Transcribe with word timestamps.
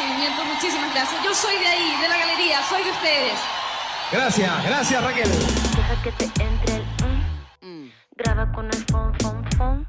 recibimiento. 0.00 0.44
Muchísimas 0.44 0.94
gracias. 0.94 1.24
Yo 1.24 1.34
soy 1.34 1.58
de 1.58 1.66
ahí, 1.66 2.02
de 2.02 2.08
la 2.08 2.18
galería, 2.18 2.62
soy 2.62 2.82
de 2.84 2.90
ustedes. 2.90 3.38
Gracias, 4.12 4.66
gracias 4.66 5.04
Raquel. 5.04 5.28
Deja 5.28 6.02
que 6.02 6.12
te 6.12 6.24
entre 6.42 6.76
el 6.76 6.82
mm. 7.60 7.90
Graba 8.16 8.52
con 8.52 8.66
el 8.66 8.84
fon, 8.90 9.12
fon, 9.20 9.44
fon. 9.56 9.88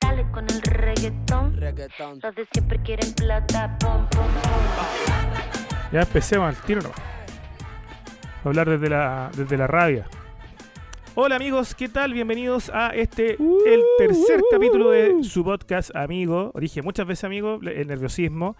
Dale 0.00 0.30
con 0.30 0.44
el 0.44 0.62
reggaetón. 0.62 1.56
Reggaetón. 1.56 2.20
Los 2.22 2.34
de 2.34 2.46
siempre 2.52 2.80
quieren 2.82 3.12
plata. 3.14 3.76
Pom, 3.80 4.06
pom, 4.10 4.26
pom. 4.26 4.56
Ya 5.92 6.00
empecemos 6.00 6.48
al 6.48 6.62
tiro. 6.62 6.92
Hablar 8.44 8.68
desde 8.68 8.90
la, 8.90 9.30
desde 9.34 9.56
la 9.56 9.66
rabia. 9.66 10.06
Hola 11.16 11.36
amigos, 11.36 11.76
¿qué 11.76 11.88
tal? 11.88 12.12
Bienvenidos 12.12 12.70
a 12.74 12.88
este, 12.88 13.34
el 13.34 13.82
tercer 13.98 14.42
capítulo 14.50 14.90
de 14.90 15.22
su 15.22 15.44
podcast 15.44 15.94
amigo. 15.94 16.52
Dije 16.58 16.82
muchas 16.82 17.06
veces 17.06 17.22
amigo, 17.22 17.60
el 17.62 17.86
nerviosismo. 17.86 18.56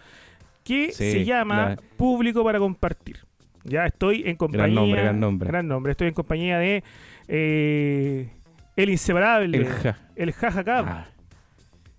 Que 0.64 0.90
Sí, 0.92 1.12
se 1.12 1.24
llama 1.24 1.70
la- 1.70 1.76
Público 1.96 2.42
para 2.42 2.58
Compartir. 2.58 3.18
Ya 3.64 3.86
estoy 3.86 4.22
en 4.26 4.36
compañía. 4.36 4.68
nombre, 4.74 5.02
gran 5.02 5.20
nombre. 5.20 5.48
gran 5.48 5.68
nombre. 5.68 5.92
Estoy 5.92 6.08
en 6.08 6.14
compañía 6.14 6.58
de 6.58 6.82
eh, 7.28 8.28
el 8.76 8.90
inseparable. 8.90 9.56
El 9.56 9.66
ja. 9.66 9.98
El 10.16 10.32
jajacab. 10.32 10.84
Ah. 10.86 11.06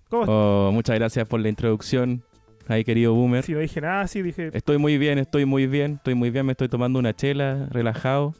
¿Cómo 0.08 0.22
estás? 0.22 0.34
Oh, 0.36 0.70
muchas 0.72 0.96
gracias 0.96 1.26
por 1.26 1.40
la 1.40 1.48
introducción. 1.48 2.22
Ahí, 2.68 2.84
querido 2.84 3.14
Boomer. 3.14 3.42
Si 3.44 3.52
no 3.52 3.58
dije 3.60 3.80
nada, 3.80 4.06
sí 4.06 4.22
dije. 4.22 4.50
Estoy 4.52 4.78
muy 4.78 4.98
bien, 4.98 5.18
estoy 5.18 5.44
muy 5.44 5.66
bien, 5.66 5.94
estoy 5.94 6.14
muy 6.14 6.30
bien. 6.30 6.46
Me 6.46 6.52
estoy 6.52 6.68
tomando 6.68 6.98
una 6.98 7.14
chela, 7.14 7.66
relajado. 7.70 8.34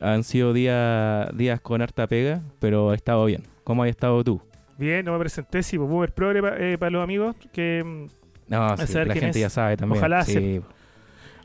Han 0.00 0.22
sido 0.24 0.52
días, 0.52 1.28
días 1.36 1.60
con 1.60 1.82
harta 1.82 2.06
pega, 2.06 2.42
pero 2.60 2.92
he 2.92 2.96
estado 2.96 3.24
bien. 3.24 3.42
¿Cómo 3.64 3.82
has 3.82 3.88
estado 3.90 4.22
tú? 4.24 4.40
Bien, 4.78 5.04
no 5.04 5.12
me 5.12 5.18
presenté, 5.18 5.62
sí, 5.62 5.76
pues 5.76 5.88
Boomer 5.90 6.12
Progre 6.12 6.78
para 6.78 6.90
los 6.90 7.02
amigos. 7.02 7.34
Que 7.52 7.82
mm, 7.84 8.06
No, 8.48 8.76
sí, 8.78 8.92
la 8.94 9.14
gente 9.14 9.30
es. 9.30 9.36
ya 9.40 9.50
sabe 9.50 9.76
también. 9.76 9.98
Ojalá 9.98 10.24
sí, 10.24 10.60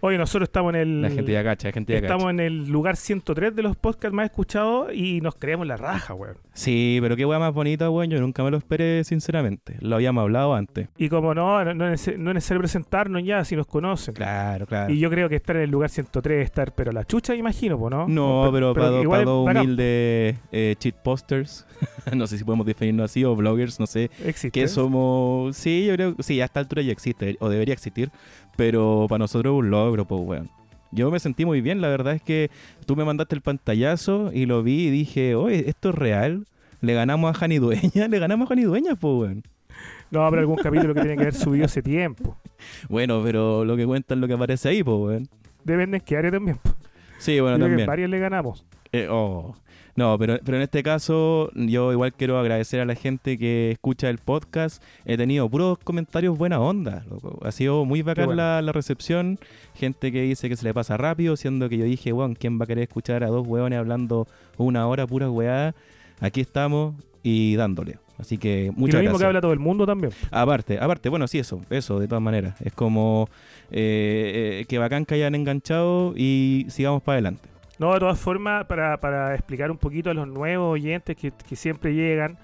Hoy 0.06 0.18
nosotros 0.18 0.50
estamos 0.50 0.74
en 0.74 0.82
el. 0.82 1.02
la 1.02 1.10
gente 1.10 1.32
ya 1.32 1.44
cacha, 1.46 1.70
la 1.70 1.74
gente 1.74 1.94
ya 1.94 2.00
Estamos 2.00 2.24
cacha. 2.24 2.32
en 2.32 2.40
el 2.42 2.68
lugar 2.68 2.98
103 2.98 3.56
de 3.56 3.64
los 3.64 3.78
podcasts 3.78 4.14
más 4.14 4.26
escuchados 4.26 4.94
y 4.94 5.22
nos 5.22 5.36
creemos 5.36 5.66
la 5.66 5.78
raja, 5.78 6.14
weón. 6.14 6.36
Sí, 6.54 7.00
pero 7.02 7.16
qué 7.16 7.26
hueá 7.26 7.40
más 7.40 7.52
bonita, 7.54 7.90
weón. 7.90 8.10
Yo 8.12 8.20
nunca 8.22 8.44
me 8.44 8.52
lo 8.52 8.58
esperé, 8.58 9.04
sinceramente. 9.04 9.76
Lo 9.80 9.96
habíamos 9.96 10.22
hablado 10.22 10.54
antes. 10.54 10.88
Y 10.98 11.10
como 11.10 11.34
no, 11.34 11.66
no, 11.66 11.74
no 11.74 11.90
es, 11.92 12.08
no 12.18 12.30
es 12.30 12.36
necesario 12.36 12.60
presentarnos 12.62 13.24
ya 13.24 13.44
si 13.44 13.56
nos 13.56 13.66
conocen. 13.66 14.14
Claro, 14.14 14.68
claro. 14.68 14.94
Y 14.94 15.00
yo 15.00 15.10
creo 15.10 15.30
que 15.30 15.36
estar 15.36 15.56
en 15.56 15.64
el 15.64 15.72
lugar 15.72 15.90
103 15.90 16.40
es 16.42 16.46
estar, 16.46 16.74
pero 16.76 16.92
la 16.92 17.06
chucha, 17.06 17.34
imagino, 17.34 17.80
po, 17.80 17.90
¿no? 17.90 18.08
No, 18.08 18.50
pero, 18.54 18.74
para, 18.76 18.90
do- 18.90 19.02
igual 19.02 19.22
para 19.22 19.32
dos 19.32 19.48
humildes 19.50 20.36
eh, 20.52 20.76
cheat 20.78 20.96
posters, 20.98 21.66
no 22.16 22.28
sé 22.28 22.38
si 22.38 22.44
podemos 22.44 22.68
definirlo 22.68 23.04
así, 23.04 23.24
o 23.26 23.36
bloggers, 23.36 23.80
no 23.80 23.88
sé, 23.88 24.12
Existe. 24.24 24.52
que 24.52 24.68
somos... 24.68 25.58
Sí, 25.58 25.86
yo 25.88 25.94
creo 25.96 26.16
sí, 26.20 26.40
a 26.40 26.46
esta 26.46 26.60
altura 26.60 26.84
ya 26.84 26.92
existe, 26.92 27.36
o 27.40 27.50
debería 27.50 27.74
existir, 27.74 28.12
pero 28.56 29.08
para 29.10 29.20
nosotros 29.20 29.54
es 29.54 29.60
un 29.60 29.70
logro, 29.72 30.06
pues, 30.06 30.22
weón. 30.24 30.50
Yo 30.94 31.10
me 31.10 31.20
sentí 31.20 31.46
muy 31.46 31.62
bien, 31.62 31.82
la 31.82 31.88
verdad 31.88 32.14
es 32.14 32.22
que 32.22 32.52
tú 32.86 32.96
me 32.96 33.04
mandaste 33.04 33.36
el 33.36 33.42
pantallazo 33.42 34.32
y 34.32 34.46
lo 34.46 34.62
vi 34.62 34.88
y 34.88 34.90
dije, 34.92 35.36
oye, 35.36 35.68
esto 35.68 35.90
es 35.90 35.96
real. 35.96 36.46
Le 36.82 36.94
ganamos 36.94 37.36
a 37.36 37.40
Jani 37.40 37.58
Dueña, 37.58 38.08
le 38.10 38.20
ganamos 38.20 38.46
a 38.46 38.50
Jani 38.50 38.64
Dueña, 38.64 38.96
pues, 38.96 39.14
weón. 39.14 39.44
No, 40.12 40.30
pero 40.30 40.42
algún 40.42 40.58
capítulo 40.58 40.94
que 40.94 41.02
tiene 41.02 41.16
que 41.16 41.24
haber 41.24 41.34
subido 41.34 41.66
hace 41.66 41.82
tiempo. 41.82 42.38
Bueno, 42.88 43.22
pero 43.22 43.66
lo 43.66 43.76
que 43.76 43.86
cuenta 43.86 44.14
es 44.14 44.20
lo 44.22 44.26
que 44.26 44.36
aparece 44.36 44.70
ahí, 44.70 44.84
pues, 44.84 44.98
weón. 44.98 45.30
Depende 45.66 45.98
en 45.98 46.04
qué 46.04 46.16
área 46.16 46.32
también. 46.32 46.58
po. 46.58 46.74
Sí, 47.18 47.40
bueno, 47.42 47.58
que 47.58 47.64
también. 47.64 47.86
varios 47.86 48.10
le 48.10 48.20
ganamos. 48.20 48.66
Eh, 48.94 49.08
oh. 49.10 49.54
No, 49.96 50.18
pero, 50.18 50.40
pero 50.44 50.58
en 50.58 50.64
este 50.64 50.82
caso 50.82 51.52
yo 51.54 51.92
igual 51.92 52.14
quiero 52.14 52.40
agradecer 52.40 52.80
a 52.80 52.86
la 52.86 52.96
gente 52.96 53.38
que 53.38 53.72
escucha 53.72 54.10
el 54.10 54.18
podcast. 54.18 54.82
He 55.06 55.18
tenido 55.18 55.48
puros 55.50 55.78
comentarios 55.84 56.36
buena 56.38 56.60
onda. 56.60 57.04
loco. 57.10 57.40
Ha 57.46 57.52
sido 57.52 57.86
muy 57.86 58.02
bacán 58.02 58.26
bueno. 58.26 58.42
la, 58.42 58.62
la 58.62 58.72
recepción. 58.72 59.38
Gente 59.76 60.12
que 60.12 60.22
dice 60.24 60.50
que 60.50 60.56
se 60.56 60.64
le 60.66 60.74
pasa 60.74 60.98
rápido, 60.98 61.36
siendo 61.36 61.70
que 61.70 61.78
yo 61.78 61.86
dije, 61.86 62.12
weón, 62.12 62.34
¿quién 62.34 62.60
va 62.60 62.64
a 62.64 62.68
querer 62.68 62.84
escuchar 62.84 63.24
a 63.24 63.28
dos 63.28 63.46
weones 63.48 63.78
hablando 63.78 64.28
una 64.58 64.88
hora 64.88 65.06
pura 65.06 65.30
weá? 65.30 65.76
Aquí 66.20 66.42
estamos 66.42 66.96
y 67.22 67.56
dándole. 67.56 67.98
Así 68.18 68.38
que 68.38 68.66
y 68.66 68.68
lo 68.68 68.74
muchas 68.74 69.02
mismo 69.02 69.18
gracias. 69.18 69.20
que 69.20 69.26
habla 69.26 69.42
todo 69.42 69.54
el 69.54 69.60
mundo 69.60 69.86
también. 69.86 70.12
Aparte, 70.32 70.80
aparte, 70.80 71.10
bueno, 71.10 71.28
sí, 71.28 71.40
eso, 71.40 71.62
eso, 71.70 72.00
de 72.00 72.08
todas 72.08 72.22
maneras. 72.22 72.56
Es 72.62 72.74
como 72.74 73.28
eh, 73.72 74.62
eh, 74.62 74.66
que 74.68 74.78
bacán 74.78 75.06
que 75.06 75.16
hayan 75.16 75.36
enganchado 75.36 76.14
y 76.16 76.66
sigamos 76.70 77.02
para 77.04 77.16
adelante. 77.16 77.53
No, 77.84 77.94
de 77.94 78.00
todas 78.00 78.20
formas, 78.20 78.66
para, 78.66 78.98
para 78.98 79.34
explicar 79.36 79.70
un 79.72 79.78
poquito 79.78 80.10
a 80.10 80.14
los 80.14 80.28
nuevos 80.28 80.74
oyentes 80.74 81.16
que, 81.18 81.32
que 81.48 81.56
siempre 81.56 81.94
llegan, 81.94 82.38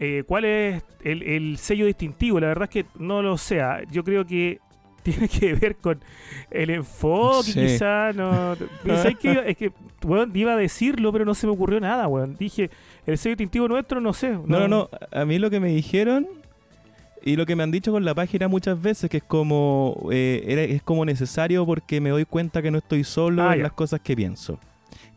eh, 0.00 0.24
¿cuál 0.26 0.44
es 0.44 0.82
el, 1.04 1.22
el 1.22 1.56
sello 1.58 1.86
distintivo? 1.86 2.40
La 2.40 2.48
verdad 2.48 2.64
es 2.64 2.70
que 2.70 2.86
no 2.98 3.22
lo 3.22 3.38
sé. 3.38 3.60
ah, 3.60 3.80
Yo 3.90 4.02
creo 4.02 4.26
que 4.26 4.58
tiene 5.02 5.28
que 5.28 5.54
ver 5.54 5.76
con 5.76 6.00
el 6.50 6.70
enfoque, 6.70 7.52
Sí. 7.52 7.60
quizá. 7.60 8.12
No, 8.12 8.54
Pero 8.82 8.96
¿sabes 8.96 9.16
qué? 9.18 9.42
es 9.46 9.56
que, 9.56 9.72
weón, 10.04 10.30
iba 10.34 10.52
a 10.52 10.56
decirlo, 10.56 11.12
pero 11.12 11.24
no 11.24 11.34
se 11.34 11.46
me 11.46 11.52
ocurrió 11.52 11.78
nada, 11.80 12.06
weón. 12.08 12.36
Dije, 12.36 12.70
el 13.06 13.18
sello 13.18 13.32
distintivo 13.36 13.68
nuestro, 13.68 14.00
no 14.00 14.12
sé. 14.12 14.30
No, 14.32 14.60
no, 14.60 14.68
no. 14.68 14.90
A 15.12 15.24
mí 15.24 15.38
lo 15.38 15.50
que 15.50 15.60
me 15.60 15.68
dijeron 15.68 16.26
y 17.24 17.36
lo 17.36 17.46
que 17.46 17.54
me 17.54 17.62
han 17.62 17.70
dicho 17.70 17.92
con 17.92 18.04
la 18.04 18.14
página 18.16 18.48
muchas 18.48 18.80
veces 18.82 19.08
que 19.08 19.18
es 19.18 19.22
como 19.22 20.08
eh, 20.10 20.66
es 20.70 20.82
como 20.82 21.04
necesario 21.04 21.64
porque 21.64 22.00
me 22.00 22.10
doy 22.10 22.24
cuenta 22.24 22.60
que 22.62 22.70
no 22.72 22.78
estoy 22.78 23.04
solo 23.04 23.42
Ah, 23.44 23.52
en 23.52 23.58
ya. 23.58 23.62
las 23.64 23.72
cosas 23.72 24.00
que 24.00 24.16
pienso. 24.16 24.58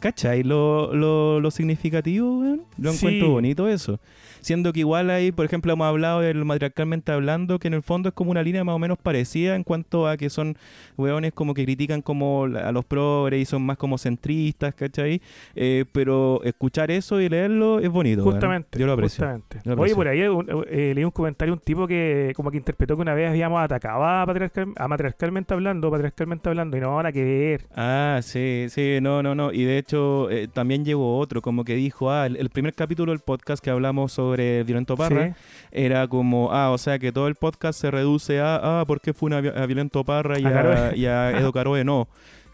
¿Cachai? 0.05 0.43
Lo, 0.43 0.93
lo, 0.93 1.39
lo 1.39 1.49
significativo, 1.49 2.39
weón? 2.41 2.61
Lo 2.77 2.91
Sí. 2.91 3.07
encuentro 3.07 3.29
bonito 3.31 3.67
eso. 3.67 3.99
Siendo 4.41 4.71
que 4.71 4.81
igual 4.81 5.09
ahí, 5.09 5.31
por 5.31 5.43
ejemplo, 5.45 5.73
hemos 5.73 5.87
hablado 5.87 6.19
del 6.21 6.45
matriarcalmente 6.45 7.11
hablando, 7.11 7.57
que 7.57 7.67
en 7.67 7.73
el 7.73 7.81
fondo 7.81 8.09
es 8.09 8.13
como 8.13 8.29
una 8.29 8.43
línea 8.43 8.63
más 8.63 8.75
o 8.75 8.77
menos 8.77 8.99
parecida 8.99 9.55
en 9.55 9.63
cuanto 9.63 10.07
a 10.07 10.15
que 10.17 10.29
son 10.29 10.55
weones 10.95 11.33
como 11.33 11.55
que 11.55 11.63
critican 11.65 12.03
como 12.03 12.43
a 12.45 12.71
los 12.71 12.85
progres 12.85 13.41
y 13.41 13.45
son 13.45 13.63
más 13.65 13.77
como 13.77 13.97
centristas, 13.97 14.75
¿cachai? 14.75 15.19
Eh, 15.55 15.85
pero 15.91 16.39
escuchar 16.43 16.91
eso 16.91 17.19
y 17.19 17.27
leerlo 17.27 17.79
es 17.79 17.89
bonito. 17.89 18.21
Justamente. 18.21 18.77
Yo 18.77 18.85
lo 18.85 18.91
aprecio. 18.93 19.23
justamente. 19.25 19.57
Yo 19.65 19.75
lo 19.75 19.81
Oye, 19.81 19.95
por 19.95 20.07
ahí 20.07 20.21
un- 20.27 20.45
eh, 20.69 20.91
leí 20.93 21.03
un 21.03 21.09
comentario 21.09 21.51
un 21.51 21.59
tipo 21.59 21.87
que 21.87 22.31
como 22.35 22.51
que 22.51 22.57
interpretó 22.57 22.95
que 22.95 23.01
una 23.01 23.15
vez 23.15 23.27
habíamos 23.31 23.59
atacado 23.59 24.03
a, 24.05 24.23
patriarcal, 24.27 24.67
a 24.77 24.87
matriarcalmente 24.87 25.55
hablando, 25.55 25.89
patriarcalmente 25.89 26.49
hablando, 26.49 26.77
y 26.77 26.81
no, 26.81 26.95
nada 26.97 27.11
que 27.11 27.23
ver. 27.23 27.65
Ah, 27.75 28.19
sí, 28.21 28.67
sí, 28.69 28.99
no, 29.01 29.23
no, 29.23 29.33
no. 29.33 29.51
Y 29.51 29.63
de 29.63 29.79
hecho, 29.79 29.94
eh, 30.29 30.47
también 30.51 30.83
llegó 30.85 31.17
otro, 31.17 31.41
como 31.41 31.63
que 31.63 31.75
dijo, 31.75 32.11
ah, 32.11 32.25
el, 32.25 32.35
el 32.37 32.49
primer 32.49 32.73
capítulo 32.73 33.11
del 33.11 33.19
podcast 33.21 33.63
que 33.63 33.69
hablamos 33.69 34.11
sobre 34.11 34.63
Violento 34.63 34.95
Parra 34.95 35.29
Sí. 35.29 35.33
era 35.71 36.07
como, 36.07 36.51
ah, 36.51 36.71
o 36.71 36.77
sea 36.77 36.99
que 36.99 37.11
todo 37.11 37.27
el 37.27 37.35
podcast 37.35 37.79
se 37.79 37.91
reduce 37.91 38.39
a, 38.39 38.81
ah, 38.81 38.85
¿por 38.85 39.01
qué 39.01 39.13
fue 39.13 39.27
una, 39.27 39.37
a 39.37 39.65
Violento 39.65 40.03
Parra 40.03 40.39
y 40.39 40.45
A 40.45 40.89
a, 40.89 40.95
y 40.95 41.05
a 41.05 41.31
Edo 41.39 41.51
Caroe? 41.53 41.83
No. 41.83 42.07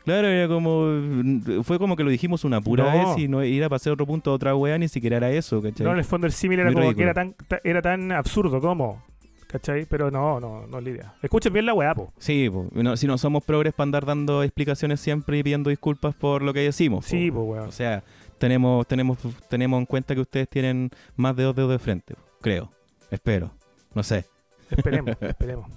Claro, 0.03 0.27
era 0.27 0.47
como, 0.47 0.85
mm, 0.85 1.61
fue 1.63 1.77
como 1.77 1.95
que 1.95 2.03
lo 2.03 2.09
dijimos 2.09 2.43
una 2.43 2.59
pura 2.59 2.85
No. 2.91 2.91
vez 3.15 3.23
y 3.23 3.27
no 3.27 3.43
ir 3.43 3.63
a 3.63 3.69
pasar 3.69 3.93
otro 3.93 4.07
punto 4.07 4.31
a 4.31 4.33
otra 4.33 4.55
wea, 4.55 4.77
ni 4.79 4.87
siquiera 4.87 5.17
era 5.17 5.29
eso, 5.29 5.61
¿cachai? 5.61 5.85
No, 5.85 5.91
en 5.93 5.99
el 5.99 6.05
fondo 6.05 6.25
el 6.25 6.33
símil 6.33 6.59
era 6.59 6.69
Muy 6.71 6.73
como 6.75 6.85
ridículo. 6.91 6.97
que 6.97 7.03
era 7.03 7.13
tan, 7.13 7.33
ta- 7.47 7.61
era 7.63 7.81
tan 7.83 8.11
absurdo 8.11 8.59
como. 8.59 9.03
¿Cachai? 9.51 9.85
Pero 9.85 10.09
no, 10.09 10.39
no, 10.39 10.65
no 10.65 10.77
es 10.77 10.83
la 10.83 10.89
idea. 10.89 11.13
Escuchen 11.21 11.51
bien 11.51 11.65
la 11.65 11.73
weá, 11.73 11.93
po. 11.93 12.13
Sí, 12.17 12.49
po. 12.49 12.67
No, 12.71 12.95
si 12.95 13.05
no 13.05 13.17
somos 13.17 13.43
progres 13.43 13.73
para 13.73 13.83
andar 13.83 14.05
dando 14.05 14.43
explicaciones 14.43 15.01
siempre 15.01 15.37
y 15.37 15.43
pidiendo 15.43 15.69
disculpas 15.69 16.15
por 16.15 16.41
lo 16.41 16.53
que 16.53 16.61
decimos. 16.61 17.05
po. 17.05 17.09
Sí, 17.09 17.29
po, 17.29 17.41
weón. 17.41 17.67
O 17.67 17.71
sea, 17.71 18.01
tenemos, 18.37 18.87
tenemos, 18.87 19.17
tenemos 19.49 19.79
en 19.79 19.85
cuenta 19.85 20.15
que 20.15 20.21
ustedes 20.21 20.47
tienen 20.47 20.89
más 21.17 21.35
de 21.35 21.43
dos 21.43 21.55
dedos 21.55 21.71
de 21.71 21.79
frente, 21.79 22.15
creo. 22.39 22.71
Espero. 23.09 23.51
No 23.93 24.03
sé. 24.03 24.25
Esperemos, 24.69 25.17
esperemos. 25.21 25.69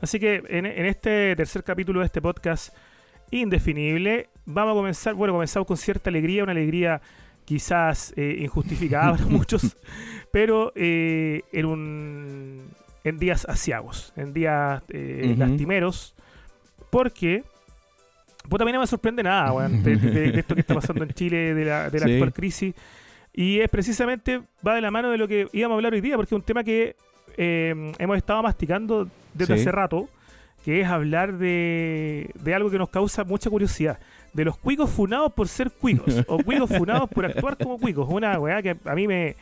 Así 0.00 0.20
que 0.20 0.44
en, 0.48 0.64
en 0.64 0.86
este 0.86 1.34
tercer 1.34 1.64
capítulo 1.64 1.98
de 2.00 2.06
este 2.06 2.22
podcast 2.22 2.72
indefinible, 3.32 4.28
vamos 4.46 4.72
a 4.72 4.76
comenzar, 4.76 5.14
bueno, 5.14 5.34
comenzamos 5.34 5.66
con 5.66 5.76
cierta 5.76 6.08
alegría, 6.08 6.44
una 6.44 6.52
alegría 6.52 7.00
quizás 7.44 8.12
eh, 8.16 8.36
injustificada 8.40 9.12
para 9.12 9.24
muchos, 9.28 9.76
pero 10.30 10.72
eh, 10.76 11.42
en 11.52 11.66
un 11.66 12.68
en 13.04 13.18
días 13.18 13.44
asiagos, 13.48 14.12
en 14.16 14.32
días 14.32 14.82
eh, 14.88 15.34
lastimeros, 15.38 16.14
porque 16.90 17.44
pues 18.48 18.58
también 18.58 18.74
no 18.76 18.80
me 18.80 18.86
sorprende 18.86 19.22
nada, 19.22 19.52
weón, 19.54 19.82
de, 19.82 19.96
de- 19.96 20.32
de 20.32 20.40
esto 20.40 20.54
que 20.54 20.62
está 20.62 20.74
pasando 20.74 21.04
en 21.04 21.10
Chile, 21.10 21.54
de 21.54 21.64
la, 21.64 21.90
de 21.90 22.00
la 22.00 22.06
Sí. 22.06 22.12
actual 22.12 22.32
crisis. 22.32 22.74
Y 23.34 23.60
es 23.60 23.68
precisamente, 23.68 24.40
va 24.66 24.74
de 24.74 24.80
la 24.80 24.90
mano 24.90 25.10
de 25.10 25.18
lo 25.18 25.28
que 25.28 25.48
íbamos 25.52 25.74
a 25.74 25.76
hablar 25.76 25.92
hoy 25.92 26.00
día, 26.00 26.16
porque 26.16 26.34
es 26.34 26.38
un 26.38 26.42
tema 26.44 26.64
que 26.64 26.96
eh, 27.36 27.92
hemos 27.98 28.16
estado 28.16 28.42
masticando 28.42 29.08
desde 29.34 29.54
Sí. 29.54 29.60
hace 29.60 29.70
rato, 29.72 30.08
que 30.64 30.80
es 30.80 30.88
hablar 30.88 31.38
de, 31.38 32.30
de 32.42 32.54
algo 32.54 32.68
que 32.70 32.78
nos 32.78 32.88
causa 32.88 33.22
mucha 33.24 33.48
curiosidad. 33.48 33.98
De 34.32 34.44
los 34.44 34.56
cuicos 34.58 34.90
funados 34.90 35.32
por 35.34 35.46
ser 35.46 35.70
cuicos, 35.70 36.24
o 36.26 36.38
cuicos 36.44 36.68
funados 36.70 37.08
por 37.10 37.26
actuar 37.26 37.56
como 37.56 37.78
cuicos. 37.78 38.08
Una 38.10 38.38
weá 38.40 38.60
que 38.62 38.76
a 38.84 38.94
mí 38.94 39.06
me, 39.06 39.36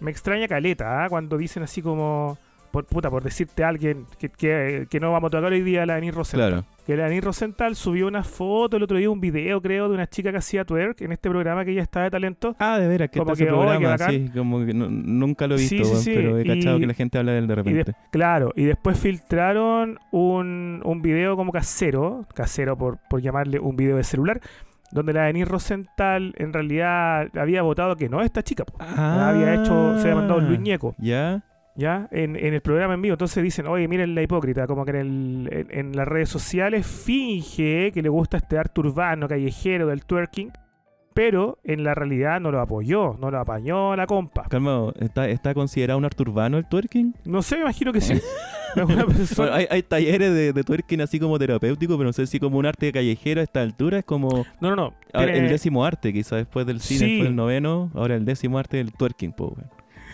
me 0.00 0.10
extraña 0.10 0.48
caleta, 0.48 1.04
¿ah? 1.04 1.08
cuando 1.08 1.36
dicen 1.36 1.62
así 1.62 1.80
como, 1.80 2.38
por 2.70 2.84
puta, 2.86 3.10
por 3.10 3.22
decirte 3.22 3.64
a 3.64 3.68
alguien 3.68 4.06
que, 4.18 4.28
que, 4.28 4.86
que 4.90 5.00
no 5.00 5.12
vamos 5.12 5.28
a 5.28 5.30
tocar 5.30 5.52
hoy 5.52 5.62
día, 5.62 5.84
la 5.86 5.94
Denis 5.96 6.14
Rosenthal. 6.14 6.50
Claro. 6.50 6.64
Que 6.86 6.96
la 6.96 7.04
Denis 7.08 7.22
Rosenthal 7.24 7.76
subió 7.76 8.06
una 8.06 8.22
foto 8.24 8.76
el 8.78 8.82
otro 8.82 8.96
día, 8.96 9.10
un 9.10 9.20
video, 9.20 9.60
creo, 9.60 9.88
de 9.88 9.94
una 9.94 10.06
chica 10.06 10.30
que 10.30 10.38
hacía 10.38 10.64
twerk 10.64 11.00
en 11.02 11.12
este 11.12 11.28
programa 11.28 11.64
que 11.64 11.72
ella 11.72 11.82
estaba 11.82 12.04
de 12.04 12.10
talento. 12.10 12.56
Ah, 12.58 12.78
de 12.78 12.88
veras, 12.88 13.10
que 13.10 13.18
Como 13.18 13.32
está 13.32 13.44
ese 13.44 13.50
que, 13.50 13.56
oh, 13.56 13.60
qué 13.60 13.66
programa, 13.66 13.88
bacán. 13.90 14.10
sí, 14.10 14.30
como 14.34 14.64
que 14.64 14.72
no- 14.74 14.88
nunca 14.88 15.46
lo 15.46 15.56
he 15.56 15.58
visto, 15.58 15.76
sí, 15.76 15.82
weón, 15.90 16.02
sí, 16.02 16.12
pero 16.14 16.38
he 16.38 16.44
cachado 16.46 16.76
y- 16.78 16.80
que 16.80 16.86
la 16.86 16.94
gente 16.94 17.18
habla 17.18 17.32
de 17.32 17.38
él 17.38 17.46
de 17.46 17.54
repente. 17.54 17.92
claro, 18.10 18.52
y 18.56 18.64
después 18.64 18.98
filtraron 18.98 19.98
un, 20.12 20.80
un 20.84 21.02
video 21.02 21.36
como 21.36 21.52
casero, 21.52 22.24
casero 22.34 22.76
por, 22.78 22.98
por 23.10 23.20
llamarle 23.20 23.58
un 23.60 23.76
video 23.76 23.96
de 23.98 24.04
celular, 24.04 24.40
donde 24.90 25.12
la 25.12 25.24
Denis 25.24 25.46
Rosenthal 25.46 26.32
en 26.38 26.52
realidad 26.54 27.28
había 27.36 27.60
votado 27.60 27.96
que 27.96 28.08
no 28.08 28.22
esta 28.22 28.42
chica. 28.42 28.64
Ah, 28.78 29.28
había 29.28 29.54
hecho, 29.54 29.96
se 29.98 30.04
había 30.04 30.14
mandado 30.14 30.40
Luis 30.40 30.58
Ñeco, 30.60 30.94
¿Ya? 30.98 31.42
¿Ya? 31.78 32.08
En, 32.10 32.34
en 32.36 32.52
el 32.54 32.60
programa 32.60 32.92
en 32.94 33.00
vivo. 33.02 33.14
Entonces 33.14 33.42
dicen, 33.42 33.66
oye, 33.68 33.88
miren 33.88 34.14
la 34.14 34.22
hipócrita, 34.22 34.66
como 34.66 34.84
que 34.84 34.90
en, 34.90 34.96
el, 34.96 35.48
en, 35.50 35.66
en 35.78 35.96
las 35.96 36.06
redes 36.06 36.28
sociales 36.28 36.86
finge 36.86 37.92
que 37.94 38.02
le 38.02 38.08
gusta 38.08 38.36
este 38.38 38.58
arte 38.58 38.80
urbano, 38.80 39.28
callejero 39.28 39.86
del 39.86 40.04
twerking, 40.04 40.50
pero 41.14 41.58
en 41.64 41.84
la 41.84 41.94
realidad 41.94 42.40
no 42.40 42.50
lo 42.50 42.60
apoyó, 42.60 43.16
no 43.20 43.30
lo 43.30 43.38
apañó 43.40 43.96
la 43.96 44.06
compa. 44.06 44.44
Calma, 44.48 44.92
¿está, 45.00 45.28
¿está 45.28 45.54
considerado 45.54 45.98
un 45.98 46.04
arte 46.04 46.22
urbano 46.22 46.58
el 46.58 46.66
twerking? 46.68 47.14
No 47.24 47.42
sé, 47.42 47.56
me 47.56 47.62
imagino 47.62 47.92
que 47.92 48.00
sí. 48.00 48.14
Bueno, 48.76 49.54
hay, 49.54 49.66
hay 49.70 49.82
talleres 49.82 50.32
de, 50.34 50.52
de 50.52 50.62
twerking 50.62 51.00
así 51.00 51.18
como 51.18 51.38
terapéutico, 51.38 51.96
pero 51.96 52.08
no 52.08 52.12
sé 52.12 52.26
si 52.26 52.38
como 52.38 52.58
un 52.58 52.66
arte 52.66 52.92
callejero 52.92 53.40
a 53.40 53.44
esta 53.44 53.62
altura 53.62 53.98
es 54.00 54.04
como 54.04 54.44
No, 54.60 54.68
no, 54.70 54.76
no. 54.76 54.82
ahora, 55.14 55.32
Tiene- 55.32 55.38
el 55.46 55.48
décimo 55.48 55.84
arte, 55.86 56.12
quizás 56.12 56.36
después 56.38 56.66
del 56.66 56.80
cine, 56.80 56.98
Sí. 57.00 57.06
después 57.12 57.28
del 57.28 57.34
noveno, 57.36 57.90
ahora 57.94 58.14
el 58.14 58.26
décimo 58.26 58.58
arte 58.58 58.76
del 58.76 58.92
twerking, 58.92 59.32
po, 59.32 59.54
weón. 59.56 59.70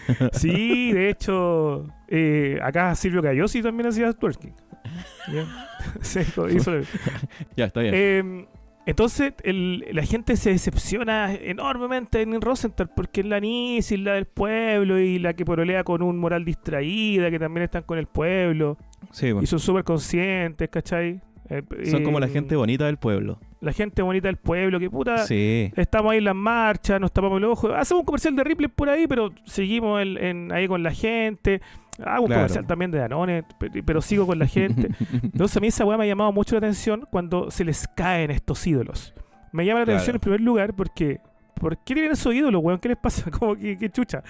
Sí, 0.33 0.93
de 0.93 1.11
hecho, 1.11 1.87
eh, 2.09 2.59
acá 2.63 2.95
Silvio 2.95 3.23
Cayosi 3.23 3.63
también 3.63 3.89
hacía 3.89 4.13
twerking. 4.13 4.55
Ya. 5.33 5.47
Sí, 6.03 6.21
hizo- 6.21 6.81
Ya, 7.57 7.67
está 7.67 7.81
bien. 7.81 7.95
Eh, 7.97 8.47
entonces, 8.87 9.33
el- 9.45 9.85
la 9.93 10.03
gente 10.05 10.37
se 10.37 10.51
decepciona 10.51 11.33
enormemente 11.35 12.21
en 12.23 12.39
Rosenthal 12.41 12.91
porque 12.95 13.21
es 13.23 13.27
la 13.27 13.41
Nis 13.41 13.91
y 13.93 13.97
la 13.97 14.15
del 14.15 14.27
pueblo 14.27 14.99
y 14.99 15.19
la 15.19 15.33
que 15.35 15.45
porolea 15.45 15.85
con 15.85 16.03
un 16.03 16.19
moral 16.19 16.45
distraída, 16.45 17.31
que 17.31 17.39
también 17.39 17.65
están 17.65 17.83
con 17.85 17.99
el 17.99 18.07
pueblo 18.07 18.77
sí, 19.11 19.33
bueno. 19.33 19.43
y 19.43 19.47
son 19.47 19.59
súper 19.59 19.85
conscientes, 19.85 20.69
¿cachai? 20.69 21.21
Eh, 21.51 21.63
Son 21.91 22.03
como 22.05 22.19
la 22.21 22.29
gente 22.29 22.57
bonita 22.57 22.87
del 22.87 22.97
pueblo. 22.97 23.39
La 23.61 23.73
gente 23.73 24.03
bonita 24.03 24.29
del 24.29 24.37
pueblo, 24.37 24.79
que 24.81 24.89
puta. 24.91 25.19
Sí. 25.27 25.71
Estamos 25.77 26.13
ahí 26.13 26.19
en 26.19 26.25
las 26.25 26.35
marchas, 26.35 27.01
nos 27.01 27.13
tapamos 27.13 27.39
el 27.39 27.45
ojo. 27.45 27.73
Hacemos 27.75 28.01
un 28.01 28.07
comercial 28.07 28.35
de 28.37 28.45
Ripley 28.45 28.69
por 28.69 28.89
ahí, 28.89 29.07
pero 29.07 29.31
seguimos 29.45 30.01
en- 30.03 30.53
ahí 30.53 30.67
con 30.69 30.83
la 30.83 30.93
gente. 30.93 31.61
Hago 32.05 32.23
un 32.23 32.27
Claro. 32.29 32.41
comercial 32.43 32.67
también 32.67 32.91
de 32.91 32.99
Danone, 32.99 33.45
pe- 33.59 33.83
pero 33.85 34.01
sigo 34.03 34.27
con 34.27 34.39
la 34.39 34.47
gente. 34.47 34.89
Entonces 35.23 35.57
a 35.57 35.61
mí 35.61 35.69
esa 35.69 35.85
weá 35.85 35.97
me 35.97 36.05
ha 36.05 36.07
llamado 36.09 36.33
mucho 36.33 36.55
la 36.55 36.59
atención 36.59 37.07
cuando 37.11 37.51
se 37.51 37.65
les 37.65 37.87
caen 37.89 38.31
estos 38.31 38.67
ídolos. 38.67 39.15
Me 39.53 39.65
llama 39.65 39.81
la 39.81 39.85
Claro. 39.85 39.99
atención 39.99 40.17
en 40.17 40.21
primer 40.21 40.41
lugar 40.41 40.75
porque 40.75 41.21
¿por 41.55 41.77
qué 41.79 41.95
tienen 41.95 42.13
esos 42.13 42.35
ídolos, 42.35 42.61
weón? 42.65 42.81
¿Qué 42.81 42.89
les 42.89 42.99
pasa? 42.99 43.31
Como 43.39 43.55
que, 43.55 43.79
que 43.79 43.89
chucha. 43.91 44.23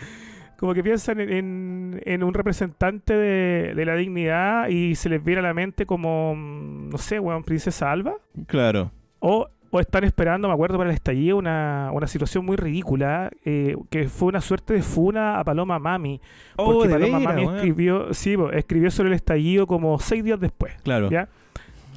Como 0.58 0.74
que 0.74 0.82
piensan 0.82 1.20
en, 1.20 1.30
en- 1.32 2.02
en 2.04 2.22
un 2.22 2.32
representante 2.34 3.14
de, 3.14 3.74
de 3.74 3.84
la 3.84 3.94
dignidad 3.96 4.68
y 4.68 4.94
se 4.94 5.08
les 5.08 5.22
viene 5.22 5.40
a 5.40 5.42
la 5.42 5.54
mente 5.54 5.86
como, 5.86 6.34
mm, 6.36 6.88
no 6.90 6.98
sé, 6.98 7.18
weón, 7.20 7.42
Princesa 7.44 7.90
Alba. 7.90 8.14
claro. 8.46 8.90
O, 9.26 9.48
o 9.70 9.80
están 9.80 10.04
esperando, 10.04 10.46
me 10.48 10.54
acuerdo, 10.54 10.76
para 10.78 10.90
el 10.90 10.94
estallido, 10.94 11.36
una, 11.38 11.90
una 11.92 12.06
situación 12.06 12.44
muy 12.44 12.56
ridícula, 12.56 13.30
eh, 13.44 13.74
que 13.90 14.08
fue 14.08 14.28
una 14.28 14.40
suerte 14.40 14.74
de 14.74 14.82
funa 14.82 15.38
a 15.40 15.44
Paloma 15.44 15.78
Mami. 15.78 16.20
Oh, 16.56 16.74
Porque 16.74 16.90
Paloma 16.90 17.18
Mami 17.20 17.42
weón. 17.46 17.56
escribió, 17.56 18.12
sí, 18.14 18.36
escribió 18.52 18.90
sobre 18.90 19.08
el 19.08 19.14
estallido 19.14 19.66
como 19.66 19.98
seis 19.98 20.22
días 20.22 20.38
después. 20.38 20.74
Claro. 20.84 21.08
¿Ya? 21.10 21.28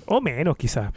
O 0.06 0.22
menos, 0.22 0.56
quizás. 0.56 0.92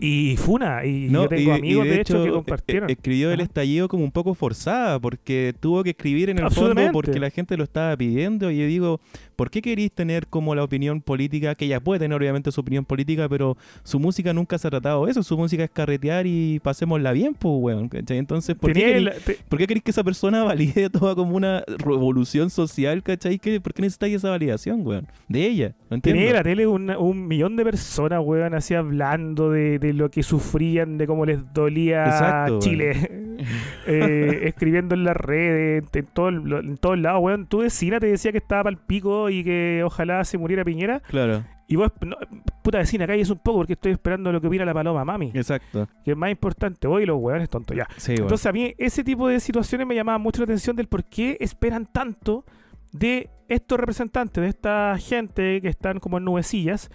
Y 0.00 0.36
Funa, 0.36 0.84
y 0.84 1.08
No, 1.10 1.22
yo 1.24 1.28
tengo 1.28 1.42
y- 1.42 1.54
y 1.54 1.58
amigos, 1.58 1.84
de 1.86 2.00
hecho, 2.00 2.22
que 2.22 2.28
eh, 2.28 2.32
compartieron. 2.32 2.90
escribió 2.90 3.30
el 3.32 3.40
estallido 3.40 3.88
como 3.88 4.04
un 4.04 4.10
poco 4.12 4.34
forzada, 4.34 4.98
porque 4.98 5.54
tuvo 5.60 5.82
que 5.84 5.90
escribir 5.90 6.30
en 6.30 6.38
el 6.38 6.50
fondo 6.50 6.80
porque 6.92 7.18
la 7.20 7.30
gente 7.30 7.56
lo 7.56 7.64
estaba 7.64 7.96
pidiendo. 7.96 8.50
Y 8.50 8.58
yo 8.58 8.66
digo, 8.66 9.00
¿por 9.42 9.50
qué 9.50 9.60
queréis 9.60 9.90
tener 9.90 10.28
como 10.28 10.54
la 10.54 10.62
opinión 10.62 11.00
política? 11.00 11.56
Que 11.56 11.64
ella 11.64 11.80
puede 11.80 11.98
tener 11.98 12.16
obviamente 12.16 12.52
su 12.52 12.60
opinión 12.60 12.84
política, 12.84 13.28
pero 13.28 13.56
su 13.82 13.98
música 13.98 14.32
nunca 14.32 14.56
se 14.56 14.68
ha 14.68 14.70
tratado 14.70 15.04
de 15.04 15.10
eso. 15.10 15.24
Su 15.24 15.36
música 15.36 15.64
es 15.64 15.70
carretear 15.70 16.28
y 16.28 16.60
pasémosla 16.60 17.10
bien, 17.10 17.34
pues, 17.34 17.52
weón. 17.58 17.88
¿cachai? 17.88 18.18
Entonces, 18.18 18.54
¿por 18.54 18.72
qué, 18.72 18.78
Tenía 18.80 18.94
queréis, 18.98 19.16
el- 19.16 19.22
te- 19.24 19.38
por 19.48 19.58
qué 19.58 19.66
queréis 19.66 19.82
que 19.82 19.90
esa 19.90 20.04
persona 20.04 20.44
valide 20.44 20.90
toda 20.90 21.16
como 21.16 21.34
una 21.34 21.64
revolución 21.78 22.50
social, 22.50 23.02
¿cachai? 23.02 23.40
¿Qué- 23.40 23.60
¿Por 23.60 23.74
qué 23.74 23.82
necesitáis 23.82 24.14
esa 24.14 24.30
validación, 24.30 24.86
weón? 24.86 25.08
De 25.26 25.44
ella, 25.44 25.74
no 25.90 25.96
entiendo. 25.96 26.18
Tenía 26.20 26.30
en 26.30 26.36
la 26.36 26.42
tele 26.44 26.66
una- 26.68 26.98
un 27.00 27.26
millón 27.26 27.56
de 27.56 27.64
personas, 27.64 28.20
weón, 28.22 28.54
así 28.54 28.74
hablando 28.74 29.50
de, 29.50 29.80
de 29.80 29.92
lo 29.92 30.08
que 30.08 30.22
sufrían, 30.22 30.98
de 30.98 31.06
cómo 31.08 31.26
les 31.26 31.40
dolía 31.52 32.04
Exacto, 32.04 32.60
Chile. 32.60 32.92
Eh, 33.86 34.42
escribiendo 34.44 34.94
en 34.94 35.04
las 35.04 35.16
redes, 35.16 35.84
en, 35.92 36.06
todo 36.06 36.28
en 36.28 36.76
todos 36.76 36.98
lados, 36.98 37.20
weón. 37.22 37.46
Tu 37.46 37.58
vecina 37.58 37.98
te 37.98 38.06
decía 38.06 38.32
que 38.32 38.38
estaba 38.38 38.64
para 38.64 38.74
el 38.74 38.78
pico 38.78 39.28
y 39.30 39.42
que 39.42 39.82
ojalá 39.84 40.24
se 40.24 40.38
muriera 40.38 40.64
Piñera. 40.64 41.00
Claro, 41.00 41.44
Y 41.66 41.76
vos, 41.76 41.90
no, 42.00 42.16
puta 42.62 42.78
vecina, 42.78 43.06
calles 43.06 43.30
un 43.30 43.38
poco 43.38 43.58
porque 43.58 43.72
estoy 43.74 43.92
esperando 43.92 44.30
lo 44.32 44.40
que 44.40 44.46
opina 44.46 44.64
la 44.64 44.74
paloma, 44.74 45.04
mami. 45.04 45.32
exacto. 45.34 45.88
Que 46.04 46.12
es 46.12 46.16
más 46.16 46.30
importante. 46.30 46.86
Voy 46.86 47.02
y 47.02 47.06
los 47.06 47.18
weones 47.20 47.48
tontos, 47.48 47.76
ya. 47.76 47.88
Sí. 47.96 48.12
Entonces 48.16 48.46
a 48.46 48.52
mí 48.52 48.74
ese 48.78 49.02
tipo 49.04 49.28
de 49.28 49.40
situaciones 49.40 49.86
me 49.86 49.94
llamaba 49.94 50.18
mucho 50.18 50.40
la 50.42 50.44
atención 50.44 50.76
del 50.76 50.86
por 50.86 51.04
qué 51.04 51.36
esperan 51.40 51.86
tanto 51.86 52.44
de 52.92 53.30
estos 53.48 53.78
representantes, 53.78 54.42
de 54.42 54.48
esta 54.48 54.96
gente 54.98 55.60
que 55.60 55.68
están 55.68 55.98
como 55.98 56.16
en 56.18 56.24
nubecillas. 56.24 56.90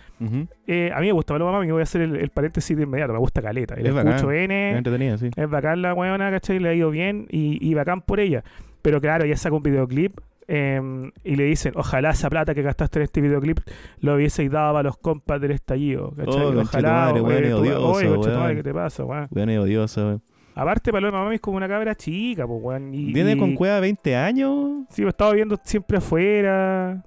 Eh, 0.65 0.91
a 0.93 0.99
mí 0.99 1.07
me 1.07 1.11
gusta 1.11 1.33
Paloma 1.35 1.51
Mami, 1.51 1.69
voy 1.71 1.81
a 1.81 1.83
hacer 1.83 2.01
el, 2.01 2.15
el 2.15 2.29
paréntesis 2.29 2.75
de 2.75 2.83
inmediato, 2.83 3.13
me 3.13 3.19
gusta 3.19 3.41
Caleta. 3.41 3.75
Le 3.75 3.89
Es 3.89 3.93
bacán. 3.93 4.13
escucho 4.13 4.31
Es 4.31 4.45
N, 4.45 4.77
entretenido, 4.77 5.17
sí. 5.17 5.29
es 5.35 5.49
bacán 5.49 5.81
la 5.81 5.93
weona, 5.93 6.31
¿cachai? 6.31 6.59
Le 6.59 6.69
ha 6.69 6.73
ido 6.73 6.89
bien 6.89 7.27
y, 7.29 7.57
y 7.67 7.73
bacán 7.75 8.01
por 8.01 8.19
ella. 8.19 8.43
Pero 8.81 8.99
claro, 9.01 9.25
ella 9.25 9.37
saca 9.37 9.55
un 9.55 9.61
videoclip 9.63 10.19
eh, 10.47 10.81
y 11.23 11.35
le 11.35 11.43
dicen, 11.43 11.73
ojalá 11.75 12.11
esa 12.11 12.29
plata 12.29 12.55
que 12.55 12.61
gastaste 12.61 12.99
en 12.99 13.03
este 13.03 13.19
videoclip 13.21 13.59
lo 13.99 14.15
hubieseis 14.15 14.49
dado 14.49 14.73
para 14.73 14.83
los 14.83 14.97
compas 14.97 15.41
del 15.41 15.51
estallido, 15.51 16.11
¿cachai? 16.15 16.41
Oh, 16.41 16.61
ojalá, 16.61 17.11
weón, 17.13 17.25
oye, 17.25 17.47
es 17.47 17.51
tú- 17.51 17.57
odioso, 17.59 17.91
oye, 17.91 18.07
conchetumare, 18.07 18.43
weón. 18.45 18.55
¿qué 18.55 18.63
te 18.63 18.73
pasa, 18.73 19.03
weón? 19.03 19.27
Weón 19.31 19.49
es 19.49 19.59
odioso, 19.59 20.01
weón. 20.07 20.21
Aparte, 20.57 20.91
Paloma 20.91 21.23
Mami 21.23 21.35
es 21.35 21.41
como 21.41 21.57
una 21.57 21.67
cabra 21.67 21.93
chica, 21.95 22.47
pues, 22.47 22.59
weón. 22.61 22.93
y- 22.93 23.13
Viene 23.13 23.37
con 23.37 23.53
cueva 23.55 23.79
20 23.79 24.15
años. 24.15 24.85
Sí, 24.89 25.03
lo 25.03 25.09
estaba 25.09 25.31
viendo 25.33 25.57
siempre 25.63 25.97
afuera. 25.97 27.03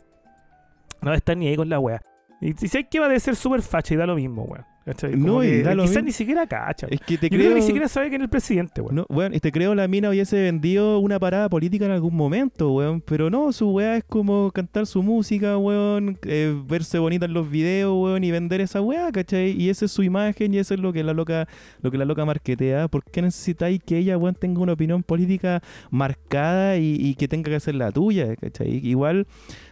No 1.03 1.13
está 1.15 1.35
ni 1.35 1.49
ahí 1.49 1.57
con 1.57 1.69
la 1.69 1.79
wea. 1.81 2.01
Y 2.41 2.53
si 2.53 2.69
sé 2.69 2.85
que 2.85 3.01
va 3.01 3.07
a 3.13 3.19
ser 3.19 3.35
súper 3.37 3.63
facha 3.63 3.95
y 3.95 3.97
da 3.97 4.07
lo 4.07 4.15
mismo, 4.15 4.45
weón. 4.45 4.65
No, 4.87 5.41
que 5.41 5.59
Quizás 5.63 5.77
mismo. 5.77 6.03
ni 6.03 6.13
siquiera 6.13 6.47
cacha. 6.47 6.87
Es 6.91 7.01
que 7.01 7.19
te 7.19 7.27
Yo 7.29 7.37
creo. 7.37 7.41
creo 7.41 7.49
que 7.51 7.61
ni 7.61 7.67
siquiera 7.67 7.87
sabe 7.89 8.09
quién 8.09 8.23
es 8.23 8.25
el 8.25 8.31
presidente, 8.31 8.81
weón. 8.81 8.95
No, 8.97 9.07
weón, 9.09 9.35
y 9.35 9.41
te 9.41 9.53
creo 9.53 9.75
la 9.75 9.87
mina 9.87 10.09
hubiese 10.11 10.41
vendido 10.43 10.99
una 10.99 11.19
parada 11.19 11.49
política 11.49 11.85
en 11.85 11.91
algún 11.93 12.17
momento, 12.17 12.73
weón. 12.73 13.01
Pero 13.03 13.31
no, 13.31 13.53
su 13.53 13.71
weá 13.71 13.97
es 13.99 14.05
como 14.05 14.51
cantar 14.53 14.87
su 14.87 15.03
música, 15.03 15.57
weón. 15.59 16.19
eh, 16.25 16.55
verse 16.67 16.99
bonita 16.99 17.27
en 17.27 17.35
los 17.35 17.51
videos, 17.51 17.93
weón, 17.97 18.25
y 18.25 18.31
vender 18.31 18.61
esa 18.61 18.81
weá, 18.81 19.13
¿cachai? 19.13 19.51
Y 19.53 19.69
esa 19.69 19.85
es 19.85 19.93
su 19.93 20.03
imagen 20.03 20.55
y 20.55 20.59
eso 20.59 20.75
es 20.75 20.81
lo 20.81 20.93
que 20.93 21.05
la 21.05 21.13
loca, 21.13 21.47
lo 21.83 21.91
que 21.91 21.99
la 21.99 22.05
loca 22.05 22.25
marketea. 22.25 22.89
¿Por 22.89 23.05
qué 23.05 23.23
necesitáis 23.23 23.81
que 23.85 23.99
ella, 23.99 24.17
weón, 24.19 24.35
tenga 24.35 24.61
una 24.61 24.73
opinión 24.73 25.03
política 25.03 25.63
marcada 25.91 26.77
y, 26.79 26.97
y 26.99 27.15
que 27.15 27.29
tenga 27.29 27.51
que 27.51 27.57
hacer 27.57 27.75
la 27.75 27.93
tuya, 27.93 28.35
¿cachai? 28.37 28.81
Igual 28.87 29.27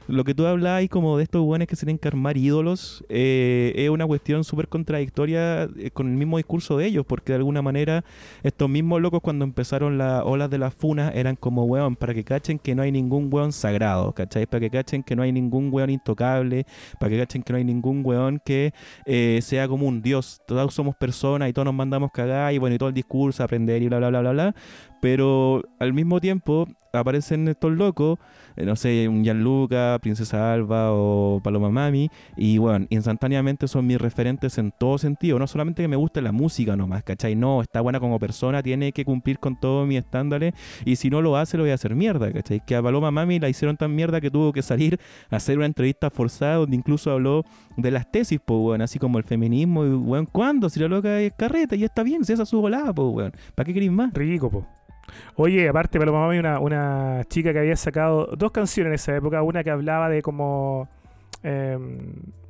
lo 0.09 0.25
que 0.25 0.35
tú 0.35 0.47
hablabas 0.47 0.88
como 0.88 1.19
de 1.19 1.25
estos 1.25 1.43
weones 1.43 1.69
que 1.69 1.77
se 1.77 1.85
tienen 1.85 1.99
que 1.99 2.09
armar 2.09 2.37
ídolos 2.37 3.05
eh, 3.09 3.73
es 3.77 3.91
una 3.91 4.07
cuestión 4.07 4.43
súper 4.43 4.69
contradictoria 4.69 5.69
eh, 5.77 5.91
con 5.93 6.09
el 6.09 6.17
mismo 6.17 6.38
discurso 6.38 6.79
de 6.79 6.87
ellos, 6.87 7.05
porque 7.07 7.33
de 7.33 7.37
alguna 7.37 7.61
manera 7.61 8.05
estos 8.43 8.69
mismos 8.71 9.03
locos 9.03 9.21
cuando 9.21 9.45
empezaron 9.45 9.99
las 9.99 10.23
olas 10.25 10.49
de 10.49 10.59
las 10.59 10.73
funas 10.73 11.15
eran 11.15 11.37
como 11.37 11.65
weón, 11.65 11.95
para 11.95 12.15
que 12.15 12.25
cachen 12.25 12.59
que 12.59 12.75
no 12.75 12.83
hay 12.83 12.91
ningún 12.91 13.29
weón 13.33 13.53
sagrado, 13.53 14.12
¿cachai? 14.12 14.47
Para 14.47 14.61
que 14.61 14.71
cachen 14.71 15.03
que 15.03 15.15
no 15.15 15.23
hay 15.23 15.33
ningún 15.33 15.69
weón 15.73 15.91
intocable, 15.91 16.65
para 16.99 17.11
que 17.11 17.19
cachen 17.19 17.43
que 17.43 17.53
no 17.53 17.59
hay 17.59 17.65
ningún 17.65 18.05
weón 18.05 18.41
que 18.45 18.73
eh, 19.05 19.41
sea 19.43 19.69
como 19.69 19.87
un 19.87 20.00
dios. 20.00 20.41
Todos 20.47 20.73
somos 20.73 20.97
personas 20.97 21.50
y 21.50 21.53
todos 21.53 21.67
nos 21.67 21.75
mandamos 21.75 22.11
cagar 22.12 22.55
y 22.55 22.59
bueno, 22.59 22.75
y 22.75 22.79
todo 22.79 22.88
el 22.88 22.95
discurso, 22.95 23.43
aprender 23.43 23.83
y 23.83 23.88
bla, 23.88 23.99
bla, 23.99 24.09
bla, 24.09 24.21
bla, 24.21 24.33
bla. 24.33 24.55
Pero 25.00 25.62
al 25.79 25.93
mismo 25.93 26.21
tiempo 26.21 26.67
aparecen 26.92 27.49
estos 27.49 27.73
locos, 27.73 28.18
eh, 28.57 28.64
no 28.64 28.76
sé, 28.76 29.09
un 29.09 29.25
Gianluca, 29.25 29.99
Princesa 30.00 30.52
Alba 30.52 30.92
o 30.92 31.40
Paloma 31.42 31.71
Mami, 31.71 32.11
y 32.37 32.59
bueno, 32.59 32.87
instantáneamente 32.90 33.68
son 33.68 33.87
mis 33.87 34.00
referentes 34.00 34.59
en 34.59 34.73
todo 34.78 34.99
sentido. 34.99 35.38
No 35.38 35.47
solamente 35.47 35.83
que 35.83 35.88
me 35.88 35.97
guste 35.97 36.23
la 36.23 36.33
música 36.33 36.76
nomás, 36.76 37.02
¿cachai? 37.02 37.35
No, 37.35 37.62
está 37.62 37.80
buena 37.80 38.00
como 38.00 38.18
persona, 38.18 38.62
tiene 38.62 38.92
que 38.92 39.04
cumplir 39.04 39.38
con 39.38 39.59
todos 39.59 39.87
mis 39.87 39.99
estándares, 39.99 40.54
y 40.85 40.97
si 40.97 41.11
no 41.11 41.23
lo 41.23 41.37
hace, 41.37 41.57
lo 41.57 41.64
voy 41.64 41.71
a 41.71 41.75
hacer 41.75 41.95
mierda, 41.95 42.33
¿cachai? 42.33 42.61
Que 42.64 42.76
a 42.76 42.83
Paloma 42.83 43.11
Mami 43.11 43.38
la 43.38 43.49
hicieron 43.49 43.76
tan 43.76 43.95
mierda 43.95 44.21
que 44.21 44.30
tuvo 44.30 44.52
que 44.52 44.62
salir 44.62 44.99
a 45.30 45.37
hacer 45.37 45.57
una 45.57 45.66
entrevista 45.66 46.11
forzada 46.11 46.57
donde 46.57 46.76
incluso 46.76 47.11
habló 47.11 47.45
de 47.76 47.90
las 47.90 48.11
tesis, 48.11 48.40
pues, 48.45 48.61
weón, 48.61 48.83
así 48.83 48.99
como 48.99 49.18
el 49.18 49.25
feminismo, 49.25 49.85
y 49.85 49.90
weón, 49.90 50.26
¿cuándo? 50.26 50.68
Si 50.68 50.80
la 50.80 50.88
loca 50.88 51.21
es 51.21 51.33
carreta 51.37 51.76
y 51.76 51.85
está 51.85 52.02
bien, 52.02 52.25
si 52.25 52.33
esa 52.33 52.42
es 52.42 52.49
su 52.49 52.61
volada, 52.61 52.92
pues, 52.92 53.09
weón. 53.12 53.33
¿Para 53.54 53.66
qué 53.66 53.75
queréis 53.75 53.92
más? 53.92 54.12
Rico, 54.14 54.50
po. 54.50 54.78
Oye, 55.37 55.69
aparte, 55.69 55.99
Paloma 55.99 56.21
Mami, 56.27 56.38
una, 56.38 56.59
una 56.61 57.25
chica 57.29 57.53
que 57.53 57.59
había 57.61 57.77
sacado 57.77 58.27
dos 58.37 58.50
canciones 58.53 58.88
en 58.91 58.95
esa 58.95 59.17
época. 59.17 59.43
Una 59.43 59.65
que 59.65 59.71
hablaba 59.71 60.09
de 60.09 60.23
como. 60.23 60.88
em, 61.43 61.99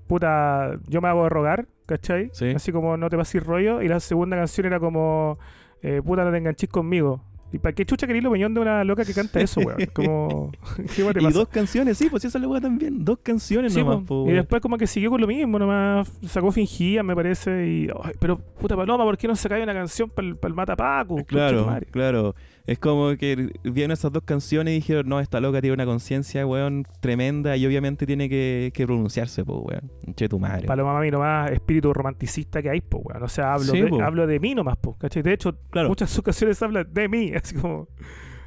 puta, 0.07 0.79
yo 0.87 1.01
me 1.01 1.09
hago 1.09 1.25
de 1.25 1.29
rogar, 1.29 1.67
¿cachai? 1.87 2.31
Sí. 2.33 2.53
Así 2.55 2.73
como 2.73 2.97
no 2.97 3.09
te 3.11 3.17
pases 3.17 3.43
rollo. 3.45 3.83
Y 3.83 3.89
la 3.89 4.01
segunda 4.01 4.37
canción 4.37 4.67
era 4.67 4.81
como. 4.81 5.39
eh, 5.83 6.03
puta, 6.05 6.25
no 6.25 6.31
te 6.31 6.39
enganches 6.39 6.69
conmigo. 6.71 7.23
¿Y 7.53 7.59
para 7.59 7.75
qué 7.75 7.87
chucha 7.87 8.07
querés 8.07 8.23
la 8.23 8.29
opinión 8.29 8.53
de 8.53 8.61
una 8.61 8.85
loca 8.85 9.05
que 9.05 9.15
canta 9.15 9.41
eso, 9.41 9.61
weón? 9.61 9.79
Como. 9.95 10.53
¿Qué 10.95 11.03
te 11.03 11.21
Y 11.21 11.23
pasa? 11.25 11.39
dos 11.39 11.49
canciones, 11.49 11.97
sí, 11.97 12.09
pues 12.11 12.25
esa 12.25 12.37
es 12.39 12.43
la 12.43 12.49
weá 12.49 12.61
también. 12.61 13.05
Dos 13.05 13.19
canciones 13.23 13.73
Sí, 13.73 13.81
nomás, 13.81 14.05
po. 14.07 14.27
y 14.29 14.33
después 14.33 14.61
como 14.61 14.77
que 14.77 14.87
siguió 14.87 15.09
con 15.11 15.21
lo 15.21 15.27
mismo, 15.27 15.59
nomás 15.59 16.11
sacó 16.27 16.53
fingía, 16.53 17.03
me 17.03 17.15
parece, 17.15 17.67
y 17.67 17.89
ay, 18.05 18.13
pero 18.19 18.39
puta 18.39 18.77
paloma, 18.77 19.05
¿por 19.05 19.17
qué 19.17 19.27
no 19.29 19.35
sacáis 19.37 19.63
una 19.65 19.73
canción 19.75 20.11
para 20.11 20.29
el 20.29 20.55
Matapaco? 20.55 21.15
Concha 21.17 21.25
tu 21.25 21.35
Claro, 21.35 21.81
claro. 21.91 22.35
Es 22.69 22.79
como 22.79 23.17
que 23.17 23.51
vieron 23.65 23.93
esas 23.93 24.13
dos 24.13 24.25
canciones 24.25 24.73
y 24.73 24.75
dijeron, 24.77 25.09
no, 25.09 25.21
esta 25.21 25.41
loca 25.41 25.63
tiene 25.63 25.73
una 25.73 25.87
conciencia, 25.87 26.47
weón, 26.47 26.85
tremenda 27.01 27.57
y 27.57 27.65
obviamente 27.67 28.05
tiene 28.05 28.29
que, 28.29 28.73
que 28.75 28.85
pronunciarse, 28.87 29.43
pues, 29.43 29.59
weón. 29.63 29.91
Che 30.15 30.29
tu 30.29 30.39
madre. 30.39 30.67
Paloma 30.67 30.93
Mami 30.93 31.11
nomás 31.11 31.51
espíritu 31.51 31.95
romanticista 31.95 32.61
que 32.61 32.69
hay, 32.69 32.83
po, 32.83 32.99
weón. 32.99 33.23
O 33.23 33.29
sea, 33.29 33.55
hablo, 33.55 33.73
Sí, 33.73 33.81
de, 33.81 33.89
po. 33.89 34.03
hablo 34.03 34.27
de 34.27 34.39
mí 34.39 34.55
nomás, 34.55 34.77
po, 34.77 34.99
¿cachai? 34.99 35.23
De 35.23 35.33
hecho, 35.33 35.57
Claro. 35.71 35.89
muchas 35.89 36.21
canciones 36.21 36.63
hablan 36.63 36.87
de 36.93 37.09
mí, 37.09 37.33
así 37.43 37.55
como 37.55 37.89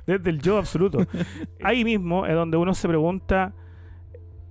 desde 0.05 0.29
el 0.29 0.39
yo 0.39 0.59
absoluto. 0.59 0.99
Ahí 1.63 1.83
mismo 1.83 2.27
es 2.27 2.35
donde 2.35 2.57
uno 2.57 2.75
se 2.75 2.87
pregunta 2.87 3.55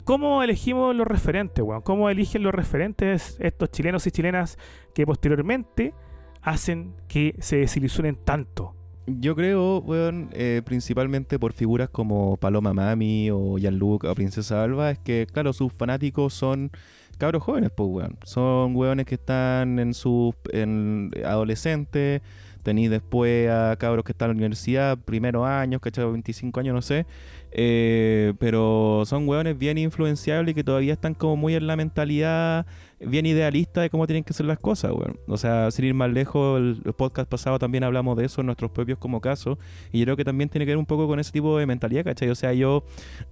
¿cómo 0.04 0.42
elegimos 0.42 0.96
los 0.96 1.06
referentes, 1.06 1.62
weón? 1.64 1.82
¿Cómo 1.82 2.10
eligen 2.10 2.42
los 2.42 2.52
referentes 2.52 3.36
estos 3.38 3.70
chilenos 3.70 4.04
y 4.08 4.10
chilenas 4.10 4.58
que 4.94 5.06
posteriormente 5.06 5.94
hacen 6.42 6.96
que 7.06 7.36
se 7.38 7.58
desilusionen 7.58 8.16
tanto? 8.16 8.74
Yo 9.18 9.34
creo, 9.34 9.78
weón, 9.78 10.28
eh, 10.32 10.62
principalmente 10.64 11.38
por 11.38 11.52
figuras 11.52 11.88
como 11.88 12.36
Paloma 12.36 12.72
Mami 12.72 13.30
o 13.30 13.58
Gianluca 13.58 14.10
o 14.10 14.14
Princesa 14.14 14.62
Alba, 14.62 14.90
es 14.90 14.98
que, 14.98 15.26
claro, 15.32 15.52
sus 15.52 15.72
fanáticos 15.72 16.34
son 16.34 16.70
cabros 17.18 17.42
jóvenes, 17.42 17.70
pues, 17.74 17.88
weón. 17.90 18.18
Son 18.24 18.76
weones 18.76 19.06
que 19.06 19.16
están 19.16 19.78
en 19.78 19.94
sus 19.94 20.34
en 20.52 21.10
adolescentes, 21.24 22.22
tenéis 22.62 22.90
después 22.90 23.50
a 23.50 23.76
cabros 23.78 24.04
que 24.04 24.12
están 24.12 24.30
en 24.30 24.36
la 24.36 24.40
universidad, 24.40 24.98
primeros 24.98 25.46
años, 25.46 25.80
¿cachai? 25.80 26.04
25 26.04 26.60
años, 26.60 26.74
no 26.74 26.82
sé. 26.82 27.06
Eh, 27.52 28.34
pero 28.38 29.02
son 29.06 29.28
weones 29.28 29.58
bien 29.58 29.78
influenciables 29.78 30.52
y 30.52 30.54
que 30.54 30.64
todavía 30.64 30.92
están 30.92 31.14
como 31.14 31.36
muy 31.36 31.54
en 31.54 31.66
la 31.66 31.76
mentalidad 31.76 32.66
bien 33.00 33.24
idealista 33.26 33.80
de 33.80 33.90
cómo 33.90 34.06
tienen 34.06 34.24
que 34.24 34.32
ser 34.32 34.46
las 34.46 34.58
cosas, 34.58 34.92
weón. 34.92 35.18
O 35.26 35.36
sea, 35.36 35.70
sin 35.70 35.86
ir 35.86 35.94
más 35.94 36.10
lejos, 36.10 36.60
el, 36.60 36.92
podcast 36.94 37.28
pasado 37.28 37.58
también 37.58 37.84
hablamos 37.84 38.16
de 38.16 38.26
eso 38.26 38.40
en 38.42 38.46
nuestros 38.46 38.70
propios 38.70 38.98
como 38.98 39.20
casos. 39.20 39.58
Y 39.92 40.00
yo 40.00 40.04
creo 40.04 40.16
que 40.16 40.24
también 40.24 40.48
tiene 40.48 40.66
que 40.66 40.72
ver 40.72 40.76
un 40.76 40.86
poco 40.86 41.06
con 41.06 41.18
ese 41.18 41.32
tipo 41.32 41.58
de 41.58 41.66
mentalidad, 41.66 42.04
¿cachai? 42.04 42.28
O 42.28 42.34
sea, 42.34 42.52
yo, 42.52 42.84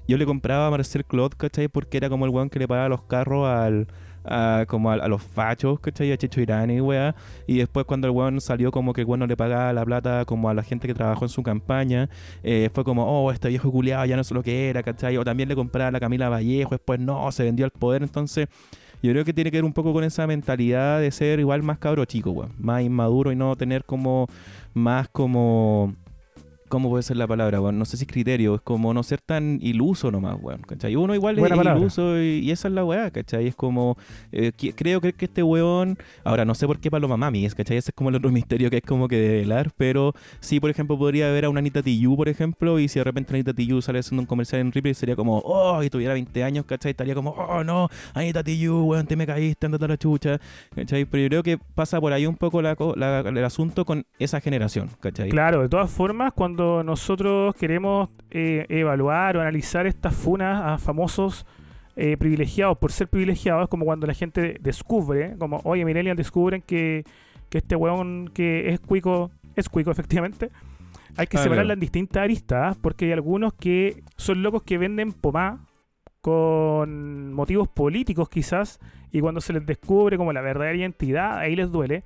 yo 0.06 0.16
le 0.16 0.24
compraba 0.24 0.66
a 0.66 0.70
Marcel 0.70 1.04
Claude, 1.04 1.36
¿cachai? 1.36 1.68
Porque 1.68 1.98
era 1.98 2.08
como 2.08 2.24
el 2.24 2.30
weón 2.30 2.48
que 2.48 2.58
le 2.58 2.66
pagaba 2.66 2.88
los 2.88 3.02
carros 3.02 3.46
al. 3.46 3.86
a- 4.24 4.64
como 4.68 4.90
a, 4.90 4.94
a 4.94 5.08
los 5.08 5.22
fachos, 5.22 5.80
¿cachai? 5.80 6.12
A 6.12 6.16
Checho 6.16 6.40
Irani, 6.40 6.80
weá. 6.80 7.14
Y 7.46 7.58
después 7.58 7.84
cuando 7.84 8.06
el 8.06 8.12
weón 8.14 8.40
salió 8.40 8.70
como 8.70 8.92
que 8.94 9.02
el 9.02 9.06
weón 9.06 9.20
no 9.20 9.26
le 9.26 9.36
pagaba 9.36 9.72
la 9.72 9.84
plata 9.84 10.24
como 10.24 10.48
a 10.48 10.54
la 10.54 10.62
gente 10.62 10.86
que 10.88 10.94
trabajó 10.94 11.24
en 11.26 11.28
su 11.28 11.42
campaña, 11.42 12.08
eh, 12.42 12.70
fue 12.72 12.84
como, 12.84 13.04
oh, 13.04 13.30
este 13.32 13.48
viejo 13.48 13.70
culiado 13.70 14.06
ya 14.06 14.16
no 14.16 14.24
sé 14.24 14.32
lo 14.34 14.42
que 14.42 14.70
era, 14.70 14.82
¿cachai? 14.82 15.16
O 15.18 15.24
también 15.24 15.48
le 15.48 15.54
compraba 15.54 15.88
a 15.88 15.92
la 15.92 16.00
Camila 16.00 16.28
Vallejo, 16.30 16.70
después 16.70 16.98
no, 17.00 17.30
se 17.32 17.44
vendió 17.44 17.66
al 17.66 17.70
poder, 17.70 18.02
entonces 18.02 18.48
yo 19.02 19.12
creo 19.12 19.24
que 19.24 19.32
tiene 19.32 19.50
que 19.50 19.58
ver 19.58 19.64
un 19.64 19.72
poco 19.72 19.92
con 19.92 20.04
esa 20.04 20.26
mentalidad 20.26 21.00
de 21.00 21.10
ser 21.10 21.40
igual 21.40 21.62
más 21.62 21.78
cabro 21.78 22.04
chico, 22.04 22.30
weón. 22.30 22.52
Más 22.58 22.82
inmaduro 22.82 23.32
y 23.32 23.36
no 23.36 23.56
tener 23.56 23.84
como 23.84 24.26
más 24.74 25.08
como... 25.08 25.94
¿Cómo 26.68 26.88
puede 26.90 27.02
ser 27.02 27.16
la 27.16 27.26
palabra, 27.26 27.60
weón? 27.60 27.78
No 27.78 27.84
sé 27.84 27.96
si 27.96 28.06
criterio, 28.06 28.54
es 28.56 28.60
como 28.60 28.92
no 28.94 29.02
ser 29.02 29.20
tan 29.20 29.58
iluso 29.62 30.10
nomás, 30.10 30.36
weón, 30.40 30.62
¿cachai? 30.62 30.94
Uno 30.96 31.14
igual 31.14 31.36
Buena 31.36 31.54
es 31.54 31.58
palabra. 31.58 31.80
iluso 31.80 32.18
y, 32.20 32.38
y 32.40 32.50
esa 32.50 32.68
es 32.68 32.74
la 32.74 32.84
weá, 32.84 33.10
¿cachai? 33.10 33.46
Es 33.46 33.54
como, 33.56 33.96
eh, 34.32 34.52
creo 34.76 35.00
que, 35.00 35.12
que 35.12 35.24
este 35.26 35.42
weón, 35.42 35.98
ahora 36.24 36.44
no 36.44 36.54
sé 36.54 36.66
por 36.66 36.78
qué 36.78 36.90
Paloma 36.90 37.16
Mami 37.16 37.44
es, 37.44 37.54
¿cachai? 37.54 37.76
Ese 37.76 37.90
es 37.90 37.94
como 37.94 38.10
el 38.10 38.16
otro 38.16 38.30
misterio 38.32 38.70
que 38.70 38.76
es 38.78 38.82
como 38.84 39.08
que 39.08 39.16
de 39.16 39.28
velar, 39.40 39.70
pero 39.76 40.14
sí, 40.40 40.60
por 40.60 40.70
ejemplo, 40.70 40.98
podría 40.98 41.30
ver 41.32 41.44
a 41.46 41.50
una 41.50 41.58
Anita 41.60 41.82
Tijoux, 41.82 42.16
por 42.16 42.28
ejemplo, 42.28 42.78
y 42.78 42.88
si 42.88 42.98
de 42.98 43.04
repente 43.04 43.32
Anita 43.34 43.52
Tijoux 43.52 43.82
sale 43.84 43.98
haciendo 44.00 44.22
un 44.22 44.26
comercial 44.26 44.60
en 44.60 44.72
Ripley, 44.72 44.94
sería 44.94 45.16
como, 45.16 45.38
oh, 45.44 45.82
y 45.82 45.90
tuviera 45.90 46.12
20 46.14 46.44
años, 46.44 46.64
¿cachai? 46.66 46.90
Estaría 46.90 47.14
como, 47.14 47.30
oh, 47.30 47.64
no, 47.64 47.88
Anita 48.14 48.42
Tijoux, 48.44 48.84
weón, 48.86 49.06
te 49.06 49.16
me 49.16 49.26
caíste, 49.26 49.66
andate 49.66 49.84
a 49.84 49.88
la 49.88 49.96
chucha, 49.96 50.40
¿cachai? 50.74 51.04
Pero 51.04 51.22
yo 51.22 51.28
creo 51.28 51.42
que 51.42 51.58
pasa 51.74 52.00
por 52.00 52.12
ahí 52.12 52.26
un 52.26 52.36
poco 52.36 52.62
la, 52.62 52.76
la- 52.96 53.20
el 53.20 53.44
asunto 53.44 53.84
con 53.84 54.04
esa 54.18 54.40
generación, 54.40 54.90
¿cachai? 55.00 55.28
Claro, 55.30 55.62
de 55.62 55.68
todas 55.68 55.90
formas, 55.90 56.32
cuando 56.32 56.57
nosotros 56.58 57.54
queremos 57.54 58.10
eh, 58.30 58.66
evaluar 58.68 59.36
o 59.36 59.40
analizar 59.40 59.86
estas 59.86 60.14
funas 60.14 60.62
a 60.64 60.78
famosos 60.78 61.46
eh, 61.96 62.16
privilegiados 62.16 62.78
por 62.78 62.92
ser 62.92 63.08
privilegiados, 63.08 63.64
es 63.64 63.68
como 63.68 63.84
cuando 63.84 64.06
la 64.06 64.14
gente 64.14 64.56
descubre, 64.60 65.34
como, 65.38 65.60
oye, 65.64 65.84
Millennial 65.84 66.16
descubren 66.16 66.62
que, 66.62 67.04
que 67.48 67.58
este 67.58 67.74
weón 67.74 68.30
que 68.32 68.68
es 68.68 68.80
cuico, 68.80 69.30
es 69.56 69.68
cuico 69.68 69.90
efectivamente. 69.90 70.50
Hay 71.16 71.26
que 71.26 71.38
Ah, 71.38 71.42
separarla 71.42 71.72
en 71.72 71.80
distintas 71.80 72.22
aristas, 72.22 72.76
porque 72.76 73.06
hay 73.06 73.12
algunos 73.12 73.52
que 73.54 74.04
son 74.16 74.42
locos 74.42 74.62
que 74.62 74.78
venden 74.78 75.12
pomá 75.12 75.66
con 76.20 77.32
motivos 77.32 77.68
políticos 77.68 78.28
quizás, 78.28 78.78
y 79.10 79.20
cuando 79.20 79.40
se 79.40 79.52
les 79.52 79.66
descubre 79.66 80.16
como 80.16 80.32
la 80.32 80.40
verdadera 80.40 80.76
identidad, 80.76 81.38
ahí 81.38 81.56
les 81.56 81.70
duele. 81.70 82.04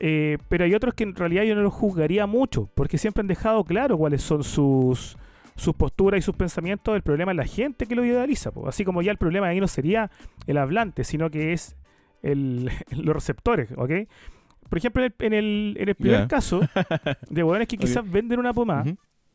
Eh, 0.00 0.38
pero 0.48 0.64
hay 0.64 0.74
otros 0.74 0.94
que 0.94 1.02
en 1.02 1.14
realidad 1.14 1.42
yo 1.42 1.54
no 1.54 1.62
los 1.62 1.74
juzgaría 1.74 2.26
mucho, 2.26 2.70
porque 2.74 2.98
siempre 2.98 3.22
han 3.22 3.26
dejado 3.26 3.64
claro 3.64 3.98
cuáles 3.98 4.22
son 4.22 4.44
sus, 4.44 5.16
sus 5.56 5.74
posturas 5.74 6.18
y 6.18 6.22
sus 6.22 6.36
pensamientos. 6.36 6.94
El 6.94 7.02
problema 7.02 7.32
es 7.32 7.36
la 7.36 7.46
gente 7.46 7.86
que 7.86 7.96
lo 7.96 8.04
idealiza. 8.04 8.52
po. 8.52 8.68
Así 8.68 8.84
como 8.84 9.02
ya 9.02 9.10
el 9.10 9.18
problema 9.18 9.48
ahí 9.48 9.60
no 9.60 9.68
sería 9.68 10.10
el 10.46 10.56
hablante, 10.56 11.02
sino 11.04 11.30
que 11.30 11.52
es 11.52 11.76
el, 12.22 12.70
los 12.90 13.14
receptores, 13.14 13.70
¿ok? 13.76 13.92
Por 14.68 14.78
ejemplo, 14.78 15.02
en 15.02 15.12
el, 15.12 15.26
en 15.26 15.32
el, 15.32 15.76
en 15.80 15.88
el 15.88 15.94
primer 15.94 16.28
caso, 16.28 16.60
de 17.30 17.42
hueones 17.42 17.68
que 17.68 17.78
quizás 17.78 18.08
venden 18.08 18.38
una 18.38 18.52
pomada 18.52 18.84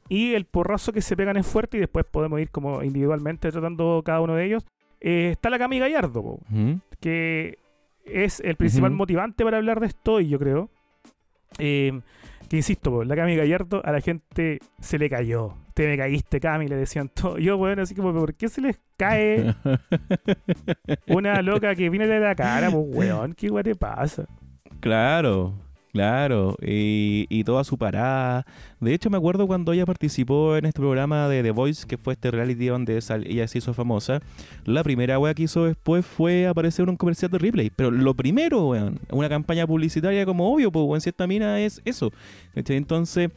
y 0.09 0.33
el 0.33 0.45
porrazo 0.45 0.93
que 0.93 1.01
se 1.01 1.15
pegan 1.15 1.37
es 1.37 1.47
fuerte 1.47 1.77
y 1.77 1.79
después 1.79 2.05
podemos 2.05 2.39
ir 2.39 2.49
como 2.51 2.83
individualmente 2.83 3.51
tratando 3.51 4.01
cada 4.05 4.21
uno 4.21 4.35
de 4.35 4.45
ellos. 4.45 4.65
Eh, 5.01 5.31
está 5.31 5.49
la 5.49 5.59
Cami 5.59 5.79
Gallardo, 5.79 6.21
po, 6.21 6.39
que 6.99 7.57
es 8.05 8.39
el 8.39 8.55
principal 8.55 8.91
motivante 8.91 9.43
para 9.43 9.57
hablar 9.57 9.79
de 9.79 9.87
esto 9.87 10.19
y 10.19 10.29
yo 10.29 10.39
creo. 10.39 10.69
Eh, 11.59 12.01
que 12.49 12.57
insisto, 12.57 12.91
po, 12.91 13.03
la 13.03 13.15
Cami 13.15 13.35
Gallardo 13.35 13.81
a 13.83 13.91
la 13.91 14.01
gente 14.01 14.59
se 14.79 14.97
le 14.97 15.09
cayó. 15.09 15.55
Te 15.73 15.87
me 15.87 15.97
caíste, 15.97 16.39
Cami, 16.39 16.67
le 16.67 16.75
decían 16.75 17.09
todo. 17.09 17.37
Yo, 17.39 17.57
bueno, 17.57 17.81
así 17.81 17.95
como, 17.95 18.13
¿por 18.13 18.35
qué 18.35 18.47
se 18.47 18.61
les 18.61 18.79
cae 18.97 19.55
una 21.07 21.41
loca 21.41 21.73
que 21.75 21.89
viene 21.89 22.07
de 22.07 22.19
la 22.19 22.35
cara, 22.35 22.69
pues, 22.69 22.83
weón? 22.87 23.33
¿Qué 23.33 23.49
weón 23.49 23.63
te 23.63 23.75
pasa? 23.75 24.25
Claro, 24.79 25.53
claro. 25.91 26.55
Y, 26.61 27.25
y 27.29 27.43
toda 27.43 27.63
su 27.63 27.77
parada. 27.77 28.45
De 28.83 28.93
hecho, 28.93 29.09
me 29.09 29.17
acuerdo 29.17 29.47
cuando 29.47 29.71
ella 29.71 29.85
participó 29.85 30.57
en 30.57 30.65
este 30.65 30.79
programa 30.79 31.29
de 31.29 31.41
The 31.41 31.51
Voice, 31.51 31.87
que 31.87 31.97
fue 31.97 32.13
este 32.13 32.31
reality 32.31 32.67
donde 32.67 32.99
ella 33.25 33.47
se 33.47 33.57
hizo 33.57 33.73
famosa. 33.73 34.19
La 34.65 34.83
primera 34.83 35.17
wea 35.19 35.33
que 35.33 35.43
hizo 35.43 35.65
después 35.65 36.05
fue 36.05 36.47
aparecer 36.47 36.83
en 36.83 36.89
un 36.89 36.97
comercial 36.97 37.31
de 37.31 37.37
Ripley. 37.37 37.69
Pero 37.69 37.91
lo 37.91 38.13
primero, 38.13 38.67
weón, 38.67 38.99
una 39.09 39.29
campaña 39.29 39.65
publicitaria 39.65 40.25
como 40.25 40.53
obvio, 40.53 40.71
pues, 40.71 40.85
weón, 40.85 41.01
si 41.01 41.09
esta 41.09 41.27
mina 41.27 41.61
es 41.61 41.81
eso. 41.85 42.11
Entonces, 42.55 43.29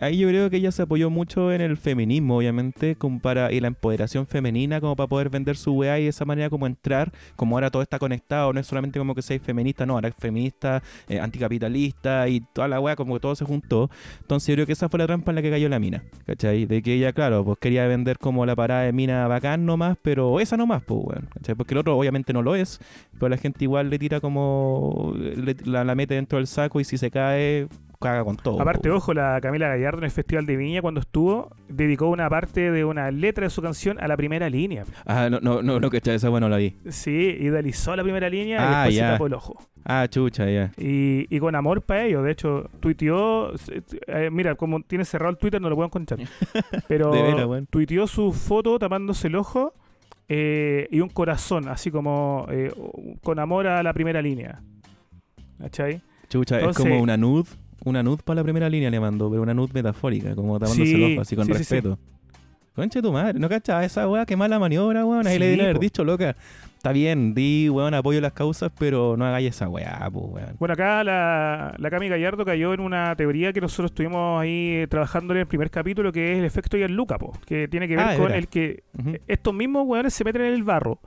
ahí 0.00 0.18
yo 0.18 0.28
creo 0.28 0.50
que 0.50 0.56
ella 0.56 0.72
se 0.72 0.82
apoyó 0.82 1.08
mucho 1.08 1.52
en 1.52 1.60
el 1.60 1.76
feminismo, 1.76 2.38
obviamente, 2.38 2.96
como 2.96 3.20
para, 3.20 3.52
y 3.52 3.60
la 3.60 3.68
empoderación 3.68 4.26
femenina, 4.26 4.80
como 4.80 4.96
para 4.96 5.06
poder 5.06 5.30
vender 5.30 5.56
su 5.56 5.72
weá 5.72 5.98
y 5.98 6.04
de 6.04 6.08
esa 6.08 6.24
manera 6.24 6.50
como 6.50 6.66
entrar, 6.66 7.12
como 7.36 7.56
ahora 7.56 7.70
todo 7.70 7.82
está 7.82 7.98
conectado, 7.98 8.52
no 8.52 8.60
es 8.60 8.66
solamente 8.66 8.98
como 8.98 9.14
que 9.14 9.22
seas 9.22 9.40
feminista, 9.40 9.86
no, 9.86 9.94
ahora 9.94 10.08
es 10.08 10.14
feminista, 10.16 10.82
eh, 11.08 11.20
anticapitalista 11.20 12.28
y 12.28 12.40
toda 12.40 12.68
la 12.68 12.80
weá, 12.80 12.96
como 12.96 13.14
que 13.14 13.20
todo 13.20 13.34
se 13.34 13.44
juntó. 13.44 13.88
Entonces 14.20 14.48
yo 14.48 14.54
creo 14.54 14.66
que 14.66 14.72
esa 14.80 14.88
fue 14.88 14.98
la 14.98 15.06
trampa 15.06 15.30
en 15.30 15.36
la 15.36 15.42
que 15.42 15.50
cayó 15.50 15.68
la 15.68 15.78
mina, 15.78 16.02
¿cachai? 16.24 16.64
De 16.64 16.80
que 16.80 16.94
ella, 16.94 17.12
claro, 17.12 17.44
pues 17.44 17.58
quería 17.58 17.86
vender 17.86 18.18
como 18.18 18.46
la 18.46 18.56
parada 18.56 18.82
de 18.82 18.94
mina 18.94 19.28
bacán 19.28 19.66
nomás, 19.66 19.98
pero 20.00 20.40
esa 20.40 20.56
nomás, 20.56 20.82
pues, 20.82 21.00
weón, 21.04 21.28
¿cachai? 21.34 21.54
Porque 21.54 21.74
el 21.74 21.78
otro 21.78 21.98
obviamente 21.98 22.32
no 22.32 22.40
lo 22.40 22.54
es, 22.54 22.80
pero 23.18 23.28
la 23.28 23.36
gente 23.36 23.64
igual 23.64 23.90
le 23.90 23.98
tira 23.98 24.20
como, 24.20 25.14
la 25.66 25.94
mete 25.94 26.14
dentro 26.14 26.38
del 26.38 26.46
saco 26.46 26.80
y 26.80 26.84
si 26.84 26.96
se 26.96 27.10
cae, 27.10 27.68
caga 28.00 28.24
con 28.24 28.36
todo. 28.36 28.60
Aparte, 28.60 28.90
ojo, 28.90 29.12
la 29.14 29.38
Camila 29.40 29.68
Gallardo 29.68 29.98
en 29.98 30.04
el 30.04 30.10
Festival 30.10 30.46
de 30.46 30.56
Viña, 30.56 30.80
cuando 30.82 31.00
estuvo, 31.00 31.50
dedicó 31.68 32.08
una 32.08 32.28
parte 32.30 32.70
de 32.70 32.84
una 32.84 33.10
letra 33.10 33.44
de 33.44 33.50
su 33.50 33.60
canción 33.62 34.00
a 34.00 34.08
la 34.08 34.16
primera 34.16 34.48
línea. 34.50 34.84
Ah, 35.06 35.28
no, 35.30 35.38
no, 35.40 35.62
no, 35.62 35.78
no, 35.78 35.90
¿cachai? 35.90 36.14
Esa 36.16 36.28
bueno 36.30 36.48
la 36.48 36.56
vi. 36.56 36.76
Sí, 36.88 37.36
idealizó 37.40 37.94
la 37.94 38.02
primera 38.02 38.28
línea 38.30 38.56
y 38.56 38.60
Ah, 38.62 38.78
después 38.80 38.94
ya. 38.96 39.06
se 39.06 39.12
tapó 39.12 39.26
el 39.26 39.34
ojo. 39.34 39.56
Ah, 39.84 40.06
chucha, 40.08 40.48
ya. 40.50 40.72
Y, 40.78 41.26
y 41.34 41.38
con 41.40 41.54
amor 41.54 41.82
para 41.82 42.04
ello. 42.06 42.22
De 42.22 42.32
hecho, 42.32 42.68
tuiteó. 42.80 43.52
eh, 44.06 44.28
mira, 44.32 44.54
como 44.54 44.80
tiene 44.82 45.04
cerrado 45.04 45.30
el 45.30 45.38
Twitter, 45.38 45.60
no 45.60 45.68
lo 45.68 45.74
puedo 45.76 45.86
encontrar. 45.86 46.20
Pero 46.88 47.10
veras, 47.10 47.46
weón. 47.46 47.66
tuiteó 47.66 48.06
su 48.06 48.32
foto 48.32 48.78
tapándose 48.78 49.28
el 49.28 49.36
ojo 49.36 49.74
eh, 50.28 50.86
y 50.90 51.00
un 51.00 51.08
corazón, 51.08 51.68
así 51.68 51.90
como 51.90 52.46
eh, 52.50 52.72
con 53.22 53.38
amor 53.38 53.66
a 53.66 53.82
la 53.82 53.92
primera 53.92 54.22
línea. 54.22 54.62
¿Cachai? 55.58 56.00
Chucha, 56.28 56.58
Entonces- 56.60 56.84
es 56.84 56.90
como 56.90 57.02
una 57.02 57.16
nud 57.16 57.46
Una 57.84 58.02
nud 58.02 58.20
para 58.24 58.36
la 58.36 58.42
primera 58.44 58.68
línea 58.68 58.90
le 58.90 59.00
mandó, 59.00 59.30
pero 59.30 59.42
una 59.42 59.54
nud 59.54 59.70
metafórica, 59.72 60.34
como 60.34 60.58
tapándose 60.58 60.86
Sí, 60.86 60.94
el 61.02 61.12
ojo, 61.14 61.22
así 61.22 61.36
con 61.36 61.46
sí, 61.46 61.52
sí, 61.54 61.64
sí. 61.64 61.74
respeto. 61.76 61.98
Conche 62.74 63.02
tu 63.02 63.10
madre, 63.12 63.38
¿no 63.38 63.48
cachaba 63.48 63.84
esa 63.84 64.08
weá? 64.08 64.24
Qué 64.24 64.36
mala 64.36 64.58
maniobra, 64.58 65.04
weón. 65.04 65.26
Ahí 65.26 65.38
le 65.38 65.46
deben 65.48 65.60
haber 65.62 65.78
dicho, 65.80 66.04
loca. 66.04 66.36
Está 66.76 66.92
bien, 66.92 67.34
di, 67.34 67.68
weón, 67.68 67.92
apoyo 67.94 68.20
las 68.22 68.32
causas, 68.32 68.70
pero 68.78 69.16
no 69.16 69.26
hagáis 69.26 69.48
esa 69.50 69.68
weá, 69.68 70.08
pues, 70.10 70.24
weón. 70.28 70.56
Bueno, 70.58 70.72
acá 70.74 71.02
la, 71.04 71.74
la 71.76 71.90
Cami 71.90 72.08
Gallardo 72.08 72.44
cayó 72.44 72.72
en 72.72 72.80
una 72.80 73.14
teoría 73.16 73.52
que 73.52 73.60
nosotros 73.60 73.90
estuvimos 73.90 74.40
ahí 74.40 74.76
eh, 74.76 74.86
trabajando 74.88 75.34
en 75.34 75.40
el 75.40 75.46
primer 75.46 75.70
capítulo, 75.70 76.12
que 76.12 76.32
es 76.32 76.38
el 76.38 76.44
efecto 76.44 76.76
Gianluca, 76.78 77.18
po, 77.18 77.32
que 77.44 77.66
tiene 77.68 77.86
que 77.88 77.96
ver 77.96 78.06
Ah, 78.06 78.16
con 78.16 78.32
el 78.32 78.46
que 78.48 78.84
estos 79.26 79.52
mismos 79.52 79.84
weones 79.86 80.14
se 80.14 80.24
meten 80.24 80.42
en 80.42 80.54
el 80.54 80.62
barro, 80.62 81.00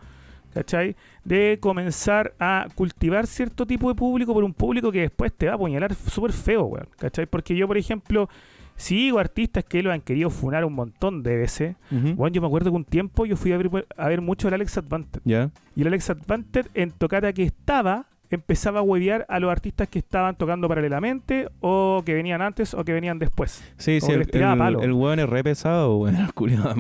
¿cachai? 0.53 0.95
De 1.23 1.57
comenzar 1.59 2.33
a 2.39 2.67
cultivar 2.75 3.27
cierto 3.27 3.65
tipo 3.65 3.89
de 3.89 3.95
público 3.95 4.33
por 4.33 4.43
un 4.43 4.53
público 4.53 4.91
que 4.91 5.01
después 5.01 5.33
te 5.33 5.47
va 5.47 5.53
a 5.53 5.55
apuñalar 5.55 5.93
súper 5.95 6.31
feo, 6.33 6.63
weón, 6.65 6.87
¿cachai? 6.97 7.25
Porque 7.25 7.55
yo, 7.55 7.67
por 7.67 7.77
ejemplo, 7.77 8.29
sigo 8.75 9.19
artistas 9.19 9.63
que 9.63 9.83
lo 9.83 9.91
han 9.91 10.01
querido 10.01 10.29
funar 10.29 10.65
un 10.65 10.73
montón 10.73 11.23
de 11.23 11.37
veces. 11.37 11.75
Ujú. 11.91 12.15
Bueno, 12.15 12.33
yo 12.33 12.41
me 12.41 12.47
acuerdo 12.47 12.71
que 12.71 12.77
un 12.77 12.85
tiempo 12.85 13.25
yo 13.25 13.35
fui 13.37 13.51
a 13.51 13.57
ver, 13.57 13.87
a 13.97 14.07
ver 14.07 14.21
mucho 14.21 14.47
el 14.47 14.53
Alex 14.53 14.77
Advantage. 14.77 15.21
Ya. 15.25 15.51
Y 15.75 15.81
el 15.81 15.87
Alex 15.87 16.09
Advantage 16.09 16.69
en 16.73 16.91
tocata 16.91 17.31
que 17.33 17.43
estaba 17.43 18.07
empezaba 18.29 18.79
a 18.79 18.81
huevear 18.81 19.25
a 19.29 19.39
los 19.39 19.51
artistas 19.51 19.87
que 19.87 19.99
estaban 19.99 20.35
tocando 20.35 20.67
paralelamente 20.67 21.49
o 21.61 22.01
que 22.05 22.15
venían 22.15 22.41
antes 22.41 22.73
o 22.73 22.83
que 22.83 22.91
venían 22.91 23.19
después. 23.19 23.63
Sí, 23.77 23.99
Como 23.99 24.11
sí, 24.11 24.19
el, 24.19 24.41
el, 24.41 24.57
palo. 24.57 24.81
el 24.81 24.91
weón 24.93 25.19
es 25.19 25.29
re 25.29 25.43
pesado, 25.43 25.97
weón. 25.97 26.15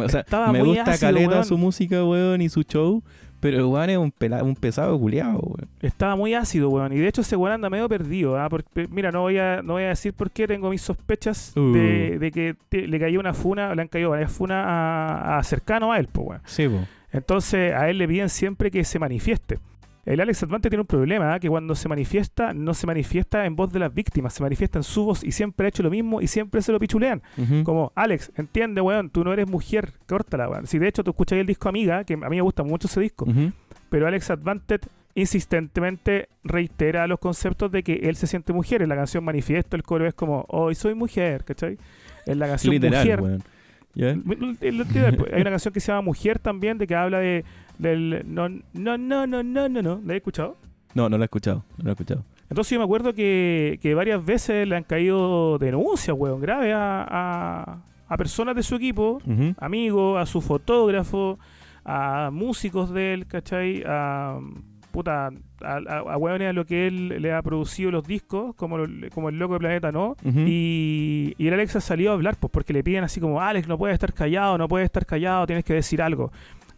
O 0.01 0.09
sea, 0.09 0.25
me 0.51 0.63
gusta 0.63 0.91
ácido, 0.91 1.09
caleta 1.11 1.29
weón. 1.29 1.45
su 1.45 1.57
música, 1.57 2.03
weón, 2.03 2.41
y 2.41 2.49
su 2.49 2.63
show, 2.63 3.03
pero 3.43 3.57
el 3.57 3.65
weón 3.65 3.89
es 3.91 3.97
un, 3.99 4.11
pela- 4.11 4.41
un 4.41 4.55
pesado 4.55 4.97
culiado, 4.99 5.37
weón. 5.39 5.69
Estaba 5.81 6.15
muy 6.15 6.33
ácido, 6.33 6.69
weón. 6.69 6.91
Y 6.93 6.97
de 6.97 7.07
hecho 7.07 7.21
ese 7.21 7.35
weón 7.35 7.53
anda 7.53 7.69
medio 7.69 7.87
perdido. 7.87 8.39
¿ah? 8.39 8.49
Porque, 8.49 8.87
mira, 8.89 9.11
no 9.11 9.21
voy, 9.21 9.37
a, 9.37 9.61
no 9.61 9.73
voy 9.73 9.83
a 9.83 9.89
decir 9.89 10.13
por 10.13 10.31
qué 10.31 10.47
tengo 10.47 10.69
mis 10.71 10.81
sospechas 10.81 11.53
Uh. 11.55 11.71
de, 11.73 12.17
de 12.19 12.31
que 12.31 12.55
te- 12.69 12.87
le 12.87 12.99
cayó 12.99 13.19
una 13.19 13.33
funa, 13.35 13.75
le 13.75 13.81
han 13.83 13.87
caído 13.87 14.09
varias 14.09 14.31
funas 14.31 14.65
a, 14.67 15.37
a 15.37 15.43
cercano 15.43 15.91
a 15.91 15.99
él, 15.99 16.07
pues, 16.11 16.27
weón. 16.27 16.41
Sí, 16.45 16.67
po. 16.67 16.79
Entonces 17.11 17.73
a 17.75 17.89
él 17.89 17.99
le 17.99 18.07
piden 18.07 18.29
siempre 18.29 18.71
que 18.71 18.83
se 18.83 18.97
manifieste. 18.97 19.59
El 20.05 20.19
Alex 20.19 20.43
Advante 20.43 20.69
tiene 20.69 20.81
un 20.81 20.87
problema, 20.87 21.33
¿ah? 21.33 21.39
que 21.39 21.47
cuando 21.47 21.75
se 21.75 21.87
manifiesta, 21.87 22.53
no 22.53 22.73
se 22.73 22.85
manifiesta 22.85 23.45
en 23.45 23.55
voz 23.55 23.71
de 23.71 23.79
las 23.79 23.93
víctimas, 23.93 24.33
se 24.33 24.43
manifiesta 24.43 24.77
en 24.79 24.83
su 24.83 25.05
voz 25.05 25.23
y 25.23 25.31
siempre 25.31 25.65
ha 25.65 25.69
hecho 25.69 25.81
lo 25.81 25.89
mismo 25.89 26.19
y 26.19 26.27
siempre 26.27 26.61
se 26.61 26.73
lo 26.73 26.79
pichulean. 26.79 27.21
Como, 27.63 27.91
Alex, 27.95 28.31
entiende, 28.35 28.81
weón, 28.81 29.09
tú 29.09 29.23
no 29.23 29.31
eres 29.31 29.47
mujer, 29.47 29.93
córtala, 30.05 30.49
weón. 30.49 30.67
Si 30.67 30.77
de 30.77 30.89
hecho 30.89 31.03
tú 31.05 31.11
escuchas 31.11 31.39
el 31.39 31.45
disco 31.47 31.69
Amiga, 31.69 32.03
que 32.03 32.15
a 32.15 32.17
mí 32.17 32.35
me 32.35 32.41
gusta 32.41 32.63
mucho 32.63 32.87
ese 32.87 32.99
disco, 32.99 33.25
pero 33.89 34.05
Alex 34.07 34.29
Advantage 34.31 34.87
insistentemente 35.15 36.27
reitera 36.43 37.07
los 37.07 37.19
conceptos 37.19 37.71
de 37.71 37.83
que 37.83 37.93
él 38.03 38.15
se 38.15 38.27
siente 38.27 38.53
mujer. 38.53 38.81
En 38.81 38.89
la 38.89 38.95
canción 38.95 39.23
Manifiesto 39.23 39.75
el 39.75 39.83
coro 39.83 40.05
es 40.07 40.13
como, 40.13 40.45
hoy 40.49 40.75
soy 40.75 40.95
mujer, 40.95 41.43
¿cachai? 41.43 41.77
En 42.25 42.39
la 42.39 42.47
canción 42.47 42.73
Literal, 42.73 43.21
Mujer, 43.21 43.41
el- 44.13 44.57
el- 44.61 44.81
el- 44.81 45.33
Hay 45.33 45.41
una 45.41 45.51
canción 45.51 45.73
que 45.73 45.79
se 45.79 45.91
llama 45.91 46.01
Mujer 46.01 46.39
también, 46.39 46.77
de 46.77 46.87
que 46.87 46.95
habla 46.95 47.19
de 47.19 47.45
del 47.77 48.23
no, 48.25 48.49
no, 48.49 48.97
no, 48.97 49.27
no, 49.27 49.43
no, 49.43 49.69
no, 49.69 49.81
no. 49.81 50.01
¿La 50.05 50.13
he 50.13 50.17
escuchado? 50.17 50.57
No, 50.93 51.09
no 51.09 51.17
lo 51.17 51.23
he 51.23 51.25
escuchado, 51.25 51.63
no 51.77 51.83
lo 51.85 51.89
he 51.89 51.93
escuchado. 51.93 52.23
Entonces 52.49 52.71
yo 52.71 52.79
me 52.79 52.85
acuerdo 52.85 53.13
que, 53.13 53.79
que 53.81 53.95
varias 53.95 54.23
veces 54.23 54.67
le 54.67 54.75
han 54.75 54.83
caído 54.83 55.57
denuncias, 55.57 56.15
weón, 56.17 56.39
graves 56.39 56.73
a, 56.75 57.03
a, 57.09 57.77
a 58.07 58.17
personas 58.17 58.55
de 58.55 58.61
su 58.63 58.75
equipo, 58.75 59.19
Ujú. 59.25 59.55
amigos, 59.57 60.21
a 60.21 60.25
su 60.27 60.39
fotógrafo, 60.41 61.39
a 61.83 62.29
músicos 62.31 62.91
de 62.91 63.13
él, 63.15 63.25
¿cachai? 63.27 63.83
A, 63.87 64.39
puta, 64.91 65.27
a, 65.63 65.77
a, 65.77 65.77
a 65.99 66.13
a 66.13 66.53
lo 66.53 66.65
que 66.67 66.85
él 66.85 67.19
le 67.19 67.33
ha 67.33 67.41
producido 67.41 67.89
los 67.89 68.05
discos, 68.05 68.53
como, 68.55 68.77
lo- 68.77 69.09
como 69.09 69.29
el 69.29 69.39
loco 69.39 69.53
de 69.53 69.59
Planeta 69.59 69.91
No. 69.91 70.15
Ujú. 70.23 70.39
Y, 70.45 71.33
y 71.39 71.47
el 71.47 71.53
Alex 71.55 71.77
ha 71.77 71.81
salido 71.81 72.11
a 72.11 72.13
hablar, 72.13 72.35
pues 72.39 72.51
porque 72.51 72.73
le 72.73 72.83
piden 72.83 73.03
así 73.03 73.19
como, 73.19 73.41
Alex, 73.41 73.67
no 73.67 73.79
puedes 73.79 73.95
estar 73.95 74.13
callado, 74.13 74.59
no 74.59 74.67
puedes 74.67 74.85
estar 74.85 75.07
callado, 75.07 75.47
tienes 75.47 75.65
que 75.65 75.73
decir 75.73 76.03
algo. 76.03 76.31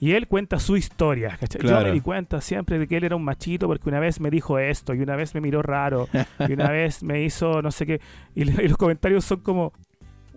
Y 0.05 0.13
él 0.13 0.27
cuenta 0.27 0.59
su 0.59 0.77
historia, 0.77 1.35
¿cachai? 1.39 1.67
Yo 1.67 1.81
me 1.81 1.91
di 1.91 1.99
cuenta 1.99 2.39
siempre 2.39 2.77
de 2.77 2.87
que 2.87 2.97
él 2.97 3.05
era 3.05 3.15
un 3.15 3.23
machito 3.23 3.65
porque 3.67 3.89
una 3.89 3.99
vez 3.99 4.19
me 4.19 4.29
dijo 4.29 4.59
esto, 4.59 4.93
y 4.93 4.99
una 5.01 5.15
vez 5.15 5.33
me 5.33 5.41
miró 5.41 5.63
raro, 5.63 6.07
y 6.47 6.53
una 6.53 6.69
vez 6.71 7.01
me 7.01 7.23
hizo 7.23 7.63
no 7.63 7.71
sé 7.71 7.87
qué. 7.87 8.01
Y, 8.35 8.43
los 8.45 8.77
comentarios 8.77 9.25
son 9.25 9.39
como, 9.39 9.73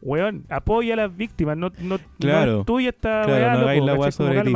weón, 0.01 0.47
apoya 0.49 0.95
a 0.95 0.97
las 0.97 1.15
víctimas, 1.15 1.59
no, 1.59 1.71
no, 1.81 1.99
Claro. 2.19 2.53
no 2.53 2.61
es 2.61 2.67
tuya 2.67 2.89
esta 2.89 3.25
Claro, 3.27 3.31
weá, 3.35 3.55
no 3.57 3.61
loco, 3.75 3.87
la 3.87 3.95
weá 3.95 4.11
sobre 4.11 4.43
ti. 4.43 4.55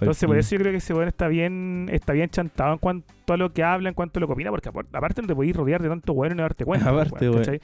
Entonces, 0.00 0.26
por 0.26 0.36
eso 0.36 0.56
yo 0.56 0.58
creo 0.62 0.72
que 0.72 0.78
ese 0.78 0.94
weón 0.94 1.06
está 1.06 1.28
bien, 1.28 1.88
está 1.92 2.12
bien 2.12 2.28
chantado 2.28 2.72
en 2.72 2.78
cuanto 2.78 3.32
a 3.32 3.36
lo 3.36 3.52
que 3.52 3.62
habla, 3.62 3.88
en 3.88 3.94
cuanto 3.94 4.18
a 4.18 4.20
lo 4.22 4.26
que 4.26 4.32
opina, 4.32 4.50
porque 4.50 4.68
apar- 4.68 4.86
aparte 4.92 5.22
no 5.22 5.28
te 5.28 5.34
podéis 5.36 5.54
rodear 5.54 5.80
de 5.80 5.88
tanto 5.88 6.12
weón 6.12 6.32
y 6.32 6.36
no 6.38 6.42
darte 6.42 6.64
cuenta. 6.64 6.90
Aparte, 6.90 7.30
weón. 7.30 7.60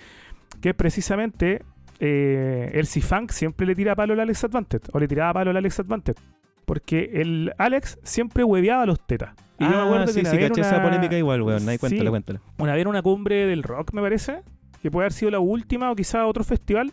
Que 0.61 0.73
precisamente 0.73 1.63
eh, 2.01 2.71
el 2.75 2.87
C-Funk 2.87 3.31
siempre 3.31 3.67
le 3.67 3.75
tira 3.75 3.95
palo 3.97 4.13
al 4.15 4.21
Alex 4.21 4.45
Advantage, 4.45 4.85
o 4.93 4.99
le 4.99 5.09
tiraba 5.09 5.33
palo 5.35 5.51
al 5.51 5.57
Alex 5.57 5.81
Advantage. 5.81 6.19
Porque 6.65 7.11
el 7.15 7.53
Alex 7.57 7.99
siempre 8.03 8.45
hueveaba 8.45 8.83
a 8.83 8.87
los 8.87 9.01
tetas. 9.07 9.31
Y 9.59 9.65
yo 9.65 9.71
me 9.71 9.77
ah, 9.77 9.85
acuerdo 9.85 10.07
sí, 10.09 10.15
que 10.15 10.21
una 10.21 10.31
sí, 10.31 10.37
vez 10.37 10.59
esa 10.59 10.83
polémica 10.83 11.17
igual, 11.17 11.43
weón. 11.43 11.67
Ahí 11.69 11.77
Sí. 11.77 11.81
cuéntala, 11.81 12.11
cuéntala. 12.11 12.41
una 12.59 12.73
vez 12.75 12.83
en 12.83 12.89
una 12.89 13.03
cumbre 13.03 13.47
del 13.47 13.63
rock, 13.63 13.93
me 13.95 14.03
parece, 14.03 14.41
que 14.83 14.91
puede 14.91 15.05
haber 15.07 15.13
sido 15.15 15.31
la 15.31 15.41
última 15.41 15.91
o 15.91 15.97
quizá 15.97 16.27
otro 16.27 16.45
festival, 16.45 16.93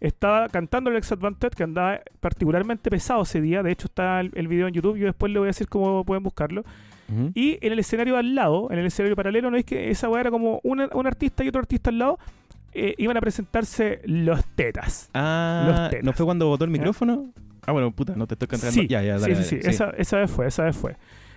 estaba 0.00 0.48
cantando 0.48 0.90
Alex 0.90 1.12
Advantage, 1.12 1.56
que 1.56 1.62
andaba 1.62 2.00
particularmente 2.20 2.90
pesado 2.90 3.22
ese 3.22 3.40
día. 3.40 3.62
De 3.62 3.70
hecho, 3.70 3.86
está 3.86 4.20
el, 4.20 4.32
el 4.34 4.48
video 4.48 4.66
en 4.66 4.74
YouTube. 4.74 4.96
Yo 4.98 5.06
después 5.06 5.32
le 5.32 5.38
voy 5.38 5.46
a 5.46 5.50
decir 5.50 5.68
cómo 5.68 6.04
pueden 6.04 6.22
buscarlo. 6.24 6.64
Y 7.34 7.58
en 7.60 7.72
el 7.74 7.78
escenario 7.78 8.16
al 8.16 8.34
lado, 8.34 8.68
en 8.70 8.78
el 8.78 8.86
escenario 8.86 9.14
paralelo, 9.14 9.50
no 9.50 9.58
es 9.58 9.66
que 9.66 9.90
esa 9.90 10.08
weá 10.08 10.22
era 10.22 10.30
como 10.30 10.60
una- 10.64 10.88
un 10.94 11.06
artista 11.06 11.44
y 11.44 11.48
otro 11.48 11.60
artista 11.60 11.90
al 11.90 11.98
lado, 11.98 12.18
eh, 12.74 12.94
iban 12.98 13.16
a 13.16 13.20
presentarse 13.20 14.00
los 14.04 14.44
tetas. 14.54 15.10
Ah, 15.14 15.64
Los 15.68 15.90
tetas. 15.90 16.04
¿no 16.04 16.12
fue 16.12 16.26
cuando 16.26 16.46
botó 16.48 16.64
el 16.64 16.70
micrófono? 16.70 17.32
Ah, 17.66 17.72
bueno, 17.72 17.90
puta, 17.92 18.14
no 18.16 18.26
te 18.26 18.34
estoy 18.34 18.48
cantando. 18.48 18.72
Sí, 18.72 18.88
ya, 18.88 19.02
ya, 19.02 19.18
sí, 19.18 19.22
dale, 19.22 19.36
sí, 19.36 19.44
sí, 19.44 19.56
dale, 19.58 19.70
Esa, 19.70 19.90
esa 19.90 20.16
vez 20.18 20.30
fue, 20.30 20.46
esa 20.46 20.64
vez 20.64 20.76
fue. 20.76 20.96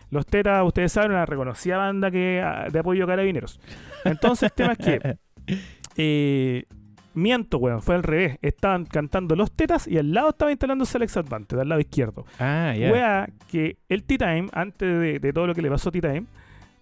Los 0.09 0.25
tetas, 0.25 0.63
ustedes 0.65 0.91
saben, 0.91 1.11
una 1.11 1.25
reconocida 1.25 1.77
banda 1.77 2.09
que 2.09 2.41
ah, 2.43 2.67
de 2.71 2.79
apoyo 2.79 3.03
a 3.03 3.07
carabineros. 3.07 3.59
Entonces, 4.03 4.49
el 4.49 4.53
tema 4.53 4.73
es 4.73 4.77
que 4.79 5.17
Eh, 5.97 6.65
miento, 7.13 7.57
weón, 7.57 7.81
fue 7.81 7.95
al 7.95 8.03
revés. 8.03 8.37
Estaban 8.41 8.85
cantando 8.85 9.35
los 9.35 9.51
tetas 9.51 9.87
y 9.87 9.97
al 9.97 10.11
lado 10.13 10.29
estaba 10.29 10.51
instalándose 10.51 10.97
Alex 10.97 11.17
Advante, 11.17 11.59
al 11.59 11.69
lado 11.69 11.79
izquierdo. 11.81 12.25
Ah, 12.39 12.73
ya. 12.77 12.91
Wea, 12.91 13.29
que 13.49 13.77
el 13.89 14.03
T-Time, 14.03 14.47
antes 14.51 14.99
de, 14.99 15.19
de 15.19 15.33
todo 15.33 15.47
lo 15.47 15.55
que 15.55 15.61
le 15.61 15.69
pasó 15.69 15.89
a 15.89 15.91
T-Time, 15.91 16.25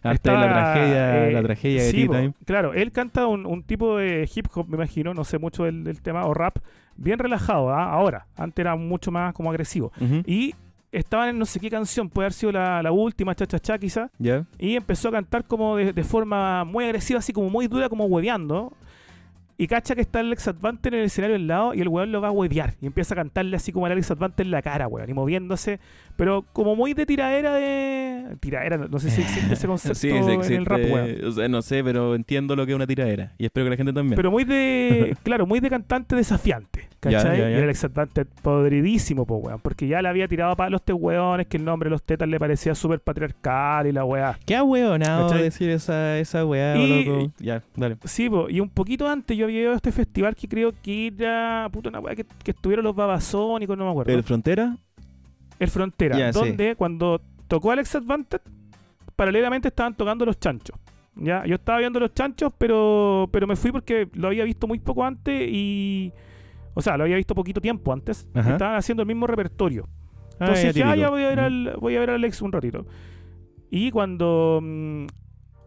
Hasta 0.04 0.34
la 0.34 0.54
tragedia, 0.54 1.28
eh, 1.28 1.32
la 1.32 1.44
tragedia 1.44 1.84
de 1.84 1.92
sí, 1.92 2.08
T-Time. 2.08 2.34
Claro, 2.46 2.74
él 2.74 2.92
canta 2.92 3.28
un, 3.28 3.46
un 3.46 3.64
tipo 3.64 3.98
de 3.98 4.30
hip 4.34 4.48
hop, 4.54 4.68
me 4.68 4.76
imagino, 4.76 5.14
no 5.14 5.24
sé 5.24 5.38
mucho 5.40 5.64
del, 5.64 5.84
del 5.84 6.02
tema, 6.02 6.26
o 6.26 6.34
rap, 6.34 6.58
bien 6.96 7.20
relajado, 7.20 7.70
¿ah? 7.72 7.92
ahora. 7.92 8.28
Antes 8.36 8.64
era 8.64 8.76
mucho 8.76 9.12
más 9.12 9.34
como 9.34 9.50
agresivo. 9.50 9.92
Y 10.26 10.54
estaban 10.92 11.30
en 11.30 11.40
no 11.40 11.46
sé 11.46 11.60
qué 11.60 11.70
canción, 11.70 12.10
puede 12.10 12.26
haber 12.26 12.34
sido 12.34 12.52
la, 12.52 12.84
la 12.84 12.92
última, 12.92 13.34
cha 13.34 13.48
cha 13.48 13.60
cha 13.60 13.78
quizá, 13.80 14.10
y 14.60 14.76
empezó 14.76 15.10
a 15.10 15.12
cantar 15.14 15.46
como 15.46 15.78
de, 15.78 15.94
de 15.94 16.04
forma 16.04 16.64
muy 16.66 16.84
agresiva, 16.86 17.20
así 17.20 17.34
como 17.34 17.50
muy 17.50 17.68
dura, 17.68 17.90
como 17.90 18.06
hueveando. 18.06 18.74
Y 19.58 19.68
cacha 19.68 19.94
que 19.96 20.02
está 20.02 20.20
el 20.20 20.28
Alex 20.28 20.48
Advante 20.48 20.90
en 20.90 20.96
el 20.96 21.06
escenario 21.06 21.36
al 21.36 21.48
lado 21.48 21.74
y 21.74 21.82
el 21.82 21.88
weón 21.88 22.12
lo 22.12 22.22
va 22.22 22.30
a 22.30 22.32
huevear. 22.32 22.74
Y 22.82 22.88
empieza 22.88 23.14
a 23.14 23.18
cantarle 23.18 23.56
así 23.56 23.72
como 23.72 23.86
al 23.86 23.92
Alex 23.92 24.12
Advante 24.12 24.42
en 24.44 24.52
la 24.52 24.62
cara, 24.62 24.88
weón, 24.88 25.10
y 25.10 25.14
moviéndose. 25.14 25.80
Pero 26.16 26.44
como 26.54 26.76
muy 26.76 26.94
de 26.94 27.06
tiradera 27.06 27.54
de. 27.54 28.36
Tiradera, 28.40 28.78
no 28.78 29.00
sé 29.00 29.10
si 29.10 29.22
existe 29.22 29.54
ese 29.54 29.68
concepto 29.68 29.96
Sí, 30.00 30.10
sí, 30.10 30.16
en 30.18 30.30
existe. 30.30 30.56
el 30.56 30.66
rap, 30.66 30.80
weón. 30.82 31.26
O 31.26 31.32
sea, 31.32 31.48
no 31.48 31.62
sé, 31.62 31.84
pero 31.84 32.16
entiendo 32.16 32.56
lo 32.56 32.66
que 32.66 32.72
es 32.72 32.76
una 32.76 32.88
tiradera. 32.88 33.34
Y 33.38 33.46
espero 33.46 33.66
que 33.66 33.70
la 33.72 33.78
gente 33.78 33.94
también. 33.94 34.16
Pero 34.16 34.32
muy 34.32 34.44
de. 34.44 35.16
claro, 35.24 35.46
muy 35.46 35.60
de 35.60 35.70
cantante 35.70 36.16
desafiante. 36.16 36.90
Ya, 37.04 37.18
¿Cachai? 37.18 37.38
ya, 37.38 37.44
ya. 37.44 37.52
Y 37.52 37.54
el 37.56 37.64
Alex 37.64 37.84
Advante 37.84 38.26
podridísimo, 38.26 39.26
po, 39.26 39.36
weón. 39.38 39.60
Porque 39.60 39.88
ya 39.88 40.02
le 40.02 40.08
había 40.08 40.28
tirado 40.28 40.52
a 40.52 40.56
palos 40.56 40.82
este 40.82 40.94
weones 40.94 41.48
que 41.48 41.58
el 41.58 41.66
nombre 41.66 41.88
de 41.88 41.92
los 41.92 42.04
tetas 42.04 42.28
le 42.30 42.40
parecía 42.40 42.76
súper 42.76 43.00
patriarcal 43.02 43.88
y 43.88 43.92
la 43.92 44.06
weá. 44.06 44.40
Qué 44.46 44.56
¿Cachai? 44.56 45.44
decir 45.44 45.70
esa, 45.70 46.18
esa 46.18 46.46
weá, 46.46 46.78
Y- 46.78 47.06
loco. 47.06 47.32
Ya, 47.40 47.62
dale. 47.76 47.98
Sí, 48.06 48.30
po, 48.30 48.50
y 48.50 48.60
un 48.60 48.70
poquito 48.70 49.08
antes 49.10 49.36
yo 49.38 49.43
había 49.44 49.62
ido 49.62 49.72
a 49.72 49.76
este 49.76 49.92
festival 49.92 50.36
que 50.36 50.48
creo 50.48 50.74
que 50.82 51.08
era. 51.08 51.70
Puta, 51.72 51.90
una 51.90 52.00
weá 52.00 52.16
que, 52.16 52.26
que 52.44 52.52
estuvieron 52.52 52.84
los 52.84 52.96
babasónicos, 52.96 53.78
no 53.78 53.86
me 53.86 53.92
acuerdo. 53.92 54.12
¿El 54.12 54.20
El, 54.20 54.24
Frontera? 54.24 54.78
Frontera, 55.68 56.18
Ya, 56.18 56.34
sí. 56.34 56.40
donde 56.40 56.76
cuando 56.76 57.22
tocó 57.48 57.72
Alex 57.72 57.96
Advantage, 57.96 58.44
paralelamente 59.16 59.70
estaban 59.70 59.96
tocando 59.96 60.26
los 60.26 60.40
chanchos. 60.40 60.78
Ya, 61.16 61.46
yo 61.46 61.56
estaba 61.56 61.78
viendo 61.80 62.00
los 62.00 62.14
chanchos, 62.14 62.52
pero, 62.58 63.30
pero 63.32 63.46
me 63.48 63.56
fui 63.56 63.72
porque 63.72 64.10
lo 64.14 64.28
había 64.28 64.44
visto 64.44 64.68
muy 64.68 64.80
poco 64.80 65.04
antes 65.06 65.48
y. 65.50 66.12
O 66.74 66.82
sea, 66.82 66.98
lo 66.98 67.04
había 67.04 67.16
visto 67.18 67.36
poquito 67.36 67.62
tiempo 67.62 67.94
antes. 67.94 68.28
Ajá. 68.34 68.54
Estaban 68.54 68.76
haciendo 68.76 69.04
el 69.04 69.08
mismo 69.08 69.28
repertorio. 69.28 69.88
Ah, 70.40 70.48
Entonces 70.48 70.66
ah, 70.66 70.74
típico. 70.74 70.96
ya 70.96 71.10
voy 71.10 71.24
a 71.24 71.28
ver 71.30 71.40
al, 71.40 71.76
voy 71.80 71.96
a 71.96 72.00
ver 72.00 72.10
a 72.10 72.16
Alex 72.16 72.42
un 72.42 72.52
ratito. 72.52 72.86
Y 73.70 73.92
cuando 73.92 74.60
mm, 74.62 75.06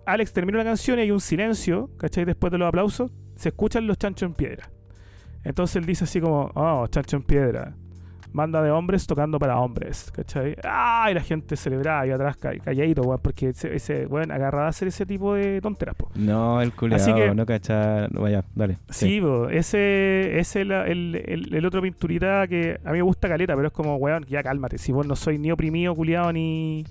Alex 0.05 0.33
termina 0.33 0.59
la 0.59 0.65
canción 0.65 0.99
y 0.99 1.03
hay 1.03 1.11
un 1.13 1.21
silencio, 1.21 1.91
¿cachai? 1.97 2.25
Después 2.25 2.51
de 2.51 2.59
los 2.59 2.67
aplausos, 2.69 3.13
se 3.37 3.51
escuchan 3.51 3.87
los 3.87 3.99
chanchos 3.99 4.27
en 4.29 4.35
piedra. 4.35 4.71
Entonces 5.45 5.77
él 5.77 5.87
dice 5.87 6.05
así 6.05 6.21
como, 6.21 6.51
oh, 6.55 6.87
chancho 6.89 7.17
en 7.17 7.23
piedra. 7.23 7.75
Banda 8.33 8.61
de 8.61 8.71
hombres 8.71 9.07
tocando 9.07 9.39
para 9.39 9.59
hombres, 9.59 10.11
¿cachai? 10.15 10.57
¡Ay! 10.63 11.15
La 11.15 11.23
gente 11.23 11.57
celebraba 11.57 12.07
y 12.07 12.11
atrás 12.11 12.37
ca- 12.37 12.59
calladito, 12.59 13.01
weón, 13.03 13.21
porque 13.23 13.51
ese, 13.51 13.75
ese 13.75 14.05
weón 14.07 14.31
agarraba 14.31 14.67
a 14.67 14.69
hacer 14.69 14.89
ese 14.89 15.07
tipo 15.07 15.35
de 15.35 15.59
tonteras, 15.63 15.95
po. 15.95 16.11
No, 16.17 16.61
el 16.61 16.73
culiado, 16.75 17.03
Así 17.03 17.15
que- 17.15 17.35
no 17.35 17.47
cachar. 17.47 18.11
Vaya, 18.13 18.45
dale. 18.55 18.77
Sí, 18.91 19.21
po, 19.23 19.49
ese 19.49 20.39
ese 20.39 20.61
es 20.63 20.67
la- 20.67 20.87
el, 20.87 21.15
el, 21.25 21.55
el 21.55 21.65
otro 21.65 21.81
pinturita 21.81 22.47
que 22.47 22.79
a 22.85 22.91
mí 22.91 22.99
me 22.99 23.03
gusta 23.03 23.27
caleta, 23.29 23.55
pero 23.57 23.69
es 23.69 23.73
como, 23.73 23.97
weón, 23.97 24.25
ya 24.29 24.43
cálmate. 24.43 24.77
Si 24.77 24.93
vos 24.93 25.07
no 25.07 25.17
soy 25.17 25.39
ni 25.39 25.51
oprimido, 25.51 25.95
culiado, 25.95 26.31
ni, 26.31 26.85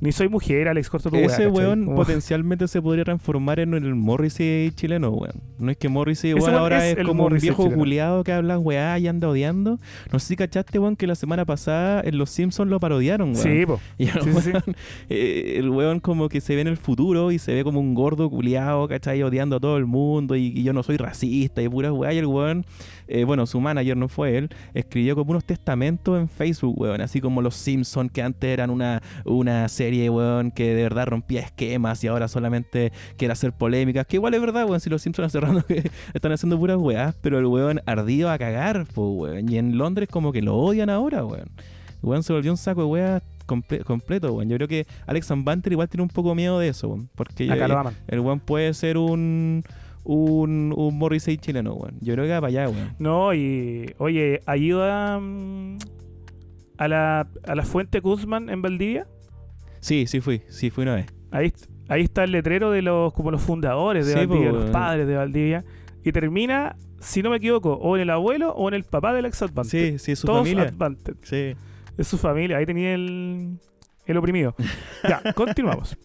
ni 0.00 0.12
soy 0.12 0.28
mujer, 0.28 0.68
Alex, 0.68 0.88
corta 0.88 1.10
tu 1.10 1.16
Ese 1.16 1.46
weón 1.48 1.84
Como- 1.84 1.96
potencialmente 1.96 2.66
se 2.68 2.80
podría 2.80 3.04
transformar 3.04 3.60
en 3.60 3.74
el 3.74 3.94
Morrissey 3.94 4.70
chileno, 4.72 5.10
weón. 5.10 5.34
No 5.58 5.70
es 5.70 5.76
que 5.76 5.88
Morrissey, 5.88 6.32
weón 6.34 6.54
ahora 6.54 6.88
es 6.88 6.96
como 7.04 7.24
Morrissey 7.24 7.50
un 7.50 7.56
viejo 7.56 7.62
chileno. 7.64 7.78
culiado 7.78 8.24
que 8.24 8.32
habla 8.32 8.58
weá 8.58 8.98
y 8.98 9.06
anda 9.08 9.28
odiando. 9.28 9.78
No 10.12 10.18
sé 10.18 10.28
si 10.28 10.36
cachaste, 10.36 10.78
weón, 10.78 10.96
que 10.96 11.06
la 11.06 11.14
semana 11.14 11.44
pasada 11.44 12.00
en 12.04 12.16
Los 12.18 12.30
Simpsons 12.30 12.70
lo 12.70 12.80
parodiaron, 12.80 13.32
weón. 13.34 13.42
Sí, 13.42 13.66
po. 13.66 13.78
Y 13.98 14.04
el, 14.08 14.12
Sí, 14.22 14.30
sí, 14.32 14.40
sí. 14.42 14.50
weón, 14.50 14.62
eh, 15.10 15.54
el 15.58 15.68
weón 15.70 16.00
como 16.00 16.28
que 16.28 16.40
se 16.40 16.54
ve 16.54 16.62
en 16.62 16.68
el 16.68 16.76
futuro 16.78 17.30
y 17.32 17.38
se 17.38 17.52
ve 17.54 17.62
como 17.64 17.78
un 17.80 17.94
gordo 17.94 18.30
culiado, 18.30 18.88
¿cachai? 18.88 19.22
Odiando 19.22 19.56
a 19.56 19.60
todo 19.60 19.76
el 19.76 19.86
mundo 19.86 20.34
y, 20.36 20.46
y 20.46 20.62
yo 20.62 20.72
no 20.72 20.82
soy 20.82 20.96
racista 20.96 21.60
y 21.62 21.68
pura 21.68 21.92
weá. 21.92 22.12
Y 22.14 22.18
el 22.18 22.26
weón, 22.26 22.64
eh, 23.08 23.24
bueno, 23.24 23.44
su 23.46 23.60
manager 23.60 23.96
no 23.96 24.08
fue 24.08 24.38
él, 24.38 24.48
escribió 24.72 25.14
como 25.14 25.32
unos 25.32 25.44
testamentos 25.44 26.18
en 26.18 26.28
Facebook, 26.28 26.80
weón. 26.80 27.00
Así 27.02 27.20
como 27.20 27.42
Los 27.42 27.54
Simpsons, 27.56 28.10
que 28.12 28.22
antes 28.22 28.48
eran 28.50 28.70
una, 28.70 29.02
una 29.24 29.68
serie, 29.68 29.89
weón, 30.10 30.50
que 30.50 30.74
de 30.74 30.82
verdad 30.82 31.06
rompía 31.06 31.40
esquemas 31.40 32.02
y 32.04 32.08
ahora 32.08 32.28
solamente 32.28 32.92
quiere 33.16 33.32
hacer 33.32 33.52
polémicas. 33.52 34.06
Que 34.06 34.16
igual 34.16 34.34
es 34.34 34.40
verdad, 34.40 34.64
weón, 34.66 34.80
si 34.80 34.88
Los 34.90 35.02
Simpsons 35.02 35.34
rato 35.34 35.64
que 35.66 35.90
están 36.14 36.32
haciendo 36.32 36.58
puras 36.58 36.76
weás, 36.78 37.14
pero 37.20 37.38
el 37.38 37.46
weón 37.46 37.80
ardido 37.86 38.30
a 38.30 38.38
cagar, 38.38 38.86
pues, 38.94 39.08
weón. 39.10 39.48
Y 39.52 39.58
en 39.58 39.76
Londres 39.78 40.08
como 40.10 40.32
que 40.32 40.42
lo 40.42 40.56
odian 40.56 40.90
ahora, 40.90 41.24
weón. 41.24 41.50
El 42.02 42.08
weón 42.08 42.22
se 42.22 42.32
volvió 42.32 42.50
un 42.50 42.56
saco 42.56 42.80
de 42.82 42.86
weas 42.86 43.22
comple- 43.46 43.84
completo, 43.84 44.32
weón. 44.32 44.48
Yo 44.48 44.56
creo 44.56 44.68
que 44.68 44.86
Alex 45.06 45.28
Van 45.28 45.44
Banter 45.44 45.72
igual 45.72 45.88
tiene 45.88 46.02
un 46.02 46.08
poco 46.08 46.34
miedo 46.34 46.58
de 46.58 46.68
eso, 46.68 46.88
weón. 46.88 47.08
Porque 47.14 47.46
el 48.08 48.20
weón 48.20 48.40
puede 48.40 48.72
ser 48.74 48.96
un, 48.96 49.62
un, 50.04 50.72
un 50.76 50.98
Morrissey 50.98 51.36
chileno, 51.36 51.74
weón. 51.74 51.96
Yo 52.00 52.14
creo 52.14 52.24
que 52.24 52.30
va 52.32 52.40
para 52.40 52.48
allá, 52.48 52.68
weón. 52.68 52.94
No, 52.98 53.34
y 53.34 53.94
oye, 53.98 54.40
ayuda 54.46 55.18
mm, 55.20 55.78
a 56.78 56.88
la, 56.88 57.28
a 57.46 57.54
la 57.54 57.62
fuente 57.64 58.00
Guzmán 58.00 58.48
en 58.48 58.62
Valdivia. 58.62 59.06
Sí, 59.80 60.06
sí 60.06 60.20
fui, 60.20 60.42
sí 60.48 60.70
fui 60.70 60.82
una 60.82 60.94
vez. 60.96 61.06
Ahí, 61.30 61.52
ahí 61.88 62.02
está 62.02 62.24
el 62.24 62.32
letrero 62.32 62.70
de 62.70 62.82
los 62.82 63.12
como 63.12 63.30
los 63.30 63.42
fundadores 63.42 64.06
de 64.06 64.12
Sí, 64.12 64.18
Valdivia, 64.26 64.52
los 64.52 64.70
padres 64.70 65.06
de 65.06 65.16
Valdivia. 65.16 65.64
Y 66.04 66.12
termina, 66.12 66.76
si 66.98 67.22
no 67.22 67.30
me 67.30 67.36
equivoco, 67.36 67.74
o 67.74 67.96
en 67.96 68.02
el 68.02 68.10
abuelo 68.10 68.52
o 68.52 68.68
en 68.68 68.74
el 68.74 68.84
papá 68.84 69.12
del 69.12 69.26
ex 69.26 69.42
Advantage. 69.42 69.92
Sí, 69.92 69.98
sí, 69.98 70.16
su 70.16 70.26
Todos 70.26 70.40
familia. 70.40 70.64
Advantage. 70.64 71.18
Sí. 71.22 71.56
Es 71.98 72.08
su 72.08 72.16
familia. 72.18 72.56
Ahí 72.58 72.66
tenía 72.66 72.94
el, 72.94 73.58
el 74.06 74.16
oprimido. 74.16 74.54
ya, 75.08 75.22
continuamos. 75.34 75.96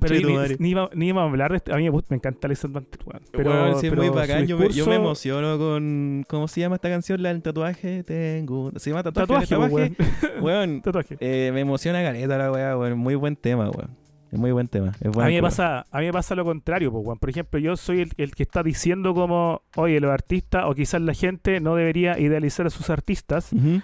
Pero 0.00 0.14
ni, 0.14 0.56
ni, 0.58 0.70
iba- 0.70 0.90
ni 0.94 1.06
íbamos 1.08 1.22
a 1.28 1.30
hablar 1.30 1.50
de 1.50 1.56
este- 1.58 1.72
A 1.72 1.76
mí 1.76 1.84
me, 1.84 1.90
gusta- 1.90 2.08
me 2.10 2.16
encanta 2.16 2.46
Alex 2.46 2.64
Advantage, 2.64 3.04
weón. 3.04 3.22
Pero, 3.32 3.66
es 3.68 3.80
pero 3.80 3.96
muy 3.96 4.08
bacán. 4.08 4.46
Yo 4.46 4.56
me, 4.58 4.64
yo 4.70 4.86
me 4.86 4.92
discurso- 4.92 4.92
emociono 4.94 5.58
con. 5.58 6.24
¿Cómo 6.28 6.48
se 6.48 6.60
llama 6.60 6.76
esta 6.76 6.88
canción? 6.88 7.22
La 7.22 7.30
del 7.30 7.42
tatuaje. 7.42 8.02
Tengo. 8.04 8.72
¿Se 8.76 8.90
llama 8.90 9.02
tatuaje? 9.02 9.26
Tatuaje, 9.46 9.54
¿El 9.54 9.70
po, 9.70 9.76
weón. 9.76 9.96
Weón, 10.42 10.80
Tatuaje. 10.82 11.16
eh, 11.20 11.50
me 11.52 11.60
emociona 11.60 12.02
caleta 12.02 12.36
la 12.38 12.50
weá, 12.52 12.76
weón. 12.76 12.98
Muy 12.98 13.14
buen 13.14 13.36
tema, 13.36 13.70
weón. 13.70 13.90
Es 14.32 14.38
muy 14.40 14.50
buen 14.50 14.66
tema. 14.66 14.92
Es 15.00 15.16
A 15.16 15.26
mí, 15.26 15.34
me 15.36 15.40
pasa, 15.40 15.86
a 15.90 16.00
mí 16.00 16.06
me 16.06 16.12
pasa 16.12 16.34
lo 16.34 16.44
contrario, 16.44 16.90
weón. 16.90 17.16
Por 17.18 17.30
ejemplo, 17.30 17.60
yo 17.60 17.76
soy 17.76 18.00
el, 18.00 18.10
el 18.16 18.34
que 18.34 18.42
está 18.42 18.62
diciendo 18.64 19.14
como, 19.14 19.62
oye, 19.76 20.00
los 20.00 20.10
artistas 20.10 20.64
o 20.66 20.74
quizás 20.74 21.00
la 21.00 21.14
gente 21.14 21.60
no 21.60 21.76
debería 21.76 22.18
idealizar 22.18 22.66
a 22.66 22.70
sus 22.70 22.90
artistas. 22.90 23.52
Ujú. 23.52 23.80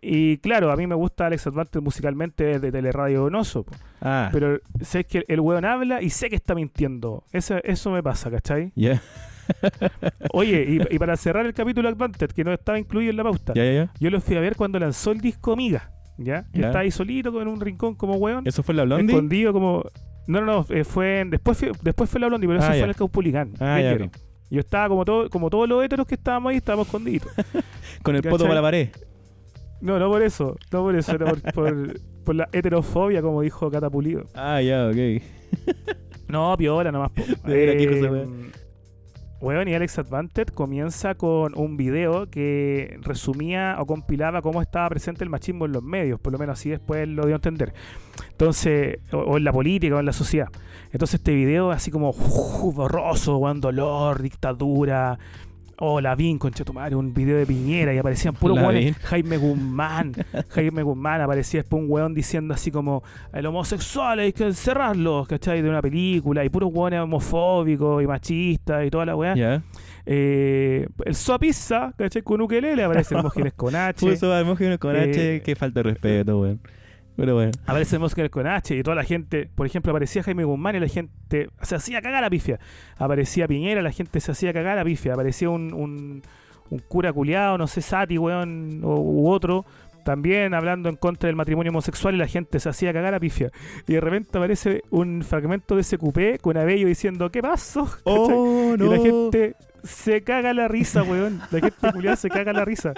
Y 0.00 0.36
claro, 0.38 0.70
a 0.70 0.76
mí 0.76 0.86
me 0.86 0.94
gusta 0.94 1.26
Alex 1.26 1.46
Advantage 1.46 1.82
musicalmente 1.82 2.58
de 2.58 2.70
Teleradio 2.72 3.22
Donoso. 3.22 3.64
Ah, 4.00 4.28
pero 4.32 4.60
sé 4.80 5.04
que 5.04 5.24
el 5.26 5.40
weón 5.40 5.64
habla 5.64 6.02
y 6.02 6.10
sé 6.10 6.28
que 6.30 6.36
está 6.36 6.54
mintiendo. 6.54 7.24
Eso, 7.32 7.56
eso 7.64 7.90
me 7.90 8.02
pasa, 8.02 8.30
¿cachai? 8.30 8.72
Oye, 10.32 10.66
y, 10.90 10.94
y 10.94 10.98
para 10.98 11.16
cerrar 11.16 11.46
el 11.46 11.54
capítulo 11.54 11.88
Advantage, 11.88 12.34
que 12.34 12.44
no 12.44 12.52
estaba 12.52 12.78
incluido 12.78 13.10
en 13.10 13.16
la 13.16 13.22
pauta, 13.24 13.52
yo 13.54 14.10
lo 14.10 14.20
fui 14.20 14.36
a 14.36 14.40
ver 14.40 14.56
cuando 14.56 14.78
lanzó 14.78 15.12
el 15.12 15.20
disco 15.20 15.52
Amiga, 15.52 15.90
¿ya? 16.18 16.46
Y 16.52 16.60
Ya. 16.60 16.66
estaba 16.66 16.80
ahí 16.80 16.90
solito 16.90 17.40
en 17.40 17.48
un 17.48 17.60
rincón 17.60 17.94
como 17.94 18.14
weón. 18.16 18.46
¿Eso 18.46 18.62
fue 18.62 18.74
la 18.74 18.84
Blondie? 18.84 19.06
escondido 19.14 19.52
como 19.52 19.84
no 20.28 20.40
no 20.40 20.46
no 20.46 20.66
eh, 20.70 20.82
fue 20.82 21.20
en- 21.20 21.30
después 21.30 21.56
fue, 21.56 21.70
después 21.82 22.10
fue 22.10 22.20
la 22.20 22.26
Blondie 22.26 22.48
pero 22.48 22.58
eso 22.58 22.66
Ah, 22.66 22.70
fue 22.70 22.78
ya. 22.78 22.84
en 22.84 22.90
el 22.90 22.96
Caupolicán 22.96 23.52
Ah, 23.60 23.80
yo 24.50 24.60
estaba 24.60 24.88
como 24.88 25.04
todo 25.04 25.30
como 25.30 25.48
todos 25.50 25.68
los 25.68 25.84
héteros 25.84 26.04
que 26.06 26.16
estábamos 26.16 26.50
ahí 26.50 26.56
estábamos 26.56 26.88
escondidos 26.88 27.28
Con 28.02 28.16
el 28.16 28.22
poto 28.22 28.38
¿Cachai? 28.38 28.48
para 28.48 28.54
la 28.60 28.62
pared. 28.62 28.88
No 29.80 29.98
no 29.98 30.08
por 30.08 30.22
eso 30.22 30.56
no 30.72 30.82
por 30.82 30.96
eso 30.96 31.12
era 31.12 31.26
por, 31.26 31.52
por, 31.52 32.00
por 32.24 32.34
la 32.34 32.48
heterofobia 32.52 33.22
como 33.22 33.42
dijo 33.42 33.70
Catapulido 33.70 34.24
Ah, 34.34 34.60
ya, 34.62 34.88
ok. 34.88 35.22
no 36.28 36.56
piola 36.56 36.90
nomás. 36.92 37.12
De 37.44 37.54
veras, 37.54 37.76
¿qué 37.76 38.00
cosa, 38.00 38.16
Eh, 38.16 38.50
Weón, 39.38 39.68
y 39.68 39.74
Alex 39.74 39.98
Advantage 39.98 40.54
comienza 40.54 41.14
con 41.14 41.52
un 41.58 41.76
video 41.76 42.30
que 42.30 42.98
resumía 43.02 43.76
o 43.78 43.84
compilaba 43.86 44.40
cómo 44.40 44.62
estaba 44.62 44.88
presente 44.88 45.24
el 45.24 45.30
machismo 45.30 45.66
en 45.66 45.72
los 45.72 45.82
medios, 45.82 46.18
por 46.18 46.32
lo 46.32 46.38
menos 46.38 46.58
así 46.58 46.70
después 46.70 47.06
lo 47.06 47.26
dio 47.26 47.34
a 47.34 47.36
entender. 47.36 47.74
Entonces, 48.30 48.98
o, 49.12 49.18
o 49.18 49.36
en 49.36 49.44
la 49.44 49.52
política 49.52 49.94
o 49.96 50.00
en 50.00 50.06
la 50.06 50.14
sociedad. 50.14 50.48
Entonces 50.90 51.20
este 51.20 51.34
video 51.34 51.70
así 51.70 51.90
como 51.90 52.10
uf, 52.10 52.74
borroso, 52.74 53.36
weón, 53.36 53.60
dolor, 53.60 54.22
dictadura. 54.22 55.18
Oh, 55.78 56.00
Lavín, 56.00 56.38
concha 56.38 56.64
tu 56.64 56.72
madre, 56.72 56.96
un 56.96 57.12
video 57.12 57.36
de 57.36 57.44
Piñera 57.44 57.92
y 57.92 57.98
aparecían 57.98 58.32
puros 58.34 58.56
weones. 58.58 58.96
Jaime 58.98 59.36
Guzmán, 59.36 60.12
Jaime 60.48 60.82
Guzmán 60.82 61.20
aparecía 61.20 61.60
después 61.60 61.82
un 61.82 61.90
weón 61.90 62.14
diciendo 62.14 62.54
así 62.54 62.70
como 62.70 63.02
el 63.32 63.44
homosexual 63.44 64.18
hay 64.20 64.32
que 64.32 64.44
encerrarlos, 64.44 65.28
¿cachai? 65.28 65.60
De 65.60 65.68
una 65.68 65.82
película 65.82 66.44
y 66.44 66.48
puros 66.48 66.70
weones 66.72 67.00
homofóbicos 67.00 68.02
y 68.02 68.06
machistas 68.06 68.86
y 68.86 68.90
toda 68.90 69.04
la 69.04 69.16
weá. 69.16 69.34
Ya. 69.34 69.62
Eh, 70.06 70.88
el 71.04 71.14
Suapizza, 71.14 71.92
¿cachai? 71.98 72.22
Con 72.22 72.40
ukelele 72.40 72.82
aparecen 72.84 73.20
Mógenes 73.22 73.52
con 73.52 73.74
H. 73.74 74.06
Puso 74.06 74.32
a 74.32 74.40
Hermógenes 74.40 74.78
con 74.78 74.96
Eh, 74.96 75.10
H. 75.10 75.42
Qué 75.44 75.56
falta 75.56 75.80
de 75.80 75.90
respeto, 75.90 76.40
weón. 76.40 76.60
Pero 77.16 77.34
bueno. 77.34 77.52
Aparece 77.66 77.98
Mógenes 77.98 78.30
con 78.30 78.46
H 78.46 78.76
y 78.76 78.82
toda 78.82 78.94
la 78.94 79.04
gente, 79.04 79.48
por 79.54 79.66
ejemplo, 79.66 79.90
aparecía 79.90 80.22
Jaime 80.22 80.44
Guzmán 80.44 80.76
y 80.76 80.80
la 80.80 80.88
gente 80.88 81.48
se 81.62 81.74
hacía 81.74 82.02
cagar 82.02 82.24
a 82.24 82.30
pifia. 82.30 82.58
Aparecía 82.98 83.48
Piñera, 83.48 83.82
la 83.82 83.92
gente 83.92 84.20
se 84.20 84.32
hacía 84.32 84.52
cagar 84.52 84.78
a 84.78 84.84
pifia. 84.84 85.14
Aparecía 85.14 85.48
un, 85.48 85.72
un, 85.72 86.22
un 86.70 86.78
cura 86.80 87.12
culiado, 87.12 87.56
no 87.56 87.66
sé, 87.66 87.80
Sati, 87.80 88.18
weón, 88.18 88.80
o, 88.84 89.00
u 89.00 89.30
otro, 89.30 89.64
también 90.04 90.54
hablando 90.54 90.88
en 90.88 90.96
contra 90.96 91.26
del 91.26 91.36
matrimonio 91.36 91.70
homosexual 91.70 92.14
y 92.14 92.18
la 92.18 92.28
gente 92.28 92.60
se 92.60 92.68
hacía 92.68 92.92
cagar 92.92 93.14
a 93.14 93.20
pifia. 93.20 93.50
Y 93.88 93.94
de 93.94 94.00
repente 94.00 94.36
aparece 94.38 94.82
un 94.90 95.22
fragmento 95.22 95.74
de 95.74 95.80
ese 95.80 95.98
cupé 95.98 96.38
con 96.38 96.56
Abello 96.56 96.86
diciendo, 96.86 97.30
¿qué 97.30 97.42
pasó? 97.42 97.88
Oh, 98.04 98.74
Y 98.78 98.82
la 98.82 98.98
gente 98.98 99.56
se 99.86 100.22
caga 100.22 100.52
la 100.52 100.68
risa, 100.68 101.02
weón. 101.02 101.40
La 101.50 101.60
gente 101.60 101.76
culiada 101.92 102.16
se 102.16 102.28
caga 102.28 102.52
la 102.52 102.64
risa. 102.64 102.92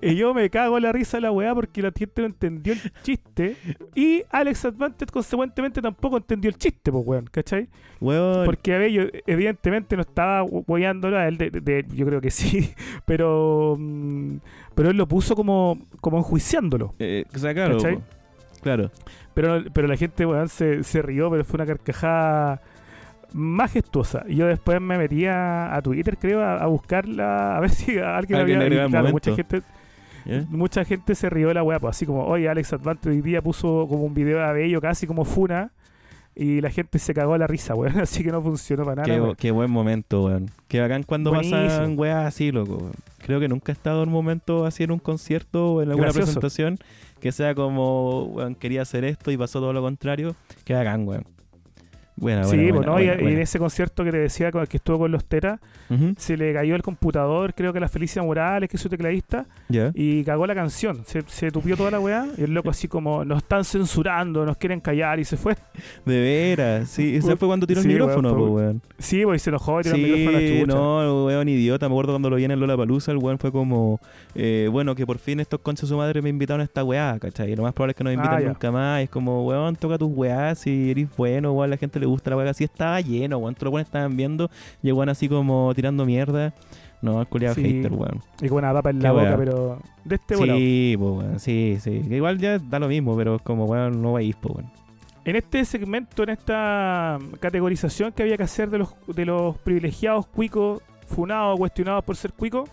Y 0.00 0.14
yo 0.14 0.32
me 0.34 0.48
cago 0.50 0.78
la 0.78 0.92
risa 0.92 1.16
a 1.16 1.20
la 1.20 1.32
weá 1.32 1.54
porque 1.54 1.82
la 1.82 1.90
gente 1.96 2.22
no 2.22 2.26
entendió 2.28 2.72
el 2.74 2.80
chiste. 3.02 3.56
Y 3.94 4.22
Alex 4.30 4.66
Advantage, 4.66 5.10
consecuentemente, 5.12 5.82
tampoco 5.82 6.16
entendió 6.18 6.50
el 6.50 6.56
chiste, 6.56 6.92
pues, 6.92 7.04
weón, 7.06 7.24
¿cachai? 7.30 7.68
Weón. 8.00 8.44
Porque 8.44 8.74
Abello, 8.74 9.08
evidentemente, 9.26 9.96
no 9.96 10.02
estaba 10.02 10.44
weándolo 10.44 11.18
a 11.18 11.26
él. 11.26 11.36
De, 11.38 11.50
de- 11.50 11.86
yo 11.92 12.06
creo 12.06 12.20
que 12.20 12.30
sí. 12.30 12.72
Pero. 13.06 13.76
mm, 13.78 14.36
pero 14.74 14.90
él 14.90 14.96
lo 14.96 15.08
puso 15.08 15.34
como, 15.34 15.76
como 16.00 16.18
enjuiciándolo. 16.18 16.94
Eh, 17.00 17.24
o 17.34 17.38
sea, 17.38 17.52
claro. 17.52 17.78
¿Cachai? 17.78 17.98
Claro. 18.62 18.92
Pero, 19.34 19.64
pero 19.72 19.88
la 19.88 19.96
gente, 19.96 20.24
weón, 20.24 20.48
se, 20.48 20.84
se 20.84 21.02
rió, 21.02 21.28
pero 21.30 21.44
fue 21.44 21.56
una 21.56 21.66
carcajada 21.66 22.60
majestuosa. 23.32 24.24
Yo 24.28 24.46
después 24.46 24.80
me 24.80 24.98
metí 24.98 25.26
a, 25.26 25.78
Twitter, 25.82 26.16
creo, 26.18 26.42
a, 26.42 26.56
a 26.56 26.66
buscarla, 26.66 27.56
a 27.56 27.60
ver 27.60 27.70
si 27.70 27.98
alguien, 27.98 28.40
Alguien 28.40 28.62
había... 28.62 28.86
y 28.86 28.90
claro, 28.90 29.10
mucha 29.10 29.34
gente, 29.34 29.62
mucha 30.48 30.84
gente 30.84 31.14
se 31.14 31.30
rió 31.30 31.48
de 31.48 31.54
la 31.54 31.62
weá, 31.62 31.80
pues 31.80 31.96
así 31.96 32.06
como, 32.06 32.24
oye, 32.24 32.48
Alex 32.48 32.72
Advante 32.72 33.08
hoy 33.08 33.20
día 33.20 33.42
puso 33.42 33.86
como 33.88 34.04
un 34.04 34.14
video 34.14 34.38
de 34.38 34.44
Abello 34.44 34.80
casi 34.80 35.06
como 35.06 35.24
funa. 35.24 35.72
Y 36.40 36.60
la 36.60 36.70
gente 36.70 37.00
se 37.00 37.12
cagó 37.14 37.34
a 37.34 37.38
la 37.38 37.48
risa, 37.48 37.74
weón. 37.74 37.98
Así 38.00 38.22
que 38.22 38.30
no 38.30 38.40
funcionó 38.40 38.84
para 38.84 39.02
nada. 39.02 39.12
Qué, 39.12 39.20
weón. 39.20 39.34
qué 39.34 39.50
buen 39.50 39.72
momento, 39.72 40.26
weón. 40.26 40.48
Qué 40.68 40.80
bacán 40.80 41.02
cuando 41.02 41.30
Buenísimo. 41.30 41.60
pasan 41.62 41.98
weas 41.98 42.26
así, 42.26 42.52
loco. 42.52 42.76
weón. 42.76 42.92
Creo 43.18 43.40
que 43.40 43.48
nunca 43.48 43.72
he 43.72 43.74
estado 43.74 44.04
en 44.04 44.10
un 44.10 44.14
momento 44.14 44.64
así 44.64 44.84
en 44.84 44.92
un 44.92 45.00
concierto 45.00 45.72
o 45.72 45.82
en 45.82 45.88
alguna 45.88 46.12
Gracioso. 46.12 46.26
Buena, 46.30 46.34
sí, 46.36 46.40
buena, 50.76 50.94
pues, 50.94 51.04
buena, 51.04 51.24
¿no? 51.24 51.24
Y- 51.24 51.37
buena, 52.20 52.42
y, 52.54 52.70
buena. 52.70 52.98
en 53.12 53.38
ese 53.38 53.58
concierto 53.58 54.04
que 54.04 54.10
te 54.10 54.18
decía 54.18 54.50
con 54.50 54.60
el 54.62 54.68
que 54.68 54.76
estuvo 54.78 54.98
con 54.98 55.10
los 55.12 55.24
Ujú, 55.90 56.14
se 56.18 56.36
le 56.36 56.52
cayó 56.52 56.74
el 56.74 56.82
computador, 56.82 57.54
creo 57.54 57.72
que 57.72 57.78
a 57.78 57.80
la 57.80 57.88
Felicia 57.88 58.22
Morales, 58.22 58.68
que 58.68 58.76
es 58.76 58.82
su 58.82 58.88
tecladista, 58.88 59.46
y 59.94 60.24
cagó 60.24 60.46
la 60.46 60.54
canción. 60.54 61.02
Se, 61.06 61.22
se 61.26 61.50
tupió 61.50 61.76
toda 61.76 61.90
la 61.90 62.00
weá, 62.00 62.26
y 62.36 62.42
el 62.44 62.52
loco 62.54 62.70
así 62.70 62.88
como, 62.88 63.24
nos 63.24 63.38
están 63.38 63.64
censurando, 63.64 64.44
nos 64.44 64.56
quieren 64.56 64.80
callar, 64.80 65.18
y 65.20 65.24
se 65.24 65.36
fue. 65.36 65.56
De 66.04 66.20
veras, 66.20 66.88
sí. 66.88 67.16
Ese 67.16 67.36
fue 67.36 67.48
cuando 67.48 67.66
tiró 67.66 67.80
Sí, 67.82 67.88
el 67.90 67.94
weón, 68.02 68.08
micrófono, 68.08 68.30
fue- 68.34 68.38
pues, 68.50 68.52
weón. 68.64 68.82
Sí, 68.98 69.24
pues 69.24 69.42
y 69.42 69.44
se 69.44 69.50
enojó 69.50 69.80
y 69.80 69.82
tiró 69.84 69.94
el 69.96 70.02
Sí, 70.04 70.10
micrófono 70.10 70.36
a 70.36 70.40
la 70.40 70.48
chucha. 70.60 70.74
no, 70.74 71.24
weón, 71.26 71.48
idiota. 71.48 71.88
Me 71.88 71.94
acuerdo 71.94 72.12
cuando 72.12 72.30
lo 72.30 72.36
vi 72.36 72.44
en 72.44 72.50
el 72.50 72.60
Lollapalooza, 72.60 73.12
el 73.12 73.18
weón 73.18 73.38
fue 73.38 73.52
como, 73.52 74.00
eh, 74.34 74.68
bueno, 74.70 74.94
que 74.94 75.06
por 75.06 75.18
fin 75.18 75.40
estos 75.40 75.60
conchas 75.60 75.82
de 75.82 75.94
su 75.94 75.96
madre 75.96 76.20
me 76.22 76.28
invitaron 76.30 76.60
a 76.60 76.64
esta 76.64 76.82
weá, 76.84 77.16
¿cachai? 77.20 77.52
Y 77.52 77.56
lo 77.56 77.62
más 77.62 77.72
probable 77.72 77.92
es 77.92 77.96
que 77.96 78.04
no 78.04 78.10
me 78.10 78.14
inviten 78.14 78.38
Ah, 78.38 78.40
nunca 78.48 78.70
más. 78.72 79.02
Es 79.02 79.10
como, 79.10 79.46
weón, 79.46 79.76
toca 79.76 79.96
tus 79.98 80.10
weá, 80.12 80.54
si 80.54 80.90
eres 80.90 81.08
bueno, 81.16 81.52
weón, 81.52 81.70
la 81.70 81.76
gente 81.76 81.98
le 82.00 82.06
gusta 82.08 82.30
la 82.30 82.36
weá. 82.36 82.50
Así 82.50 82.64
estaba 82.64 83.00
lleno, 83.00 83.38
weón. 83.38 83.54
Todos 83.54 83.64
los 83.66 83.72
weones 83.74 83.86
estaban 83.88 84.16
viendo 84.16 84.50
y 84.82 84.88
el 84.88 84.94
weón 84.94 85.08
así 85.08 85.28
como 85.28 85.72
tirando 85.74 86.04
mierda. 86.04 86.54
No, 87.00 87.20
el 87.20 87.28
culiado 87.28 87.54
Sí. 87.54 87.62
hater, 87.62 87.92
weón. 87.92 88.20
Y 88.42 88.48
con 88.48 88.58
una 88.58 88.72
papa 88.72 88.90
en 88.90 89.00
la 89.02 89.12
boca, 89.12 89.36
pero 89.36 89.78
de 90.04 90.14
este 90.16 90.34
volado. 90.36 90.58
Sí, 90.58 90.96
pues, 90.98 91.10
weón, 91.12 91.40
sí, 91.40 91.76
sí. 91.80 92.02
Que 92.08 92.16
Igual 92.16 92.38
ya 92.38 92.58
da 92.58 92.78
lo 92.78 92.88
mismo, 92.88 93.16
pero 93.16 93.36
es 93.36 93.42
como, 93.42 93.66
weón, 93.66 94.02
no 94.02 94.14
vais, 94.14 94.34
pues, 94.36 94.54
weón. 94.56 94.70
En 95.24 95.36
este 95.36 95.64
segmento, 95.64 96.22
en 96.22 96.30
esta 96.30 97.18
categorización 97.38 98.12
que 98.12 98.22
había 98.22 98.36
que 98.36 98.42
hacer 98.44 98.70
de 98.70 98.78
los, 98.78 98.94
de 99.08 99.26
los 99.26 99.56
privilegiados 99.58 100.26
cuicos, 100.26 100.82
funados 101.06 101.54
o 101.54 101.58
cuestionados 101.58 102.02
por 102.04 102.16
ser 102.16 102.32
cuicos, 102.32 102.68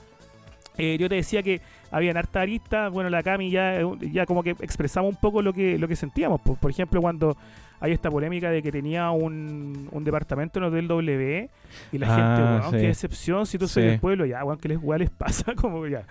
eh, 0.77 0.97
yo 0.99 1.07
te 1.07 1.15
decía 1.15 1.43
que 1.43 1.61
habían 1.91 2.17
harta 2.17 2.41
aristas, 2.41 2.91
bueno, 2.91 3.09
la 3.09 3.23
Cami 3.23 3.49
ya, 3.49 3.79
ya 4.11 4.25
como 4.25 4.41
que 4.43 4.51
expresaba 4.51 5.07
un 5.07 5.15
poco 5.15 5.41
lo 5.41 5.53
que, 5.53 5.77
lo 5.77 5.87
que 5.87 5.95
sentíamos. 5.95 6.41
Por, 6.41 6.57
por 6.57 6.71
ejemplo, 6.71 7.01
cuando 7.01 7.37
hay 7.79 7.91
esta 7.91 8.09
polémica 8.09 8.49
de 8.49 8.61
que 8.63 8.71
tenía 8.71 9.11
un, 9.11 9.87
un 9.91 10.03
departamento 10.03 10.59
en 10.59 10.65
Hotel 10.65 10.87
W 10.87 11.49
y 11.91 11.97
la 11.97 12.07
Ah, 12.07 12.15
gente, 12.17 12.41
weón, 12.51 12.71
sí. 12.71 12.77
qué 12.81 12.87
decepción, 12.87 13.45
si 13.45 13.57
tú 13.57 13.67
soy 13.67 13.83
Sí. 13.83 13.89
del 13.89 13.99
pueblo, 13.99 14.25
ya, 14.25 14.43
weón, 14.43 14.57
que 14.59 14.69
les, 14.69 14.77
weón, 14.81 14.99
les 14.99 15.09
pasa, 15.09 15.53
como 15.55 15.85
ya. 15.87 16.03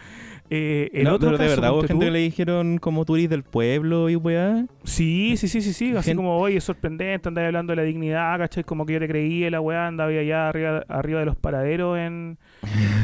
Eh, 0.50 0.90
el 0.92 1.05
No, 1.05 1.14
otro 1.14 1.31
pero 1.31 1.38
de 1.38 1.44
caso, 1.46 1.57
verdad, 1.61 1.72
hubo 1.72 1.81
gente 1.81 1.94
tú- 1.94 2.00
que 2.00 2.11
le 2.11 2.18
dijeron 2.18 2.79
como 2.79 3.05
tú 3.07 3.16
eres 3.16 3.31
del 3.31 3.42
pueblo 3.44 4.11
y 4.11 4.16
weá. 4.16 4.66
Sí, 4.85 5.37
sí, 5.38 5.48
sí, 5.48 5.62
sí, 5.62 5.72
sí. 5.72 5.96
Así 5.96 6.14
como, 6.14 6.37
oye, 6.38 6.59
es 6.59 6.64
sorprendente, 6.64 7.29
andaba 7.29 7.46
hablando 7.46 7.72
de 7.72 7.77
la 7.77 7.83
dignidad, 7.83 8.38
¿cachai? 8.38 8.62
Como 8.64 8.85
que 8.85 8.92
yo 8.92 9.00
te 9.00 9.09
creía, 9.09 9.50
la 9.50 9.61
weá, 9.62 9.87
andaba 9.87 10.11
allá 10.11 10.48
arriba, 10.50 10.85
arriba 10.88 11.20
de 11.20 11.27
los 11.27 11.37
paraderos 11.37 11.98
en 11.98 12.37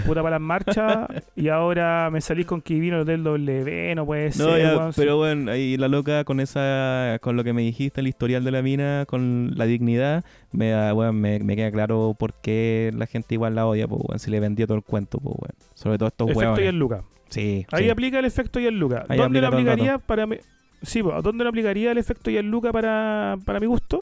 puta 0.06 0.22
para 0.22 0.30
las 0.30 0.40
marchas 0.40 1.08
y 1.36 1.48
ahora 1.48 2.08
me 2.10 2.20
salís 2.20 2.46
con 2.46 2.60
que 2.62 2.78
vino 2.78 3.04
del 3.04 3.22
W, 3.24 3.94
no 3.94 4.06
puede 4.06 4.32
ser, 4.32 4.46
No, 4.46 4.58
ya, 4.58 4.76
weón, 4.76 4.92
sí. 4.92 5.00
pero 5.00 5.16
bueno, 5.16 5.50
ahí 5.52 5.76
la 5.76 5.88
loca 5.88 6.24
con 6.24 6.40
esa, 6.40 7.18
con 7.20 7.36
lo 7.36 7.44
que 7.44 7.52
me 7.52 7.62
dijiste, 7.62 8.00
el 8.00 8.06
historial 8.08 8.44
de 8.44 8.50
la 8.50 8.62
mina, 8.62 9.04
con 9.06 9.52
la 9.56 9.66
dignidad, 9.66 10.24
me 10.52 10.92
weón, 10.92 11.16
me, 11.20 11.38
me 11.40 11.56
queda 11.56 11.70
claro 11.70 12.14
por 12.18 12.34
qué 12.34 12.90
la 12.96 13.06
gente 13.06 13.34
igual 13.34 13.54
la 13.54 13.66
odia, 13.66 13.86
pues, 13.88 14.00
weón, 14.04 14.18
si 14.18 14.30
le 14.30 14.40
vendía 14.40 14.66
todo 14.66 14.76
el 14.76 14.82
cuento, 14.84 15.18
pues, 15.18 15.34
weón. 15.38 15.54
Sobre 15.74 15.98
todo 15.98 16.08
estos 16.08 16.26
Efecto 16.30 16.40
weones. 16.50 16.64
y 16.64 16.66
el 16.68 16.78
Luca. 16.78 17.02
Sí, 17.28 17.66
Ahí 17.72 17.84
sí. 17.84 17.90
aplica 17.90 18.18
el 18.18 18.24
efecto 18.24 18.58
y 18.60 18.66
el 18.66 18.78
Luca. 18.78 19.04
Ahí 19.08 19.16
¿Dónde 19.16 19.40
lo 19.40 19.46
aplicaría 19.46 19.98
para 19.98 20.26
mi... 20.26 20.36
Sí, 20.82 21.02
pues, 21.02 21.22
¿dónde 21.22 21.44
lo 21.44 21.50
aplicaría 21.50 21.92
el 21.92 21.98
efecto 21.98 22.30
y 22.30 22.36
el 22.36 22.50
Luca 22.50 22.72
para, 22.72 23.36
para 23.44 23.60
mi 23.60 23.66
gusto? 23.66 24.00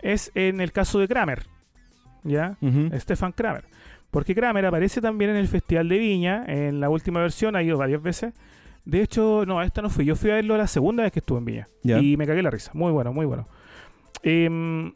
Es 0.00 0.30
en 0.34 0.60
el 0.60 0.72
caso 0.72 0.98
de 0.98 1.06
Kramer. 1.08 1.42
¿Ya? 2.22 2.56
Stefan 2.94 3.32
Kramer. 3.32 3.64
Porque 4.14 4.32
Kramer 4.32 4.64
aparece 4.64 5.00
también 5.00 5.32
en 5.32 5.36
el 5.38 5.48
Festival 5.48 5.88
de 5.88 5.98
Viña, 5.98 6.44
en 6.46 6.78
la 6.78 6.88
última 6.88 7.18
versión, 7.18 7.56
ha 7.56 7.64
ido 7.64 7.76
varias 7.76 8.00
veces. 8.00 8.32
De 8.84 9.02
hecho, 9.02 9.42
no, 9.44 9.60
esta 9.60 9.82
no 9.82 9.90
fui. 9.90 10.04
Yo 10.04 10.14
fui 10.14 10.30
a 10.30 10.34
verlo 10.34 10.56
la 10.56 10.68
segunda 10.68 11.02
vez 11.02 11.10
que 11.10 11.18
estuve 11.18 11.38
en 11.38 11.44
Viña. 11.44 11.68
Y 11.82 12.16
me 12.16 12.24
cagué 12.24 12.40
la 12.40 12.50
risa. 12.50 12.70
Muy 12.74 12.92
bueno, 12.92 13.12
muy 13.12 13.26
bueno. 13.26 13.48
Em, 14.22 14.92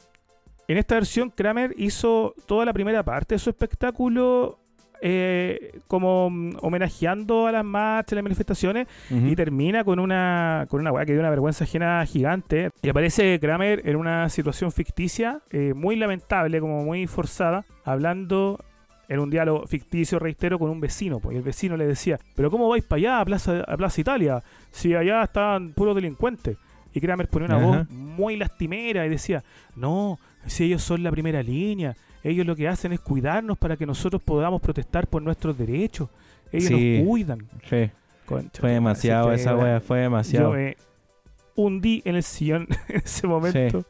en 0.69 0.79
esta 0.79 0.95
versión, 0.95 1.31
Kramer 1.31 1.75
hizo 1.79 2.33
toda 2.47 2.65
la 2.65 2.73
primera 2.73 3.03
parte 3.03 3.35
de 3.35 3.41
su 3.41 3.51
espectáculo 3.51 4.61
eh, 5.01 5.81
como 5.89 6.31
mm, 6.31 6.59
homenajeando 6.63 7.49
a 7.49 7.53
las 7.53 7.65
marchas, 7.65 8.15
las 8.15 8.23
manifestaciones, 8.23 8.87
y 9.11 9.35
termina 9.35 9.83
con 9.83 9.99
una 9.99 10.67
con 10.71 10.81
una 10.81 10.93
weá 10.93 11.05
que 11.05 11.13
dio 11.13 11.21
una 11.21 11.31
vergüenza 11.31 11.65
ajena 11.65 12.07
gigante. 12.07 12.71
Y 12.83 12.89
aparece 12.89 13.41
Kramer 13.41 13.83
en 13.85 13.97
una 13.97 14.29
situación 14.29 14.71
ficticia, 14.71 15.41
eh, 15.51 15.75
muy 15.75 15.97
lamentable, 15.97 16.61
como 16.61 16.85
muy 16.85 17.09
forzada, 17.09 17.65
hablando 17.85 18.61
en 19.09 19.21
un 19.21 19.31
diálogo 19.31 19.67
ficticio, 19.67 20.19
reitero, 20.19 20.59
con 20.59 20.69
un 20.71 20.81
vecino. 20.81 21.19
Pues, 21.19 21.35
y 21.35 21.39
el 21.39 21.43
vecino 21.43 21.77
le 21.77 21.87
decía, 21.87 22.19
pero 22.37 22.51
¿cómo 22.51 22.69
vais 22.69 22.85
para 22.85 22.99
allá, 22.99 23.21
a 23.21 23.25
Plaza, 23.25 23.65
a 23.67 23.77
Plaza 23.77 24.01
Italia? 24.01 24.43
Si 24.71 24.95
allá 24.95 25.23
estaban 25.25 25.73
puros 25.73 25.95
delincuentes. 25.95 26.57
Y 26.95 27.01
Kramer 27.01 27.29
ponía 27.29 27.47
una 27.49 27.57
Ajá. 27.57 27.67
voz 27.67 27.91
muy 27.91 28.37
lastimera 28.37 29.05
y 29.07 29.09
decía, 29.11 29.43
no, 29.77 30.19
si 30.47 30.65
ellos 30.65 30.83
son 30.83 31.03
la 31.03 31.11
primera 31.11 31.43
línea, 31.43 31.95
ellos 32.25 32.47
lo 32.47 32.57
que 32.57 32.67
hacen 32.67 32.93
es 32.93 33.01
cuidarnos 33.01 33.57
para 33.59 33.77
que 33.77 33.87
nosotros 33.87 34.23
podamos 34.23 34.61
protestar 34.61 35.07
por 35.07 35.23
nuestros 35.23 35.57
derechos. 35.57 36.09
Ellos 36.51 36.69
Sí. 36.69 36.99
nos 36.99 37.07
cuidan. 37.09 37.39
Sí, 37.69 37.91
Concha, 38.27 38.61
fue 38.61 38.71
demasiado 38.73 39.33
esa 39.33 39.55
wea, 39.55 39.81
fue 39.81 40.01
demasiado. 40.01 40.51
Yo 40.53 40.57
me 40.59 40.77
hundí 41.59 42.03
en 42.05 42.15
el 42.15 42.23
sillón 42.23 42.69
en 42.89 43.03
ese 43.05 43.27
momento 43.27 43.85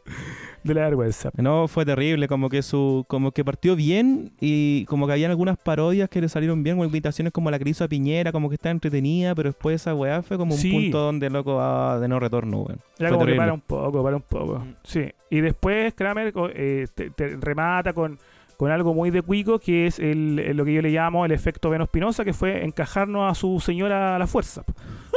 de 0.64 0.74
la 0.74 0.82
vergüenza. 0.82 1.30
No, 1.36 1.68
fue 1.68 1.84
terrible, 1.84 2.26
como 2.26 2.48
que 2.48 2.62
su, 2.62 3.04
como 3.08 3.32
que 3.32 3.44
partió 3.44 3.76
bien 3.76 4.32
y 4.40 4.84
como 4.86 5.06
que 5.06 5.12
habían 5.12 5.30
algunas 5.30 5.56
parodias 5.58 6.08
que 6.08 6.20
le 6.20 6.28
salieron 6.28 6.62
bien, 6.62 6.78
o 6.78 6.84
invitaciones 6.84 7.32
como 7.32 7.50
la 7.50 7.58
que 7.58 7.64
le 7.64 7.70
hizo 7.70 7.84
a 7.84 7.88
Piñera, 7.88 8.32
como 8.32 8.48
que 8.48 8.56
está 8.56 8.70
entretenida, 8.70 9.34
pero 9.34 9.50
después 9.50 9.76
esa 9.76 9.94
weá 9.94 10.22
fue 10.22 10.36
como 10.36 10.54
un 10.54 10.60
punto 10.60 10.98
donde 10.98 11.30
loco 11.30 11.60
ah, 11.60 11.98
de 12.00 12.08
no 12.08 12.18
retorno, 12.18 12.62
weón. 12.62 12.80
Fue 12.96 13.08
como 13.08 13.20
que 13.20 13.24
terrible. 13.26 13.36
para 13.36 13.52
un 13.52 13.60
poco, 13.60 14.02
para 14.02 14.16
un 14.16 14.22
poco. 14.22 14.58
Mm. 14.60 14.74
Sí. 14.82 15.10
Y 15.30 15.40
después 15.40 15.92
Kramer 15.94 16.32
eh, 16.54 16.86
te, 16.94 17.10
te 17.10 17.36
remata 17.36 17.92
con, 17.92 18.18
con 18.58 18.72
algo 18.72 18.92
muy 18.92 19.12
de 19.12 19.22
cuico, 19.22 19.60
que 19.60 19.86
es 19.86 20.00
el, 20.00 20.34
lo 20.56 20.64
que 20.64 20.74
yo 20.74 20.82
le 20.82 20.90
llamo 20.90 21.24
el 21.24 21.30
efecto 21.30 21.70
Veno 21.70 21.84
Espinosa, 21.84 22.24
que 22.24 22.32
fue 22.32 22.64
encajarnos 22.64 23.30
a 23.30 23.34
su 23.36 23.60
señora 23.60 24.16
a 24.16 24.18
la 24.18 24.26
fuerza. 24.26 24.64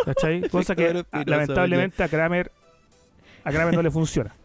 ¿Cachai? 0.05 0.41
Cosa 0.49 0.75
que 0.75 1.03
lamentablemente 1.25 2.03
a 2.03 2.07
Kramer, 2.07 2.51
a 3.43 3.51
Kramer 3.51 3.73
no 3.73 3.81
le 3.81 3.89
funciona. 3.89 4.35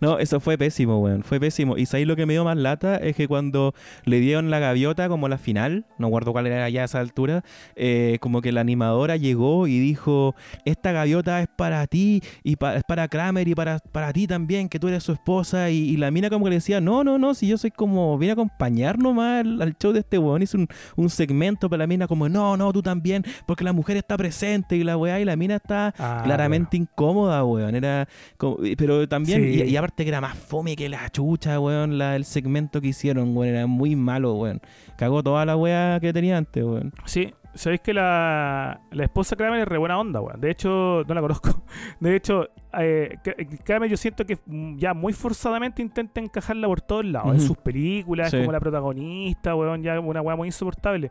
No, 0.00 0.18
eso 0.18 0.40
fue 0.40 0.56
pésimo, 0.58 0.98
weón. 1.00 1.22
Fue 1.22 1.40
pésimo. 1.40 1.76
Y 1.78 1.86
ahí 1.92 2.04
lo 2.04 2.16
que 2.16 2.26
me 2.26 2.32
dio 2.34 2.44
más 2.44 2.56
lata 2.56 2.96
es 2.96 3.16
que 3.16 3.26
cuando 3.28 3.74
le 4.04 4.20
dieron 4.20 4.50
la 4.50 4.58
gaviota 4.58 5.08
como 5.08 5.28
la 5.28 5.38
final, 5.38 5.86
no 5.98 6.08
guardo 6.08 6.32
cuál 6.32 6.46
era 6.46 6.68
ya 6.68 6.82
a 6.82 6.84
esa 6.84 7.00
altura, 7.00 7.42
eh, 7.76 8.18
como 8.20 8.40
que 8.42 8.52
la 8.52 8.60
animadora 8.60 9.16
llegó 9.16 9.66
y 9.66 9.78
dijo, 9.78 10.34
esta 10.64 10.92
gaviota 10.92 11.40
es 11.42 11.48
para 11.56 11.86
ti 11.86 12.22
y 12.42 12.56
pa- 12.56 12.76
es 12.76 12.84
para 12.84 13.08
Kramer 13.08 13.48
y 13.48 13.54
para, 13.54 13.78
para 13.78 14.12
ti 14.12 14.26
también, 14.26 14.68
que 14.68 14.78
tú 14.78 14.88
eres 14.88 15.02
su 15.02 15.12
esposa. 15.12 15.70
Y, 15.70 15.76
y 15.90 15.96
la 15.96 16.10
mina 16.10 16.30
como 16.30 16.44
que 16.44 16.50
le 16.50 16.56
decía, 16.56 16.80
no, 16.80 17.04
no, 17.04 17.18
no, 17.18 17.34
si 17.34 17.46
yo 17.48 17.58
soy 17.58 17.70
como, 17.70 18.16
vine 18.18 18.30
a 18.30 18.34
acompañar 18.34 18.98
nomás 18.98 19.40
al, 19.44 19.60
al 19.62 19.76
show 19.78 19.92
de 19.92 20.00
este 20.00 20.18
weón. 20.18 20.42
Hizo 20.42 20.58
un, 20.58 20.68
un 20.96 21.10
segmento 21.10 21.68
para 21.68 21.78
la 21.78 21.86
mina 21.86 22.06
como, 22.06 22.28
no, 22.28 22.56
no, 22.56 22.72
tú 22.72 22.82
también, 22.82 23.24
porque 23.46 23.64
la 23.64 23.72
mujer 23.72 23.96
está 23.96 24.16
presente 24.16 24.76
y 24.76 24.84
la 24.84 24.96
weá 24.96 25.20
y 25.20 25.24
la 25.24 25.36
mina 25.36 25.56
está 25.56 25.94
Ah, 25.98 26.22
claramente 26.24 26.76
incómoda, 26.76 27.44
weón. 27.44 27.74
Era 27.74 28.08
como- 28.36 28.58
pero 28.76 29.08
también, 29.08 29.42
Sí. 29.42 29.62
y, 29.62 29.62
y 29.66 29.76
aparte 29.76 30.04
que 30.04 30.08
era 30.08 30.20
más 30.20 30.36
fome 30.36 30.76
que 30.76 30.88
la 30.88 31.08
chucha, 31.10 31.58
weón, 31.60 31.98
la, 31.98 32.16
el 32.16 32.24
segmento 32.24 32.80
que 32.80 32.88
hicieron, 32.88 33.36
weón, 33.36 33.54
era 33.54 33.66
muy 33.66 33.96
malo, 33.96 34.34
weón. 34.34 34.60
Cagó 34.96 35.22
toda 35.22 35.44
la 35.44 35.56
weá 35.56 35.98
que 36.00 36.12
tenía 36.12 36.36
antes, 36.38 36.62
weón. 36.64 36.92
Sí, 37.04 37.34
sabéis 37.54 37.80
que 37.80 37.92
la, 37.94 38.80
la 38.90 39.04
esposa 39.04 39.36
Kramer 39.36 39.60
es 39.60 39.68
re 39.68 39.78
buena 39.78 39.98
onda, 39.98 40.20
weón. 40.20 40.40
De 40.40 40.50
hecho, 40.50 41.02
no 41.06 41.14
la 41.14 41.20
conozco. 41.20 41.62
De 42.00 42.14
hecho, 42.16 42.48
eh, 42.78 43.16
Kra- 43.24 43.62
Kramer 43.64 43.88
yo 43.90 43.96
siento 43.96 44.24
que 44.26 44.38
ya 44.76 44.92
muy 44.94 45.12
forzadamente 45.12 45.80
intenta 45.82 46.20
encajarla 46.20 46.66
por 46.68 46.80
todos 46.80 47.04
lados. 47.04 47.34
En 47.34 47.40
sus 47.40 47.56
películas, 47.56 48.30
Sí. 48.30 48.38
como 48.38 48.52
la 48.52 48.60
protagonista, 48.60 49.54
weón, 49.54 49.82
ya 49.82 49.98
una 50.00 50.20
weá 50.20 50.36
muy 50.36 50.48
insoportable. 50.48 51.10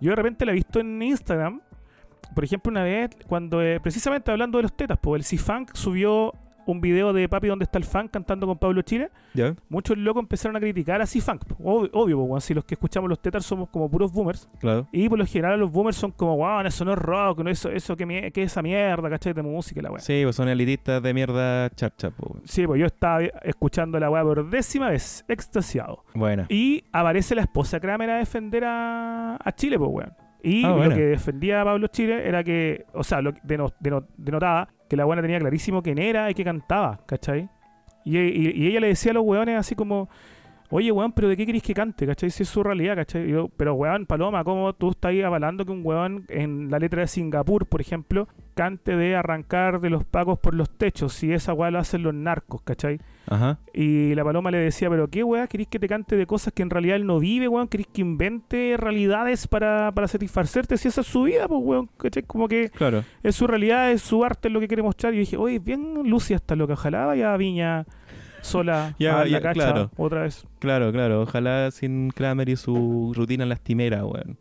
Yo 0.00 0.10
de 0.10 0.16
repente 0.16 0.44
la 0.44 0.52
he 0.52 0.54
visto 0.56 0.80
en 0.80 1.00
Instagram. 1.02 1.60
Por 2.34 2.42
ejemplo, 2.42 2.70
una 2.70 2.82
vez, 2.82 3.10
cuando 3.28 3.62
eh, 3.62 3.78
precisamente 3.80 4.30
hablando 4.30 4.58
de 4.58 4.62
los 4.62 4.72
tetas, 4.76 4.98
pues 5.00 5.20
el 5.20 5.24
C-Funk 5.24 5.70
subió 5.74 6.32
un 6.66 6.80
video 6.80 7.12
de 7.12 7.28
Papi, 7.28 7.48
¿dónde 7.48 7.64
está 7.64 7.78
el 7.78 7.84
funk? 7.84 8.10
cantando 8.10 8.46
con 8.46 8.58
Pablo 8.58 8.82
Chile. 8.82 9.10
Muchos 9.68 9.96
locos 9.98 10.22
empezaron 10.22 10.56
a 10.56 10.60
criticar 10.60 11.00
a 11.02 11.06
C-Funk. 11.06 11.44
po. 11.44 11.56
Obvio, 11.62 11.90
obvio 11.92 12.26
po, 12.28 12.40
si 12.40 12.54
los 12.54 12.64
que 12.64 12.74
escuchamos 12.74 13.08
los 13.08 13.20
tetas 13.20 13.44
somos 13.44 13.68
como 13.68 13.90
puros 13.90 14.12
boomers. 14.12 14.48
Claro. 14.60 14.88
Y 14.92 15.08
por 15.08 15.18
lo 15.18 15.26
general 15.26 15.60
los 15.60 15.70
boomers 15.70 15.96
son 15.96 16.12
como, 16.12 16.36
wow, 16.36 16.60
eso 16.60 16.84
no 16.84 16.92
es 16.92 16.98
rock, 16.98 17.40
no 17.40 17.50
eso, 17.50 17.70
eso 17.70 17.96
que, 17.96 18.30
que 18.32 18.42
esa 18.42 18.62
mierda, 18.62 19.08
¿cachai? 19.10 19.32
De 19.32 19.42
música 19.42 19.82
la 19.82 19.90
weá. 19.90 20.00
Sí. 20.00 20.14
Sí, 20.14 20.22
pues 20.24 20.36
son 20.36 20.48
elitistas 20.48 21.02
de 21.02 21.12
mierda 21.12 21.68
charcha, 21.70 22.10
po, 22.10 22.28
weón. 22.34 22.42
pues 22.68 22.80
yo 22.80 22.86
estaba 22.86 23.20
escuchando 23.42 23.98
la 23.98 24.08
weá 24.10 24.22
por 24.22 24.48
décima 24.48 24.90
vez, 24.90 25.24
extasiado. 25.28 26.04
Buena. 26.14 26.46
Y 26.48 26.84
aparece 26.92 27.34
la 27.34 27.42
esposa 27.42 27.80
Kramer 27.80 28.10
a 28.10 28.16
defender 28.18 28.64
a, 28.64 29.36
a 29.42 29.52
Chile, 29.52 29.78
pues 29.78 29.90
weón. 29.92 30.12
Y 30.46 30.62
Ah, 30.64 30.76
lo 30.76 30.90
que 30.94 31.00
defendía 31.06 31.62
a 31.62 31.64
Pablo 31.64 31.86
Chile 31.88 32.28
era 32.28 32.44
que, 32.44 32.84
o 32.92 33.02
sea, 33.02 33.22
lo 33.22 33.32
que 33.32 33.40
denotaba 34.18 34.68
que 34.94 34.96
la 34.96 35.04
buena 35.04 35.20
tenía 35.22 35.40
clarísimo 35.40 35.82
quién 35.82 35.98
era 35.98 36.30
y 36.30 36.34
que 36.34 36.44
cantaba, 36.44 37.00
¿cachai? 37.06 37.48
Y, 38.04 38.16
y- 38.18 38.52
y 38.54 38.66
ella 38.68 38.80
le 38.80 38.86
decía 38.88 39.10
a 39.10 39.14
los 39.14 39.24
weones 39.24 39.58
así 39.58 39.74
como, 39.74 40.08
Oye, 40.70 40.90
weón, 40.90 41.12
pero 41.12 41.28
¿de 41.28 41.36
qué 41.36 41.46
querés 41.46 41.62
que 41.62 41.74
cante? 41.74 42.06
¿Cachai? 42.06 42.30
Si 42.30 42.42
es 42.42 42.48
su 42.48 42.62
realidad, 42.62 42.96
¿cachai? 42.96 43.28
Yo, 43.28 43.48
pero, 43.56 43.74
weón, 43.74 44.06
Paloma, 44.06 44.42
¿cómo 44.44 44.72
tú 44.72 44.90
estás 44.90 45.10
ahí 45.10 45.22
avalando 45.22 45.64
que 45.64 45.72
un 45.72 45.82
weón 45.84 46.24
en 46.28 46.70
la 46.70 46.78
letra 46.78 47.02
de 47.02 47.06
Singapur, 47.06 47.66
por 47.66 47.80
ejemplo, 47.80 48.26
cante 48.54 48.96
de 48.96 49.14
arrancar 49.14 49.80
de 49.80 49.90
los 49.90 50.04
pagos 50.04 50.38
por 50.38 50.54
los 50.54 50.70
techos? 50.70 51.12
Si 51.12 51.32
esa 51.32 51.52
weá 51.52 51.70
lo 51.70 51.78
hacen 51.78 52.02
los 52.02 52.14
narcos, 52.14 52.62
¿cachai? 52.62 52.98
Ajá. 53.28 53.58
Y 53.72 54.14
la 54.14 54.24
paloma 54.24 54.50
le 54.50 54.58
decía, 54.58 54.90
pero 54.90 55.08
¿qué 55.08 55.22
weá? 55.22 55.46
¿Querés 55.46 55.68
que 55.68 55.78
te 55.78 55.86
cante 55.88 56.16
de 56.16 56.26
cosas 56.26 56.52
que 56.52 56.62
en 56.62 56.70
realidad 56.70 56.96
él 56.96 57.06
no 57.06 57.18
vive, 57.20 57.46
weón? 57.46 57.68
¿Querés 57.68 57.86
que 57.86 58.00
invente 58.00 58.76
realidades 58.78 59.46
para, 59.46 59.92
para 59.92 60.08
satisfacerte? 60.08 60.76
Si 60.76 60.88
esa 60.88 61.02
es 61.02 61.06
su 61.06 61.22
vida, 61.24 61.46
pues, 61.46 61.60
weón, 61.62 61.88
¿cachai? 61.98 62.22
Como 62.24 62.48
que 62.48 62.70
Claro. 62.70 63.04
es 63.22 63.36
su 63.36 63.46
realidad, 63.46 63.92
es 63.92 64.02
su 64.02 64.24
arte, 64.24 64.48
es 64.48 64.54
lo 64.54 64.60
que 64.60 64.68
quiere 64.68 64.82
mostrar. 64.82 65.14
Y 65.14 65.18
dije, 65.18 65.36
oye, 65.36 65.58
bien 65.58 66.08
Lucia 66.08 66.36
está 66.36 66.56
loca, 66.56 66.72
ojalá 66.72 67.06
vaya 67.06 67.32
a 67.32 67.36
Viña 67.36 67.86
sola 68.44 68.94
Ya, 68.98 69.20
a 69.20 69.24
la 69.24 69.28
ya, 69.30 69.40
cacha 69.40 69.52
claro. 69.52 69.90
otra 69.96 70.22
vez. 70.22 70.46
Claro, 70.58 70.92
claro. 70.92 71.22
Ojalá 71.22 71.70
sin 71.70 72.10
Kramer 72.10 72.48
y 72.48 72.56
su 72.56 73.12
rutina 73.16 73.44
lastimera, 73.46 74.04
weón. 74.04 74.38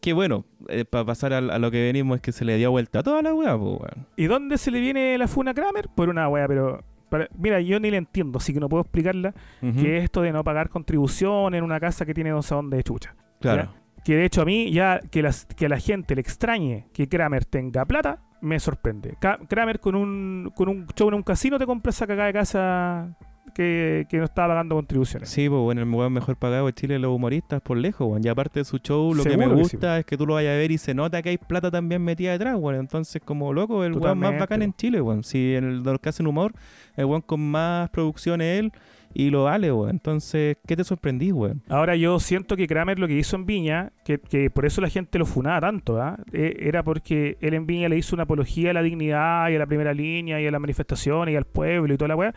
Que 0.00 0.12
bueno, 0.12 0.44
para 0.90 1.04
pasar 1.04 1.32
a, 1.32 1.40
lo 1.40 1.70
que 1.70 1.80
venimos 1.82 2.16
es 2.16 2.22
que 2.22 2.32
se 2.32 2.44
le 2.44 2.56
dio 2.56 2.72
vuelta 2.72 2.98
a 2.98 3.02
toda 3.04 3.22
la 3.22 3.32
weá, 3.32 3.56
pues, 3.56 3.80
weón. 3.80 4.06
¿Y 4.16 4.24
dónde 4.24 4.58
se 4.58 4.70
le 4.72 4.80
viene 4.80 5.16
la 5.16 5.28
funa 5.28 5.52
a 5.52 5.54
Kramer? 5.54 5.88
Por 5.94 6.08
una 6.08 6.28
wea, 6.28 6.48
pero... 6.48 6.82
para- 7.08 7.28
mira, 7.38 7.60
yo 7.60 7.78
ni 7.78 7.90
le 7.90 7.98
entiendo, 7.98 8.38
así 8.38 8.52
que 8.52 8.58
no 8.58 8.68
puedo 8.68 8.80
explicarla. 8.82 9.32
Que 9.60 9.98
es 9.98 10.04
esto 10.04 10.22
de 10.22 10.32
no 10.32 10.42
pagar 10.42 10.70
contribución 10.70 11.54
en 11.54 11.62
una 11.62 11.78
casa 11.78 12.04
que 12.04 12.14
tiene 12.14 12.30
sé 12.42 12.54
dónde 12.54 12.78
de 12.78 12.82
chucha. 12.82 13.14
Claro. 13.40 13.72
Que 14.04 14.16
de 14.16 14.24
hecho 14.24 14.42
a 14.42 14.44
mí 14.44 14.72
ya 14.72 14.98
que, 14.98 15.22
las, 15.22 15.46
que 15.46 15.66
a 15.66 15.68
la 15.68 15.78
gente 15.78 16.16
le 16.16 16.20
extrañe 16.20 16.88
que 16.92 17.08
Kramer 17.08 17.44
tenga 17.44 17.84
plata, 17.84 18.18
me 18.40 18.58
sorprende. 18.58 19.16
Kramer 19.48 19.78
con 19.78 19.94
un, 19.94 20.50
con 20.56 20.68
un 20.68 20.88
show 20.96 21.06
en 21.06 21.14
un 21.14 21.22
casino 21.22 21.60
te 21.60 21.66
compra 21.66 21.90
esa 21.90 22.08
cagada 22.08 22.26
de 22.26 22.32
casa 22.32 23.16
que, 23.52 24.06
que 24.08 24.18
no 24.18 24.24
estaba 24.24 24.48
pagando 24.48 24.74
contribuciones. 24.74 25.28
Sí, 25.28 25.48
pues 25.48 25.60
bueno, 25.60 25.82
el 25.82 25.88
weón 25.88 26.12
mejor 26.12 26.36
pagado 26.36 26.66
de 26.66 26.72
Chile 26.72 26.98
los 26.98 27.14
humoristas 27.14 27.60
por 27.60 27.76
lejos, 27.76 28.08
weón. 28.08 28.24
Y 28.24 28.28
aparte 28.28 28.60
de 28.60 28.64
su 28.64 28.78
show, 28.78 29.14
lo 29.14 29.22
que 29.22 29.36
me 29.36 29.44
Seguro 29.44 29.58
que 29.58 29.64
sí, 29.64 29.76
gusta 29.76 29.98
es 29.98 30.06
que 30.06 30.16
tú 30.16 30.26
lo 30.26 30.34
vayas 30.34 30.52
a 30.52 30.56
ver 30.56 30.70
y 30.70 30.78
se 30.78 30.94
nota 30.94 31.22
que 31.22 31.30
hay 31.30 31.38
plata 31.38 31.70
también 31.70 32.02
metida 32.02 32.32
detrás, 32.32 32.56
weón. 32.58 32.80
Entonces, 32.80 33.22
como 33.24 33.52
loco, 33.52 33.84
el 33.84 33.94
weón 33.94 34.18
más 34.18 34.38
bacán 34.38 34.62
en. 34.62 34.72
Chile, 34.74 35.00
weón. 35.00 35.22
Si 35.22 35.54
en 35.54 35.64
el, 35.64 35.82
de 35.82 35.90
los 35.92 36.00
que 36.00 36.08
hacen 36.08 36.26
humor, 36.26 36.52
el 36.96 37.04
weón 37.04 37.20
con 37.20 37.40
más 37.40 37.90
producción 37.90 38.40
es 38.40 38.58
él 38.58 38.72
y 39.14 39.30
lo 39.30 39.44
vale, 39.44 39.72
weón. 39.72 39.90
Entonces, 39.90 40.56
¿qué 40.66 40.76
te 40.76 40.84
sorprendí, 40.84 41.32
weón? 41.32 41.62
Ahora 41.68 41.96
yo 41.96 42.18
siento 42.18 42.56
que 42.56 42.66
Kramer 42.66 42.98
lo 42.98 43.06
que 43.06 43.14
hizo 43.14 43.36
en 43.36 43.46
Viña, 43.46 43.92
que, 44.04 44.18
que 44.18 44.50
por 44.50 44.64
eso 44.66 44.80
la 44.80 44.88
gente 44.88 45.18
lo 45.18 45.26
funaba 45.26 45.60
tanto. 45.60 46.00
Eh, 46.32 46.56
era 46.60 46.82
porque 46.82 47.36
él 47.40 47.54
en 47.54 47.66
Viña 47.66 47.88
le 47.88 47.98
hizo 47.98 48.16
una 48.16 48.24
apología 48.24 48.70
a 48.70 48.72
la 48.72 48.82
dignidad 48.82 49.50
y 49.50 49.56
a 49.56 49.58
la 49.58 49.66
primera 49.66 49.92
línea 49.92 50.40
y 50.40 50.46
a 50.46 50.50
las 50.50 50.60
manifestaciones 50.60 51.32
y 51.32 51.36
al 51.36 51.44
pueblo 51.44 51.92
y 51.92 51.96
toda 51.96 52.08
la 52.08 52.16
weá. 52.16 52.34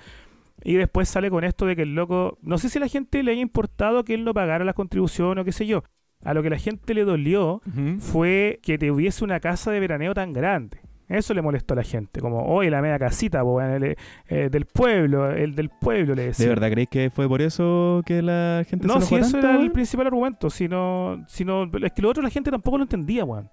Y 0.65 0.73
después 0.73 1.07
sale 1.07 1.29
con 1.29 1.43
esto 1.43 1.67
de 1.67 1.75
que 1.75 1.83
el 1.83 1.93
loco, 1.93 2.39
no 2.41 2.57
sé 2.57 2.69
si 2.69 2.79
a 2.79 2.81
la 2.81 2.87
gente 2.87 3.21
le 3.21 3.31
haya 3.31 3.41
importado 3.41 4.03
que 4.03 4.15
él 4.15 4.23
no 4.23 4.33
pagara 4.33 4.65
las 4.65 4.73
contribuciones 4.73 5.43
o 5.43 5.45
qué 5.45 5.51
sé 5.51 5.67
yo. 5.67 5.83
A 6.23 6.33
lo 6.33 6.41
que 6.41 6.49
la 6.49 6.57
gente 6.57 6.95
le 6.95 7.05
dolió 7.05 7.61
fue 7.99 8.59
que 8.63 8.79
te 8.79 8.89
hubiese 8.89 9.23
una 9.23 9.39
casa 9.39 9.69
de 9.69 9.79
veraneo 9.79 10.15
tan 10.15 10.33
grande. 10.33 10.79
Eso 11.07 11.35
le 11.35 11.43
molestó 11.43 11.75
a 11.75 11.77
la 11.77 11.83
gente, 11.83 12.19
como, 12.19 12.47
oye, 12.47 12.71
la 12.71 12.81
media 12.81 12.97
casita, 12.97 13.43
po, 13.43 13.61
el, 13.61 13.95
eh, 14.27 14.49
del 14.49 14.65
pueblo, 14.65 15.29
el 15.29 15.53
del 15.53 15.69
pueblo, 15.69 16.15
le 16.15 16.25
decía. 16.27 16.45
¿De 16.45 16.49
verdad 16.49 16.71
creéis 16.71 16.89
que 16.89 17.11
fue 17.11 17.27
por 17.27 17.43
eso 17.43 18.01
que 18.03 18.23
la 18.23 18.63
gente 18.67 18.87
No, 18.87 18.99
se 19.01 19.05
si 19.05 19.15
enojó 19.15 19.27
eso 19.27 19.39
tanto, 19.39 19.47
era 19.51 19.61
el 19.61 19.71
principal 19.71 20.07
argumento, 20.07 20.49
sino, 20.49 21.23
sino 21.27 21.65
es 21.65 21.91
que 21.91 22.01
lo 22.01 22.09
otro 22.09 22.23
la 22.23 22.31
gente 22.31 22.49
tampoco 22.49 22.77
lo 22.79 22.83
entendía, 22.85 23.23
weón. 23.23 23.51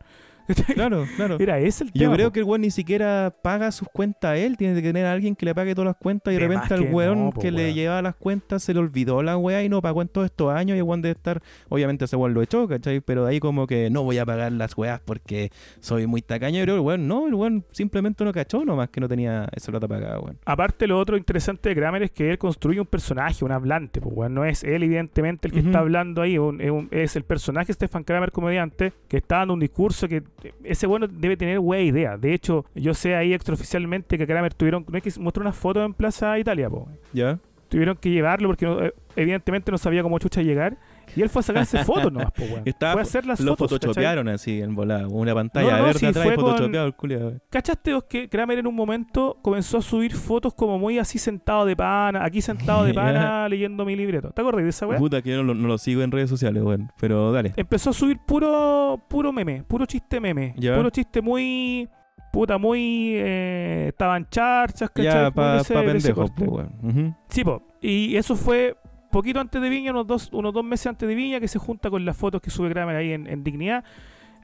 Claro, 0.74 1.06
claro. 1.16 1.36
Era 1.38 1.58
ese 1.58 1.84
el 1.84 1.92
Yo 1.92 2.00
tema. 2.04 2.14
creo 2.14 2.28
po. 2.28 2.32
que 2.32 2.40
el 2.40 2.44
weón 2.46 2.60
ni 2.62 2.70
siquiera 2.70 3.34
paga 3.42 3.70
sus 3.72 3.88
cuentas 3.88 4.30
a 4.32 4.36
él, 4.36 4.56
tiene 4.56 4.74
que 4.74 4.82
tener 4.88 5.06
a 5.06 5.12
alguien 5.12 5.34
que 5.36 5.46
le 5.46 5.54
pague 5.54 5.74
todas 5.74 5.86
las 5.86 5.96
cuentas 5.96 6.32
y 6.32 6.36
de, 6.36 6.40
repente 6.48 6.74
al 6.74 6.80
que 6.84 6.90
weón 6.92 7.26
no, 7.26 7.30
po, 7.32 7.40
que 7.40 7.50
le 7.50 7.72
llevaba 7.74 8.02
las 8.02 8.14
cuentas 8.16 8.62
se 8.62 8.74
le 8.74 8.80
olvidó 8.80 9.22
la 9.22 9.36
weá 9.36 9.62
y 9.62 9.68
no 9.68 9.80
pagó 9.82 10.02
en 10.02 10.08
todos 10.08 10.26
estos 10.26 10.52
años 10.52 10.74
y 10.76 10.78
el 10.78 10.82
weón 10.84 11.02
debe 11.02 11.12
estar, 11.12 11.42
obviamente 11.68 12.04
ese 12.06 12.16
weón 12.16 12.34
lo 12.34 12.42
echó, 12.42 12.66
¿cachai? 12.68 13.00
Pero 13.00 13.24
de 13.24 13.30
ahí 13.32 13.40
como 13.40 13.66
que 13.66 13.90
no 13.90 14.02
voy 14.02 14.18
a 14.18 14.26
pagar 14.26 14.52
las 14.52 14.76
weas 14.76 15.00
porque 15.00 15.50
soy 15.80 16.06
muy 16.06 16.22
tacaño, 16.22 16.60
pero 16.60 16.74
el 16.74 16.80
weón 16.80 17.06
no, 17.08 17.26
el 17.26 17.34
weón 17.34 17.64
simplemente 17.72 18.24
no 18.24 18.32
cachó 18.32 18.64
nomás 18.64 18.88
que 18.90 19.00
no 19.00 19.08
tenía 19.08 19.48
esa 19.54 19.70
plata 19.70 19.88
pagada, 19.88 20.18
weón. 20.20 20.38
Aparte, 20.44 20.86
lo 20.86 20.98
otro 20.98 21.16
interesante 21.16 21.68
de 21.68 21.74
Kramer 21.76 22.02
es 22.04 22.10
que 22.10 22.30
él 22.30 22.38
construye 22.38 22.80
un 22.80 22.86
personaje, 22.86 23.44
un 23.44 23.52
hablante, 23.52 24.00
pues, 24.00 24.14
weón. 24.16 24.34
No 24.34 24.44
es 24.44 24.64
él, 24.64 24.82
evidentemente, 24.82 25.48
el 25.48 25.54
que 25.54 25.60
está 25.60 25.78
hablando 25.78 26.22
ahí. 26.22 26.38
un- 26.38 26.60
es, 26.60 26.70
un- 26.70 26.88
es 26.90 27.16
el 27.16 27.24
personaje 27.24 27.72
Stefan 27.72 28.04
Kramer, 28.04 28.32
comediante, 28.32 28.92
que 29.08 29.18
está 29.18 29.38
dando 29.38 29.54
un 29.54 29.60
discurso 29.60 30.08
que 30.08 30.22
ese 30.64 30.86
bueno 30.86 31.06
debe 31.08 31.36
tener 31.36 31.58
wea 31.58 31.80
idea. 31.82 32.16
De 32.16 32.34
hecho, 32.34 32.64
yo 32.74 32.94
sé 32.94 33.14
ahí 33.14 33.32
extraoficialmente 33.34 34.18
que 34.18 34.26
Kramer 34.26 34.54
tuvieron. 34.54 34.84
No 34.88 34.96
es 34.98 35.02
que 35.04 35.20
mostró 35.20 35.40
una 35.42 35.52
foto 35.52 35.84
en 35.84 35.94
Plaza 35.94 36.38
Italia, 36.38 36.68
pues. 36.70 36.84
¿Ya? 37.12 37.38
Tuvieron 37.68 37.96
que 37.96 38.10
llevarlo 38.10 38.48
porque 38.48 38.66
no- 38.66 38.82
eh, 38.84 38.92
evidentemente 39.16 39.70
no 39.70 39.78
sabía 39.78 40.02
cómo 40.02 40.18
chucha 40.18 40.42
llegar. 40.42 40.76
Y 41.16 41.22
él 41.22 41.28
fue 41.28 41.40
a 41.40 41.42
sacarse 41.42 41.78
fotos 41.84 42.12
nomás, 42.12 42.30
pues, 42.34 42.50
weón. 42.50 42.62
Estaba- 42.64 42.92
Fue 42.92 43.00
a 43.00 43.02
hacer 43.02 43.26
las 43.26 43.40
Lo 43.40 43.56
fotos. 43.56 43.78
¿cachai? 43.78 43.88
photoshopearon 43.88 44.28
así 44.28 44.60
en 44.62 44.74
volada, 44.74 45.08
una 45.08 45.34
pantalla 45.34 45.70
No, 45.72 45.78
no, 45.78 45.84
verde 45.84 45.98
sí, 45.98 46.06
atrás 46.06 46.26
y 46.26 46.28
con- 46.34 46.44
photoshopeado 46.44 46.86
el 46.86 46.94
culiao. 46.94 47.32
¿Cachaste 47.50 47.94
vos 47.94 48.04
que 48.04 48.28
Kramer 48.28 48.58
en 48.58 48.66
un 48.66 48.74
momento 48.74 49.38
comenzó 49.42 49.78
a 49.78 49.82
subir 49.82 50.14
fotos 50.14 50.54
como 50.54 50.78
muy 50.78 50.98
así 50.98 51.18
sentado 51.18 51.64
de 51.66 51.76
pana, 51.76 52.24
aquí 52.24 52.40
sentado 52.40 52.84
de 52.84 52.94
pana 52.94 53.48
leyendo 53.48 53.84
mi 53.84 53.96
libreto? 53.96 54.30
¿Te 54.30 54.40
acuerdas 54.40 54.62
de 54.64 54.70
esa 54.70 54.86
weá? 54.86 54.98
Puta 54.98 55.20
que 55.22 55.30
yo 55.30 55.36
no, 55.38 55.42
lo- 55.42 55.54
no 55.54 55.68
lo 55.68 55.78
sigo 55.78 56.02
en 56.02 56.10
redes 56.10 56.30
sociales, 56.30 56.62
weón. 56.62 56.90
Pero 57.00 57.32
dale. 57.32 57.52
Empezó 57.56 57.90
a 57.90 57.92
subir 57.92 58.18
puro 58.26 59.00
puro 59.08 59.32
meme, 59.32 59.62
puro 59.64 59.84
chiste 59.86 60.20
meme, 60.20 60.54
Ya. 60.56 60.76
puro 60.76 60.90
chiste 60.90 61.20
muy 61.20 61.88
puta 62.32 62.56
muy 62.56 63.12
eh, 63.16 63.86
estaban 63.88 64.26
charchas, 64.30 64.88
¿cachai? 64.88 65.04
Ya, 65.24 65.30
pa, 65.30 65.58
ese- 65.60 65.74
pa 65.74 65.82
pendejos, 65.82 66.30
po, 66.30 66.44
weón. 66.44 67.14
Sí, 67.28 67.44
po. 67.44 67.62
Y 67.82 68.16
eso 68.16 68.36
fue 68.36 68.76
poquito 69.12 69.38
antes 69.38 69.62
de 69.62 69.68
Viña, 69.68 69.92
unos 69.92 70.08
dos, 70.08 70.28
unos 70.32 70.52
dos 70.52 70.64
meses 70.64 70.88
antes 70.88 71.08
de 71.08 71.14
Viña, 71.14 71.38
que 71.38 71.46
se 71.46 71.60
junta 71.60 71.88
con 71.88 72.04
las 72.04 72.16
fotos 72.16 72.40
que 72.40 72.50
sube 72.50 72.68
Kramer 72.70 72.96
ahí 72.96 73.12
en, 73.12 73.28
en 73.28 73.44
Dignidad. 73.44 73.84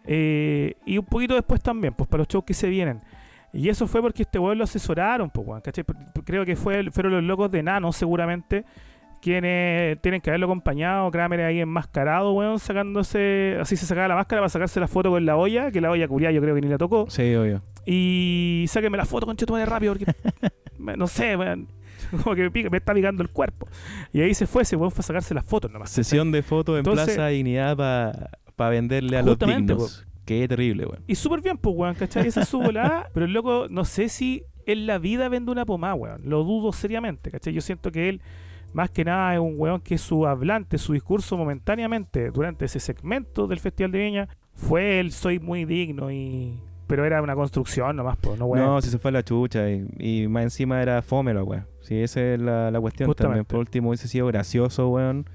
Eh, 0.04 0.74
y 0.86 0.96
un 0.96 1.04
poquito 1.04 1.34
después 1.34 1.60
también, 1.60 1.94
pues 1.94 2.08
para 2.08 2.20
los 2.20 2.28
shows 2.28 2.44
que 2.44 2.54
se 2.54 2.68
vienen. 2.68 3.00
Y 3.52 3.68
eso 3.68 3.86
fue 3.86 4.00
porque 4.00 4.22
este 4.22 4.38
weón 4.38 4.58
lo 4.58 4.64
asesoraron, 4.64 5.30
pues, 5.30 5.46
weón, 5.46 5.60
¿cachai? 5.60 5.84
Creo 6.24 6.44
que 6.44 6.54
fue, 6.54 6.90
fueron 6.90 7.12
los 7.12 7.24
locos 7.24 7.50
de 7.50 7.62
Nano, 7.62 7.92
seguramente, 7.92 8.64
quienes 9.20 10.00
tienen 10.00 10.20
que 10.20 10.30
haberlo 10.30 10.46
acompañado. 10.46 11.10
Kramer 11.10 11.40
ahí 11.40 11.60
enmascarado, 11.60 12.32
weón, 12.32 12.58
sacándose. 12.58 13.56
Así 13.60 13.76
se 13.76 13.86
sacaba 13.86 14.08
la 14.08 14.14
máscara 14.14 14.42
para 14.42 14.50
sacarse 14.50 14.78
la 14.80 14.88
foto 14.88 15.10
con 15.10 15.24
la 15.24 15.36
olla, 15.36 15.70
que 15.70 15.80
la 15.80 15.90
olla 15.90 16.06
culiada 16.06 16.32
yo 16.32 16.40
creo 16.40 16.54
que 16.54 16.60
ni 16.60 16.68
la 16.68 16.78
tocó. 16.78 17.08
Sí, 17.08 17.34
obvio. 17.34 17.62
Y 17.86 18.66
sáquenme 18.68 18.98
la 18.98 19.06
foto, 19.06 19.34
tu 19.34 19.52
madre, 19.52 19.66
rápido, 19.66 19.94
porque 19.94 20.12
no 20.96 21.06
sé, 21.06 21.36
weón. 21.36 21.77
Como 22.22 22.34
que 22.34 22.42
me, 22.42 22.50
pica- 22.50 22.70
me 22.70 22.78
está 22.78 22.94
picando 22.94 23.22
el 23.22 23.30
cuerpo. 23.30 23.66
Y 24.12 24.20
ahí 24.20 24.34
se 24.34 24.46
fue, 24.46 24.62
weón 24.72 24.90
fue 24.90 25.00
a 25.00 25.06
sacarse 25.06 25.34
las 25.34 25.44
fotos 25.44 25.70
nomás. 25.70 25.90
Sesión 25.90 26.30
de 26.32 26.42
fotos 26.42 26.74
en 26.74 26.78
Entonces- 26.80 27.06
Plaza 27.14 27.28
Dignidad 27.28 27.76
para 27.76 28.70
venderle 28.70 29.16
a 29.16 29.22
los 29.22 29.38
dignos. 29.38 30.04
Qué 30.24 30.46
terrible, 30.46 30.84
weón. 30.84 31.02
Y 31.06 31.14
súper 31.14 31.40
bien, 31.40 31.56
pues, 31.56 31.74
weón, 31.76 31.94
¿cachai? 31.94 32.26
Esa 32.26 32.42
es 32.42 32.48
su 32.48 32.58
volada. 32.60 33.08
Pero 33.14 33.24
el 33.26 33.32
loco, 33.32 33.66
no 33.70 33.84
sé 33.86 34.08
si 34.10 34.42
en 34.66 34.86
la 34.86 34.98
vida 34.98 35.28
vende 35.30 35.50
una 35.50 35.64
pomada, 35.64 35.94
weón. 35.94 36.20
Lo 36.24 36.44
dudo 36.44 36.72
seriamente, 36.72 37.30
¿cachai? 37.30 37.54
Yo 37.54 37.62
siento 37.62 37.90
que 37.90 38.10
él, 38.10 38.20
más 38.74 38.90
que 38.90 39.06
nada, 39.06 39.32
es 39.32 39.40
un 39.40 39.54
weón 39.56 39.80
que 39.80 39.96
su 39.96 40.26
hablante, 40.26 40.76
su 40.76 40.92
discurso 40.92 41.38
momentáneamente, 41.38 42.30
durante 42.30 42.66
ese 42.66 42.78
segmento 42.78 43.46
del 43.46 43.58
Festival 43.60 43.90
de 43.92 43.98
Viña, 44.00 44.28
fue 44.54 45.00
el 45.00 45.12
soy 45.12 45.38
muy 45.38 45.64
digno 45.64 46.10
y... 46.10 46.58
Pero 46.88 47.04
era 47.04 47.22
una 47.22 47.36
construcción 47.36 47.94
nomás, 47.94 48.16
pues, 48.20 48.38
no, 48.38 48.46
weón. 48.46 48.64
No, 48.64 48.80
si 48.80 48.90
se 48.90 48.98
fue 48.98 49.10
a 49.10 49.12
la 49.12 49.22
chucha 49.22 49.70
y, 49.70 49.86
y 49.98 50.26
más 50.26 50.42
encima 50.42 50.82
era 50.82 51.00
fome 51.02 51.32
la 51.32 51.44
weón. 51.44 51.66
Sí, 51.82 52.00
esa 52.02 52.20
es 52.20 52.40
la, 52.40 52.70
la 52.70 52.80
cuestión 52.80 53.06
Justamente. 53.06 53.28
también. 53.28 53.44
Por 53.44 53.60
último 53.60 53.90
hubiese 53.90 54.08
sido 54.08 54.26
gracioso, 54.26 54.88
weón. 54.88 55.26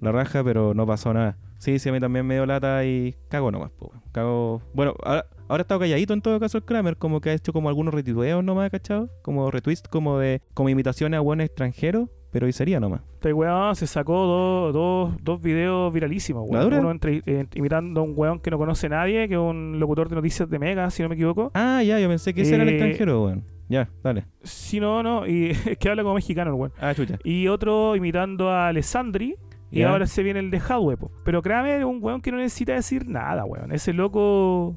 La 0.00 0.12
raja, 0.12 0.44
pero 0.44 0.74
no 0.74 0.86
pasó 0.86 1.12
nada. 1.12 1.38
Sí, 1.58 1.78
sí, 1.78 1.88
a 1.88 1.92
mí 1.92 1.98
también 1.98 2.26
me 2.26 2.34
dio 2.34 2.44
lata 2.44 2.84
y 2.84 3.16
cago 3.28 3.50
nomás, 3.50 3.72
weón. 3.80 4.02
Cago... 4.12 4.62
Bueno, 4.74 4.94
ahora, 5.02 5.26
ahora 5.48 5.62
ha 5.62 5.64
estado 5.64 5.80
calladito 5.80 6.12
en 6.12 6.20
todo 6.20 6.38
caso 6.38 6.58
el 6.58 6.64
Kramer, 6.64 6.98
como 6.98 7.20
que 7.20 7.30
ha 7.30 7.32
hecho 7.32 7.52
como 7.54 7.70
algunos 7.70 7.94
retuiteos 7.94 8.44
nomás, 8.44 8.70
¿cachado? 8.70 9.08
Como 9.22 9.50
retweets, 9.50 9.88
como 9.88 10.18
de 10.18 10.42
como 10.52 10.68
imitaciones 10.68 11.16
a 11.16 11.20
buenos 11.20 11.46
extranjeros, 11.46 12.10
pero 12.36 12.46
y 12.48 12.52
sería 12.52 12.78
nomás. 12.78 13.00
Este 13.14 13.32
weón 13.32 13.74
se 13.76 13.86
sacó 13.86 14.26
dos, 14.26 14.74
dos, 14.74 15.14
dos 15.22 15.40
videos 15.40 15.90
viralísimos, 15.90 16.46
¿La 16.50 16.58
weón. 16.66 16.74
Uno 16.74 16.90
entre- 16.90 17.22
eh, 17.24 17.46
imitando 17.54 18.02
a 18.02 18.04
un 18.04 18.12
weón 18.14 18.40
que 18.40 18.50
no 18.50 18.58
conoce 18.58 18.88
a 18.88 18.90
nadie, 18.90 19.26
que 19.26 19.34
es 19.36 19.40
un 19.40 19.80
locutor 19.80 20.10
de 20.10 20.16
noticias 20.16 20.50
de 20.50 20.58
Mega, 20.58 20.90
si 20.90 21.02
no 21.02 21.08
me 21.08 21.14
equivoco. 21.14 21.50
Ah, 21.54 21.82
ya, 21.82 21.98
yo 21.98 22.08
pensé 22.08 22.34
que 22.34 22.42
ese 22.42 22.56
era 22.56 22.64
el 22.64 22.68
Eh, 22.68 22.72
extranjero, 22.72 23.24
weón. 23.24 23.44
Ya, 23.70 23.88
dale. 24.04 24.26
Si 24.42 24.80
no, 24.80 25.02
no, 25.02 25.26
y 25.26 25.46
es 25.66 25.78
que 25.78 25.88
habla 25.88 26.02
como 26.02 26.16
mexicano 26.16 26.50
el 26.50 26.56
weón. 26.60 26.72
Ah, 26.78 26.94
chucha. 26.94 27.18
Y 27.24 27.48
otro 27.48 27.96
imitando 27.96 28.50
a 28.50 28.68
Alessandri. 28.68 29.36
Y 29.70 29.82
ahora 29.82 30.06
se 30.06 30.22
viene 30.22 30.40
el 30.40 30.50
de 30.50 30.58
Hadwe. 30.58 30.96
Pero 31.24 31.42
Kramer 31.42 31.80
es 31.80 31.84
un 31.86 31.98
weón 32.02 32.20
que 32.20 32.30
no 32.30 32.36
necesita 32.38 32.74
decir 32.74 33.08
nada, 33.08 33.44
weón. 33.46 33.72
Ese 33.72 33.92
loco 33.92 34.76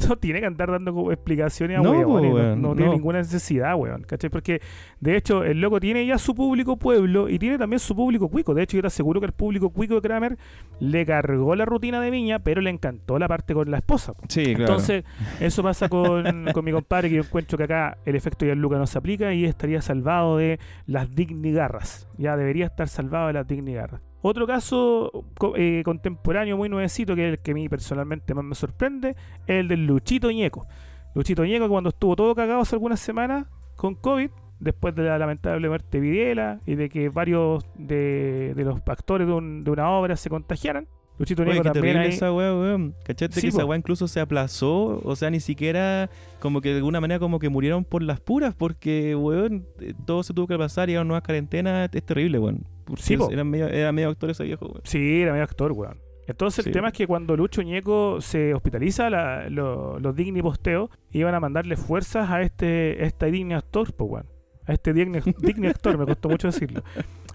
no 0.08 0.16
tiene 0.16 0.40
que 0.40 0.46
andar 0.46 0.70
dando 0.70 1.12
explicaciones 1.12 1.78
a 1.78 1.82
No, 1.82 1.94
no, 1.94 2.08
weón, 2.08 2.60
no 2.60 2.74
tiene 2.74 2.90
no. 2.90 2.96
ninguna 2.96 3.18
necesidad, 3.18 3.74
weón, 3.76 4.02
¿cachai? 4.02 4.30
Porque, 4.30 4.60
de 5.00 5.16
hecho, 5.16 5.44
el 5.44 5.60
loco 5.60 5.80
tiene 5.80 6.06
ya 6.06 6.18
su 6.18 6.34
público 6.34 6.76
pueblo 6.76 7.28
y 7.28 7.38
tiene 7.38 7.58
también 7.58 7.80
su 7.80 7.94
público 7.94 8.28
cuico. 8.28 8.54
De 8.54 8.62
hecho, 8.62 8.76
yo 8.76 8.82
te 8.82 8.88
aseguro 8.88 9.20
que 9.20 9.26
el 9.26 9.32
público 9.32 9.70
cuico 9.70 9.94
de 9.94 10.00
Kramer 10.00 10.38
le 10.80 11.06
cargó 11.06 11.54
la 11.54 11.64
rutina 11.64 12.00
de 12.00 12.10
Viña, 12.10 12.38
pero 12.40 12.60
le 12.60 12.70
encantó 12.70 13.18
la 13.18 13.28
parte 13.28 13.54
con 13.54 13.70
la 13.70 13.78
esposa. 13.78 14.14
Sí, 14.28 14.54
claro. 14.54 14.72
Entonces, 14.72 15.04
eso 15.40 15.62
pasa 15.62 15.88
con, 15.88 16.46
con 16.52 16.64
mi 16.64 16.72
compadre, 16.72 17.08
que 17.08 17.16
yo 17.16 17.22
encuentro 17.22 17.58
que 17.58 17.64
acá 17.64 17.98
el 18.04 18.16
efecto 18.16 18.44
Gianluca 18.44 18.78
no 18.78 18.86
se 18.86 18.98
aplica 18.98 19.32
y 19.32 19.44
estaría 19.44 19.82
salvado 19.82 20.38
de 20.38 20.58
las 20.86 21.14
dignigarras. 21.14 22.08
Ya 22.18 22.36
debería 22.36 22.66
estar 22.66 22.88
salvado 22.88 23.28
de 23.28 23.32
las 23.34 23.46
dignigarras. 23.46 24.00
Otro 24.22 24.46
caso 24.46 25.24
eh, 25.56 25.82
contemporáneo 25.84 26.56
muy 26.56 26.68
nuevecito, 26.68 27.14
que 27.16 27.26
es 27.28 27.32
el 27.34 27.38
que 27.40 27.50
a 27.50 27.54
mí 27.54 27.68
personalmente 27.68 28.34
más 28.34 28.44
me 28.44 28.54
sorprende, 28.54 29.10
es 29.46 29.56
el 29.60 29.68
del 29.68 29.84
Luchito 29.86 30.30
Ñeco. 30.30 30.66
Luchito 31.14 31.44
Ñeco, 31.44 31.68
cuando 31.68 31.90
estuvo 31.90 32.14
todo 32.16 32.34
cagado 32.34 32.60
hace 32.60 32.76
algunas 32.76 33.00
semanas 33.00 33.46
con 33.76 33.94
COVID, 33.96 34.30
después 34.60 34.94
de 34.94 35.02
la 35.02 35.18
lamentable 35.18 35.68
muerte 35.68 36.00
de 36.00 36.08
Videla 36.08 36.60
y 36.66 36.76
de 36.76 36.88
que 36.88 37.08
varios 37.08 37.64
de, 37.74 38.54
de 38.54 38.64
los 38.64 38.78
actores 38.86 39.26
de, 39.26 39.32
un- 39.32 39.64
de 39.64 39.70
una 39.72 39.90
obra 39.90 40.14
se 40.16 40.30
contagiaran, 40.30 40.86
Luchito 41.18 41.42
Oye, 41.42 41.54
Ñeco 41.54 41.72
también 41.72 41.96
ahí- 41.98 42.08
esa 42.08 42.32
weá, 42.32 42.54
weón. 42.54 42.94
¿Cachate 43.04 43.34
Sí, 43.34 43.40
que 43.42 43.48
esa 43.48 43.64
weá 43.66 43.76
incluso 43.76 44.06
se 44.08 44.20
aplazó? 44.20 45.00
O 45.04 45.14
sea, 45.16 45.30
ni 45.30 45.40
siquiera 45.40 46.08
como 46.40 46.60
que 46.60 46.70
de 46.70 46.76
alguna 46.76 47.00
manera 47.00 47.18
como 47.20 47.38
que 47.38 47.48
murieron 47.48 47.84
por 47.84 48.02
las 48.02 48.18
puras 48.20 48.54
porque, 48.54 49.14
weón, 49.16 49.66
eh, 49.80 49.92
todo 50.06 50.22
se 50.22 50.32
tuvo 50.32 50.46
que 50.46 50.56
pasar 50.56 50.88
y 50.88 50.94
ahora 50.94 51.04
nuevas 51.04 51.22
cuarentenas. 51.24 51.90
Es 51.92 52.02
terrible, 52.04 52.38
weón. 52.38 52.64
Sí, 52.96 53.16
po. 53.16 53.30
eran 53.30 53.48
medio, 53.48 53.68
era 53.68 53.92
medio 53.92 54.08
actor 54.10 54.30
ese 54.30 54.44
viejo, 54.44 54.66
weón. 54.66 54.80
Sí, 54.84 55.22
era 55.22 55.32
medio 55.32 55.44
actor, 55.44 55.72
weón. 55.72 55.98
Entonces 56.26 56.64
Sí. 56.64 56.70
el 56.70 56.74
tema 56.74 56.88
es 56.88 56.94
que 56.94 57.06
cuando 57.06 57.36
Lucho 57.36 57.62
Ñeco 57.62 58.20
se 58.20 58.54
hospitaliza, 58.54 59.10
la- 59.10 59.48
lo- 59.50 59.98
los 59.98 60.14
Digni 60.14 60.40
posteos 60.40 60.88
iban 61.10 61.34
a 61.34 61.40
mandarle 61.40 61.76
fuerzas 61.76 62.30
a 62.30 62.42
este, 62.42 63.04
este 63.04 63.30
digno 63.30 63.56
actor, 63.56 63.92
pues 63.94 64.10
weón. 64.10 64.26
A 64.66 64.72
este 64.72 64.92
digno, 64.92 65.18
digno 65.40 65.68
actor, 65.68 65.98
me 65.98 66.06
costó 66.06 66.28
mucho 66.28 66.46
decirlo. 66.48 66.82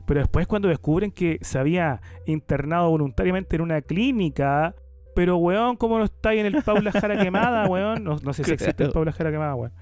Pero 0.06 0.22
después 0.22 0.48
cuando 0.48 0.70
descubren 0.70 1.12
que 1.12 1.38
se 1.42 1.60
había 1.60 2.00
internado 2.26 2.90
voluntariamente 2.90 3.58
en 3.58 3.62
una 3.62 3.82
clínica, 3.82 4.74
pero 5.14 5.36
weón, 5.36 5.76
¿cómo 5.76 5.98
no 5.98 6.06
está 6.06 6.30
ahí 6.30 6.40
en 6.40 6.46
el 6.46 6.64
Paula 6.64 6.94
Jara 6.94 7.18
quemada, 7.22 7.68
weón? 7.68 8.04
No, 8.06 8.16
no 8.24 8.32
sé 8.34 8.46
si 8.46 8.52
existe 8.54 8.86
el. 8.86 8.92
Paula 8.92 9.12
Jara 9.12 9.32
quemada, 9.32 9.54
weón. 9.56 9.74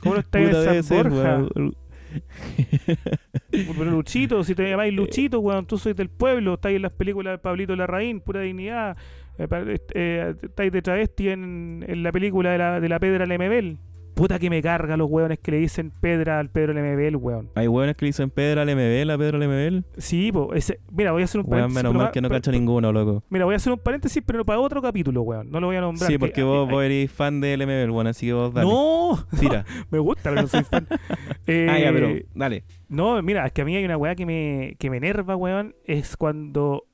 ¿Cómo 0.00 0.14
no 0.14 0.20
está 0.20 0.38
ahí 0.38 0.46
Puta, 0.46 0.74
en 0.76 0.82
San 0.84 0.96
Borja? 1.10 1.38
weón. 1.56 1.74
Pero 3.50 3.90
Luchito, 3.90 4.42
si 4.44 4.54
te 4.54 4.68
llamáis 4.68 4.92
Luchito, 4.92 5.40
weón, 5.40 5.66
tú 5.66 5.78
sois 5.78 5.96
del 5.96 6.08
pueblo, 6.08 6.54
estáis 6.54 6.76
en 6.76 6.82
las 6.82 6.92
películas 6.92 7.34
de 7.34 7.38
Pablito 7.38 7.76
Larraín, 7.76 8.20
pura 8.20 8.40
dignidad. 8.40 8.96
Eh, 9.38 9.48
eh, 9.50 9.78
eh, 9.94 10.34
estáis 10.42 10.72
de 10.72 10.82
travesti 10.82 11.28
en, 11.28 11.84
en 11.86 12.02
la 12.02 12.12
película 12.12 12.52
de 12.52 12.58
la, 12.58 12.80
de 12.80 12.88
la 12.88 12.98
Pedra 12.98 13.26
Lemebel. 13.26 13.78
Puta 14.14 14.38
que 14.38 14.48
me 14.48 14.62
carga 14.62 14.96
los 14.96 15.10
weones 15.10 15.40
que 15.40 15.50
le 15.50 15.56
dicen 15.58 15.90
Pedra 16.00 16.38
al 16.38 16.48
Pedro 16.48 16.72
Lemebel, 16.72 17.16
weón. 17.16 17.50
Hay 17.56 17.66
weones 17.66 17.96
que 17.96 18.04
le 18.04 18.10
dicen 18.10 18.30
Pedro 18.30 18.60
al 18.60 18.68
MBL, 18.68 19.10
a 19.10 19.18
Pedro 19.18 19.38
al 19.38 19.48
MBL. 19.48 19.84
Sí, 19.98 20.30
po, 20.30 20.54
ese, 20.54 20.78
mira, 20.92 21.10
voy 21.10 21.22
a 21.22 21.24
hacer 21.24 21.40
un 21.40 21.46
Weón, 21.48 21.62
paréntesis. 21.74 21.82
menos 21.82 21.94
mal 21.94 22.12
que 22.12 22.20
no 22.20 22.30
cacho 22.30 22.52
ninguno, 22.52 22.92
loco. 22.92 23.24
Mira, 23.28 23.44
voy 23.44 23.54
a 23.54 23.56
hacer 23.56 23.72
un 23.72 23.78
paréntesis, 23.80 24.22
pero 24.24 24.44
para 24.44 24.60
otro 24.60 24.80
capítulo, 24.80 25.22
weón. 25.22 25.50
No 25.50 25.58
lo 25.58 25.66
voy 25.66 25.76
a 25.76 25.80
nombrar. 25.80 26.06
Sí, 26.06 26.12
que- 26.14 26.18
porque 26.20 26.40
eh, 26.42 26.44
vos, 26.44 26.68
eh, 26.68 26.72
vos 26.72 26.84
eres 26.84 27.10
fan 27.10 27.40
del 27.40 27.60
MBL, 27.66 27.90
weón, 27.90 28.06
así 28.06 28.26
que 28.26 28.32
vos 28.34 28.54
dale. 28.54 28.68
No, 28.70 29.18
Tira. 29.40 29.64
me 29.90 29.98
gusta, 29.98 30.30
pero 30.30 30.42
no 30.42 30.46
soy 30.48 30.62
fan. 30.62 30.86
Eh, 31.48 31.66
ah, 31.70 31.78
ya, 31.80 31.92
pero 31.92 32.08
dale. 32.36 32.62
No, 32.88 33.20
mira, 33.20 33.44
es 33.46 33.52
que 33.52 33.62
a 33.62 33.64
mí 33.64 33.74
hay 33.74 33.84
una 33.84 33.96
weá 33.96 34.14
que 34.14 34.26
me, 34.26 34.76
que 34.78 34.90
me 34.90 34.98
enerva, 34.98 35.34
weón, 35.34 35.74
es 35.84 36.16
cuando 36.16 36.84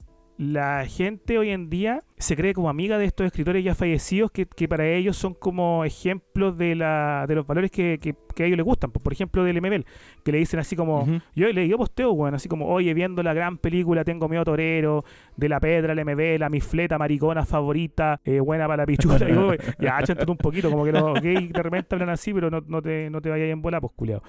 la 0.42 0.86
gente 0.86 1.36
hoy 1.36 1.50
en 1.50 1.68
día 1.68 2.02
se 2.16 2.34
cree 2.34 2.54
como 2.54 2.70
amiga 2.70 2.96
de 2.96 3.04
estos 3.04 3.26
escritores 3.26 3.62
ya 3.62 3.74
fallecidos 3.74 4.30
que, 4.30 4.46
que 4.46 4.68
para 4.68 4.88
ellos 4.88 5.14
son 5.18 5.34
como 5.34 5.84
ejemplos 5.84 6.56
de, 6.56 6.74
la, 6.74 7.26
de 7.28 7.34
los 7.34 7.46
valores 7.46 7.70
que, 7.70 7.98
que- 8.00 8.14
que 8.34 8.44
a 8.44 8.46
ellos 8.46 8.56
les 8.56 8.64
gustan. 8.64 8.90
Por 8.90 9.12
ejemplo, 9.12 9.44
del 9.44 9.60
MBL, 9.60 9.84
que 10.24 10.32
le 10.32 10.38
dicen 10.38 10.58
así 10.60 10.76
como... 10.76 11.04
Yo 11.34 11.52
le 11.52 11.68
yo 11.68 11.76
posteo, 11.76 12.12
weón, 12.12 12.34
así 12.34 12.48
como, 12.48 12.68
oye, 12.68 12.94
viendo 12.94 13.22
la 13.22 13.34
gran 13.34 13.58
película 13.58 14.02
Tengo 14.02 14.28
miedo 14.30 14.44
torero, 14.44 15.04
de 15.36 15.48
la 15.50 15.60
Pedra, 15.60 15.92
el 15.92 16.04
MB, 16.06 16.38
la 16.38 16.48
mi 16.48 16.60
fleta 16.60 16.96
maricona 16.96 17.44
favorita, 17.44 18.18
eh, 18.24 18.40
buena 18.40 18.66
para 18.66 18.84
la 18.84 18.86
pichula. 18.86 19.16
y 19.28 19.34
yo, 19.34 19.52
ya, 19.78 20.02
chántate 20.04 20.30
un 20.30 20.38
poquito, 20.38 20.70
como 20.70 20.84
que 20.86 20.92
los 20.92 21.20
gays 21.20 21.52
de 21.52 21.62
repente 21.62 21.94
hablan 21.96 22.08
así, 22.10 22.32
pero 22.32 22.48
no, 22.50 22.62
no 22.66 22.80
te, 22.80 23.10
no 23.10 23.20
te 23.20 23.28
vayas 23.28 23.48
en 23.50 23.60
bola, 23.60 23.78
pues, 23.78 23.92
culiao. 23.94 24.22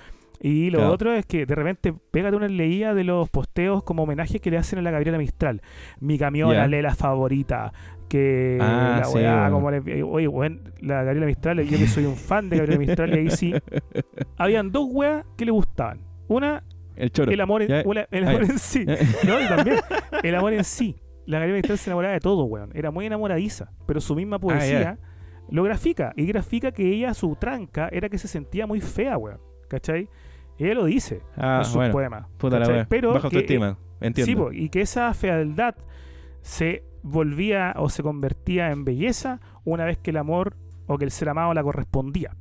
Y 0.43 0.71
lo 0.71 0.79
Claro. 0.79 0.93
otro 0.93 1.13
es 1.13 1.25
que 1.27 1.45
de 1.45 1.53
repente 1.53 1.93
pégate 2.11 2.35
una 2.35 2.47
leída 2.47 2.93
de 2.95 3.03
los 3.03 3.29
posteos 3.29 3.83
como 3.83 4.03
homenajes 4.03 4.41
que 4.41 4.49
le 4.49 4.57
hacen 4.57 4.79
a 4.79 4.81
la 4.81 4.89
Gabriela 4.91 5.17
Mistral. 5.19 5.61
Mi 5.99 6.17
camión, 6.17 6.51
Ya. 6.51 6.57
la 6.59 6.67
Lela 6.67 6.95
favorita. 6.95 7.71
Que 8.09 8.57
Ah, 8.59 8.97
la 8.99 9.05
sí, 9.05 9.15
weá, 9.17 9.35
weón. 9.41 9.51
como 9.53 9.71
le- 9.71 10.03
oye, 10.03 10.27
weón, 10.27 10.73
la 10.81 11.03
Gabriela 11.03 11.27
Mistral, 11.27 11.61
yo 11.61 11.77
que 11.77 11.87
soy 11.87 12.05
un 12.05 12.15
fan 12.17 12.49
de 12.49 12.57
Gabriela 12.57 12.79
Mistral, 12.79 13.13
y 13.15 13.19
ahí 13.19 13.29
sí. 13.29 13.53
Habían 14.37 14.71
dos 14.71 14.87
weas 14.91 15.25
que 15.37 15.45
le 15.45 15.51
gustaban. 15.51 16.01
Una, 16.27 16.63
El 16.95 17.11
choro. 17.11 17.31
el 17.31 17.39
amor 17.39 17.61
en, 17.61 17.87
una- 17.87 18.07
el 18.11 18.23
Ah, 18.25 18.29
amor 18.31 18.43
en 18.43 18.59
sí. 18.59 18.83
No, 19.27 19.39
y 19.39 19.47
también 19.47 19.77
el 20.23 20.35
amor 20.35 20.53
en 20.53 20.63
sí. 20.63 20.97
La 21.27 21.37
Gabriela 21.37 21.57
Mistral 21.59 21.77
se 21.77 21.89
enamoraba 21.89 22.13
de 22.15 22.19
todo, 22.19 22.43
weón. 22.45 22.71
Era 22.73 22.91
muy 22.91 23.05
enamoradiza. 23.05 23.71
Pero 23.85 24.01
su 24.01 24.15
misma 24.15 24.39
poesía 24.39 24.97
lo 25.49 25.63
grafica. 25.63 26.11
Y 26.15 26.25
grafica 26.25 26.71
que 26.71 26.87
ella, 26.91 27.13
su 27.13 27.35
tranca, 27.35 27.87
era 27.91 28.09
que 28.09 28.17
se 28.17 28.27
sentía 28.27 28.65
muy 28.67 28.81
fea, 28.81 29.17
weón. 29.17 29.39
¿Cachai? 29.69 30.09
Ella 30.57 30.73
lo 30.75 30.85
dice 30.85 31.21
Ah, 31.37 31.57
en 31.59 31.65
sus 31.65 31.75
bueno. 31.75 31.91
poemas. 31.93 32.25
Puta 32.37 32.59
la. 32.59 32.85
Pero 32.87 33.09
Baja 33.13 33.29
que, 33.29 33.37
autoestima. 33.37 33.77
Entiendo. 33.99 34.49
Sí, 34.51 34.57
y 34.63 34.69
que 34.69 34.81
esa 34.81 35.13
fealdad 35.13 35.75
se 36.41 36.83
volvía 37.03 37.73
o 37.77 37.89
se 37.89 38.03
convertía 38.03 38.71
en 38.71 38.83
belleza 38.85 39.39
una 39.63 39.85
vez 39.85 39.97
que 39.97 40.11
el 40.11 40.17
amor 40.17 40.55
o 40.87 40.97
que 40.97 41.05
el 41.05 41.11
ser 41.11 41.29
amado 41.29 41.53
la 41.53 41.63
correspondía. 41.63 42.35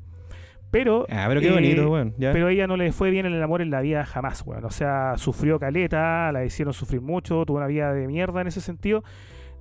Pero, 0.71 1.05
Ah, 1.11 1.25
pero 1.29 1.41
qué 1.41 1.49
eh, 1.49 1.53
bonito, 1.53 1.91
weón. 1.91 2.15
Ya. 2.17 2.33
pero 2.33 2.49
ella 2.49 2.67
no 2.69 2.77
le 2.77 2.93
fue 2.93 3.11
bien 3.11 3.27
el 3.27 3.43
amor 3.43 3.61
en 3.61 3.71
la 3.71 3.81
vida 3.81 4.05
jamás, 4.07 4.43
weón. 4.47 4.65
O 4.65 4.71
sea, 4.71 5.15
sufrió 5.17 5.59
caleta, 5.59 6.31
la 6.33 6.45
hicieron 6.45 6.73
sufrir 6.73 7.01
mucho, 7.01 7.45
tuvo 7.45 7.57
una 7.57 7.67
vida 7.67 7.93
de 7.93 8.07
mierda 8.07 8.41
en 8.41 8.47
ese 8.47 8.61
sentido. 8.61 9.03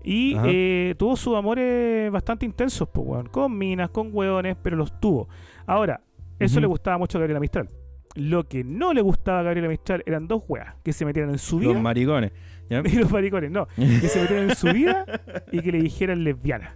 Y 0.04 0.38
eh, 0.46 0.96
tuvo 0.98 1.16
sus 1.18 1.36
amores 1.36 2.12
bastante 2.12 2.46
intensos, 2.46 2.88
pues, 2.90 3.08
weón. 3.08 3.28
Con 3.28 3.58
minas, 3.58 3.90
con 3.90 4.10
hueones, 4.14 4.56
pero 4.62 4.78
los 4.78 5.00
tuvo. 5.00 5.28
Ahora, 5.66 6.02
eso 6.38 6.60
le 6.60 6.68
gustaba 6.68 6.98
mucho 7.00 7.18
a 7.18 7.22
Gabriela 7.22 7.40
Mistral. 7.40 7.70
Lo 8.16 8.48
que 8.48 8.64
no 8.64 8.94
le 8.94 9.02
gustaba 9.02 9.40
a 9.40 9.44
Gabriela 9.44 9.68
Mistral 9.68 10.04
eran 10.06 10.28
dos 10.28 10.44
weas 10.48 10.76
que 10.84 10.94
se 10.94 11.06
metieran 11.06 11.32
en 11.32 11.38
su 11.38 11.60
vida. 11.60 11.74
Los 11.74 11.82
maricones. 11.82 12.32
¿ya? 12.70 12.82
y 12.86 12.96
los 12.96 13.12
maricones, 13.12 13.52
no. 13.52 13.68
Que 13.76 14.08
se 14.08 14.22
metieran 14.22 14.50
en 14.50 14.56
su 14.56 14.68
vida 14.74 15.06
y 15.52 15.62
que 15.62 15.72
le 15.72 15.80
dijeran 15.82 16.24
lesbiana. 16.24 16.76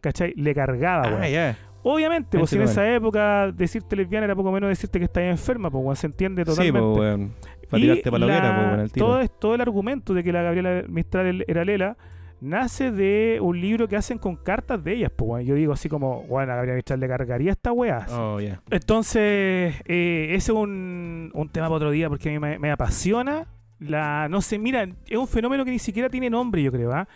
¿Cachai? 0.00 0.34
Le 0.36 0.54
cargaba, 0.54 1.08
weón. 1.08 1.22
Ah, 1.22 1.28
ya. 1.28 1.56
Obviamente, 1.84 2.38
pues 2.38 2.50
si 2.50 2.56
en 2.56 2.62
esa 2.62 2.88
época 2.94 3.50
decirte 3.50 3.96
lesbiana 3.96 4.26
era 4.26 4.36
poco 4.36 4.52
menos 4.52 4.68
decirte 4.68 4.98
que 5.00 5.06
estabas 5.06 5.30
enferma, 5.30 5.68
pues 5.70 5.98
se 5.98 6.06
entiende 6.06 6.42
Sí, 6.42 6.46
totalmente. 6.50 6.80
pues, 6.80 6.98
weón. 6.98 7.32
Para 7.68 7.78
Y 7.78 7.82
tirarte 7.82 8.10
para 8.10 8.18
la 8.18 8.26
hoguera, 8.26 8.54
pues, 8.56 8.66
weón, 8.68 8.80
al 8.80 8.92
tiro. 8.92 9.06
todo, 9.06 9.20
es- 9.20 9.38
todo 9.40 9.54
el 9.56 9.60
argumento 9.62 10.14
de 10.14 10.22
que 10.22 10.32
la 10.32 10.42
Gabriela 10.42 10.84
Mistral 10.88 11.44
era 11.48 11.64
Lela 11.64 11.96
nace 12.42 12.90
de 12.90 13.38
un 13.40 13.60
libro 13.60 13.88
que 13.88 13.96
hacen 13.96 14.18
con 14.18 14.36
cartas 14.36 14.82
de 14.82 14.94
ellas. 14.94 15.12
Pues 15.16 15.28
weón. 15.28 15.44
yo 15.46 15.54
digo 15.54 15.72
así 15.72 15.88
como, 15.88 16.22
bueno, 16.24 16.52
a 16.52 16.56
Gabriela 16.56 16.76
Mistral 16.76 17.00
le 17.00 17.08
cargaría 17.08 17.52
esta 17.52 17.72
weá. 17.72 18.06
Oh, 18.10 18.40
ya. 18.40 18.60
Entonces, 18.70 19.74
eh, 19.86 20.26
ese 20.30 20.52
es 20.52 20.56
un, 20.56 21.30
un 21.32 21.48
tema 21.48 21.66
para 21.66 21.76
otro 21.76 21.90
día 21.90 22.08
porque 22.08 22.28
a 22.28 22.32
mí 22.32 22.38
me, 22.38 22.58
me 22.58 22.70
apasiona. 22.70 23.46
La, 23.78 24.28
no 24.28 24.40
sé, 24.42 24.58
mira, 24.58 24.86
es 25.08 25.16
un 25.18 25.26
fenómeno 25.26 25.64
que 25.64 25.70
ni 25.72 25.78
siquiera 25.78 26.08
tiene 26.08 26.28
nombre, 26.30 26.62
yo 26.62 26.70
creo. 26.70 26.92
¿ah? 26.92 27.08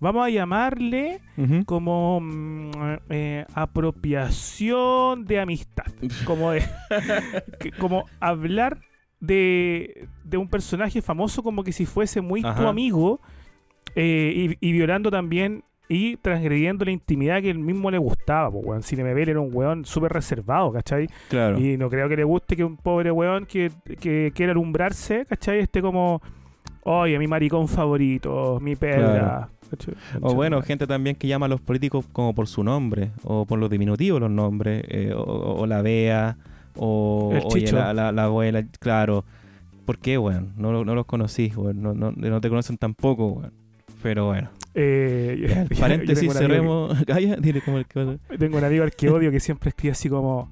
Vamos 0.00 0.26
a 0.26 0.30
llamarle 0.30 1.20
como 1.66 2.20
mm, 2.20 2.70
eh, 3.10 3.44
apropiación 3.54 5.24
de 5.24 5.40
amistad. 5.40 5.84
Como, 6.24 6.50
de, 6.52 6.62
que- 7.60 7.72
como 7.72 8.04
hablar 8.20 8.80
de, 9.20 10.08
de 10.24 10.36
un 10.36 10.48
personaje 10.48 11.02
famoso 11.02 11.42
como 11.42 11.64
que 11.64 11.72
si 11.72 11.86
fuese 11.86 12.20
muy 12.20 12.42
tu 12.42 12.66
amigo 12.66 13.20
eh, 13.96 14.56
y, 14.60 14.68
y 14.68 14.72
violando 14.72 15.10
también 15.10 15.64
y 15.88 16.16
transgrediendo 16.16 16.84
la 16.84 16.90
intimidad 16.90 17.40
que 17.40 17.50
él 17.50 17.58
mismo 17.58 17.90
le 17.90 17.98
gustaba. 17.98 18.50
Pues, 18.50 18.64
weón. 18.64 18.82
Cinemebel 18.82 19.28
era 19.30 19.40
un 19.40 19.50
weón 19.52 19.84
súper 19.84 20.12
reservado, 20.12 20.72
¿cachai? 20.72 21.08
Claro. 21.28 21.58
Y 21.58 21.76
no 21.76 21.88
creo 21.90 22.08
que 22.08 22.16
le 22.16 22.24
guste 22.24 22.56
que 22.56 22.64
un 22.64 22.76
pobre 22.76 23.10
weón 23.10 23.46
que, 23.46 23.70
que 24.00 24.32
quiera 24.34 24.52
alumbrarse, 24.52 25.26
¿cachai? 25.26 25.60
Esté 25.60 25.80
como, 25.82 26.20
oye, 26.82 27.18
mi 27.18 27.26
maricón 27.26 27.68
favorito, 27.68 28.58
mi. 28.60 28.74
Claro. 28.76 29.48
¿cachai? 29.70 29.94
O 30.20 30.34
bueno, 30.34 30.60
gente 30.62 30.86
también 30.86 31.16
que 31.16 31.26
llama 31.28 31.46
a 31.46 31.48
los 31.48 31.60
políticos 31.60 32.04
como 32.12 32.34
por 32.34 32.46
su 32.48 32.62
nombre, 32.64 33.10
o 33.24 33.46
por 33.46 33.58
los 33.58 33.70
diminutivos 33.70 34.20
los 34.20 34.30
nombres, 34.30 34.84
eh, 34.88 35.12
o, 35.14 35.20
o 35.22 35.66
la 35.66 35.82
Bea, 35.82 36.36
o 36.76 37.32
oye, 37.52 37.70
la, 37.72 37.94
la- 37.94 38.10
la 38.12 38.24
abuela, 38.24 38.64
claro. 38.80 39.24
¿Por 39.84 39.98
qué, 39.98 40.18
weón? 40.18 40.52
No, 40.56 40.84
no 40.84 40.94
los 40.96 41.06
conocí, 41.06 41.52
weón. 41.54 41.80
No, 41.80 41.94
no, 41.94 42.10
no 42.10 42.40
te 42.40 42.48
conocen 42.48 42.76
tampoco, 42.76 43.26
weón. 43.28 43.52
Pero 44.06 44.26
bueno. 44.26 44.50
Eh, 44.72 45.46
Ya, 45.48 45.66
paréntesis, 45.80 46.32
cerremos. 46.32 46.96
Dile 47.40 47.60
el 47.78 47.86
que 47.86 48.18
tengo 48.38 48.58
un 48.58 48.62
amigo 48.64 48.84
al 48.84 48.92
que 48.92 49.10
odio 49.10 49.32
que 49.32 49.40
siempre 49.40 49.70
escribe 49.70 49.90
así 49.92 50.08
como, 50.08 50.48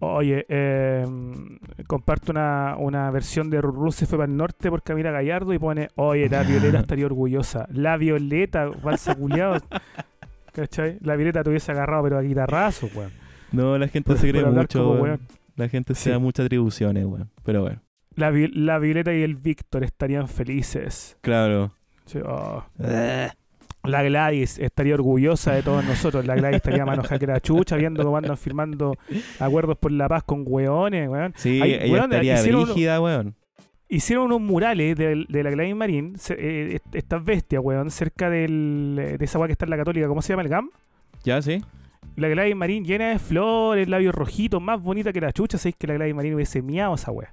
oye, 0.00 0.44
eh, 0.48 1.06
comparto 1.86 2.32
una, 2.32 2.74
una 2.78 3.08
versión 3.12 3.48
de 3.48 3.60
se 3.92 4.06
fue 4.06 4.18
para 4.18 4.28
el 4.28 4.36
norte 4.36 4.70
por 4.70 4.82
Camila 4.82 5.12
Gallardo 5.12 5.54
y 5.54 5.58
pone, 5.60 5.86
oye, 5.94 6.28
la 6.28 6.42
Violeta 6.42 6.80
estaría 6.80 7.06
orgullosa. 7.06 7.68
La 7.72 7.96
Violeta, 7.96 8.66
balsa 8.82 9.14
culiao. 9.14 9.58
¿Cachai? 10.52 10.98
La 11.02 11.14
Violeta 11.14 11.44
te 11.44 11.50
hubiese 11.50 11.70
agarrado, 11.70 12.02
pero 12.02 12.18
a 12.18 12.22
guitarrazo, 12.22 12.88
weón. 12.92 13.12
No, 13.52 13.78
la 13.78 13.86
gente 13.86 14.08
Por- 14.08 14.18
se 14.18 14.30
cree 14.30 14.44
mucho, 14.44 14.82
como 14.84 15.00
weón. 15.00 15.20
La 15.54 15.68
gente 15.68 15.94
se 15.94 16.02
Sí. 16.04 16.10
da 16.10 16.18
muchas 16.18 16.46
atribuciones, 16.46 17.04
weón. 17.04 17.30
Pero 17.44 17.62
bueno, 17.62 17.80
la 18.16 18.30
Violeta 18.80 19.14
y 19.14 19.22
el 19.22 19.36
Víctor 19.36 19.84
estarían 19.84 20.26
felices. 20.26 21.16
claro. 21.20 21.70
Sí, 22.06 22.18
oh. 22.24 22.62
La 23.82 24.02
Gladys 24.02 24.58
estaría 24.58 24.94
orgullosa 24.94 25.52
de 25.54 25.62
todos 25.62 25.82
nosotros. 25.84 26.26
La 26.26 26.34
Gladys 26.34 26.56
estaría 26.56 26.84
más 26.84 26.94
enojada 26.94 27.18
que 27.18 27.26
la 27.26 27.40
chucha 27.40 27.76
viendo 27.76 28.04
cómo 28.04 28.16
andan 28.18 28.36
firmando 28.36 28.94
acuerdos 29.38 29.78
por 29.78 29.90
la 29.92 30.06
paz 30.08 30.22
con 30.24 30.44
hueones, 30.46 31.08
weón. 31.08 31.32
Sí, 31.36 31.60
ella 31.62 31.90
weón, 31.92 32.04
estaría 32.12 32.34
hicieron 32.34 32.64
brígida, 32.64 33.00
weón. 33.00 33.34
Hicieron 33.88 34.26
unos 34.26 34.40
murales 34.42 34.96
de, 34.96 35.24
de 35.28 35.42
la 35.42 35.50
Gladys 35.50 35.74
Marín, 35.74 36.14
eh, 36.30 36.72
est- 36.74 36.94
estas 36.94 37.24
bestias, 37.24 37.60
weón, 37.64 37.90
cerca 37.90 38.28
del, 38.30 39.16
de 39.18 39.24
esa 39.24 39.38
weá 39.38 39.48
que 39.48 39.52
está 39.52 39.64
en 39.64 39.70
la 39.70 39.78
Católica. 39.78 40.06
¿Cómo 40.08 40.20
se 40.22 40.32
llama 40.34 40.42
el 40.42 40.48
GAM? 40.48 40.70
¿Ya, 41.24 41.40
sí? 41.40 41.64
La 42.16 42.28
Gladys 42.28 42.54
Marín 42.54 42.84
llena 42.84 43.08
de 43.08 43.18
flores, 43.18 43.88
labios 43.88 44.14
rojitos, 44.14 44.60
más 44.60 44.80
bonita 44.80 45.12
que 45.12 45.20
la 45.22 45.32
chucha. 45.32 45.56
Sabéis 45.58 45.76
que 45.76 45.86
la 45.86 45.94
Gladys 45.94 46.14
Marín 46.14 46.34
hubiese 46.34 46.60
miado 46.60 46.94
esa 46.94 47.10
weá. 47.12 47.32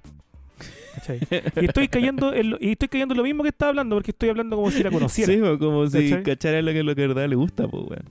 ¿Cachai? 0.98 1.20
Y 1.62 1.66
estoy 1.66 1.88
cayendo 1.88 2.34
en 2.34 2.50
lo, 2.52 2.58
y 2.60 2.72
estoy 2.72 2.88
cayendo 2.88 3.14
en 3.14 3.18
lo 3.18 3.24
mismo 3.24 3.44
que 3.44 3.50
estaba 3.50 3.70
hablando, 3.70 3.96
porque 3.96 4.12
estoy 4.12 4.30
hablando 4.30 4.56
como 4.56 4.72
si 4.72 4.84
la 4.84 4.92
conociera. 4.92 5.32
Sí, 5.34 5.40
po, 5.40 5.58
como 5.60 5.88
si 5.88 6.10
¿Cachai? 6.10 6.24
cachara 6.24 6.62
lo 6.62 6.72
que, 6.72 6.84
lo 6.84 6.96
que 6.96 7.02
de 7.02 7.08
verdad 7.08 7.28
le 7.28 7.36
gusta, 7.36 7.68
pues, 7.68 7.84
weón. 7.84 8.04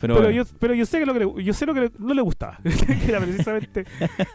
Pero, 0.00 0.14
Pero 0.16 0.26
bueno, 0.26 0.30
yo, 0.30 0.44
pero 0.58 0.74
yo 0.74 0.84
sé 0.86 0.98
que 0.98 1.06
lo 1.06 1.14
que 1.14 1.20
le- 1.20 1.44
yo 1.44 1.52
sé 1.54 1.64
lo 1.66 1.72
que 1.72 1.80
le- 1.82 1.92
no 1.98 2.12
le 2.14 2.20
gustaba. 2.22 2.58
que 2.62 2.68
era 3.08 3.20
precisamente 3.20 3.84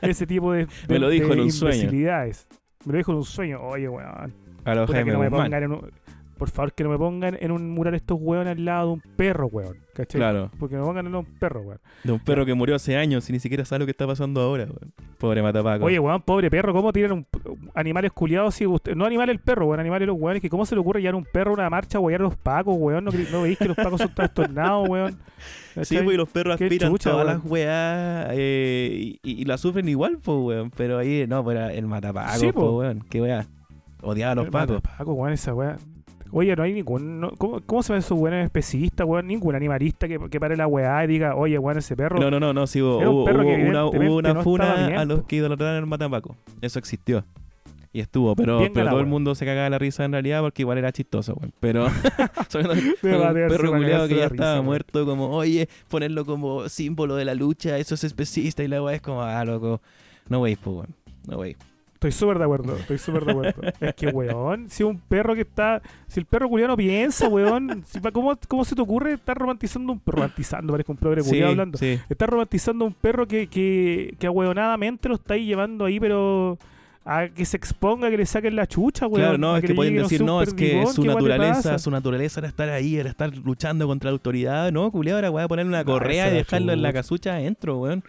ese 0.01 0.25
tipo 0.25 0.51
de, 0.53 0.65
de 0.65 0.67
Me 0.87 0.99
lo 0.99 1.09
dijo 1.09 1.27
de 1.27 1.33
en 1.33 1.39
un 1.41 1.51
sueño. 1.51 1.75
imbecilidades. 1.75 2.47
Me 2.85 2.93
lo 2.93 2.97
dijo 2.97 3.11
en 3.11 3.17
un 3.19 3.25
sueño. 3.25 3.61
Oye, 3.61 3.87
weón. 3.89 4.33
a 4.65 4.75
los 4.75 4.89
Jaime 4.89 5.11
no 5.11 5.19
me 5.19 5.29
pongan 5.29 5.63
en 5.63 5.71
un- 5.73 5.91
por 6.37 6.49
favor, 6.49 6.71
que 6.73 6.85
no 6.85 6.89
me 6.89 6.97
pongan 6.97 7.37
en 7.39 7.51
un 7.51 7.69
mural 7.69 7.93
estos 7.95 8.17
weones 8.19 8.57
al 8.57 8.63
lado 8.65 8.87
de 8.87 8.93
un 8.93 9.01
perro, 9.17 9.47
weón. 9.47 9.75
¿Cachai? 9.99 10.19
Claro, 10.19 10.49
Porque 10.59 10.75
me 10.77 10.81
pongan 10.83 11.07
en 11.07 11.15
un 11.15 11.25
perro, 11.25 11.61
weón. 11.61 11.79
de 12.03 12.11
un 12.13 12.19
perro 12.19 12.45
que 12.45 12.53
murió 12.53 12.75
hace 12.75 12.95
años 12.95 13.29
y 13.29 13.33
ni 13.33 13.39
siquiera 13.39 13.65
sabe 13.65 13.79
lo 13.79 13.85
que 13.85 13.91
está 13.91 14.07
pasando 14.07 14.39
ahora, 14.41 14.63
weón. 14.65 14.93
Pobre 15.17 15.41
Matapaco. 15.41 15.85
Oye, 15.85 15.99
weón, 15.99 16.21
pobre 16.21 16.49
perro, 16.49 16.71
¿cómo 16.73 16.93
tiran 16.93 17.11
un, 17.11 17.27
animales 17.75 18.11
culiados? 18.13 18.55
Si 18.55 18.65
usted, 18.65 18.95
no 18.95 19.05
animales 19.05 19.33
el 19.35 19.41
perro, 19.41 19.65
weón, 19.67 19.79
animales 19.79 20.07
los 20.07 20.17
weones. 20.17 20.41
Que 20.41 20.49
¿Cómo 20.49 20.65
se 20.65 20.75
le 20.75 20.81
ocurre 20.81 21.01
llevar 21.01 21.15
un 21.15 21.25
perro 21.25 21.51
a 21.51 21.53
una 21.55 21.69
marcha 21.69 21.99
o 21.99 22.07
a 22.09 22.11
los 22.17 22.35
pacos, 22.37 22.75
weón? 22.77 23.03
¿No, 23.05 23.11
no 23.31 23.41
veis 23.41 23.57
que 23.57 23.65
los 23.67 23.75
pacos 23.75 23.99
son 24.01 24.13
trastornados, 24.15 24.87
weón? 24.87 25.17
Sí, 25.83 25.97
pues 26.03 26.15
y 26.15 26.17
los 26.17 26.27
perros 26.27 26.57
Qué 26.57 26.65
aspiran 26.65 26.91
chucha, 26.91 27.11
todas 27.11 27.25
weón. 27.25 27.37
las 27.41 27.45
weas 27.51 28.27
eh, 28.31 29.17
y, 29.23 29.41
y 29.41 29.45
la 29.45 29.57
sufren 29.57 29.87
igual, 29.87 30.17
pues, 30.21 30.37
weón. 30.39 30.71
Pero 30.71 30.97
ahí, 30.97 31.25
no, 31.27 31.43
pues 31.43 31.57
el 31.73 31.85
Matapaco, 31.87 32.33
Sí, 32.37 32.51
pues, 32.51 32.53
po. 32.53 32.77
weón. 32.79 33.05
Qué 33.09 33.21
wea. 33.21 33.45
Odiaba 34.01 34.31
a 34.31 34.35
los 34.35 34.45
El 34.45 34.51
pacos. 34.51 34.81
Paco, 34.81 35.13
weón, 35.13 35.33
esa 35.33 35.53
weá. 35.53 35.77
Oye, 36.31 36.55
no 36.55 36.63
hay 36.63 36.73
ningún. 36.73 37.19
no- 37.19 37.31
¿cómo, 37.31 37.61
¿Cómo 37.65 37.83
se 37.83 37.93
ven 37.93 37.99
esos 37.99 38.17
weones 38.17 38.45
especistas, 38.45 39.05
weón? 39.07 39.27
Ningún 39.27 39.55
animalista 39.55 40.07
que, 40.07 40.19
que 40.29 40.39
pare 40.39 40.55
la 40.55 40.67
weá 40.67 41.03
y 41.03 41.07
diga, 41.07 41.35
oye, 41.35 41.57
weón, 41.57 41.77
ese 41.77 41.95
perro. 41.95 42.19
No, 42.19 42.29
no, 42.29 42.39
no, 42.39 42.53
no, 42.53 42.67
sí, 42.67 42.81
hubo, 42.81 42.99
Era 43.01 43.09
un 43.09 43.15
hubo- 43.15 43.25
perro 43.25 43.39
que 43.39 43.45
hubo 43.45 43.53
una, 43.53 43.61
evidentemente 43.67 44.09
hubo 44.09 44.17
una 44.17 44.33
no 44.33 44.43
funa 44.43 44.87
bien, 44.87 44.99
a 44.99 45.05
los 45.05 45.23
que 45.23 45.35
idolatraban 45.37 45.75
al 45.77 45.85
Matapaco. 45.87 46.35
Eso 46.61 46.79
existió. 46.79 47.23
Y 47.91 48.01
estuvo, 48.01 48.35
pero, 48.35 48.59
todo 48.71 48.99
el 48.99 49.07
mundo 49.07 49.33
se 49.33 49.45
cagaba 49.45 49.63
de 49.63 49.69
la 49.71 49.79
risa 49.79 50.05
en 50.05 50.11
realidad 50.11 50.41
porque 50.41 50.61
igual 50.61 50.77
era 50.77 50.91
chistoso, 50.91 51.33
weón. 51.33 51.51
Pero 51.59 51.85
un 52.55 52.95
perro 53.01 53.71
cagarse 53.71 54.09
que 54.09 54.15
ya 54.15 54.25
estaba 54.25 54.61
muerto, 54.61 55.05
como, 55.07 55.29
oye, 55.31 55.67
ponerlo 55.87 56.23
como 56.25 56.69
símbolo 56.69 57.15
de 57.15 57.25
la 57.25 57.33
lucha, 57.33 57.77
eso 57.79 57.95
es 57.95 58.03
especista 58.03 58.63
y 58.63 58.67
la 58.67 58.81
weá 58.83 58.95
es 58.95 59.01
como, 59.01 59.23
ah, 59.23 59.43
loco. 59.43 59.81
No 60.27 60.41
veis, 60.41 60.59
pues, 60.63 60.75
weón. 60.75 60.95
No 61.27 61.39
veis. 61.39 61.57
Estoy 61.99 62.13
súper 62.13 62.37
de 62.37 62.45
acuerdo, 62.45 62.77
estoy 62.77 62.97
súper 62.97 63.25
de 63.25 63.31
acuerdo. 63.31 63.61
es 63.81 63.93
que, 63.93 64.07
weón, 64.07 64.69
si 64.69 64.83
un 64.83 64.97
perro 64.99 65.35
que 65.35 65.41
está. 65.41 65.81
Si 66.07 66.21
el 66.21 66.25
perro 66.25 66.47
culiano 66.47 66.77
piensa, 66.77 67.27
weón. 67.27 67.83
si 67.85 67.99
¿cómo, 67.99 68.39
¿Cómo 68.47 68.63
se 68.63 68.73
te 68.73 68.81
ocurre 68.81 69.11
estar 69.13 69.37
romantizando 69.37 69.91
un 69.91 69.99
perro? 69.99 70.19
Romantizando, 70.19 70.71
parece 70.71 70.91
un 70.93 70.97
progre 70.97 71.23
Sí, 71.23 71.41
hablando. 71.41 71.77
sí. 71.77 71.99
Estás 72.07 72.29
romantizando 72.29 72.85
un 72.85 72.93
perro 72.93 73.27
que, 73.27 73.47
que, 73.47 74.15
que 74.17 74.27
ahueonadamente 74.27 75.09
lo 75.09 75.15
estáis 75.15 75.45
llevando 75.45 75.83
ahí, 75.83 75.99
pero. 75.99 76.57
A 77.03 77.27
que 77.27 77.43
se 77.43 77.57
exponga, 77.57 78.09
que 78.09 78.17
le 78.17 78.25
saquen 78.25 78.55
la 78.55 78.65
chucha, 78.65 79.05
weón. 79.07 79.21
Claro, 79.21 79.37
no, 79.37 79.55
a 79.55 79.59
es 79.59 79.65
que 79.65 79.73
pueden 79.73 79.95
decir, 79.97 80.23
no, 80.23 80.41
es 80.41 80.53
que 80.53 80.85
su 80.87 81.01
¿qué 81.01 81.09
weón 81.09 81.23
le 81.23 81.27
naturaleza, 81.35 81.79
su 81.79 81.91
naturaleza 81.91 82.39
era 82.39 82.47
estar 82.47 82.69
ahí, 82.69 82.95
era 82.95 83.09
estar 83.09 83.35
luchando 83.35 83.87
contra 83.87 84.09
la 84.09 84.13
autoridad. 84.13 84.71
No, 84.71 84.89
culiado, 84.89 85.19
era 85.19 85.31
weá 85.31 85.49
ponerle 85.49 85.69
una 85.69 85.83
correa 85.83 86.29
y 86.29 86.33
dejarlo 86.35 86.71
en 86.71 86.81
la 86.81 86.93
casucha 86.93 87.33
adentro, 87.33 87.77
weón. 87.79 88.03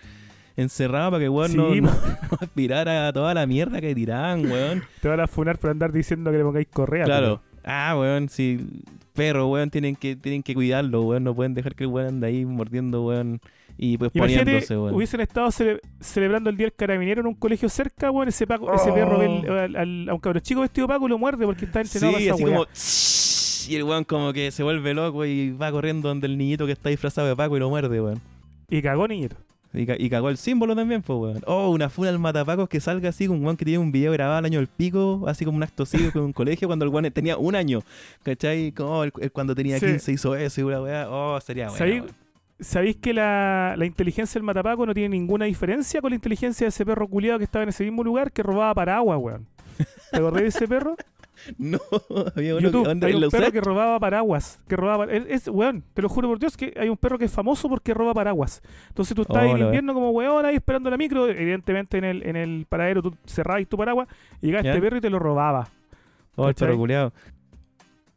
Encerrado 0.60 1.12
para 1.12 1.22
que 1.22 1.28
weón 1.28 1.50
Sí, 1.50 1.56
no, 1.56 1.64
po. 1.68 1.72
no, 1.72 1.82
no 1.82 2.38
aspirara 2.40 3.08
a 3.08 3.12
toda 3.12 3.32
la 3.34 3.46
mierda 3.46 3.80
que 3.80 3.94
tiraban, 3.94 4.44
weón. 4.50 4.82
Te 5.00 5.08
van 5.08 5.20
a 5.20 5.26
funar 5.26 5.58
por 5.58 5.70
andar 5.70 5.92
diciendo 5.92 6.30
que 6.30 6.38
le 6.38 6.44
pongáis 6.44 6.68
correa. 6.68 7.04
Claro. 7.04 7.40
Ah, 7.64 7.94
weón, 7.98 8.28
si 8.28 8.58
perro, 9.14 9.48
weón, 9.48 9.70
tienen 9.70 9.96
que, 9.96 10.16
tienen 10.16 10.42
que 10.42 10.54
cuidarlo, 10.54 11.02
weón. 11.02 11.24
No 11.24 11.34
pueden 11.34 11.54
dejar 11.54 11.74
que 11.74 11.84
el 11.84 11.90
weón 11.90 12.08
ande 12.08 12.26
ahí 12.26 12.44
mordiendo, 12.44 13.04
weón. 13.04 13.40
Y 13.82 13.96
pues 13.96 14.10
poniéndose, 14.12 14.76
weón. 14.76 14.94
hubiesen 14.94 15.20
estado 15.22 15.48
cele- 15.48 15.80
celebrando 16.00 16.50
el 16.50 16.56
Día 16.58 16.66
del 16.66 16.74
Carabinero 16.74 17.22
en 17.22 17.26
un 17.28 17.34
colegio 17.34 17.68
cerca, 17.70 18.10
weón, 18.10 18.28
ese, 18.28 18.46
paco, 18.46 18.70
ese 18.74 18.90
Oh. 18.90 18.94
perro 18.94 19.18
ve 19.18 19.26
el- 19.26 19.50
al- 19.50 19.76
al- 19.76 20.08
a 20.10 20.14
un 20.14 20.20
cabrón 20.20 20.42
chico 20.42 20.60
vestido 20.60 20.86
Paco 20.86 21.08
lo 21.08 21.16
muerde 21.18 21.46
porque 21.46 21.64
está 21.64 21.80
entrenado 21.80 22.18
Sí, 22.18 22.24
para 22.28 22.34
así 22.34 22.44
como... 22.44 22.66
Y 23.68 23.76
el 23.76 23.84
weón 23.84 24.04
como 24.04 24.32
que 24.34 24.50
se 24.50 24.62
vuelve 24.62 24.92
loco 24.92 25.24
y 25.24 25.52
va 25.52 25.70
corriendo 25.70 26.08
donde 26.08 26.26
el 26.26 26.36
niñito 26.36 26.66
que 26.66 26.72
está 26.72 26.90
disfrazado 26.90 27.28
de 27.28 27.36
Paco 27.36 27.56
y 27.56 27.60
lo 27.60 27.70
muerde, 27.70 28.00
weón. 28.00 28.20
Y 28.68 28.82
cagó 28.82 29.08
niñito. 29.08 29.36
Y, 29.72 29.86
ca- 29.86 29.94
y 29.98 30.10
cagó 30.10 30.30
el 30.30 30.36
símbolo 30.36 30.74
también, 30.74 31.00
pues, 31.02 31.16
weón. 31.18 31.42
Oh, 31.46 31.70
una 31.70 31.88
funa 31.88 32.08
al 32.08 32.18
matapacos 32.18 32.68
que 32.68 32.80
salga 32.80 33.08
así 33.10 33.26
con 33.28 33.36
un 33.38 33.44
weón 33.44 33.56
que 33.56 33.64
tiene 33.64 33.78
un 33.78 33.92
video 33.92 34.10
grabado 34.12 34.38
al 34.38 34.44
año 34.44 34.58
del 34.58 34.66
pico, 34.66 35.24
así 35.28 35.44
como 35.44 35.56
un 35.58 35.62
acto 35.62 35.86
cívico 35.86 36.18
en 36.18 36.24
un 36.24 36.32
colegio 36.32 36.66
cuando 36.68 36.84
el 36.84 36.90
weón 36.90 37.10
tenía 37.12 37.36
un 37.36 37.54
año. 37.54 37.80
¿Cachai? 38.24 38.72
Como 38.72 38.90
oh, 38.98 39.04
el- 39.04 39.12
el 39.20 39.30
cuando 39.30 39.54
tenía 39.54 39.78
Sí. 39.78 39.86
15 39.86 40.12
hizo 40.12 40.34
eso 40.34 40.60
y 40.60 40.64
una 40.64 40.82
weá. 40.82 41.06
Oh, 41.08 41.40
sería. 41.40 41.68
¿Sabéis- 41.70 42.02
¿Sabéis 42.58 42.96
que 42.96 43.14
la, 43.14 43.74
la 43.78 43.86
inteligencia 43.86 44.38
del 44.38 44.42
matapaco 44.42 44.84
no 44.84 44.92
tiene 44.92 45.08
ninguna 45.10 45.46
diferencia 45.46 46.02
con 46.02 46.10
la 46.10 46.16
inteligencia 46.16 46.66
de 46.66 46.68
ese 46.68 46.84
perro 46.84 47.08
culiado 47.08 47.38
que 47.38 47.44
estaba 47.44 47.62
en 47.62 47.70
ese 47.70 47.84
mismo 47.84 48.04
lugar 48.04 48.32
que 48.32 48.42
robaba 48.42 48.74
paraguas, 48.74 49.18
weón? 49.18 49.46
¿Te 50.10 50.18
acordás 50.18 50.42
de 50.42 50.48
ese 50.48 50.68
perro? 50.68 50.94
No, 51.58 51.78
había 52.36 52.54
uno 52.54 52.60
YouTube, 52.60 52.82
que 52.82 52.88
¿dónde 52.88 53.06
hay 53.06 53.14
un 53.14 53.30
perro 53.30 53.52
que 53.52 53.60
robaba 53.60 53.98
paraguas. 53.98 54.60
Que 54.68 54.76
robaba, 54.76 55.04
es, 55.06 55.48
weón, 55.48 55.84
te 55.94 56.02
lo 56.02 56.08
juro 56.08 56.28
por 56.28 56.38
Dios 56.38 56.56
que 56.56 56.72
hay 56.78 56.88
un 56.88 56.96
perro 56.96 57.18
que 57.18 57.24
es 57.24 57.32
famoso 57.32 57.68
porque 57.68 57.94
roba 57.94 58.14
paraguas. 58.14 58.62
Entonces 58.88 59.14
tú 59.14 59.22
estás 59.22 59.44
Oh, 59.44 59.56
en 59.56 59.64
invierno 59.64 59.94
como 59.94 60.10
weón 60.10 60.44
ahí 60.44 60.56
esperando 60.56 60.90
la 60.90 60.96
micro, 60.96 61.28
evidentemente 61.28 61.98
en 61.98 62.04
el, 62.04 62.22
en 62.26 62.36
el 62.36 62.66
paradero 62.68 63.02
tú 63.02 63.14
cerrabas 63.26 63.66
tu 63.66 63.76
paraguas 63.76 64.08
y 64.40 64.46
llegaba 64.46 64.64
¿Ya? 64.64 64.70
este 64.70 64.82
perro 64.82 64.96
y 64.98 65.00
te 65.00 65.10
lo 65.10 65.18
robaba. 65.18 65.68
Oh, 66.36 66.48
el 66.48 66.54
perro. 66.54 67.12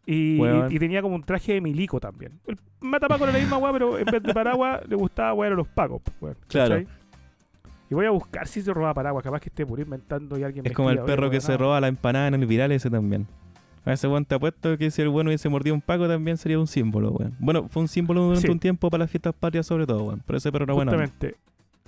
Y, 0.05 0.79
tenía 0.79 1.01
como 1.01 1.15
un 1.15 1.23
traje 1.23 1.53
de 1.53 1.61
milico 1.61 1.99
también. 1.99 2.39
El 2.45 2.57
matapaco 2.81 3.23
era 3.23 3.33
la 3.33 3.39
misma 3.39 3.57
weá, 3.57 3.71
pero 3.71 3.97
en 3.97 4.05
vez 4.05 4.21
de 4.21 4.33
paraguas 4.33 4.81
le 4.87 4.95
gustaba 4.95 5.33
weón 5.33 5.53
a 5.53 5.55
los 5.55 5.67
pacos. 5.67 6.01
pues, 6.19 6.35
Claro. 6.47 6.75
¿cachai? 6.75 7.02
Y 7.93 7.95
voy 7.95 8.07
a 8.07 8.09
buscar 8.09 8.47
si 8.47 8.63
se 8.63 8.73
robaba 8.73 8.95
paraguas, 8.95 9.23
capaz 9.23 9.39
que 9.39 9.49
esté 9.49 9.67
por 9.67 9.79
inventando 9.79 10.35
y 10.39 10.41
alguien 10.41 10.65
Es 10.65 10.73
como 10.73 10.89
el 10.89 10.97
perro 11.01 11.29
que 11.29 11.39
se 11.39 11.55
roba 11.57 11.79
la 11.79 11.87
empanada 11.87 12.27
en 12.27 12.33
el 12.33 12.47
viral 12.47 12.71
ese 12.71 12.89
también. 12.89 13.27
A 13.85 13.93
ese 13.93 14.07
weón 14.07 14.25
te 14.25 14.33
apuesto 14.33 14.75
que 14.79 14.89
si 14.89 15.03
el 15.03 15.09
bueno 15.09 15.27
hubiese 15.29 15.47
mordido 15.47 15.75
un 15.75 15.81
paco 15.81 16.07
también 16.07 16.37
sería 16.37 16.57
un 16.57 16.65
símbolo, 16.65 17.11
weón. 17.11 17.35
Bueno, 17.37 17.67
fue 17.69 17.83
un 17.83 17.87
símbolo 17.87 18.23
durante 18.23 18.47
Sí. 18.47 18.51
un 18.51 18.57
tiempo 18.59 18.89
para 18.89 19.03
las 19.03 19.11
fiestas 19.11 19.35
patrias 19.39 19.67
sobre 19.67 19.85
todo, 19.85 20.05
weón. 20.05 20.23
Pero 20.25 20.37
ese 20.37 20.51
perro 20.51 20.63
era 20.63 20.73
bueno. 20.73 20.91
Justamente. 20.91 21.35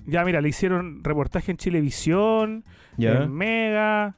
Ya, 0.05 0.23
mira, 0.23 0.41
le 0.41 0.49
hicieron 0.49 1.03
reportaje 1.03 1.49
en 1.49 1.57
Chilevisión, 1.57 2.63
Ya. 2.97 3.23
en 3.23 3.33
Mega, 3.33 4.15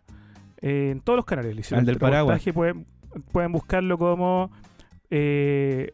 eh, 0.61 0.89
en 0.91 0.99
todos 0.99 1.15
los 1.15 1.25
canales. 1.25 1.55
Le 1.55 1.61
hicieron 1.61 1.79
Al 1.79 1.85
del 1.85 1.95
este 1.95 2.05
reportaje, 2.05 2.51
paraguas. 2.51 2.83
Pueden, 3.13 3.23
pueden 3.31 3.51
buscarlo 3.53 3.97
como 3.97 4.51
eh, 5.09 5.93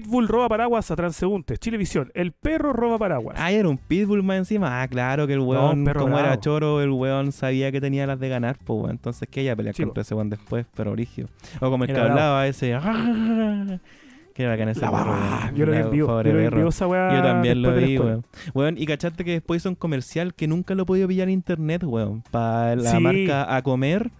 Pitbull 0.00 0.26
roba 0.26 0.48
paraguas 0.48 0.90
a 0.90 0.96
transeúntes. 0.96 1.60
Chilevisión, 1.60 2.10
el 2.14 2.32
perro 2.32 2.72
roba 2.72 2.98
paraguas. 2.98 3.36
Ah, 3.38 3.52
era 3.52 3.68
un 3.68 3.78
pitbull 3.78 4.24
más 4.24 4.38
encima. 4.38 4.82
Ah, 4.82 4.88
claro 4.88 5.26
que 5.28 5.34
el 5.34 5.38
weón, 5.40 5.84
como 5.84 6.18
era 6.18 6.40
choro, 6.40 6.82
el 6.82 6.90
weón 6.90 7.30
sabía 7.30 7.70
que 7.70 7.80
tenía 7.80 8.04
las 8.06 8.18
de 8.18 8.28
ganar, 8.28 8.56
pues 8.64 8.76
weón. 8.76 8.90
Entonces 8.90 9.28
que 9.28 9.42
ella 9.42 9.54
pelear 9.54 9.76
Sí, 9.76 9.84
contra 9.84 10.02
ese 10.02 10.14
weón 10.16 10.30
después, 10.30 10.66
pero 10.74 10.90
origio. 10.90 11.28
O 11.60 11.70
como 11.70 11.84
el 11.84 11.90
Era 11.90 12.00
que 12.00 12.04
bravo. 12.06 12.18
hablaba 12.20 12.46
ese. 12.48 12.76
Qué 14.34 14.46
bacán 14.48 14.68
ese 14.68 14.80
La 14.80 14.90
perro, 14.90 15.04
barra. 15.12 15.38
weón. 15.44 15.54
Yo 15.54 15.66
lo 15.66 15.72
vi 15.72 15.78
en 15.78 15.90
vivo. 15.92 16.22
Yo 16.22 16.32
vivo 16.56 16.68
esa 16.70 16.86
weá 16.88 17.22
también 17.22 17.62
lo 17.62 17.72
vi, 17.74 17.96
weón. 17.98 18.24
Weón, 18.52 18.74
y 18.76 18.86
cachaste 18.86 19.24
que 19.24 19.30
después 19.30 19.62
hizo 19.62 19.68
un 19.68 19.76
comercial 19.76 20.34
que 20.34 20.48
nunca 20.48 20.74
lo 20.74 20.82
he 20.82 20.86
podido 20.86 21.06
pillar 21.06 21.28
en 21.28 21.34
internet, 21.34 21.84
weón. 21.84 22.24
Para 22.32 22.74
la 22.74 22.90
Sí. 22.90 22.98
marca 22.98 23.54
A 23.54 23.62
Comer. 23.62 24.10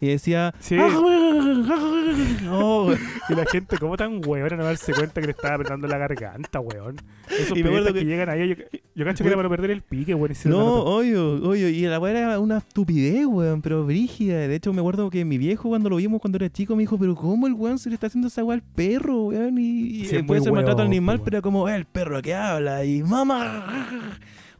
Y 0.00 0.06
decía. 0.08 0.54
Sí. 0.60 0.76
"Ah, 0.78 0.86
weón, 0.86 1.68
weón". 1.68 2.38
Oh, 2.50 2.86
weón. 2.86 2.98
Y 3.28 3.34
la 3.34 3.44
gente, 3.46 3.76
como 3.78 3.96
tan 3.96 4.20
weón, 4.26 4.56
no 4.56 4.64
darse 4.64 4.92
cuenta 4.94 5.20
que 5.20 5.26
le 5.26 5.32
estaba 5.32 5.54
apretando 5.56 5.86
la 5.88 5.98
garganta, 5.98 6.60
weón. 6.60 6.96
Esos 7.28 7.56
Y 7.58 7.62
me 7.62 7.68
acuerdo 7.68 7.92
que, 7.92 8.00
que- 8.00 8.04
llegan 8.06 8.28
ahí, 8.28 8.48
yo, 8.48 8.54
yo 8.94 9.04
cacho 9.04 9.22
que 9.24 9.28
era 9.28 9.36
para 9.36 9.48
perder 9.48 9.70
el 9.72 9.82
pique, 9.82 10.14
weón. 10.14 10.32
No, 10.46 10.82
obvio, 10.84 11.34
obvio. 11.34 11.68
Y 11.68 11.82
la 11.82 11.98
weá 11.98 12.12
era 12.18 12.38
una 12.40 12.58
estupidez, 12.58 13.26
weón, 13.26 13.60
pero 13.60 13.84
brígida. 13.84 14.36
De 14.48 14.54
hecho, 14.54 14.72
me 14.72 14.80
acuerdo 14.80 15.10
que 15.10 15.24
mi 15.24 15.36
viejo, 15.36 15.68
cuando 15.68 15.90
lo 15.90 15.96
vimos 15.96 16.20
cuando 16.20 16.36
era 16.36 16.48
chico, 16.48 16.74
me 16.76 16.82
dijo, 16.84 16.96
pero 16.98 17.14
¿cómo 17.14 17.46
el 17.46 17.54
weón 17.54 17.78
se 17.78 17.88
le 17.90 17.94
está 17.94 18.06
haciendo 18.06 18.28
esa 18.28 18.44
weá 18.44 18.54
al 18.54 18.62
perro, 18.62 19.24
weón? 19.24 19.58
Y, 19.58 20.04
Sí, 20.06 20.22
puede 20.22 20.40
ser 20.42 20.52
maltrato 20.52 20.78
weón, 20.78 20.88
animal, 20.92 21.18
po, 21.18 21.24
pero 21.24 21.42
como 21.42 21.68
"Eh, 21.68 21.74
el 21.76 21.84
perro 21.84 22.22
que 22.22 22.34
habla 22.34 22.84
y 22.84 23.02
mamá. 23.02 23.66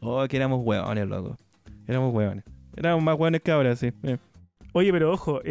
Oh, 0.01 0.25
que 0.27 0.37
éramos 0.37 0.61
weones, 0.65 1.07
loco. 1.07 1.37
Éramos 1.87 2.13
weones. 2.13 2.43
Éramos 2.75 3.03
más 3.03 3.17
weones 3.17 3.41
que 3.41 3.51
ahora, 3.51 3.75
sí. 3.75 3.91
Eh. 4.03 4.17
Oye, 4.71 4.91
pero 4.91 5.11
ojo, 5.11 5.41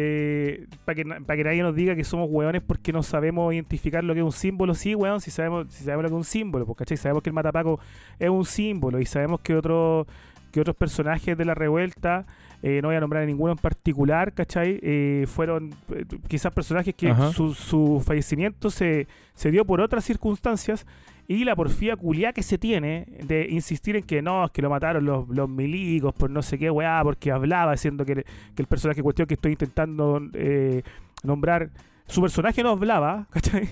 para 0.85 0.95
que, 0.95 1.03
pa' 1.25 1.35
que 1.35 1.43
nadie 1.43 1.61
nos 1.61 1.75
diga 1.75 1.95
que 1.95 2.03
somos 2.03 2.29
hueones 2.29 2.61
porque 2.61 2.93
no 2.93 3.03
sabemos 3.03 3.53
identificar 3.53 4.03
lo 4.03 4.13
que 4.13 4.21
es 4.21 4.25
un 4.25 4.31
símbolo, 4.31 4.73
sí, 4.73 4.95
weón, 4.95 5.19
si 5.19 5.29
sabemos, 5.29 5.67
si 5.69 5.83
sabemos 5.83 6.03
lo 6.03 6.09
que 6.09 6.15
es 6.15 6.17
un 6.19 6.23
símbolo, 6.23 6.65
pues, 6.65 6.77
¿cachai? 6.77 6.97
Sabemos 6.97 7.23
que 7.23 7.29
el 7.29 7.33
matapaco 7.33 7.79
es 8.17 8.29
un 8.29 8.45
símbolo 8.45 8.99
y 8.99 9.05
sabemos 9.05 9.41
que 9.41 9.55
otro, 9.55 10.07
que 10.51 10.61
otros 10.61 10.75
personajes 10.75 11.37
de 11.37 11.45
la 11.45 11.53
revuelta, 11.53 12.25
eh, 12.61 12.81
no 12.81 12.89
voy 12.89 12.97
a 12.97 12.99
nombrar 12.99 13.23
a 13.23 13.25
ninguno 13.25 13.53
en 13.53 13.57
particular, 13.57 14.33
¿cachai? 14.33 14.79
Eh, 14.81 15.25
fueron 15.27 15.73
eh, 15.93 16.05
quizás 16.27 16.51
personajes 16.53 16.93
que 16.93 17.09
Ajá. 17.09 17.31
su, 17.31 17.53
su 17.53 18.03
fallecimiento 18.05 18.69
se, 18.69 19.07
se 19.33 19.51
dio 19.51 19.65
por 19.65 19.79
otras 19.79 20.03
circunstancias 20.03 20.85
y 21.29 21.43
la 21.45 21.55
porfía 21.55 21.95
culiá 21.95 22.33
que 22.33 22.41
se 22.41 22.57
tiene 22.57 23.05
de 23.23 23.45
insistir 23.51 23.95
en 23.95 24.03
que 24.03 24.21
no, 24.23 24.45
es 24.45 24.51
que 24.51 24.63
lo 24.63 24.69
mataron 24.71 25.05
los, 25.05 25.29
los 25.29 25.47
milicos 25.47 26.11
por 26.15 26.29
no 26.31 26.41
sé 26.41 26.57
qué 26.57 26.71
weá, 26.71 27.01
porque 27.03 27.31
hablaba 27.31 27.71
diciendo 27.73 28.03
que, 28.03 28.15
que 28.15 28.61
el 28.63 28.65
personaje 28.67 28.99
en 29.01 29.03
cuestión 29.03 29.27
que 29.27 29.35
estoy 29.35 29.51
intentando 29.51 30.19
eh, 30.33 30.81
nombrar, 31.23 31.69
su 32.07 32.19
personaje 32.21 32.63
no 32.63 32.71
hablaba, 32.71 33.27
¿cachai? 33.31 33.69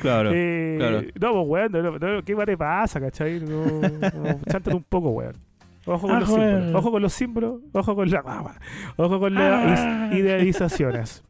Claro. 0.00 0.30
Eh, 0.32 0.76
claro. 0.78 1.02
No, 1.20 1.32
pues 1.44 1.70
weón, 1.70 1.72
no, 1.72 1.98
no, 1.98 2.22
¿qué 2.22 2.36
más 2.36 2.46
te 2.46 2.56
pasa, 2.56 3.00
cachai? 3.00 3.40
No, 3.40 3.64
no, 3.80 4.40
chántate 4.48 4.76
un 4.76 4.84
poco, 4.84 5.10
weón. 5.10 5.34
Ojo 5.86 6.06
con 6.06 6.16
Ah, 6.16 6.20
los 6.20 6.28
joder. 6.28 6.50
símbolos, 6.54 6.74
ojo 6.80 6.90
con 6.92 7.02
los 7.02 7.12
símbolos, 7.12 7.60
ojo 7.72 7.94
con 7.96 8.10
la 8.10 8.54
ojo 8.96 9.20
con 9.20 9.34
las 9.34 9.80
Ah. 9.80 10.10
idealizaciones. 10.14 11.24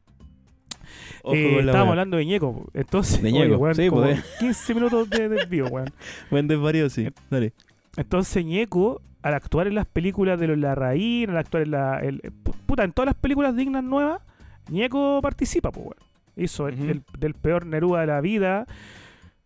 Ojo 1.26 1.34
Eh, 1.34 1.58
estábamos 1.60 1.72
wea. 1.86 1.90
hablando 1.92 2.16
de 2.18 2.26
Ñeco, 2.26 2.66
entonces, 2.74 3.22
De 3.22 3.30
oye, 3.30 3.48
Ñeco, 3.48 3.56
weón, 3.56 3.74
sí, 3.74 3.88
como 3.88 4.02
pues, 4.02 4.22
15 4.40 4.74
minutos 4.74 5.08
de 5.10 5.28
desvío, 5.30 5.66
weón. 5.68 5.88
Buen 6.30 6.46
desvarío, 6.48 6.90
sí. 6.90 7.08
Dale. 7.30 7.52
Entonces 7.96 8.44
Ñeco, 8.44 9.00
al 9.22 9.34
actuar 9.34 9.66
en 9.66 9.74
las 9.74 9.86
películas 9.86 10.38
de 10.38 10.48
los 10.48 10.58
Larraín, 10.58 11.30
al 11.30 11.38
actuar 11.38 11.62
en 11.62 11.70
la. 11.70 11.98
el- 12.00 12.20
pu- 12.22 12.54
puta, 12.66 12.84
en 12.84 12.92
todas 12.92 13.06
las 13.06 13.14
películas 13.14 13.56
dignas 13.56 13.82
nuevas, 13.82 14.20
Ñeco 14.68 15.20
participa, 15.22 15.70
pues, 15.72 15.86
weón. 15.86 15.96
Hizo 16.36 16.68
el- 16.68 17.02
del 17.18 17.34
peor 17.34 17.64
Neruda 17.64 18.00
de 18.00 18.06
la 18.08 18.20
vida. 18.20 18.66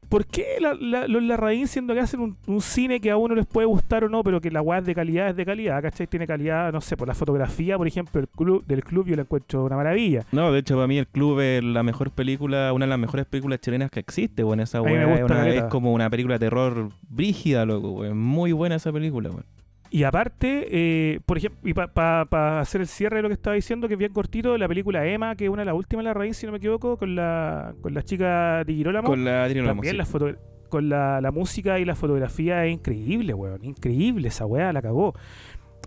¿Por 0.09 0.25
qué 0.27 0.57
la- 0.61 0.75
la- 0.75 1.07
los 1.07 1.23
Larraín, 1.23 1.69
siendo 1.69 1.93
que 1.93 2.01
hacen 2.01 2.21
un, 2.21 2.37
un 2.47 2.61
cine 2.63 2.99
que 3.01 3.11
a 3.11 3.17
uno 3.19 3.35
les 3.35 3.45
puede 3.45 3.67
gustar 3.67 4.05
o 4.05 4.09
no, 4.09 4.25
pero 4.25 4.41
que 4.41 4.51
la 4.51 4.63
weá 4.63 4.79
es 4.79 4.87
de 4.87 4.95
calidad, 4.95 5.29
es 5.29 5.37
de 5.37 5.45
calidad, 5.45 5.83
¿cachai? 5.83 6.07
Tiene 6.07 6.27
calidad, 6.27 6.73
no 6.73 6.81
sé, 6.81 6.97
por 6.97 7.09
la 7.09 7.15
fotografía, 7.15 7.77
por 7.77 7.87
ejemplo, 7.87 8.19
el 8.21 8.27
club, 8.29 8.65
del 8.67 8.83
club 8.83 9.07
yo 9.07 9.17
la 9.17 9.23
encuentro 9.23 9.65
una 9.65 9.77
maravilla. 9.77 10.25
No, 10.33 10.51
de 10.51 10.61
hecho, 10.61 10.77
para 10.77 10.87
mí 10.87 10.97
el 10.97 11.07
club 11.07 11.41
es 11.41 11.63
la 11.63 11.83
mejor 11.83 12.11
película, 12.11 12.73
una 12.73 12.87
de 12.87 12.91
las 12.91 12.99
mejores 12.99 13.27
películas 13.27 13.61
chilenas 13.61 13.91
que 13.91 14.01
existe, 14.01 14.43
bueno, 14.43 14.63
esa 14.63 14.81
weá 14.81 15.03
es, 15.19 15.21
una- 15.25 15.35
es 15.49 15.65
como 15.71 15.93
una 15.93 16.09
película 16.09 16.37
de 16.37 16.39
terror 16.47 16.89
brígida, 17.11 17.67
loco, 17.67 17.91
weón. 17.91 18.17
Muy 18.19 18.53
buena 18.53 18.77
esa 18.77 18.91
película, 18.93 19.29
weón. 19.31 19.45
Y 19.91 20.03
aparte, 20.05 20.67
eh, 20.71 21.21
por 21.25 21.39
ejemplo, 21.39 21.61
y 21.69 21.73
para 21.73 22.61
hacer 22.61 22.81
el 22.83 22.87
cierre 22.87 23.17
de 23.17 23.23
lo 23.23 23.29
que 23.29 23.35
estaba 23.35 23.55
diciendo, 23.55 23.89
que 23.89 23.95
es 23.95 23.99
bien 23.99 24.13
cortito, 24.13 24.57
la 24.59 24.69
película 24.69 25.07
Emma, 25.07 25.35
que 25.35 25.45
es 25.45 25.51
una 25.51 25.63
de 25.63 25.67
las 25.67 25.75
últimas 25.75 26.05
de 26.05 26.09
la 26.11 26.15
raíz, 26.15 26.37
si 26.37 26.45
no 26.47 26.53
me 26.53 26.59
equivoco, 26.59 26.97
con 26.99 27.15
la, 27.15 27.75
con 27.81 27.95
la 27.95 28.03
chica 28.03 28.65
de 28.65 28.75
Girolamo. 28.75 29.09
Con 29.09 29.25
la 29.25 29.45
Adriana 29.45 29.69
También 29.69 29.97
la 29.97 30.05
foto- 30.05 30.37
con 30.69 30.91
la, 30.91 31.23
la 31.23 31.31
música 31.33 31.79
y 31.79 31.87
la 31.87 31.95
fotografía 31.95 32.67
es 32.67 32.75
increíble, 32.75 33.33
weón. 33.33 33.65
Increíble 33.65 34.29
esa 34.29 34.45
weá, 34.45 34.71
la 34.75 34.83
cagó. 34.83 35.15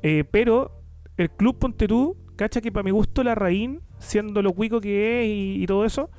Eh, 0.02 0.24
pero 0.32 0.82
el 1.18 1.30
Club 1.30 1.60
Ponte 1.60 1.88
tú, 1.88 2.18
cacha 2.36 2.62
que 2.62 2.72
para 2.72 2.82
mi 2.84 2.90
gusto 2.90 3.24
la 3.24 3.32
Larraín, 3.32 3.82
siendo 4.00 4.42
lo 4.42 4.54
cuico 4.54 4.82
que 4.82 5.22
es 5.22 5.28
y, 5.28 5.62
y 5.62 5.66
todo 5.68 5.86
eso, 5.86 6.10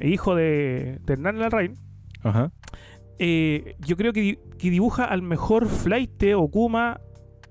hijo 0.00 0.34
de, 0.34 0.98
de 1.04 1.12
Hernán 1.12 1.38
Larraín, 1.38 1.74
Ajá. 2.22 2.50
eh, 3.18 3.76
yo 3.80 3.96
creo 3.98 4.14
que, 4.14 4.38
que 4.58 4.70
dibuja 4.70 5.04
al 5.04 5.20
mejor 5.20 5.66
flight 5.68 6.22
o 6.34 6.48
Kuma 6.50 7.00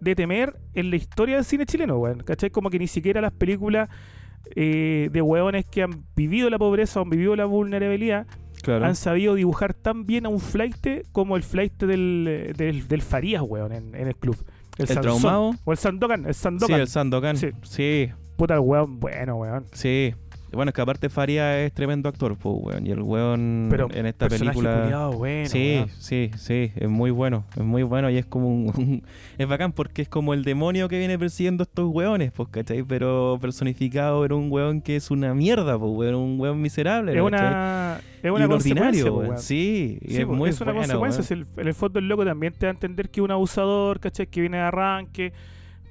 de 0.01 0.15
temer 0.15 0.55
en 0.73 0.89
la 0.89 0.95
historia 0.97 1.35
del 1.35 1.45
cine 1.45 1.65
chileno, 1.65 1.97
weón. 1.97 2.19
¿Cachai? 2.23 2.49
Como 2.49 2.69
que 2.69 2.79
ni 2.79 2.87
siquiera 2.87 3.21
las 3.21 3.31
películas 3.31 3.89
eh, 4.55 5.09
de 5.11 5.21
weones 5.21 5.65
que 5.65 5.83
han 5.83 6.03
vivido 6.15 6.49
la 6.49 6.57
pobreza 6.59 6.99
o 6.99 7.03
han 7.03 7.09
vivido 7.09 7.35
la 7.35 7.45
vulnerabilidad 7.45 8.27
Claro. 8.61 8.85
han 8.85 8.95
sabido 8.95 9.35
dibujar 9.35 9.75
tan 9.75 10.07
bien 10.07 10.25
a 10.25 10.29
un 10.29 10.39
flight 10.39 11.07
como 11.11 11.35
el 11.37 11.43
flight 11.43 11.73
del, 11.83 12.53
del, 12.57 12.87
del 12.87 13.01
Farías, 13.03 13.43
weón, 13.45 13.71
en, 13.71 13.93
en 13.93 14.07
el 14.07 14.15
club. 14.15 14.35
¿El 14.79 14.87
Sansón. 14.87 15.03
traumado? 15.03 15.51
O 15.65 15.71
el 15.71 15.77
Sandokan, 15.77 16.25
el 16.25 16.33
Sí, 16.33 16.41
Sandokan. 16.41 16.79
el 16.81 16.87
Sandokan. 16.87 17.37
Sí. 17.37 17.49
Sí. 17.61 18.09
Puta 18.37 18.55
el 18.55 18.61
weón, 18.61 18.99
bueno, 18.99 19.35
weón. 19.37 19.65
sí. 19.71 20.13
Bueno, 20.55 20.69
es 20.69 20.73
que 20.75 20.81
aparte 20.81 21.09
Faria 21.09 21.59
es 21.63 21.71
tremendo 21.73 22.09
actor, 22.09 22.35
pues, 22.37 22.55
weón. 22.59 22.87
Y 22.87 22.91
el 22.91 23.01
weón 23.01 23.67
Pero 23.69 23.87
en 23.93 24.05
esta 24.05 24.27
película. 24.29 24.81
culiao 24.83 25.13
bueno, 25.13 25.49
sí, 25.49 25.75
weón. 25.75 25.89
sí, 25.99 26.31
sí, 26.37 26.71
es 26.75 26.89
muy 26.89 27.11
bueno, 27.11 27.43
es 27.55 27.63
muy 27.63 27.83
bueno 27.83 28.09
y 28.09 28.17
es 28.17 28.25
como 28.25 28.47
un, 28.47 28.67
un- 28.77 29.03
es 29.37 29.47
bacán 29.47 29.71
porque 29.73 30.01
es 30.01 30.09
como 30.09 30.33
el 30.33 30.43
demonio 30.43 30.87
que 30.87 30.97
viene 30.97 31.19
persiguiendo 31.19 31.63
estos 31.63 31.89
weones, 31.93 32.31
pues, 32.31 32.49
¿cachai? 32.49 32.83
Pero 32.83 33.37
personificado 33.41 34.25
en 34.25 34.31
un 34.33 34.51
weón 34.51 34.81
que 34.81 34.95
es 34.95 35.11
una 35.11 35.33
mierda, 35.33 35.77
pues, 35.77 35.91
weón, 35.93 36.15
un 36.15 36.39
weón 36.39 36.61
miserable, 36.61 37.11
Es 37.11 37.17
¿cachai? 37.21 37.47
una, 37.47 37.99
es 38.23 38.31
una 38.31 38.47
consecuencia, 38.47 39.05
po, 39.05 39.11
weón. 39.17 39.29
weón. 39.29 39.39
Sí, 39.41 39.99
Sí, 40.07 40.17
es 40.21 40.25
po, 40.25 40.33
muy 40.33 40.49
es 40.49 40.61
una 40.61 40.71
buena, 40.71 40.93
consecuencia. 40.95 41.23
si 41.23 41.33
el- 41.33 41.45
en 41.57 41.67
el 41.67 41.73
fondo 41.73 41.99
el 41.99 42.07
loco 42.07 42.23
también 42.25 42.53
te 42.53 42.65
da 42.65 42.71
a 42.71 42.73
entender 42.73 43.09
que 43.09 43.19
es 43.19 43.23
un 43.23 43.31
abusador, 43.31 43.99
¿cachai? 43.99 44.27
Que 44.27 44.41
viene 44.41 44.57
de 44.57 44.63
arranque. 44.63 45.33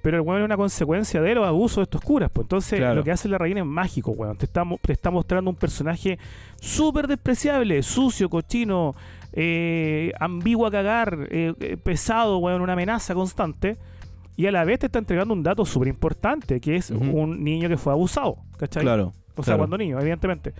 Pero 0.05 0.19
el 0.19 0.21
weón 0.21 0.43
es 0.43 0.45
una 0.45 0.59
consecuencia 0.59 1.23
de 1.23 1.35
los 1.35 1.47
abusos 1.47 1.77
de 1.79 1.83
estos 1.85 2.03
curas. 2.03 2.31
Pues 2.31 2.45
entonces 2.45 2.79
Claro. 2.79 2.97
lo 2.97 3.05
que 3.05 3.11
hace 3.11 3.27
la 3.27 3.39
reina 3.39 3.61
es 3.61 3.67
mágico, 3.67 4.11
weón. 4.11 4.37
Te 4.37 4.45
está, 4.45 4.63
te 4.83 4.93
está 4.93 5.11
mostrando 5.11 5.49
un 5.49 5.57
personaje 5.57 6.19
súper 6.61 7.07
despreciable, 7.07 7.83
sucio, 7.83 8.29
cochino, 8.29 8.95
eh, 9.33 10.13
ambiguo 10.21 10.67
a 10.67 10.71
cagar, 10.71 11.27
eh, 11.31 11.55
eh, 11.59 11.79
pesado, 11.83 12.37
weón, 12.37 12.61
una 12.61 12.75
amenaza 12.75 13.15
constante. 13.15 13.79
Y 14.37 14.45
a 14.45 14.53
la 14.53 14.65
vez 14.65 14.81
te 14.81 14.87
está 14.87 14.99
entregando 14.99 15.33
un 15.33 15.43
dato 15.43 15.65
súper 15.65 15.89
importante, 15.89 16.61
que 16.61 16.77
es 16.77 16.91
un 16.91 17.43
niño 17.43 17.71
que 17.71 17.79
fue 17.79 17.91
abusado, 17.95 18.37
¿cachai? 18.59 18.83
Claro. 18.83 19.15
O 19.37 19.43
sea, 19.43 19.53
claro. 19.55 19.59
cuando 19.61 19.79
niño, 19.79 19.99
evidentemente. 19.99 20.53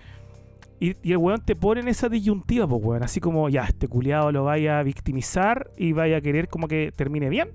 Y, 0.79 0.95
y 1.03 1.11
el 1.11 1.17
weón 1.17 1.45
te 1.45 1.55
pone 1.55 1.81
en 1.81 1.87
esa 1.87 2.09
disyuntiva, 2.09 2.67
pues 2.67 2.83
weón. 2.83 3.03
Así 3.03 3.19
como, 3.19 3.47
ya, 3.49 3.65
este 3.65 3.87
culiado 3.87 4.31
lo 4.31 4.43
vaya 4.45 4.79
a 4.79 4.83
victimizar 4.83 5.69
y 5.77 5.91
vaya 5.91 6.17
a 6.17 6.21
querer 6.21 6.47
como 6.47 6.67
que 6.67 6.91
termine 6.95 7.29
bien. 7.29 7.49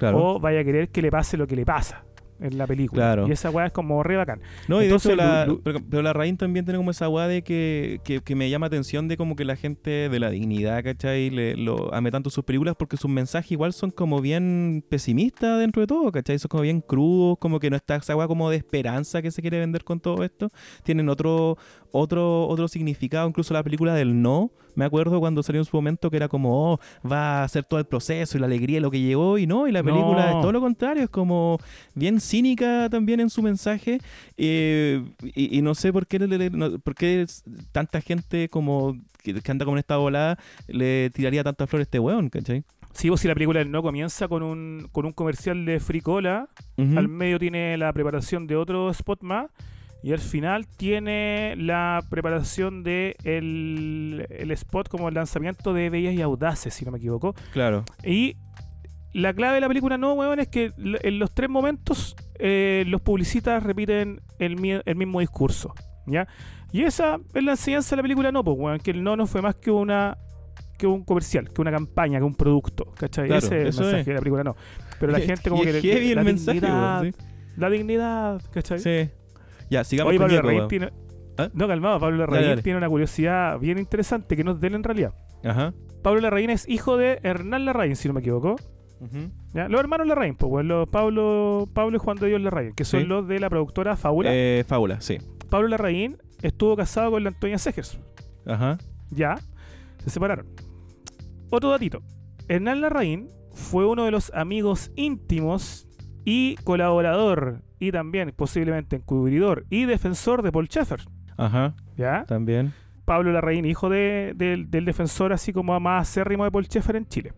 Claro. 0.00 0.18
O 0.18 0.40
vaya 0.40 0.60
a 0.60 0.64
querer 0.64 0.88
que 0.88 1.02
le 1.02 1.10
pase 1.10 1.36
lo 1.36 1.46
que 1.46 1.54
le 1.54 1.64
pasa 1.64 2.04
en 2.40 2.58
la 2.58 2.66
película. 2.66 3.02
Claro. 3.02 3.28
Y 3.28 3.32
esa 3.32 3.50
weá 3.50 3.66
es 3.66 3.72
como 3.72 4.02
re 4.02 4.16
bacán. 4.16 4.40
No, 4.66 4.80
y 4.80 4.86
Entonces, 4.86 5.16
de 5.16 5.22
hecho, 5.22 5.22
la, 5.22 5.58
pero, 5.62 5.80
pero 5.88 6.02
la 6.02 6.12
Rain 6.12 6.36
también 6.36 6.64
tiene 6.64 6.78
como 6.78 6.90
esa 6.90 7.08
weá 7.08 7.28
de 7.28 7.42
que, 7.42 8.00
que, 8.02 8.20
que 8.20 8.34
me 8.34 8.48
llama 8.48 8.66
atención 8.66 9.08
de 9.08 9.16
como 9.16 9.36
que 9.36 9.44
la 9.44 9.56
gente 9.56 10.08
de 10.08 10.18
la 10.18 10.30
dignidad, 10.30 10.82
¿cachai? 10.82 11.30
Le, 11.30 11.56
lo 11.56 11.92
ame 11.94 12.10
tanto 12.10 12.30
sus 12.30 12.44
películas 12.44 12.76
porque 12.78 12.96
sus 12.96 13.10
mensajes 13.10 13.52
igual 13.52 13.72
son 13.72 13.90
como 13.90 14.20
bien 14.20 14.84
pesimistas 14.88 15.60
dentro 15.60 15.80
de 15.80 15.86
todo, 15.86 16.10
¿cachai? 16.10 16.38
Son 16.38 16.48
como 16.48 16.62
bien 16.62 16.80
crudos, 16.80 17.38
como 17.38 17.60
que 17.60 17.70
no 17.70 17.76
está 17.76 17.96
esa 17.96 18.16
weá 18.16 18.26
como 18.26 18.50
de 18.50 18.56
esperanza 18.56 19.20
que 19.22 19.30
se 19.30 19.42
quiere 19.42 19.58
vender 19.58 19.84
con 19.84 20.00
todo 20.00 20.24
esto. 20.24 20.48
Tienen 20.82 21.08
otro, 21.08 21.58
otro, 21.92 22.46
otro 22.48 22.68
significado, 22.68 23.28
incluso 23.28 23.54
la 23.54 23.62
película 23.62 23.94
del 23.94 24.20
no. 24.22 24.50
Me 24.76 24.84
acuerdo 24.84 25.18
cuando 25.18 25.42
salió 25.42 25.60
en 25.60 25.64
su 25.64 25.76
momento 25.76 26.10
que 26.10 26.16
era 26.16 26.28
como, 26.28 26.72
oh, 26.74 26.80
va 27.06 27.40
a 27.40 27.44
hacer 27.44 27.64
todo 27.64 27.80
el 27.80 27.86
proceso 27.86 28.36
y 28.36 28.40
la 28.40 28.46
alegría 28.46 28.78
y 28.78 28.80
lo 28.80 28.90
que 28.90 29.00
llegó, 29.00 29.36
y 29.36 29.46
no, 29.46 29.66
y 29.66 29.72
la 29.72 29.82
película 29.82 30.30
No. 30.30 30.36
es 30.36 30.40
todo 30.42 30.52
lo 30.52 30.60
contrario, 30.60 31.02
es 31.02 31.10
como 31.10 31.58
bien 31.94 32.20
cínica 32.20 32.88
también 32.88 33.18
en 33.20 33.30
su 33.30 33.42
mensaje 33.42 33.98
eh, 34.36 35.02
y, 35.34 35.58
y 35.58 35.62
no 35.62 35.74
sé 35.74 35.92
por 35.92 36.06
qué, 36.06 36.18
le- 36.20 36.38
le- 36.38 36.50
no- 36.50 36.78
por 36.78 36.94
qué 36.94 37.26
tanta 37.72 38.00
gente 38.00 38.48
como 38.48 38.96
que, 39.22 39.34
que 39.34 39.50
anda 39.50 39.64
como 39.64 39.76
en 39.76 39.80
esta 39.80 39.96
volada 39.96 40.38
le 40.68 41.10
tiraría 41.10 41.42
tantas 41.44 41.68
flores 41.68 41.84
a 41.84 41.88
este 41.88 41.98
weón, 41.98 42.28
¿cachai? 42.30 42.62
Sí, 42.92 43.08
pues 43.08 43.20
si 43.20 43.28
la 43.28 43.34
película 43.34 43.58
del 43.58 43.70
no 43.70 43.82
comienza 43.82 44.28
con 44.28 44.42
un, 44.42 44.88
con 44.92 45.04
un 45.04 45.12
comercial 45.12 45.64
de 45.64 45.78
fricola, 45.80 46.48
Ujú. 46.76 46.98
al 46.98 47.08
medio 47.08 47.38
tiene 47.38 47.76
la 47.76 47.92
preparación 47.92 48.46
de 48.46 48.56
otro 48.56 48.90
spot 48.90 49.22
más. 49.22 49.46
Y 50.02 50.12
al 50.12 50.18
final 50.18 50.66
tiene 50.66 51.54
la 51.56 52.02
preparación 52.08 52.82
de 52.82 53.16
el, 53.24 54.26
el 54.30 54.50
spot 54.52 54.88
como 54.88 55.08
el 55.08 55.14
lanzamiento 55.14 55.74
de 55.74 55.90
Bellas 55.90 56.14
y 56.14 56.22
Audaces, 56.22 56.72
si 56.72 56.84
no 56.84 56.90
me 56.90 56.98
equivoco. 56.98 57.34
Claro, 57.52 57.84
Y 58.04 58.36
la 59.12 59.34
clave 59.34 59.56
de 59.56 59.60
la 59.60 59.68
película 59.68 59.98
no, 59.98 60.12
weón, 60.14 60.40
es 60.40 60.48
que 60.48 60.72
en 60.78 61.18
los 61.18 61.32
tres 61.34 61.50
momentos 61.50 62.16
eh, 62.38 62.84
los 62.86 63.00
publicistas 63.02 63.62
repiten 63.62 64.20
el, 64.38 64.56
mi- 64.58 64.80
el 64.84 64.96
mismo 64.96 65.20
discurso, 65.20 65.74
¿ya? 66.06 66.26
Y 66.72 66.82
esa 66.84 67.18
es 67.34 67.42
la 67.42 67.50
enseñanza 67.52 67.90
de 67.90 67.96
la 67.96 68.02
película 68.02 68.30
no, 68.32 68.42
pues, 68.44 68.56
weón, 68.58 68.78
que 68.78 68.92
el 68.92 69.02
no 69.02 69.16
no 69.16 69.26
fue 69.26 69.42
más 69.42 69.56
que 69.56 69.70
una 69.70 70.16
que 70.78 70.86
un 70.86 71.04
comercial, 71.04 71.52
que 71.52 71.60
una 71.60 71.70
campaña, 71.72 72.18
que 72.20 72.24
un 72.24 72.34
producto, 72.34 72.86
¿cachai? 72.96 73.26
Claro, 73.26 73.44
Ese 73.46 73.68
es 73.68 73.76
el 73.76 73.84
mensaje 73.84 74.00
es. 74.00 74.06
de 74.06 74.14
la 74.14 74.20
película 74.20 74.44
no. 74.44 74.56
Pero 74.98 75.12
la 75.12 75.20
gente 75.20 75.50
como 75.50 75.62
Y 75.62 75.66
que... 75.66 75.76
es 75.76 75.82
le- 75.84 75.92
heavy 75.92 76.08
el 76.10 76.14
la 76.16 76.22
mensaje, 76.24 76.58
dignidad, 76.60 77.04
La 77.58 77.68
dignidad, 77.68 78.42
¿cachai? 78.50 78.78
sí. 78.78 79.10
Ya, 79.70 79.84
sigamos 79.84 80.10
Oye, 80.10 80.18
con 80.18 80.28
Pablo 80.28 80.66
tiene... 80.68 80.92
¿Ah? 81.38 81.48
No, 81.54 81.66
calmado, 81.68 81.98
Pablo 82.00 82.18
Larraín 82.18 82.60
tiene 82.62 82.76
una 82.78 82.88
curiosidad 82.88 83.58
bien 83.58 83.78
interesante 83.78 84.36
que 84.36 84.44
no 84.44 84.50
es 84.52 84.60
de 84.60 84.66
él 84.66 84.74
en 84.74 84.82
realidad. 84.84 85.14
Ajá. 85.44 85.72
Pablo 86.02 86.20
Larraín 86.20 86.50
es 86.50 86.68
hijo 86.68 86.96
de 86.96 87.20
Hernán 87.22 87.64
Larraín, 87.64 87.96
si 87.96 88.08
no 88.08 88.14
me 88.14 88.20
equivoco. 88.20 88.56
Los 89.54 89.80
hermanos 89.80 90.06
Larraín, 90.06 90.34
pues, 90.36 90.66
los 90.66 90.88
Pablo, 90.88 91.66
Pablo 91.72 91.96
y 91.96 92.00
Juan 92.00 92.18
de 92.18 92.26
Dios 92.28 92.40
Larraín, 92.42 92.74
que 92.74 92.84
son 92.84 93.00
Sí. 93.00 93.06
los 93.06 93.26
de 93.26 93.38
la 93.40 93.48
productora 93.48 93.96
Fábula. 93.96 94.30
Eh, 94.32 94.64
fábula, 94.66 95.00
sí. 95.00 95.18
Pablo 95.48 95.68
Larraín 95.68 96.18
estuvo 96.42 96.76
casado 96.76 97.12
con 97.12 97.22
la 97.24 97.30
Antonia 97.30 97.56
Segers. 97.58 97.98
Ajá. 98.46 98.76
Ya, 99.10 99.36
se 100.04 100.10
separaron. 100.10 100.46
Otro 101.50 101.70
datito. 101.70 102.02
Hernán 102.48 102.80
Larraín 102.82 103.28
fue 103.52 103.86
uno 103.86 104.04
de 104.04 104.10
los 104.10 104.30
amigos 104.34 104.90
íntimos 104.96 105.86
y 106.24 106.56
colaborador 106.64 107.62
y 107.78 107.92
también 107.92 108.32
posiblemente 108.36 108.96
encubridor 108.96 109.64
y 109.70 109.84
defensor 109.86 110.42
de 110.42 110.52
Paul 110.52 110.66
Schaeffer. 110.68 111.00
Ajá, 111.36 111.74
¿Ya? 111.96 112.24
también. 112.26 112.72
Pablo 113.04 113.32
Larraín, 113.32 113.64
hijo 113.64 113.88
de- 113.88 114.32
del- 114.36 114.70
del 114.70 114.84
defensor 114.84 115.32
así 115.32 115.52
como 115.52 115.78
más 115.80 116.08
acérrimo 116.08 116.44
de 116.44 116.50
Paul 116.50 116.64
Schaeffer 116.66 116.96
en 116.96 117.06
Chile. 117.06 117.32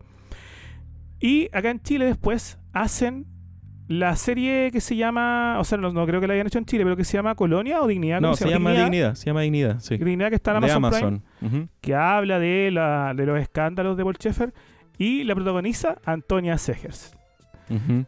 Y 1.19 1.47
acá 1.53 1.69
en 1.69 1.81
Chile 1.81 2.05
después 2.05 2.59
hacen 2.73 3.25
la 3.87 4.15
serie 4.15 4.69
que 4.71 4.81
se 4.81 4.95
llama, 4.95 5.57
o 5.59 5.63
sea, 5.63 5.77
no, 5.77 5.91
no 5.91 6.05
creo 6.05 6.19
que 6.21 6.27
la 6.27 6.33
hayan 6.33 6.47
hecho 6.47 6.57
en 6.57 6.65
Chile, 6.65 6.83
pero 6.83 6.95
que 6.95 7.03
se 7.03 7.13
llama 7.17 7.35
Colonia 7.35 7.81
o 7.81 7.87
Dignidad. 7.87 8.17
¿cómo 8.17 8.29
No, 8.29 8.35
se 8.35 8.49
llama 8.49 8.71
Dignidad, 8.71 9.15
se 9.15 9.25
llama 9.25 9.41
Dignidad, 9.41 9.79
sí. 9.79 9.97
Dignidad 9.97 10.29
que 10.29 10.35
está 10.35 10.51
en 10.51 10.57
Amazon, 10.57 10.81
Prime, 10.83 10.97
Amazon. 10.97 11.23
Ujú. 11.41 11.69
que 11.81 11.95
habla 11.95 12.39
de, 12.39 12.71
la, 12.71 13.13
de 13.15 13.25
los 13.25 13.39
escándalos 13.39 13.97
de 13.97 14.03
Paul 14.03 14.15
Schaeffer 14.15 14.53
y 14.97 15.23
la 15.23 15.35
protagoniza 15.35 15.97
Antonia 16.05 16.57
Segers. 16.57 17.15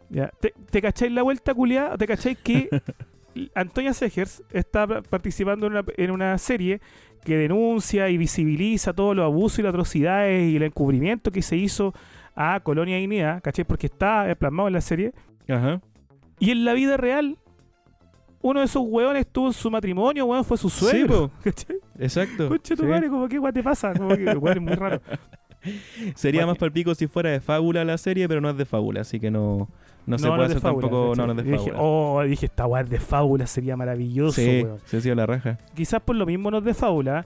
¿Ya? 0.09 0.31
¿Te, 0.39 0.53
te 0.71 0.81
cacháis 0.81 1.11
la 1.11 1.23
vuelta, 1.23 1.53
culiada? 1.53 1.97
¿Te 1.97 2.07
cacháis 2.07 2.37
que 2.37 2.69
Antonia 3.55 3.93
Segers 3.93 4.43
está 4.51 4.87
pa- 4.87 5.01
participando 5.01 5.67
en 5.67 5.73
una, 5.73 5.83
en 5.97 6.11
una 6.11 6.37
serie 6.37 6.79
que 7.23 7.37
denuncia 7.37 8.09
y 8.09 8.17
visibiliza 8.17 8.93
todos 8.93 9.15
los 9.15 9.23
abusos 9.25 9.59
y 9.59 9.63
las 9.63 9.69
atrocidades 9.71 10.51
y 10.51 10.55
el 10.57 10.63
encubrimiento 10.63 11.31
que 11.31 11.41
se 11.41 11.55
hizo 11.57 11.93
a 12.35 12.59
Colonia 12.59 12.97
Dignidad, 12.97 13.41
¿cachai? 13.41 13.65
Porque 13.65 13.87
está 13.87 14.33
plasmado 14.37 14.67
en 14.67 14.73
la 14.73 14.81
serie. 14.81 15.11
Ajá. 15.49 15.81
Y 16.39 16.51
en 16.51 16.65
la 16.65 16.73
vida 16.73 16.97
real, 16.97 17.37
uno 18.41 18.59
de 18.59 18.65
esos 18.67 18.83
hueones 18.85 19.25
tuvo 19.27 19.47
en 19.47 19.53
su 19.53 19.71
matrimonio, 19.71 20.25
weón, 20.25 20.45
fue 20.45 20.57
su 20.57 20.69
Sí, 20.69 20.85
suegro. 20.85 21.29
po. 21.29 21.33
¿Cachai? 21.43 21.77
Exacto. 21.97 22.47
Concha 22.49 22.75
tu 22.75 22.83
sí. 22.83 22.87
madre, 22.89 23.09
como 23.09 23.27
que 23.27 23.39
guay 23.39 23.53
te 23.53 23.63
pasa, 23.63 23.93
como 23.93 24.09
que 24.15 24.25
weón, 24.37 24.57
es 24.57 24.61
muy 24.63 24.73
raro. 24.75 25.01
Sería 26.15 26.41
Bueno. 26.41 26.51
más 26.53 26.57
palpico 26.57 26.95
si 26.95 27.07
fuera 27.07 27.29
de 27.31 27.39
fábula 27.39 27.83
la 27.85 27.97
serie, 27.97 28.27
pero 28.27 28.41
no 28.41 28.49
es 28.49 28.57
de 28.57 28.65
fábula, 28.65 29.01
así 29.01 29.19
que 29.19 29.31
no, 29.31 29.67
no, 30.05 30.17
se 30.17 30.25
No, 30.25 30.31
no 30.31 30.35
puede 30.37 30.47
hacer 30.49 30.61
fábula, 30.61 30.81
tampoco. 30.87 31.13
No, 31.15 31.27
no 31.27 31.31
es 31.33 31.37
de 31.37 31.43
Yo 31.43 31.51
dije, 31.57 31.71
fábula. 31.71 31.83
oh, 31.83 32.23
dije, 32.23 32.45
esta 32.45 32.65
weá 32.67 32.81
es 32.83 32.89
de 32.89 32.99
fábula, 32.99 33.47
sería 33.47 33.75
maravilloso, 33.75 34.41
sí, 34.41 34.61
weón. 34.63 34.79
se 34.85 34.97
ha 34.97 35.01
sido 35.01 35.15
la 35.15 35.25
raja. 35.25 35.57
quizás 35.73 36.01
por 36.01 36.15
lo 36.15 36.25
mismo 36.25 36.51
no 36.51 36.59
es 36.59 36.63
de 36.63 36.73
fábula. 36.73 37.25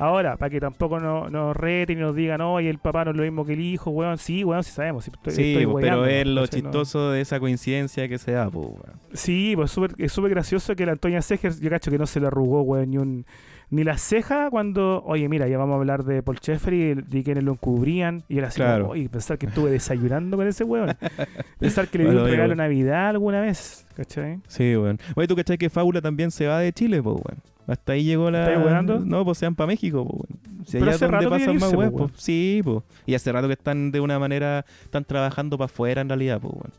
Ahora, 0.00 0.36
para 0.36 0.48
que 0.48 0.60
tampoco 0.60 1.00
no- 1.00 1.28
nos 1.28 1.56
reten 1.56 1.98
y 1.98 2.00
nos 2.02 2.14
digan, 2.14 2.40
oye, 2.40 2.70
el 2.70 2.78
papá 2.78 3.04
no 3.04 3.10
es 3.10 3.16
lo 3.16 3.24
mismo 3.24 3.44
que 3.44 3.54
el 3.54 3.60
hijo, 3.60 3.90
weón. 3.90 4.16
Sí, 4.16 4.44
weón, 4.44 4.62
sí 4.62 4.70
sabemos. 4.70 5.04
sí, 5.04 5.10
estoy- 5.12 5.32
sí, 5.34 5.54
estoy 5.56 5.82
pero 5.82 6.06
es 6.06 6.24
lo. 6.24 6.42
No- 6.42 6.46
chistoso 6.46 7.10
de 7.10 7.20
esa 7.20 7.40
coincidencia 7.40 8.06
que 8.08 8.16
se 8.18 8.30
da, 8.30 8.48
pues, 8.48 8.68
weón. 8.68 9.00
Sí, 9.12 9.54
pues 9.56 9.72
súper- 9.72 9.96
es 9.98 10.12
súper 10.12 10.30
gracioso 10.30 10.76
que 10.76 10.86
la 10.86 10.92
Antonia 10.92 11.20
Segers, 11.20 11.58
yo 11.58 11.68
cacho 11.68 11.90
que 11.90 11.98
no 11.98 12.06
se 12.06 12.20
le 12.20 12.28
arrugó, 12.28 12.62
weón, 12.62 12.90
ni 12.90 12.98
un 12.98 13.26
ni 13.70 13.84
la 13.84 13.98
ceja 13.98 14.48
cuando, 14.50 15.02
oye, 15.04 15.28
mira, 15.28 15.46
ya 15.48 15.58
vamos 15.58 15.74
a 15.74 15.76
hablar 15.78 16.04
de 16.04 16.22
Paul 16.22 16.38
Schaeffer 16.38 16.72
y 16.72 16.94
de 16.94 17.22
quienes 17.22 17.44
lo 17.44 17.52
encubrían. 17.52 18.22
Y 18.28 18.38
él 18.38 18.44
así, 18.44 18.56
Claro. 18.56 18.84
como, 18.84 18.92
oye, 18.94 19.08
pensar 19.08 19.36
que 19.38 19.46
estuve 19.46 19.70
desayunando 19.70 20.36
con 20.36 20.46
ese 20.46 20.64
weón. 20.64 20.96
pensar 21.60 21.88
que 21.88 21.98
le 21.98 22.04
di 22.04 22.08
Bueno, 22.08 22.20
un 22.22 22.26
digo. 22.26 22.36
regalo 22.36 22.50
de 22.50 22.56
Navidad 22.56 23.08
alguna 23.10 23.40
vez, 23.40 23.86
¿cachai? 23.94 24.40
Sí, 24.48 24.76
weón. 24.76 24.98
Oye, 25.16 25.28
¿tú 25.28 25.36
cachai 25.36 25.58
que 25.58 25.68
Fábula 25.68 26.00
también 26.00 26.30
se 26.30 26.46
va 26.46 26.60
de 26.60 26.72
Chile, 26.72 27.02
pues, 27.02 27.16
weón? 27.16 27.42
Hasta 27.66 27.92
ahí 27.92 28.04
llegó 28.04 28.30
la... 28.30 28.50
¿Estás? 28.80 29.04
No, 29.04 29.24
pues 29.26 29.36
se 29.36 29.44
van 29.44 29.54
para 29.54 29.66
México, 29.66 30.02
pues, 30.06 30.20
weón. 30.30 30.64
Si 30.66 30.76
allá 30.78 30.92
donde 30.92 31.08
rato 31.08 31.30
pasan 31.30 31.58
más 31.58 31.72
weón, 31.74 31.92
pues. 31.92 32.12
Sí, 32.16 32.62
pues. 32.64 32.82
Y 33.04 33.14
hace 33.14 33.30
rato 33.30 33.46
que 33.46 33.52
están 33.52 33.90
de 33.92 34.00
una 34.00 34.18
manera... 34.18 34.64
Están 34.84 35.04
trabajando 35.04 35.58
para 35.58 35.66
afuera, 35.66 36.00
en 36.00 36.08
realidad, 36.08 36.40
pues, 36.40 36.54
weón. 36.54 36.72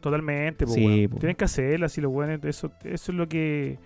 Totalmente, 0.00 0.64
pues, 0.66 0.74
Sí. 0.76 1.08
Tienen 1.18 1.36
que 1.36 1.44
hacerla, 1.44 1.86
así 1.86 2.00
los 2.00 2.12
weones, 2.12 2.40
eso, 2.44 2.70
eso 2.84 3.12
es 3.12 3.18
lo 3.18 3.28
que 3.28 3.78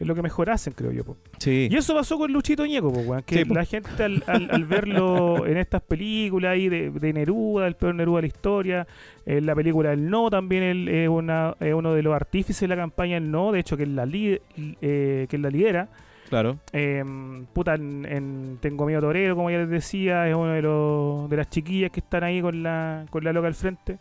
es 0.00 0.06
lo 0.06 0.14
que 0.14 0.22
mejor 0.22 0.50
hacen, 0.50 0.72
creo 0.72 0.90
yo, 0.92 1.04
po. 1.04 1.16
Sí. 1.38 1.68
Y 1.70 1.76
eso 1.76 1.94
pasó 1.94 2.18
con 2.18 2.32
Luchito 2.32 2.66
Ñeco, 2.66 2.92
po, 2.92 3.00
weón, 3.00 3.22
que 3.22 3.44
Sí, 3.44 3.54
la 3.54 3.64
gente 3.64 4.02
al, 4.02 4.22
al- 4.26 4.48
al 4.50 4.64
verlo 4.64 5.46
en 5.46 5.56
estas 5.56 5.82
películas 5.82 6.52
ahí 6.52 6.68
de, 6.68 6.90
de 6.90 7.12
Neruda, 7.12 7.66
el 7.66 7.74
peor 7.76 7.94
Neruda 7.94 8.16
de 8.18 8.22
la 8.22 8.26
historia, 8.28 8.86
en 9.26 9.46
la 9.46 9.54
película 9.54 9.92
El 9.92 10.10
No 10.10 10.28
también 10.30 10.62
él 10.64 10.88
es, 10.88 11.08
una, 11.08 11.54
es 11.60 11.72
uno 11.72 11.94
de 11.94 12.02
los 12.02 12.14
artífices 12.14 12.60
de 12.62 12.68
la 12.68 12.76
campaña 12.76 13.16
El 13.16 13.30
No, 13.30 13.52
de 13.52 13.60
hecho 13.60 13.76
que 13.76 13.84
él 13.84 13.94
la, 13.96 14.04
li- 14.06 14.40
eh, 14.82 15.26
que 15.28 15.36
él 15.36 15.42
la 15.42 15.50
lidera. 15.50 15.88
Claro. 16.28 16.58
Eh, 16.72 17.04
puta, 17.52 17.74
en, 17.74 18.04
en 18.06 18.58
Tengo 18.60 18.86
Miedo 18.86 19.02
Torero, 19.02 19.36
como 19.36 19.50
ya 19.50 19.58
les 19.58 19.68
decía, 19.68 20.26
es 20.28 20.34
uno 20.34 20.48
de, 20.52 20.62
los, 20.62 21.30
de 21.30 21.36
las 21.36 21.48
chiquillas 21.50 21.90
que 21.92 22.00
están 22.00 22.24
ahí 22.24 22.40
con 22.40 22.62
la, 22.62 23.04
con 23.10 23.22
la 23.22 23.32
loca 23.32 23.46
al 23.46 23.54
frente. 23.54 23.98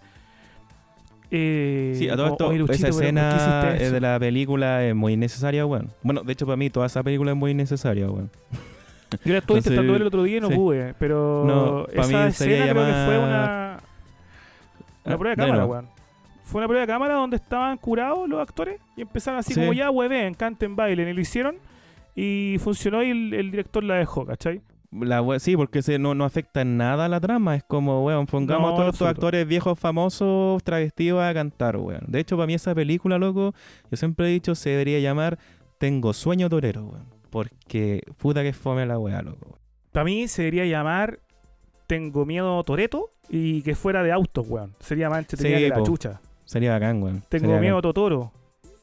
Eh, 1.36 1.94
Sí, 1.98 2.08
a 2.10 2.16
todo 2.16 2.28
o- 2.28 2.32
esto, 2.34 2.52
Luchito, 2.54 2.74
esa 2.74 2.82
pero 2.84 2.94
¿por 2.94 3.02
qué 3.02 3.06
escena 3.08 3.76
eh, 3.78 3.90
de 3.90 4.00
la 4.00 4.20
película 4.20 4.84
es 4.86 4.94
muy 4.94 5.14
innecesaria, 5.14 5.66
weón. 5.66 5.90
Bueno, 6.04 6.22
de 6.22 6.32
hecho, 6.34 6.46
para 6.46 6.58
mí 6.58 6.70
toda 6.70 6.86
esa 6.86 7.02
película 7.02 7.32
es 7.32 7.38
muy 7.38 7.52
innecesaria, 7.52 8.08
weón. 8.08 8.30
Yo 9.26 9.32
la 9.34 9.40
estuve 9.40 9.58
Entonces, 9.60 9.66
intentando 9.72 9.94
ver 9.94 10.02
el 10.02 10.08
otro 10.08 10.24
día 10.24 10.38
y 10.38 10.42
no 10.42 10.50
sí. 10.50 10.56
pude, 10.56 10.94
pero 11.00 11.44
No, 11.46 11.88
esa 11.88 12.08
mí 12.24 12.28
escena 12.30 12.72
creo 12.72 12.86
que 12.86 12.92
fue 13.06 13.18
una, 13.18 13.80
una 15.06 15.16
Ah, 15.16 15.18
prueba 15.18 15.30
de 15.32 15.36
cámara, 15.36 15.58
no. 15.62 15.66
weón. 15.66 15.88
Fue 16.44 16.60
una 16.60 16.68
prueba 16.68 16.82
de 16.82 16.88
cámara 16.88 17.14
donde 17.16 17.36
estaban 17.38 17.78
curados 17.78 18.30
los 18.30 18.40
actores 18.40 18.80
y 18.96 19.02
empezaron 19.02 19.40
así 19.40 19.54
Sí. 19.54 19.60
como 19.60 19.74
ya, 19.74 19.90
hueven, 19.90 20.34
canten, 20.36 20.76
bailen, 20.76 21.08
y 21.10 21.14
lo 21.14 21.22
hicieron 21.22 21.56
y 22.16 22.58
funcionó 22.60 23.02
y 23.02 23.10
el, 23.10 23.34
el 23.34 23.50
director 23.52 23.84
la 23.84 23.96
dejó, 23.96 24.26
¿cachai? 24.26 24.62
La 25.02 25.24
sí, 25.40 25.56
porque 25.58 25.82
se, 25.82 25.98
no, 26.00 26.14
no 26.14 26.26
afecta 26.26 26.62
en 26.62 26.78
nada 26.78 27.06
a 27.06 27.10
la 27.10 27.20
trama. 27.20 27.56
Es 27.56 27.64
como, 27.64 28.06
weón, 28.06 28.26
pongamos 28.28 28.70
No, 28.70 28.74
a 28.76 28.78
todos 28.78 28.94
estos 28.94 29.08
actores 29.08 29.48
viejos 29.48 29.80
famosos 29.80 30.64
travestidos 30.64 31.22
a 31.24 31.34
cantar, 31.34 31.78
weón. 31.78 32.04
De 32.08 32.20
hecho, 32.20 32.36
para 32.38 32.48
mí 32.48 32.54
esa 32.54 32.76
película, 32.76 33.18
loco, 33.18 33.54
yo 33.90 33.98
siempre 33.98 34.28
he 34.28 34.30
dicho, 34.32 34.56
se 34.56 34.70
debería 34.72 35.00
llamar 35.00 35.40
Tengo 35.80 36.14
sueño 36.14 36.50
torero, 36.50 36.84
weón. 36.86 37.06
Porque 37.30 38.02
puta 38.18 38.44
que 38.44 38.54
fome 38.54 38.86
la 38.86 39.00
weá, 39.00 39.22
loco. 39.22 39.46
weón. 39.48 39.60
Para 39.92 40.04
mí 40.06 40.28
se 40.28 40.44
debería 40.44 40.66
llamar 40.66 41.20
Tengo 41.88 42.26
miedo 42.26 42.64
Toreto 42.64 43.10
y 43.30 43.62
que 43.64 43.76
fuera 43.76 44.04
de 44.04 44.12
autos, 44.12 44.48
weón. 44.48 44.76
Sería 44.80 45.10
más 45.10 45.20
entretenido 45.20 45.58
Sí, 45.58 45.64
que 45.64 45.70
la 45.70 45.84
chucha. 45.84 46.22
Sería 46.46 46.72
bacán, 46.74 47.02
weón. 47.02 47.24
Tengo 47.30 47.46
Sería 47.46 47.60
miedo 47.62 47.76
bacán. 47.76 47.90
Totoro, 47.90 48.32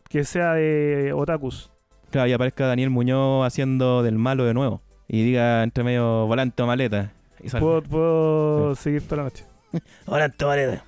que 0.09 0.25
sea 0.25 0.55
de 0.55 1.13
Otakus. 1.15 1.71
Claro, 2.11 2.29
y 2.29 2.33
aparezca 2.33 2.67
Daniel 2.67 2.91
Muñoz 2.91 3.47
haciendo 3.47 4.03
del 4.03 4.19
malo 4.19 4.45
de 4.45 4.55
nuevo. 4.55 4.83
Y 5.13 5.25
diga 5.25 5.65
entre 5.65 5.83
medio 5.83 6.27
volante 6.27 6.63
o 6.63 6.67
maleta. 6.67 7.13
Y. 7.43 7.51
Puedo, 7.51 7.83
puedo 7.83 8.75
seguir 8.77 9.03
toda 9.03 9.17
la 9.19 9.23
noche. 9.25 9.45
Volante 10.07 10.45
o 10.45 10.49
maleta. 10.49 10.85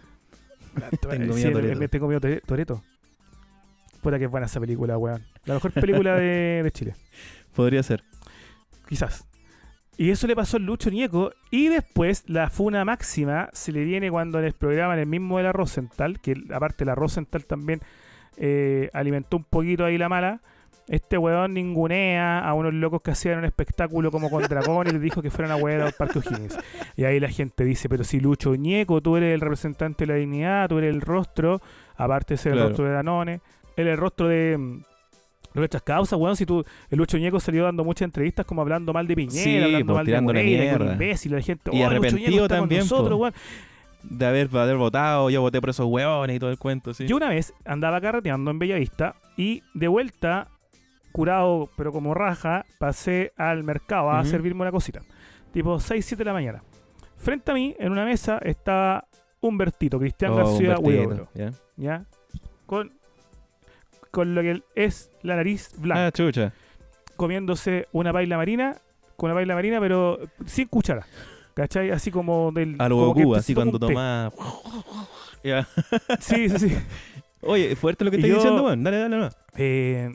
Tengo 1.00 1.32
Sí, 1.34 1.44
miedo 1.46 1.58
el- 1.58 1.82
el- 1.82 1.90
Tengo 1.90 2.06
miedo 2.06 2.20
Tore- 2.20 2.40
Toreto. 2.46 2.82
Puta 4.00 4.18
que 4.18 4.24
es 4.26 4.30
buena 4.30 4.46
esa 4.46 4.60
película, 4.60 4.96
weón. 4.98 5.24
La 5.44 5.54
mejor 5.54 5.72
película 5.72 6.14
de, 6.16 6.60
de 6.62 6.70
Chile. 6.70 6.94
Podría 7.54 7.82
ser. 7.82 8.02
Quizás. 8.88 9.26
Y 9.96 10.10
eso 10.10 10.26
le 10.26 10.34
pasó 10.36 10.56
al 10.56 10.64
Lucho 10.64 10.90
Nieco. 10.90 11.32
Y 11.50 11.68
después 11.68 12.24
la 12.28 12.48
funa 12.48 12.84
máxima 12.84 13.48
se 13.52 13.72
le 13.72 13.84
viene 13.84 14.10
cuando 14.10 14.40
les 14.40 14.54
programan 14.54 14.98
el 14.98 15.06
mismo 15.06 15.36
de 15.38 15.44
la 15.44 15.52
Rosenthal, 15.52 16.20
que 16.20 16.34
aparte 16.54 16.84
la 16.84 16.94
Rosenthal 16.94 17.44
también 17.44 17.80
eh, 18.36 18.88
alimentó 18.92 19.36
un 19.36 19.44
poquito 19.44 19.84
ahí 19.84 19.98
la 19.98 20.08
mala. 20.08 20.40
Este 20.88 21.16
weón 21.16 21.54
ningunea 21.54 22.40
a 22.40 22.54
unos 22.54 22.74
locos 22.74 23.02
que 23.02 23.12
hacían 23.12 23.38
un 23.38 23.44
espectáculo 23.44 24.10
como 24.10 24.28
con 24.30 24.42
dragón 24.42 24.88
y 24.88 24.90
les 24.90 25.00
dijo 25.00 25.22
que 25.22 25.30
fueran 25.30 25.52
a 25.52 25.56
wear 25.56 25.80
al 25.80 25.92
Parque 25.92 26.18
O'Higgins. 26.18 26.58
Y 26.96 27.04
ahí 27.04 27.20
la 27.20 27.28
gente 27.28 27.64
dice, 27.64 27.88
pero 27.88 28.02
si 28.04 28.18
Lucho 28.20 28.54
Ñeco, 28.56 29.00
tú 29.00 29.16
eres 29.16 29.32
el 29.32 29.40
representante 29.40 30.04
de 30.06 30.12
la 30.12 30.18
dignidad, 30.18 30.68
tú 30.68 30.78
eres 30.78 30.92
el 30.92 31.00
rostro, 31.00 31.60
aparte 31.96 32.34
de 32.34 32.38
ser 32.38 32.52
Claro. 32.52 32.64
el 32.66 32.70
rostro 32.70 32.84
de 32.86 32.92
Danone, 32.92 33.40
eres 33.76 33.92
el 33.92 33.96
rostro 33.98 34.26
de 34.28 34.58
mm, 34.58 34.82
nuestras 35.54 35.82
causas, 35.82 36.18
weón, 36.18 36.34
si 36.36 36.46
tú, 36.46 36.64
el 36.90 36.98
Lucho 36.98 37.16
Ñeco 37.16 37.38
salió 37.38 37.64
dando 37.64 37.84
muchas 37.84 38.06
entrevistas 38.06 38.44
como 38.44 38.60
hablando 38.62 38.92
mal 38.92 39.06
de 39.06 39.14
Piñera, 39.14 39.44
Sí, 39.44 39.56
hablando 39.62 39.86
pues, 39.86 39.96
mal 39.96 40.06
de 40.06 40.20
Moreira, 40.20 40.62
mierda. 40.62 40.92
imbécil, 40.94 41.32
la 41.32 41.40
gente, 41.42 41.70
Y 41.72 41.82
"Oh, 41.82 41.86
arrepentido 41.86 42.28
Ñeco 42.30 42.42
está 42.44 42.56
con 42.56 42.62
también, 42.64 42.80
nosotros, 42.80 43.10
po. 43.10 43.16
weón". 43.22 43.34
De 44.02 44.26
haber, 44.26 44.48
de 44.50 44.60
haber 44.60 44.76
votado, 44.78 45.30
yo 45.30 45.40
voté 45.42 45.60
por 45.60 45.70
esos 45.70 45.86
hueones 45.86 46.34
y 46.34 46.38
todo 46.40 46.50
el 46.50 46.58
cuento, 46.58 46.92
sí. 46.92 47.06
Yo 47.06 47.14
una 47.16 47.28
vez 47.28 47.54
andaba 47.64 48.00
carreteando 48.00 48.50
en 48.50 48.58
Bellavista 48.58 49.14
y 49.36 49.62
de 49.74 49.86
vuelta, 49.86 50.48
curado 51.12 51.68
pero 51.76 51.92
como 51.92 52.14
raja, 52.14 52.64
pasé 52.78 53.32
al 53.36 53.62
mercado 53.64 54.10
a 54.10 54.20
Ujú. 54.20 54.28
servirme 54.30 54.62
una 54.62 54.72
cosita. 54.72 55.00
Tipo 55.52 55.78
6, 55.78 56.04
7 56.04 56.20
de 56.20 56.24
la 56.24 56.32
mañana. 56.32 56.62
Frente 57.16 57.50
a 57.50 57.54
mí, 57.54 57.76
en 57.78 57.92
una 57.92 58.04
mesa, 58.04 58.38
estaba 58.42 59.06
Humbertito, 59.40 59.98
Cristian 59.98 60.32
Oh, 60.32 60.36
García 60.36 60.76
Huidobro, 60.78 61.28
¿ya? 61.34 61.52
¿ya? 61.76 62.04
Con, 62.66 62.92
con 64.10 64.34
lo 64.34 64.40
que 64.42 64.62
es 64.74 65.10
la 65.22 65.36
nariz 65.36 65.72
blanca, 65.78 66.06
Ah, 66.06 66.12
chucha. 66.12 66.52
comiéndose 67.16 67.86
una 67.92 68.12
baila 68.12 68.36
marina, 68.36 68.76
con 69.16 69.28
una 69.28 69.34
baila 69.34 69.54
marina, 69.54 69.78
pero 69.80 70.18
sin 70.46 70.68
cuchara. 70.68 71.06
¿Cachai? 71.54 71.90
Así 71.90 72.10
como 72.10 72.50
del. 72.50 72.76
A 72.78 72.88
lo 72.88 72.96
Goku, 73.12 73.34
así 73.34 73.54
cuando 73.54 73.78
toma... 73.78 74.32
Ya. 75.44 75.68
Sí, 76.18 76.48
sí, 76.48 76.58
sí. 76.70 76.76
Oye, 77.42 77.76
fuerte 77.76 78.04
lo 78.04 78.10
que 78.10 78.16
estás 78.16 78.32
diciendo, 78.32 78.62
weón. 78.64 78.82
Dale, 78.82 78.96
dale, 78.98 79.16
no. 79.18 79.28
Eh, 79.56 80.10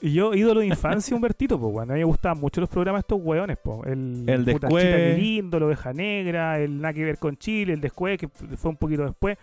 y 0.00 0.12
yo, 0.12 0.34
ídolo 0.34 0.60
de 0.60 0.66
infancia, 0.66 1.14
Humbertito, 1.16 1.58
pues, 1.58 1.72
bueno. 1.72 1.92
A 1.92 1.94
mí 1.94 2.00
me 2.00 2.04
gustaban 2.04 2.38
mucho 2.40 2.60
los 2.60 2.68
programas 2.70 3.00
de 3.00 3.04
estos 3.14 3.20
hueones, 3.22 3.56
pues. 3.62 3.80
El, 3.86 4.24
El. 4.28 4.44
Chita 4.54 4.68
Qué 4.68 5.16
lindo, 5.18 5.60
la 5.60 5.66
oveja 5.66 5.92
negra, 5.92 6.58
el 6.58 6.80
nada 6.80 6.92
que 6.92 7.04
ver 7.04 7.18
con 7.18 7.36
Chile, 7.36 7.72
el 7.74 7.80
después, 7.80 8.18
que 8.18 8.28
fue 8.28 8.70
un 8.70 8.76
poquito 8.76 9.04
después. 9.04 9.38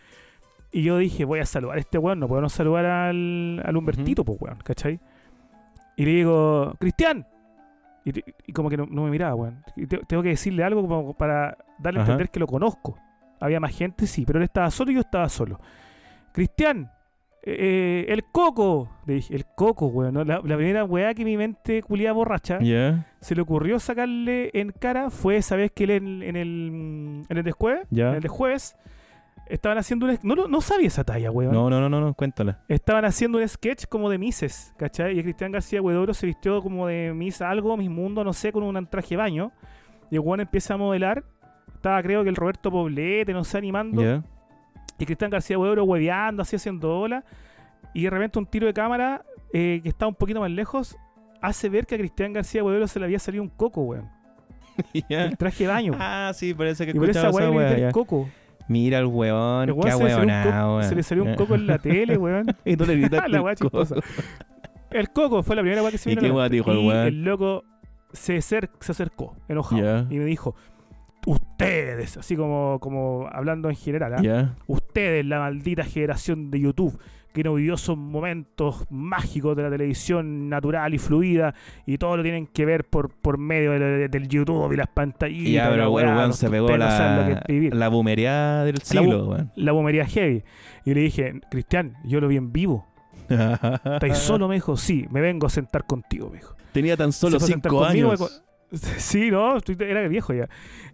Y 0.71 0.83
yo 0.83 0.97
dije, 0.97 1.25
voy 1.25 1.39
a 1.39 1.45
saludar 1.45 1.77
a 1.77 1.79
este 1.81 1.97
weón, 1.97 2.19
no 2.19 2.27
puedo 2.27 2.41
no 2.41 2.47
saludar 2.49 2.85
al, 2.85 3.61
al 3.65 3.75
Humbertito, 3.77 4.23
pues, 4.23 4.39
weón, 4.41 4.57
¿cachai? 4.63 4.99
Y 5.97 6.05
le 6.05 6.11
digo, 6.11 6.73
Cristian. 6.79 7.27
Y, 8.05 8.11
y 8.47 8.53
como 8.53 8.69
que 8.69 8.77
no, 8.77 8.85
no 8.89 9.03
me 9.03 9.11
miraba, 9.11 9.35
weón. 9.35 9.63
Y 9.75 9.85
te- 9.87 9.99
tengo 10.07 10.23
que 10.23 10.29
decirle 10.29 10.63
algo 10.63 10.81
como 10.87 11.13
para 11.15 11.57
darle 11.77 11.99
a 11.99 12.03
entender 12.03 12.29
que 12.29 12.39
lo 12.39 12.47
conozco. 12.47 12.97
Había 13.39 13.59
más 13.59 13.75
gente, 13.75 14.05
sí, 14.07 14.23
pero 14.25 14.39
él 14.39 14.43
estaba 14.43 14.69
solo 14.71 14.91
y 14.91 14.95
yo 14.95 15.01
estaba 15.01 15.27
solo. 15.29 15.59
Cristian. 16.31 16.91
Eh, 17.43 18.05
el 18.09 18.23
coco. 18.25 18.89
Le 19.05 19.15
dije, 19.15 19.35
el 19.35 19.45
coco, 19.55 19.87
weón. 19.87 20.13
¿no? 20.13 20.23
La, 20.23 20.41
la 20.43 20.55
primera 20.55 20.83
weá 20.85 21.13
que 21.13 21.25
mi 21.25 21.37
mente 21.37 21.81
culiada 21.81 22.13
borracha 22.13 22.59
se 22.59 23.35
le 23.35 23.41
ocurrió 23.41 23.79
sacarle 23.79 24.51
en 24.53 24.71
cara 24.71 25.09
fue 25.09 25.37
esa 25.37 25.55
vez 25.55 25.71
que 25.71 25.85
él 25.85 25.91
en, 25.91 26.23
en 26.23 26.35
el, 26.35 27.25
en 27.27 27.37
el 27.37 27.43
de 27.43 27.51
jueves, 27.51 27.87
en 27.91 27.99
el 27.99 28.21
de 28.21 28.27
jueves, 28.27 28.75
estaban 29.47 29.77
haciendo 29.77 30.05
un... 30.05 30.17
No, 30.23 30.35
no, 30.35 30.47
no 30.47 30.61
sabía 30.61 30.87
esa 30.87 31.03
talla, 31.03 31.29
weón. 31.31 31.51
No, 31.51 31.69
no, 31.69 31.81
no, 31.81 31.89
no, 31.89 31.99
no, 31.99 32.13
cuéntala. 32.13 32.61
Estaban 32.67 33.05
haciendo 33.05 33.37
un 33.37 33.47
sketch 33.47 33.85
como 33.87 34.09
de 34.09 34.17
Mises, 34.17 34.73
¿cachai? 34.77 35.19
Y 35.19 35.23
Cristian 35.23 35.51
García 35.51 35.81
Huedoro 35.81 36.13
se 36.13 36.25
vistió 36.25 36.61
como 36.61 36.87
de 36.87 37.11
Miss 37.13 37.41
algo, 37.41 37.75
Miss 37.75 37.89
Mundo, 37.89 38.23
no 38.23 38.33
sé, 38.33 38.51
con 38.51 38.63
un 38.63 38.87
traje 38.87 39.09
de 39.09 39.17
baño. 39.17 39.51
Y 40.09 40.15
el 40.15 40.21
weón 40.21 40.41
empieza 40.41 40.75
a 40.75 40.77
modelar. 40.77 41.23
Estaba 41.73 42.01
creo 42.03 42.23
que 42.23 42.29
el 42.29 42.35
Roberto 42.35 42.69
Poblete, 42.69 43.33
no 43.33 43.43
sé, 43.43 43.57
animando. 43.57 44.23
Y 45.01 45.05
Cristian 45.05 45.31
García 45.31 45.57
Huedoro 45.57 45.83
hueveando, 45.83 46.41
así 46.43 46.55
haciendo 46.55 46.99
ola. 46.99 47.23
Y 47.93 48.03
de 48.03 48.09
repente 48.09 48.39
un 48.39 48.45
tiro 48.45 48.67
de 48.67 48.73
cámara 48.73 49.23
eh, 49.53 49.79
que 49.83 49.89
está 49.89 50.07
un 50.07 50.15
poquito 50.15 50.39
más 50.39 50.51
lejos 50.51 50.97
hace 51.41 51.69
ver 51.69 51.85
que 51.85 51.95
a 51.95 51.97
Cristian 51.97 52.33
García 52.33 52.63
Huedoro 52.63 52.87
se 52.87 52.99
le 52.99 53.05
había 53.05 53.19
salido 53.19 53.43
un 53.43 53.49
coco, 53.49 53.81
weón. 53.81 54.09
El 55.09 55.37
traje 55.37 55.65
de 55.65 55.69
baño. 55.69 55.93
Ah, 55.99 56.31
sí, 56.33 56.53
parece 56.53 56.85
que 56.85 56.91
y 56.91 56.93
por 56.93 57.09
esa 57.09 57.29
el 57.29 57.91
coco. 57.91 58.29
Mira 58.67 58.99
el 58.99 59.07
weón, 59.07 59.69
El 59.69 59.75
qué 59.75 59.95
weón 59.95 59.97
se, 59.97 60.03
le 60.05 60.09
salió 60.13 60.23
un 60.23 60.29
coco 60.29 60.43
ahueonado, 60.45 60.75
weón. 60.77 60.89
se 60.89 60.95
le 60.95 61.03
salió 61.03 61.23
un 61.23 61.35
coco 61.35 61.55
en 61.55 61.67
la 61.67 61.77
tele, 61.79 62.17
weón. 62.17 62.45
Y 62.65 62.77
tú 62.77 62.85
le 62.85 62.95
gritaste 62.95 63.29
La 63.29 63.37
el 63.37 63.43
weá 63.43 63.55
chistosa. 63.55 63.95
El 64.91 65.09
coco 65.09 65.43
fue 65.43 65.55
la 65.55 65.61
primera 65.61 65.81
weá 65.81 65.91
que 65.91 65.97
se 65.97 66.11
¿Y 66.11 66.15
me 66.15 66.21
qué 66.21 66.27
vino 66.27 66.39
la 66.39 66.47
dijo 66.47 66.71
el 66.71 66.79
Y 66.79 66.87
weón? 66.87 67.07
el 67.07 67.23
loco 67.23 67.63
se, 68.13 68.37
acer- 68.37 68.69
se 68.79 68.91
acercó, 68.91 69.35
enojado. 69.49 70.05
Y 70.09 70.17
me 70.19 70.25
dijo, 70.25 70.55
ustedes, 71.25 72.17
así 72.17 72.35
como, 72.35 72.79
como 72.79 73.27
hablando 73.31 73.69
en 73.69 73.75
general. 73.75 74.21
Ya. 74.21 74.55
ustedes, 74.67 75.25
la 75.25 75.39
maldita 75.39 75.83
generación 75.83 76.49
de 76.51 76.59
YouTube, 76.59 76.99
que 77.33 77.43
no 77.43 77.53
vivió 77.53 77.75
esos 77.75 77.97
momentos 77.97 78.85
mágicos 78.89 79.55
de 79.55 79.63
la 79.63 79.69
televisión 79.69 80.49
natural 80.49 80.93
y 80.93 80.97
fluida, 80.97 81.53
y 81.85 81.97
todo 81.97 82.17
lo 82.17 82.23
tienen 82.23 82.45
que 82.47 82.65
ver 82.65 82.83
por, 82.89 83.09
por 83.13 83.37
medio 83.37 83.71
de- 83.71 84.09
del 84.09 84.27
YouTube 84.27 84.73
y 84.73 84.75
las 84.75 84.87
pantallitas. 84.87 85.51
Ya, 85.53 85.65
la 85.65 85.69
pero 85.71 85.91
weón 85.91 86.15
los- 86.27 86.35
se 86.35 86.49
pegó 86.49 86.75
la, 86.75 87.41
la 87.47 87.87
boomería 87.87 88.63
del 88.65 88.75
La 88.75 88.81
siglo, 88.83 89.25
bu- 89.27 89.29
weón. 89.29 89.51
La 89.55 89.71
bomería 89.71 90.05
heavy. 90.05 90.43
Y 90.83 90.93
le 90.93 91.01
dije, 91.01 91.39
Cristian, 91.49 91.95
yo 92.03 92.19
lo 92.19 92.27
vi 92.27 92.35
en 92.37 92.51
vivo. 92.51 92.85
¿Estáis 93.29 94.17
solo? 94.17 94.47
Me 94.49 94.55
dijo, 94.55 94.75
sí, 94.75 95.05
me 95.09 95.21
vengo 95.21 95.47
a 95.47 95.49
sentar 95.49 95.85
contigo, 95.85 96.29
me 96.29 96.37
dijo. 96.39 96.55
Tenía 96.73 96.97
tan 96.97 97.11
solo 97.13 97.39
cinco 97.39 97.69
conmigo, 97.69 98.09
años. 98.09 98.19
me 98.19 98.27
co- 98.27 98.31
Sí, 98.97 99.29
no, 99.31 99.57
estoy- 99.57 99.77
era 99.79 100.07
viejo 100.07 100.33
ya. 100.33 100.47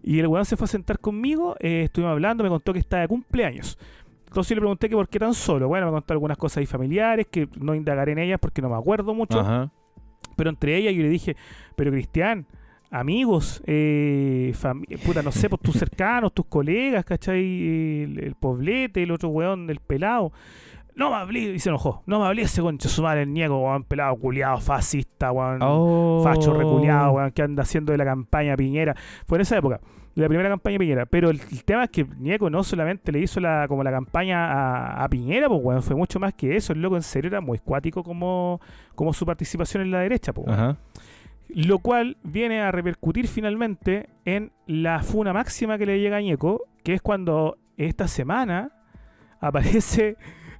Y 0.03 0.19
el 0.19 0.27
weón 0.27 0.45
se 0.45 0.57
fue 0.57 0.65
a 0.65 0.67
sentar 0.67 0.99
conmigo, 0.99 1.55
eh, 1.59 1.83
estuvimos 1.85 2.11
hablando, 2.13 2.43
me 2.43 2.49
contó 2.49 2.73
que 2.73 2.79
estaba 2.79 3.01
de 3.01 3.07
cumpleaños. 3.07 3.77
Entonces 4.27 4.49
yo 4.49 4.55
le 4.55 4.61
pregunté 4.61 4.89
que 4.89 4.95
por 4.95 5.07
qué 5.07 5.19
tan 5.19 5.33
solo. 5.33 5.67
Bueno, 5.67 5.85
me 5.87 5.91
contó 5.93 6.13
algunas 6.13 6.37
cosas 6.37 6.57
ahí 6.57 6.65
familiares 6.65 7.27
que 7.31 7.47
no 7.59 7.73
indagaré 7.75 8.11
en 8.11 8.19
ellas 8.19 8.39
porque 8.41 8.61
no 8.61 8.69
me 8.69 8.75
acuerdo 8.75 9.13
mucho. 9.13 9.39
Ajá. 9.39 9.71
Pero 10.35 10.49
entre 10.49 10.75
ellas 10.75 10.93
yo 10.93 11.01
le 11.01 11.09
dije, 11.09 11.35
pero 11.75 11.91
Cristian, 11.91 12.45
amigos, 12.91 13.61
eh, 13.65 14.53
puta, 15.05 15.21
no 15.23 15.31
sé, 15.31 15.49
pues 15.49 15.61
tus 15.61 15.75
cercanos, 15.75 16.33
tus 16.33 16.45
colegas, 16.45 17.05
¿cachai? 17.05 17.39
El, 18.03 18.19
el 18.23 18.35
poblete, 18.35 19.01
el 19.03 19.11
otro 19.11 19.29
weón, 19.29 19.69
el 19.69 19.79
pelado. 19.79 20.31
No 20.97 21.11
me 21.11 21.15
hablé, 21.17 21.39
y 21.39 21.59
se 21.59 21.69
enojó. 21.69 22.01
No 22.07 22.19
me 22.19 22.25
hablé 22.25 22.41
ese 22.41 22.61
concha 22.61 22.89
su 22.89 23.03
madre, 23.03 23.21
el 23.21 23.31
niego, 23.31 23.63
weón, 23.63 23.83
pelado, 23.83 24.15
culiado, 24.15 24.59
fascista, 24.59 25.31
weón. 25.31 25.59
Oh. 25.61 26.21
Facho 26.23 26.55
reculeado, 26.55 27.11
weón, 27.11 27.31
que 27.31 27.43
anda 27.43 27.61
haciendo 27.61 27.91
de 27.91 27.99
la 27.99 28.05
campaña 28.05 28.57
Piñera. 28.57 28.95
Fue 29.27 29.37
en 29.37 29.43
esa 29.43 29.57
época, 29.57 29.79
la 30.15 30.27
primera 30.27 30.49
campaña 30.49 30.79
Piñera. 30.79 31.05
Pero 31.05 31.29
el, 31.29 31.39
el 31.51 31.63
tema 31.63 31.83
es 31.83 31.91
que 31.91 32.03
Ñeco 32.17 32.49
no 32.49 32.63
solamente 32.63 33.11
le 33.11 33.19
hizo 33.19 33.39
la, 33.39 33.67
como 33.67 33.83
la 33.83 33.91
campaña 33.91 34.51
a, 34.51 35.03
a 35.03 35.07
Piñera, 35.07 35.47
pues, 35.47 35.61
weón, 35.63 35.83
fue 35.83 35.95
mucho 35.95 36.19
más 36.19 36.33
que 36.33 36.55
eso. 36.55 36.73
El 36.73 36.81
loco 36.81 36.95
en 36.95 37.03
serio 37.03 37.27
era 37.27 37.41
muy 37.41 37.59
cuático 37.59 38.03
como, 38.03 38.59
como 38.95 39.13
su 39.13 39.23
participación 39.23 39.83
en 39.83 39.91
la 39.91 39.99
derecha, 39.99 40.33
pues, 40.33 40.47
weón. 40.47 40.59
Ajá. 40.59 40.77
Lo 41.49 41.77
cual 41.77 42.17
viene 42.23 42.61
a 42.61 42.71
repercutir 42.71 43.27
finalmente 43.27 44.09
en 44.25 44.51
la 44.65 45.03
funa 45.03 45.31
máxima 45.31 45.77
que 45.77 45.85
le 45.85 45.99
llega 45.99 46.17
a 46.17 46.21
Ñeco, 46.21 46.63
que 46.83 46.95
es 46.95 47.01
cuando 47.01 47.57
esta 47.77 48.07
semana 48.07 48.71
aparece 49.39 50.17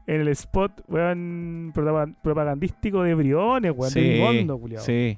en 0.08 0.22
el 0.22 0.28
spot 0.30 0.82
weón, 0.88 1.72
propa- 1.76 2.16
propagandístico 2.24 3.04
de 3.04 3.14
Briones, 3.14 3.72
weón, 3.76 3.94
de 3.94 4.02
Sí, 4.02 4.10
Ligondo, 4.14 4.58
culiao. 4.58 4.82
sí. 4.84 5.18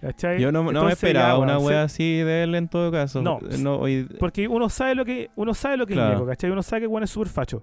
¿Cachai? 0.00 0.38
Yo 0.40 0.52
no, 0.52 0.62
no 0.62 0.82
me 0.82 0.88
ya, 0.88 0.92
esperaba 0.92 1.38
una 1.38 1.58
wea 1.58 1.84
así 1.84 2.18
de 2.18 2.42
él 2.44 2.54
en 2.54 2.68
todo 2.68 2.92
caso. 2.92 3.22
No. 3.22 3.38
hoy- 3.78 4.06
Porque 4.20 4.46
uno 4.46 4.68
sabe 4.68 4.94
lo 4.94 5.04
que 5.06 5.30
uno 5.36 5.54
sabe 5.54 5.78
lo 5.78 5.86
que 5.86 5.94
Claro. 5.94 6.10
es 6.10 6.14
Ñeco, 6.18 6.26
¿cachai? 6.28 6.50
Uno 6.50 6.62
sabe 6.62 6.82
que 6.82 6.86
weón 6.86 7.02
es 7.04 7.10
súper 7.10 7.28
facho. 7.28 7.62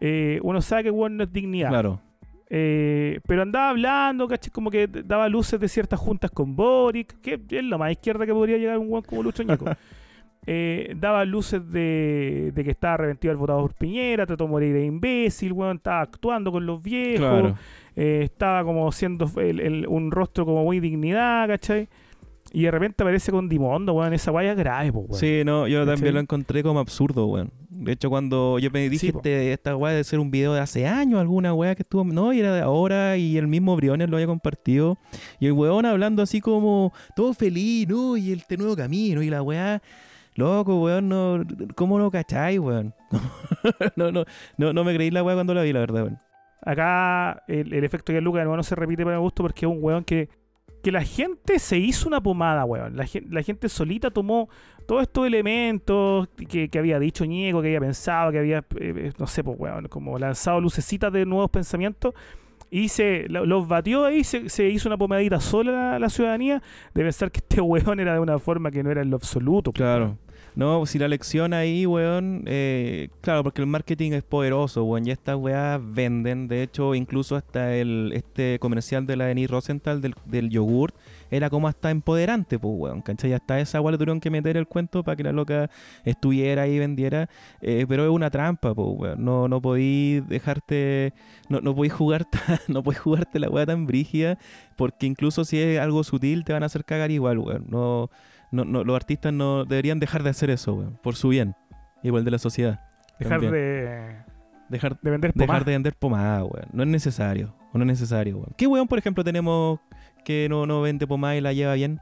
Eh, 0.00 0.40
uno 0.42 0.62
sabe 0.62 0.84
que 0.84 0.90
weón 0.90 1.16
no 1.18 1.24
es 1.24 1.32
dignidad. 1.32 1.68
Claro. 1.68 2.00
Eh, 2.48 3.20
pero 3.28 3.42
andaba 3.42 3.68
hablando, 3.68 4.26
¿cachai? 4.26 4.50
Como 4.50 4.70
que 4.70 4.88
daba 4.88 5.28
luces 5.28 5.60
de 5.60 5.68
ciertas 5.68 6.00
juntas 6.00 6.30
con 6.30 6.56
Boric, 6.56 7.20
que 7.20 7.38
es 7.50 7.62
lo 7.62 7.78
más 7.78 7.92
izquierda 7.92 8.24
que 8.26 8.32
podría 8.32 8.56
llegar 8.56 8.78
un 8.78 8.90
weón 8.90 9.04
como 9.04 9.22
Lucho 9.22 9.42
Ñeco. 9.42 9.66
Eh, 10.52 10.94
daba 10.96 11.24
luces 11.24 11.60
de, 11.70 12.50
de 12.52 12.64
que 12.64 12.72
estaba 12.72 12.94
arrepentido 12.94 13.30
al 13.30 13.36
votado 13.36 13.60
por 13.60 13.74
Piñera, 13.74 14.26
trató 14.26 14.44
de 14.46 14.50
morir 14.50 14.74
de 14.74 14.84
imbécil, 14.84 15.52
weón, 15.52 15.76
estaba 15.76 16.00
actuando 16.00 16.50
con 16.50 16.66
los 16.66 16.82
viejos, 16.82 17.18
Claro. 17.18 17.54
eh, 17.94 18.22
estaba 18.24 18.64
como 18.64 18.90
siendo 18.90 19.30
el- 19.40 19.60
el- 19.60 19.86
un 19.86 20.10
rostro 20.10 20.44
como 20.44 20.64
muy 20.64 20.80
dignidad, 20.80 21.46
¿cachai? 21.46 21.88
Y 22.52 22.62
de 22.62 22.70
repente 22.72 23.04
aparece 23.04 23.30
con 23.30 23.48
Dimondo, 23.48 23.92
weón, 23.92 24.12
esa 24.12 24.32
vaya 24.32 24.54
grave, 24.54 24.90
weón. 24.90 25.14
Sí, 25.14 25.42
no, 25.44 25.68
yo 25.68 25.82
¿Cachai? 25.82 25.94
también 25.94 26.14
lo 26.14 26.20
encontré 26.20 26.64
como 26.64 26.80
absurdo, 26.80 27.26
weón. 27.26 27.52
De 27.68 27.92
hecho, 27.92 28.10
cuando 28.10 28.58
yo 28.58 28.72
me 28.72 28.80
dije, 28.88 28.98
Sí, 28.98 29.12
este, 29.14 29.52
esta 29.52 29.76
weá 29.76 29.92
de 29.94 30.02
ser 30.02 30.18
un 30.18 30.32
video 30.32 30.52
de 30.52 30.58
hace 30.60 30.84
años, 30.84 31.20
alguna 31.20 31.54
weá 31.54 31.76
que 31.76 31.82
estuvo, 31.82 32.02
no, 32.02 32.32
y 32.32 32.40
era 32.40 32.52
de 32.52 32.60
ahora, 32.62 33.16
y 33.16 33.36
el 33.36 33.46
mismo 33.46 33.76
Briones 33.76 34.10
lo 34.10 34.16
había 34.16 34.26
compartido, 34.26 34.98
y 35.38 35.46
el 35.46 35.52
weón 35.52 35.86
hablando 35.86 36.22
así 36.22 36.40
como, 36.40 36.92
todo 37.14 37.34
feliz, 37.34 37.86
¿no? 37.88 38.16
Y 38.16 38.32
este 38.32 38.56
nuevo 38.56 38.74
camino, 38.74 39.22
y 39.22 39.30
la 39.30 39.42
weá, 39.42 39.80
loco, 40.34 40.80
weón, 40.82 41.08
no, 41.08 41.42
¿cómo 41.74 41.98
no 41.98 42.10
cacháis, 42.10 42.58
weón? 42.58 42.94
no, 43.96 44.12
no, 44.12 44.24
no, 44.56 44.72
no 44.72 44.84
me 44.84 44.94
creí 44.94 45.10
la 45.10 45.22
weá 45.22 45.34
cuando 45.34 45.54
la 45.54 45.62
vi, 45.62 45.72
la 45.72 45.80
verdad, 45.80 46.02
weón. 46.04 46.18
Acá 46.62 47.42
el, 47.48 47.72
efecto 47.84 48.12
de 48.12 48.20
Luca 48.20 48.40
de 48.40 48.44
nuevo 48.44 48.56
no 48.56 48.62
se 48.62 48.74
repite 48.74 49.04
para 49.04 49.16
gusto 49.18 49.42
porque 49.42 49.64
es 49.64 49.72
un 49.72 49.78
weón 49.80 50.04
que, 50.04 50.28
que 50.82 50.92
la 50.92 51.02
gente 51.02 51.58
se 51.58 51.78
hizo 51.78 52.06
una 52.08 52.20
pomada, 52.22 52.64
weón. 52.64 52.96
La, 52.96 53.06
gen- 53.06 53.26
la 53.30 53.42
gente 53.42 53.68
solita 53.68 54.10
tomó 54.10 54.48
todos 54.86 55.02
estos 55.02 55.26
elementos 55.26 56.28
que, 56.48 56.68
que 56.68 56.78
había 56.78 56.98
dicho 56.98 57.24
Ñeco, 57.24 57.62
que 57.62 57.68
había 57.68 57.80
pensado, 57.80 58.30
que 58.32 58.38
había, 58.38 58.58
eh, 58.58 58.64
eh, 58.78 59.12
no 59.18 59.26
sé, 59.26 59.42
pues, 59.42 59.58
weón, 59.58 59.88
como 59.88 60.18
lanzado 60.18 60.60
lucecitas 60.60 61.12
de 61.12 61.24
nuevos 61.24 61.50
pensamientos 61.50 62.14
y 62.70 62.88
se 62.88 63.26
lo- 63.28 63.46
los 63.46 63.66
batió 63.66 64.04
ahí, 64.04 64.24
se, 64.24 64.68
hizo 64.68 64.88
una 64.88 64.96
pomadita 64.96 65.40
sola 65.40 65.98
la, 65.98 66.08
ciudadanía 66.08 66.62
de 66.94 67.02
pensar 67.02 67.30
que 67.30 67.38
este 67.38 67.60
weón 67.60 68.00
era 68.00 68.14
de 68.14 68.20
una 68.20 68.38
forma 68.38 68.70
que 68.70 68.82
no 68.82 68.90
era 68.90 69.02
en 69.02 69.10
lo 69.10 69.16
absoluto. 69.16 69.72
Claro. 69.72 70.16
No, 70.56 70.84
si 70.84 70.98
la 70.98 71.06
lección 71.06 71.52
ahí, 71.54 71.86
weón, 71.86 72.42
eh, 72.46 73.08
claro, 73.20 73.44
porque 73.44 73.60
el 73.60 73.68
marketing 73.68 74.12
es 74.12 74.24
poderoso, 74.24 74.82
weón, 74.82 75.06
y 75.06 75.12
estas 75.12 75.36
weas 75.36 75.80
venden, 75.82 76.48
de 76.48 76.64
hecho, 76.64 76.96
incluso 76.96 77.36
hasta 77.36 77.76
el 77.76 78.10
este 78.14 78.58
comercial 78.58 79.06
de 79.06 79.16
la 79.16 79.26
Denis 79.26 79.48
Rosenthal 79.48 80.00
del, 80.00 80.14
del 80.26 80.50
yogurt 80.50 80.94
era 81.30 81.48
como 81.50 81.68
hasta 81.68 81.90
empoderante, 81.90 82.58
pues, 82.58 82.74
weón, 82.76 83.02
¿cachai? 83.02 83.32
Hasta 83.32 83.60
esa 83.60 83.80
le 83.80 83.96
tuvieron 83.96 84.20
que 84.20 84.30
meter 84.30 84.56
el 84.56 84.66
cuento 84.66 85.02
para 85.04 85.16
que 85.16 85.22
la 85.24 85.32
loca 85.32 85.70
estuviera 86.04 86.62
ahí 86.62 86.74
y 86.74 86.78
vendiera, 86.78 87.28
eh, 87.60 87.86
pero 87.88 88.04
es 88.04 88.10
una 88.10 88.30
trampa, 88.30 88.74
pues, 88.74 88.88
weón, 88.98 89.24
no, 89.24 89.48
no 89.48 89.60
podí 89.60 90.20
dejarte, 90.20 91.12
no, 91.48 91.60
no 91.60 91.74
podí 91.74 91.88
jugar 91.88 92.24
tan- 92.30 92.58
no 92.68 92.82
podí 92.82 92.96
jugarte 92.96 93.38
la 93.38 93.48
wea 93.48 93.66
tan 93.66 93.86
brígida, 93.86 94.38
porque 94.76 95.06
incluso 95.06 95.44
si 95.44 95.58
es 95.60 95.80
algo 95.80 96.04
sutil 96.04 96.44
te 96.44 96.52
van 96.52 96.62
a 96.62 96.66
hacer 96.66 96.84
cagar 96.84 97.10
igual, 97.10 97.38
weón, 97.38 97.66
no... 97.68 98.10
No, 98.52 98.64
no, 98.64 98.82
los 98.82 98.96
artistas 98.96 99.32
no 99.32 99.64
deberían 99.64 100.00
dejar 100.00 100.24
de 100.24 100.30
hacer 100.30 100.50
eso, 100.50 100.74
weón, 100.74 100.98
por 101.04 101.14
su 101.14 101.28
bien. 101.28 101.54
Igual 102.02 102.24
de 102.24 102.32
la 102.32 102.38
sociedad. 102.38 102.80
Dejar 103.20 103.34
También. 103.40 103.52
de, 103.52 104.16
Dejar, 104.68 104.98
de 105.00 105.10
vender 105.10 105.32
dejar 105.32 105.46
pomada. 105.46 105.64
de 105.64 105.70
vender 105.72 105.94
pomada, 105.94 106.42
weón. 106.44 106.66
No 106.72 106.82
es 106.82 106.88
necesario. 106.88 107.54
O 107.72 107.78
no 107.78 107.84
es 107.84 107.86
necesario, 107.86 108.38
weón. 108.38 108.52
¿Qué 108.56 108.66
weón, 108.66 108.88
por 108.88 108.98
ejemplo, 108.98 109.22
tenemos 109.22 109.78
que 110.22 110.48
no, 110.48 110.66
no 110.66 110.80
vende 110.80 111.06
pomada 111.06 111.36
y 111.36 111.40
la 111.40 111.52
lleva 111.52 111.74
bien? 111.74 112.00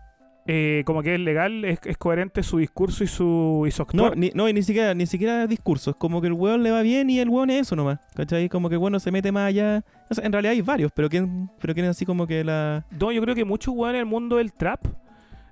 Eh, 0.50 0.82
como 0.86 1.02
que 1.02 1.14
es 1.14 1.20
legal, 1.20 1.62
es, 1.66 1.78
es 1.84 1.98
coherente 1.98 2.42
su 2.42 2.56
discurso 2.56 3.04
y 3.04 3.06
su, 3.06 3.66
y 3.68 3.70
su 3.70 3.86
No, 3.92 4.14
ni, 4.14 4.30
no, 4.34 4.48
y 4.48 4.54
ni 4.54 4.62
siquiera, 4.62 4.94
ni 4.94 5.04
siquiera 5.04 5.46
discurso. 5.46 5.90
Es 5.90 5.96
como 5.96 6.22
que 6.22 6.28
el 6.28 6.32
weón 6.32 6.62
le 6.62 6.70
va 6.70 6.80
bien 6.80 7.10
y 7.10 7.18
el 7.18 7.28
weón 7.28 7.50
es 7.50 7.62
eso 7.62 7.76
nomás. 7.76 7.98
¿Cachai? 8.14 8.48
Como 8.48 8.70
que 8.70 8.76
el 8.76 8.78
weón 8.78 8.92
no 8.92 9.00
se 9.00 9.10
mete 9.10 9.30
más 9.30 9.48
allá. 9.48 9.84
O 10.08 10.14
sea, 10.14 10.24
en 10.24 10.32
realidad 10.32 10.52
hay 10.52 10.62
varios, 10.62 10.90
pero 10.92 11.10
quién, 11.10 11.50
pero 11.60 11.74
quién 11.74 11.84
es 11.84 11.90
así 11.90 12.06
como 12.06 12.26
que 12.26 12.44
la. 12.44 12.86
No, 12.98 13.12
yo 13.12 13.20
creo 13.20 13.34
que 13.34 13.44
muchos 13.44 13.74
weón 13.74 13.94
en 13.94 14.00
el 14.00 14.06
mundo 14.06 14.36
del 14.36 14.54
trap 14.54 14.86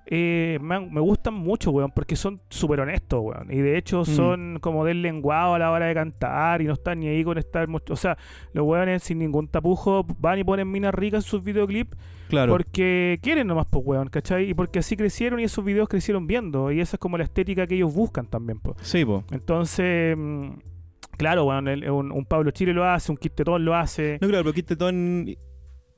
eh, 0.08 0.58
me, 0.62 0.78
gustan 1.00 1.34
mucho, 1.34 1.70
weón, 1.72 1.90
porque 1.90 2.14
son 2.14 2.40
súper 2.48 2.80
honestos, 2.80 3.20
weón. 3.22 3.50
Y 3.50 3.56
de 3.58 3.76
hecho 3.76 4.02
Mm. 4.02 4.04
son 4.06 4.58
como 4.60 4.84
del 4.84 5.02
lenguado 5.02 5.54
a 5.54 5.58
la 5.58 5.70
hora 5.72 5.86
de 5.86 5.94
cantar 5.94 6.62
y 6.62 6.66
no 6.66 6.74
están 6.74 7.00
ni 7.00 7.08
ahí 7.08 7.24
con 7.24 7.38
estar. 7.38 7.66
mucho- 7.66 7.92
O 7.92 7.96
sea, 7.96 8.16
los 8.52 8.64
weones 8.66 9.02
sin 9.02 9.18
ningún 9.18 9.48
tapujo 9.48 10.06
van 10.20 10.38
y 10.38 10.44
ponen 10.44 10.70
minas 10.70 10.94
ricas 10.94 11.24
en 11.24 11.28
sus 11.30 11.42
videoclips 11.42 11.96
Claro. 12.28 12.52
porque 12.52 13.18
quieren 13.22 13.46
nomás, 13.48 13.66
pues, 13.68 13.84
weón, 13.84 14.08
¿cachai? 14.08 14.48
Y 14.50 14.54
porque 14.54 14.78
así 14.78 14.96
crecieron 14.96 15.40
y 15.40 15.44
esos 15.44 15.64
videos 15.64 15.88
crecieron 15.88 16.26
viendo. 16.26 16.70
Y 16.70 16.80
esa 16.80 16.96
es 16.96 17.00
como 17.00 17.18
la 17.18 17.24
estética 17.24 17.66
que 17.66 17.74
ellos 17.74 17.92
buscan 17.92 18.26
también, 18.26 18.60
pues. 18.60 18.76
Sí, 18.82 19.04
po. 19.04 19.24
Entonces, 19.32 20.16
mm, 20.16 20.50
Claro, 21.18 21.46
weón, 21.46 21.66
el- 21.66 21.88
un, 21.90 22.12
un 22.12 22.26
Pablo 22.26 22.50
Chile 22.50 22.74
lo 22.74 22.84
hace, 22.84 23.10
un 23.10 23.16
Quistetón 23.16 23.64
lo 23.64 23.74
hace. 23.74 24.18
No, 24.20 24.28
claro, 24.28 24.44
pero 24.44 24.52
Kit 24.52 24.66
Tetón. 24.66 25.34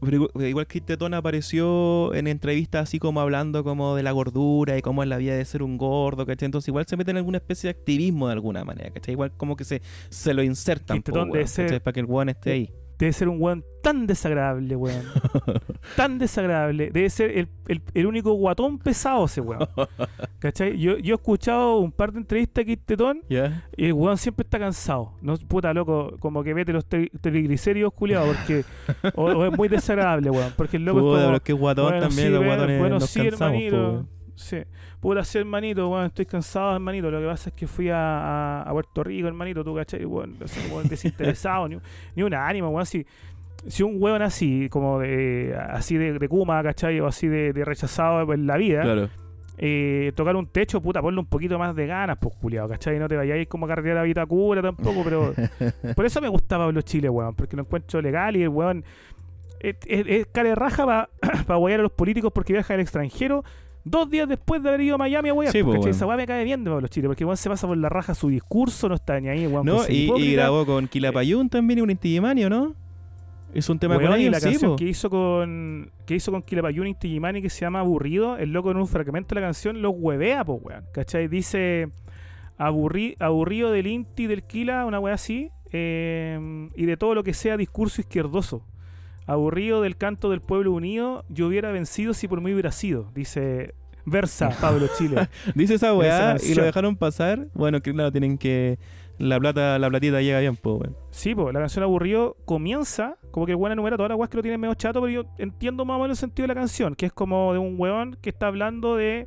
Pero 0.00 0.16
igual, 0.16 0.46
igual 0.46 0.66
Kit 0.66 0.84
Tetón 0.84 1.14
apareció 1.14 2.14
en 2.14 2.28
entrevistas 2.28 2.84
así 2.84 2.98
como 2.98 3.20
hablando 3.20 3.64
como 3.64 3.96
de 3.96 4.02
la 4.02 4.12
gordura 4.12 4.78
y 4.78 4.82
cómo 4.82 5.02
es 5.02 5.08
la 5.08 5.16
vida 5.16 5.34
de 5.34 5.44
ser 5.44 5.62
un 5.62 5.76
gordo, 5.76 6.24
¿cachai? 6.24 6.46
Entonces 6.46 6.68
igual 6.68 6.86
se 6.86 6.96
mete 6.96 7.10
en 7.10 7.16
alguna 7.16 7.38
especie 7.38 7.72
de 7.72 7.78
activismo 7.78 8.28
de 8.28 8.34
alguna 8.34 8.64
manera, 8.64 8.90
¿cachai? 8.90 9.12
Igual 9.12 9.32
como 9.36 9.56
que 9.56 9.64
se, 9.64 9.82
se 10.08 10.34
lo 10.34 10.42
insertan, 10.42 11.02
Tetón 11.02 11.30
Para 11.30 11.92
que 11.92 12.00
el 12.00 12.06
weón 12.06 12.28
esté 12.28 12.52
ahí. 12.52 12.72
Debe 12.98 13.12
ser 13.12 13.28
un 13.28 13.40
weón 13.40 13.64
tan 13.82 14.06
desagradable, 14.08 14.74
weón. 14.74 15.02
tan 15.96 16.18
desagradable. 16.18 16.90
Debe 16.90 17.08
ser 17.10 17.30
el, 17.38 17.48
el- 17.68 17.82
el 17.94 18.06
único 18.06 18.32
guatón 18.32 18.78
pesado 18.78 19.24
ese 19.26 19.40
weón. 19.40 19.68
¿Cachai? 20.40 20.76
Yo, 20.78 20.98
yo 20.98 21.14
he 21.14 21.16
escuchado 21.16 21.78
un 21.78 21.92
par 21.92 22.12
de 22.12 22.18
entrevistas 22.18 22.62
aquí 22.62 22.76
Tetón 22.76 23.22
¿Ya? 23.28 23.64
y 23.76 23.86
el 23.86 23.92
weón 23.92 24.16
siempre 24.18 24.42
está 24.42 24.58
cansado. 24.58 25.12
No, 25.22 25.36
puta 25.36 25.72
loco, 25.72 26.16
como 26.18 26.42
que 26.42 26.54
vete 26.54 26.72
los 26.72 26.88
tri- 26.88 27.10
triglicéridos 27.20 27.92
culiados 27.94 28.36
porque 28.36 28.64
o, 29.14 29.24
o 29.26 29.44
es 29.46 29.56
muy 29.56 29.68
desagradable, 29.68 30.30
weón. 30.30 30.52
Porque 30.56 30.76
el 30.76 30.84
loco 30.84 31.00
Puta, 31.00 31.12
es 31.12 31.16
pero 31.18 31.26
como, 31.26 31.36
es 31.36 31.42
que 31.42 31.52
guatón 31.52 31.84
bueno, 31.90 32.00
también, 32.08 32.26
sí, 32.26 32.32
los 32.32 32.44
guatones 32.44 32.78
bueno, 32.80 32.98
nos 32.98 33.10
sí, 33.10 33.20
cansamos, 33.20 33.40
hermanito. 33.62 34.06
Sí. 34.34 34.56
Puta, 35.00 35.22
sí, 35.24 35.38
hermanito, 35.38 35.88
weón, 35.88 36.06
estoy 36.06 36.26
cansado, 36.26 36.74
hermanito. 36.74 37.10
Lo 37.10 37.20
que 37.20 37.26
pasa 37.26 37.50
es 37.50 37.54
que 37.54 37.66
fui 37.68 37.88
a, 37.88 37.96
a- 37.98 38.62
a 38.62 38.72
Puerto 38.72 39.04
Rico, 39.04 39.28
hermanito, 39.28 39.62
tú, 39.62 39.74
¿cachai? 39.74 40.04
Weón, 40.04 40.34
así, 40.44 40.60
weón, 40.72 40.88
desinteresado, 40.88 41.68
ni, 41.68 41.78
ni 42.16 42.22
un 42.24 42.34
ánimo, 42.34 42.68
weón, 42.70 42.84
si, 42.86 43.06
si 43.66 43.82
un 43.84 44.02
weón 44.02 44.22
así, 44.22 44.68
como 44.68 44.98
de, 44.98 45.56
así 45.70 45.96
de, 45.96 46.18
de 46.18 46.28
Kuma, 46.28 46.62
¿cachai? 46.64 46.98
O 47.00 47.06
así 47.06 47.28
de, 47.28 47.52
de 47.52 47.64
rechazado 47.64 48.32
en 48.32 48.46
la 48.48 48.56
vida, 48.56 48.82
Claro. 48.82 49.08
eh, 49.58 50.10
tocar 50.16 50.34
un 50.34 50.46
techo, 50.48 50.80
puta, 50.80 51.00
ponle 51.00 51.20
un 51.20 51.26
poquito 51.26 51.60
más 51.60 51.76
de 51.76 51.86
ganas, 51.86 52.18
pues, 52.20 52.34
culiado, 52.34 52.68
¿cachai? 52.68 52.98
No 52.98 53.06
te 53.06 53.16
vayáis 53.16 53.46
como 53.46 53.66
a 53.66 53.68
carretear 53.68 53.98
a 53.98 54.02
Vitacura 54.02 54.62
tampoco, 54.62 55.02
pero 55.04 55.32
por 55.94 56.06
eso 56.06 56.20
me 56.20 56.28
gusta 56.28 56.58
Pablo 56.58 56.80
Chile, 56.82 57.08
weón, 57.08 57.36
porque 57.36 57.54
lo 57.54 57.62
encuentro 57.62 58.02
legal 58.02 58.36
y 58.36 58.42
el 58.42 58.48
weón 58.48 58.84
es, 59.60 59.76
es, 59.86 60.06
es 60.08 60.26
cara 60.26 60.48
de 60.48 60.54
raja 60.56 60.84
para 60.86 61.08
pa 61.46 61.54
a 61.56 61.78
los 61.78 61.92
políticos 61.92 62.32
porque 62.34 62.52
viaja 62.52 62.74
al 62.74 62.80
extranjero 62.80 63.44
dos 63.90 64.10
días 64.10 64.28
después 64.28 64.62
de 64.62 64.68
haber 64.68 64.80
ido 64.80 64.94
a 64.94 64.98
Miami 64.98 65.30
a. 65.30 65.50
Sí, 65.50 65.62
pues, 65.62 65.80
po. 65.80 65.88
Esa 65.88 66.06
weá 66.06 66.16
me 66.16 66.26
cae 66.26 66.44
bien 66.44 66.64
de 66.64 66.70
Pablo 66.70 66.88
Chile, 66.88 67.08
porque 67.08 67.24
weón 67.24 67.36
se 67.36 67.48
pasa 67.48 67.66
por 67.66 67.76
la 67.76 67.88
raja 67.88 68.14
su 68.14 68.28
discurso, 68.28 68.88
no 68.88 68.94
está 68.94 69.20
ni 69.20 69.28
ahí, 69.28 69.46
weón. 69.46 69.66
No, 69.66 69.80
ser 69.80 69.94
y, 69.94 70.32
grabó 70.32 70.64
con 70.66 70.88
Quilapayún 70.88 71.48
también 71.48 71.78
y 71.78 71.82
un 71.82 71.90
Intigimanio, 71.90 72.48
¿no? 72.50 72.74
Es 73.54 73.68
un 73.70 73.78
tema 73.78 73.96
Weón, 73.96 74.10
con 74.12 74.20
y 74.20 74.28
la 74.28 74.40
sí, 74.40 74.50
canción 74.50 74.72
po. 74.72 74.76
que 74.76 74.84
hizo 74.84 75.08
con 75.08 75.90
que 76.04 76.14
hizo 76.14 76.30
con 76.30 76.42
Quilapayún 76.42 76.86
y 76.88 76.94
Tijimani 76.94 77.40
que 77.40 77.48
se 77.48 77.60
llama 77.62 77.80
Aburrido, 77.80 78.36
el 78.36 78.52
loco 78.52 78.70
en 78.70 78.76
un 78.76 78.86
fragmento 78.86 79.34
de 79.34 79.40
la 79.40 79.46
canción 79.46 79.80
lo 79.80 79.90
huevea, 79.90 80.44
pues 80.44 80.60
weón. 80.62 80.84
¿Cachai? 80.92 81.28
Dice 81.28 81.88
aburri- 82.58 83.16
aburrido 83.20 83.70
del 83.70 83.86
Inti 83.86 84.26
del 84.26 84.42
Quila, 84.42 84.84
una 84.84 85.00
weá 85.00 85.14
así, 85.14 85.50
eh, 85.72 86.68
y 86.76 86.84
de 86.84 86.96
todo 86.96 87.14
lo 87.14 87.22
que 87.24 87.32
sea 87.32 87.56
discurso 87.56 88.00
izquierdoso. 88.02 88.62
Aburrido 89.26 89.82
del 89.82 89.96
canto 89.96 90.30
del 90.30 90.40
pueblo 90.40 90.72
unido, 90.72 91.24
yo 91.28 91.48
hubiera 91.48 91.70
vencido 91.70 92.14
si 92.14 92.28
por 92.28 92.40
mí 92.40 92.52
hubiera 92.52 92.72
sido, 92.72 93.10
dice 93.14 93.74
Versa 94.10 94.50
Pablo 94.60 94.86
Chile. 94.96 95.28
Dice 95.54 95.74
esa 95.74 95.88
Esa 95.88 95.94
weá 95.94 96.36
y 96.42 96.54
lo 96.54 96.64
dejaron 96.64 96.96
pasar. 96.96 97.48
Bueno, 97.54 97.80
que 97.80 97.92
claro, 97.92 98.12
tienen 98.12 98.38
que. 98.38 98.78
La 99.18 99.40
plata, 99.40 99.80
la 99.80 99.90
platita 99.90 100.22
llega 100.22 100.38
bien, 100.38 100.54
pues, 100.54 100.80
weón. 100.80 100.96
Sí, 101.10 101.34
pues 101.34 101.52
la 101.52 101.58
canción 101.58 101.82
Aburrido 101.82 102.36
comienza 102.44 103.16
como 103.32 103.46
que 103.46 103.52
el 103.52 103.56
weón 103.56 103.72
enumera 103.72 103.96
todas 103.96 104.10
las 104.10 104.18
weas 104.18 104.30
que 104.30 104.36
lo 104.36 104.42
tienen 104.42 104.60
medio 104.60 104.74
chato, 104.74 105.00
pero 105.00 105.22
yo 105.22 105.28
entiendo 105.38 105.84
más 105.84 105.96
o 105.96 106.02
menos 106.02 106.18
el 106.18 106.20
sentido 106.20 106.44
de 106.44 106.54
la 106.54 106.60
canción, 106.60 106.94
que 106.94 107.06
es 107.06 107.12
como 107.12 107.52
de 107.52 107.58
un 107.58 107.74
weón 107.78 108.16
que 108.22 108.30
está 108.30 108.46
hablando 108.46 108.94
de 108.94 109.26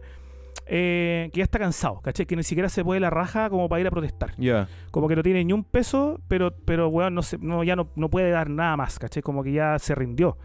eh, 0.66 1.30
que 1.34 1.40
ya 1.40 1.44
está 1.44 1.60
cansado, 1.60 2.00
¿cachai? 2.00 2.26
Que 2.26 2.38
ni 2.38 2.44
siquiera 2.44 2.70
se 2.70 2.84
puede 2.84 3.02
la 3.02 3.10
raja 3.10 3.50
como 3.50 3.68
para 3.68 3.82
ir 3.82 3.88
a 3.88 3.92
protestar. 3.92 4.34
Ya. 4.38 4.70
Como 4.92 5.10
que 5.10 5.18
no 5.18 5.24
tiene 5.24 5.44
ni 5.44 5.52
un 5.52 5.66
peso, 5.66 6.22
pero, 6.30 6.56
pero 6.64 6.88
weón, 6.88 7.14
no, 7.14 7.22
se, 7.24 7.38
no, 7.40 7.64
ya 7.64 7.76
no, 7.76 7.90
no 7.96 8.10
puede 8.10 8.32
dar 8.32 8.50
nada 8.50 8.78
más, 8.78 8.98
¿cachai? 8.98 9.22
Como 9.22 9.44
que 9.44 9.52
ya 9.52 9.78
se 9.80 9.96
rindió. 9.96 10.38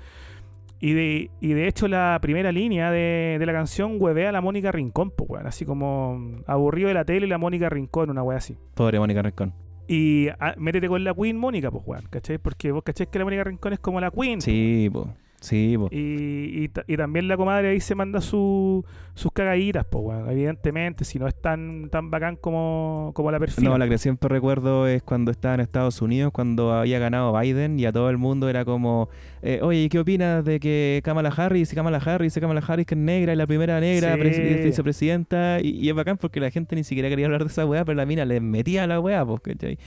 Y 0.79 0.93
de, 0.93 1.31
y 1.41 1.55
de 1.55 1.69
hecho 1.69 1.89
la 1.89 2.19
primera 2.21 2.53
línea 2.53 2.91
de, 2.91 3.37
de 3.39 3.47
la 3.47 3.53
canción 3.53 3.97
huevea 3.99 4.29
a 4.29 4.33
la 4.33 4.41
Mónica 4.41 4.73
Rincón, 4.73 5.11
pues 5.11 5.31
weón, 5.31 5.47
así 5.47 5.65
como 5.65 6.19
mm, 6.19 6.45
aburrido 6.47 6.89
de 6.89 6.95
la 6.95 7.05
tele 7.05 7.27
y 7.27 7.29
la 7.31 7.39
Mónica 7.39 7.69
Rincón, 7.69 8.11
una 8.11 8.23
wea 8.23 8.39
así. 8.39 8.59
Pobre 8.75 8.99
Mónica 8.99 9.23
Rincón. 9.23 9.55
Y 9.89 10.29
ah, 10.41 10.55
métete 10.59 10.89
con 10.89 11.05
la 11.05 11.15
Queen 11.15 11.39
Mónica, 11.39 11.71
pues, 11.71 11.85
weón, 11.87 12.07
¿cachai? 12.11 12.39
Porque 12.39 12.73
vos 12.73 12.83
cachai 12.83 13.09
que 13.09 13.19
la 13.19 13.25
Mónica 13.25 13.45
Rincón 13.45 13.73
es 13.73 13.79
como 13.79 14.01
la 14.01 14.11
Queen. 14.11 14.41
Sí, 14.41 14.91
po. 14.93 15.15
Sí, 15.47 15.77
po. 15.79 15.87
Y, 15.93 16.65
y, 16.65 16.69
ta- 16.71 16.83
y 16.89 16.97
también 16.97 17.29
la 17.29 17.37
comadre 17.37 17.69
ahí 17.69 17.79
se 17.81 17.95
manda 17.95 18.21
su, 18.21 18.85
sus 19.15 19.31
cagaditas, 19.31 19.85
pues, 19.89 20.05
weón. 20.05 20.29
Evidentemente, 20.29 21.05
si 21.05 21.21
no 21.21 21.29
es 21.29 21.41
tan, 21.41 21.89
tan 21.89 22.11
bacán 22.11 22.35
como, 22.35 23.13
como 23.15 23.31
la 23.31 23.39
perfil. 23.39 23.63
No, 23.65 23.79
la 23.79 23.89
que 23.89 23.97
siempre 23.97 24.29
recuerdo 24.29 24.89
es 24.89 25.05
cuando 25.05 25.31
estaba 25.31 25.55
en 25.55 25.61
Estados 25.61 26.03
Unidos, 26.03 26.33
cuando 26.33 26.73
había 26.73 26.99
ganado 26.99 27.33
Biden 27.39 27.79
y 27.79 27.87
a 27.87 27.93
todo 27.93 28.11
el 28.11 28.19
mundo 28.19 28.49
era 28.49 28.65
como, 28.65 29.09
eh, 29.41 29.61
oye, 29.63 29.89
¿qué 29.89 30.01
opinas 30.01 30.45
de 30.45 30.59
que 30.59 31.01
Kamala 31.05 31.29
Harris, 31.29 31.73
y 31.73 31.77
Kamala 31.77 31.99
Harris, 31.99 32.37
y 32.37 32.41
Kamala 32.41 32.63
Harris 32.67 32.85
que 32.87 32.95
es 32.97 33.01
negra 33.01 33.33
y 33.33 33.37
la 33.37 33.47
primera 33.47 33.79
negra 33.79 34.17
Sí. 34.17 34.65
vicepresidenta? 34.65 35.61
Y, 35.63 35.69
y 35.81 35.89
es 35.89 35.95
bacán 35.95 36.17
porque 36.17 36.41
la 36.41 36.51
gente 36.51 36.75
ni 36.77 36.83
siquiera 36.83 37.09
quería 37.09 37.27
hablar 37.27 37.43
de 37.45 37.49
esa 37.51 37.65
weá, 37.65 37.85
pero 37.85 37.95
la 37.97 38.07
mina 38.07 38.25
le 38.25 38.41
metía 38.41 38.83
a 38.83 38.87
la 38.87 38.99
weá, 39.01 39.25
pues, 39.25 39.41
¿cachai? 39.43 39.79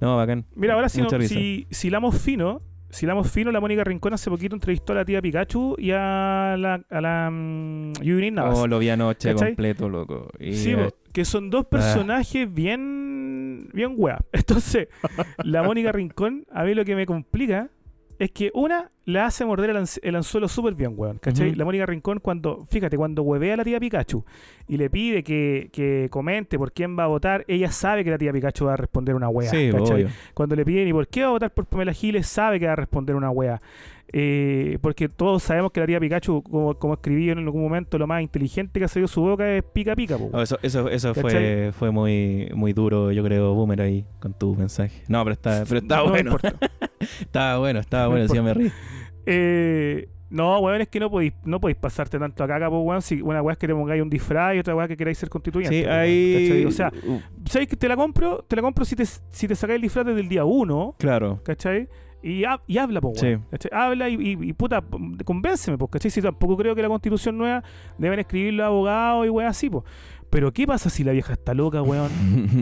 No, 0.00 0.16
bacán. 0.16 0.44
Mira, 0.54 0.74
ahora 0.74 0.88
si, 0.88 1.02
no, 1.02 1.10
si, 1.20 1.66
si 1.70 1.88
hilamos 1.88 2.18
fino, 2.18 2.62
si 2.90 3.06
hilamos 3.06 3.30
fino, 3.30 3.50
la 3.52 3.60
Mónica 3.60 3.84
Rincón 3.84 4.12
hace 4.14 4.30
poquito 4.30 4.54
entrevistó 4.54 4.92
a 4.92 4.96
la 4.96 5.04
tía 5.04 5.22
Pikachu 5.22 5.76
y 5.78 5.92
a 5.92 6.56
la, 6.58 6.82
a 6.90 7.00
la 7.00 7.30
Yuri 8.02 8.30
Navas. 8.30 8.58
Oh, 8.58 8.66
lo 8.66 8.78
vi 8.78 8.88
anoche 8.90 9.32
¿Cachai? 9.32 9.50
completo, 9.50 9.88
loco. 9.88 10.28
Y, 10.38 10.54
Sí, 10.54 10.72
eh, 10.72 10.90
que 11.12 11.24
son 11.24 11.50
dos 11.50 11.66
personajes 11.66 12.52
bien 12.52 13.68
bien 13.72 13.94
wea. 13.96 14.18
Entonces, 14.32 14.88
la 15.44 15.62
Mónica 15.62 15.92
Rincón, 15.92 16.46
a 16.52 16.64
mí 16.64 16.74
lo 16.74 16.84
que 16.84 16.96
me 16.96 17.06
complica 17.06 17.70
es 18.20 18.30
que 18.30 18.50
una 18.54 18.90
la 19.06 19.26
hace 19.26 19.44
morder 19.44 19.70
el, 19.70 19.76
anz- 19.78 19.98
el 20.04 20.14
anzuelo 20.14 20.46
súper 20.46 20.74
bien, 20.74 20.92
weón. 20.96 21.18
¿Cachai? 21.18 21.54
La 21.56 21.64
Mónica 21.64 21.84
Rincón, 21.86 22.20
cuando, 22.20 22.64
fíjate, 22.66 22.96
cuando 22.96 23.22
huevea 23.24 23.54
a 23.54 23.56
la 23.56 23.64
tía 23.64 23.80
Pikachu 23.80 24.24
y 24.68 24.76
le 24.76 24.88
pide 24.88 25.24
que, 25.24 25.68
que 25.72 26.06
comente 26.10 26.56
por 26.56 26.70
quién 26.72 26.96
va 26.96 27.04
a 27.04 27.06
votar, 27.08 27.44
ella 27.48 27.72
sabe 27.72 28.04
que 28.04 28.10
la 28.10 28.18
tía 28.18 28.32
Pikachu 28.32 28.66
va 28.66 28.74
a 28.74 28.76
responder 28.76 29.16
una 29.16 29.28
wea. 29.28 29.50
sí, 29.50 29.70
¿cachai? 29.72 30.04
obvio. 30.04 30.08
Cuando 30.34 30.54
le 30.54 30.64
piden 30.64 30.86
y 30.86 30.92
por 30.92 31.08
qué 31.08 31.22
va 31.22 31.28
a 31.28 31.30
votar 31.32 31.50
por 31.52 31.66
Pamela 31.66 31.92
Giles, 31.92 32.26
sabe 32.28 32.60
que 32.60 32.66
va 32.66 32.74
a 32.74 32.76
responder 32.76 33.16
una 33.16 33.30
wea. 33.30 33.60
Eh, 34.12 34.78
porque 34.80 35.08
todos 35.08 35.42
sabemos 35.42 35.70
que 35.70 35.80
la 35.80 35.86
tía 35.86 36.00
Pikachu, 36.00 36.42
como, 36.42 36.74
como 36.74 36.94
escribí 36.94 37.30
en 37.30 37.38
algún 37.38 37.62
momento, 37.62 37.96
lo 37.96 38.06
más 38.06 38.22
inteligente 38.22 38.80
que 38.80 38.84
ha 38.84 38.88
salido 38.88 39.06
su 39.06 39.20
boca 39.20 39.56
es 39.56 39.62
pica 39.62 39.94
pica. 39.94 40.16
Oh, 40.16 40.40
eso 40.42 40.58
eso, 40.62 40.88
eso 40.88 41.14
fue, 41.14 41.70
fue 41.72 41.90
muy, 41.92 42.50
muy 42.54 42.72
duro, 42.72 43.12
yo 43.12 43.22
creo, 43.22 43.54
Boomer 43.54 43.80
ahí 43.82 44.04
con 44.18 44.32
tu 44.34 44.56
mensaje. 44.56 45.02
No, 45.08 45.22
pero 45.24 45.34
está, 45.34 45.62
pero 45.68 45.78
está 45.80 45.96
No 45.98 46.08
bueno. 46.08 46.36
Estaba 47.20 47.58
bueno, 47.58 47.80
estaba 47.80 48.04
No 48.04 48.10
bueno, 48.10 48.28
sí, 48.28 48.36
importa. 48.36 48.58
me 48.58 48.64
reí. 48.64 48.72
Eh, 49.26 50.08
no, 50.28 50.58
weón, 50.60 50.80
es 50.80 50.88
que 50.88 51.00
no 51.00 51.10
podéis, 51.10 51.32
no 51.44 51.60
podéis 51.60 51.78
pasarte 51.78 52.18
tanto 52.18 52.44
a 52.44 52.46
caca, 52.48 52.68
pues, 52.68 52.82
weón. 52.84 53.02
Si 53.02 53.20
una 53.22 53.42
weá 53.42 53.52
es 53.54 53.58
que 53.58 53.66
te 53.66 53.74
pongáis 53.74 54.02
un 54.02 54.10
disfraz 54.10 54.54
y 54.56 54.58
otra 54.58 54.74
weá 54.76 54.86
que 54.86 54.96
queráis 54.96 55.18
ser 55.18 55.28
constituyente. 55.28 55.82
Sí, 55.82 55.88
ahí. 55.88 56.64
O 56.66 56.70
sea, 56.70 56.92
¿sabéis 57.46 57.68
que 57.70 57.76
te 57.76 57.88
la 57.88 57.96
compro? 57.96 58.44
Te 58.46 58.56
la 58.56 58.62
compro 58.62 58.84
si 58.84 58.96
te, 58.96 59.04
si 59.06 59.48
te 59.48 59.54
sacáis 59.54 59.76
el 59.76 59.82
disfraz 59.82 60.06
desde 60.06 60.20
el 60.20 60.28
día 60.28 60.44
uno, 60.44 60.94
claro. 60.98 61.40
¿cachai? 61.44 61.88
Y, 62.22 62.44
ha- 62.44 62.60
y 62.66 62.76
habla, 62.78 63.00
pues, 63.00 63.22
weón. 63.22 63.44
Sí. 63.58 63.68
Habla 63.72 64.08
y, 64.08 64.14
y, 64.14 64.48
y, 64.48 64.52
puta, 64.52 64.82
convénceme, 65.24 65.78
pues, 65.78 65.90
¿cachai? 65.90 66.10
Si 66.10 66.20
tampoco 66.20 66.56
creo 66.56 66.74
que 66.74 66.82
la 66.82 66.88
constitución 66.88 67.38
nueva 67.38 67.62
deben 67.98 68.18
escribir 68.18 68.54
los 68.54 68.66
abogados 68.66 69.26
y 69.26 69.30
weá 69.30 69.48
así, 69.48 69.70
pues. 69.70 69.84
Pero, 70.30 70.52
¿qué 70.52 70.64
pasa 70.66 70.90
si 70.90 71.02
la 71.02 71.10
vieja 71.12 71.32
está 71.32 71.54
loca, 71.54 71.82
weón? 71.82 72.08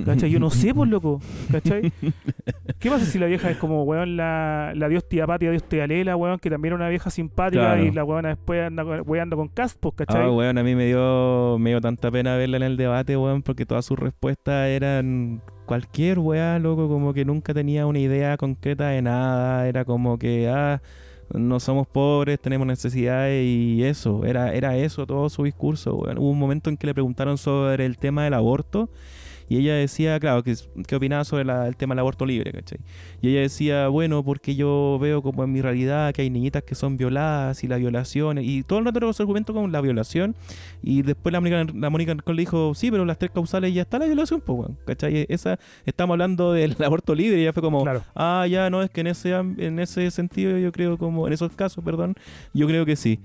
¿Cachai? 0.07 0.31
Yo 0.31 0.41
no 0.41 0.49
sé, 0.51 0.73
pues, 0.75 0.89
loco. 0.89 1.21
¿Cachai? 1.53 1.93
¿Qué 2.79 2.89
pasa 2.91 3.05
si 3.05 3.19
la 3.19 3.27
vieja 3.27 3.51
es 3.51 3.59
como, 3.59 3.83
weón, 3.85 4.17
la, 4.17 4.73
la 4.75 4.89
Dios 4.89 5.07
tía 5.09 5.27
Patia, 5.27 5.51
Dios 5.51 5.65
tía 5.65 5.87
Lela, 5.87 6.17
weón, 6.17 6.39
que 6.39 6.49
también 6.49 6.71
era 6.73 6.77
una 6.77 6.89
vieja 6.89 7.11
simpática 7.11 7.61
Claro. 7.75 7.85
y 7.85 7.91
la 7.91 8.05
weona 8.05 8.29
después 8.31 8.63
anda 8.67 8.85
con- 8.85 9.03
weando 9.07 9.37
con 9.37 9.49
cast, 9.49 9.79
pues, 9.81 9.95
¿cachai? 9.97 10.23
Ah, 10.23 10.31
weón, 10.31 10.57
a 10.57 10.63
mí 10.63 10.75
me 10.75 10.87
dio, 10.87 11.57
me 11.59 11.71
dio 11.71 11.81
tanta 11.81 12.11
pena 12.11 12.37
verla 12.37 12.57
en 12.57 12.63
el 12.63 12.77
debate, 12.79 13.17
weón, 13.17 13.43
porque 13.43 13.67
todas 13.67 13.85
sus 13.85 13.99
respuestas 13.99 14.69
eran 14.69 15.43
cualquier 15.67 16.19
weá, 16.21 16.59
loco, 16.59 16.89
como 16.89 17.13
que 17.13 17.27
nunca 17.27 17.53
tenía 17.53 17.85
una 17.87 17.99
idea 17.99 18.37
concreta 18.39 18.89
de 18.89 19.03
nada, 19.03 19.69
era 19.69 19.85
como 19.85 20.19
que, 20.19 20.49
ah, 20.49 20.81
no 21.33 21.61
somos 21.61 21.87
pobres, 21.87 22.41
tenemos 22.41 22.67
necesidades 22.67 23.45
y 23.45 23.85
eso, 23.85 24.25
era, 24.25 24.55
era 24.55 24.77
eso 24.77 25.07
todo 25.07 25.29
su 25.29 25.45
discurso. 25.45 25.95
Hubo 25.95 26.31
un 26.31 26.39
momento 26.39 26.71
en 26.71 26.77
que 26.77 26.87
le 26.87 26.95
preguntaron 26.95 27.39
sobre 27.39 27.85
el 27.85 27.99
tema 27.99 28.25
del 28.25 28.35
aborto 28.35 28.89
y 29.49 29.57
ella 29.59 29.75
decía, 29.75 30.19
claro, 30.21 30.43
que, 30.43 30.55
que 30.87 30.97
opinaba 30.97 31.25
sobre 31.25 31.45
la- 31.45 31.67
el 31.69 31.77
tema 31.77 31.95
del 31.95 32.01
aborto 32.01 32.27
libre, 32.27 32.53
¿cachai? 32.53 32.79
Y 33.23 33.29
ella 33.31 33.41
decía, 33.41 33.89
bueno, 33.89 34.23
porque 34.23 34.55
yo 34.55 34.99
veo 35.01 35.23
como 35.23 35.45
en 35.45 35.53
mi 35.53 35.61
realidad 35.63 36.13
que 36.13 36.23
hay 36.23 36.31
niñitas 36.31 36.63
que 36.63 36.75
son 36.75 36.97
violadas 36.97 37.65
y 37.65 37.69
la 37.69 37.77
violación, 37.77 38.39
y 38.39 38.63
todo 38.63 38.79
el 38.81 38.85
rato 38.85 39.01
los 39.01 39.19
argumentos 39.21 39.55
con 39.55 39.73
la 39.73 39.81
violación, 39.81 40.35
y 40.83 41.03
después 41.03 41.33
la 41.33 41.41
Mónica, 41.41 41.67
la 41.75 41.91
Mónica 41.91 42.15
le 42.27 42.35
dijo, 42.35 42.75
sí, 42.75 42.91
pero 42.91 43.05
las 43.05 43.19
tres 43.19 43.31
causales 43.33 43.73
ya 43.75 43.83
está 43.83 43.99
la 43.99 44.07
violación, 44.07 44.41
pues, 44.41 44.59
weón, 44.59 44.79
¿cachai? 44.87 45.27
Esa, 45.29 45.59
estamos 45.87 46.15
hablando 46.15 46.53
del 46.53 46.77
aborto 46.85 47.15
libre, 47.15 47.39
y 47.39 47.43
ella 47.43 47.53
fue 47.53 47.63
como, 47.63 47.83
Claro. 47.83 48.03
ah, 48.15 48.47
ya, 48.49 48.71
no, 48.71 48.83
es 48.83 48.91
que 48.91 49.01
en 49.01 49.07
ese, 49.09 49.31
en 49.35 49.79
ese 49.79 50.11
sentido 50.11 50.59
yo 50.59 50.71
creo 50.73 50.99
como, 50.99 51.27
en 51.27 51.33
esos 51.33 51.53
casos, 51.53 51.83
perdón, 51.85 52.15
yo 52.53 52.67
creo 52.67 52.85
que 52.85 52.97
sí. 52.97 53.19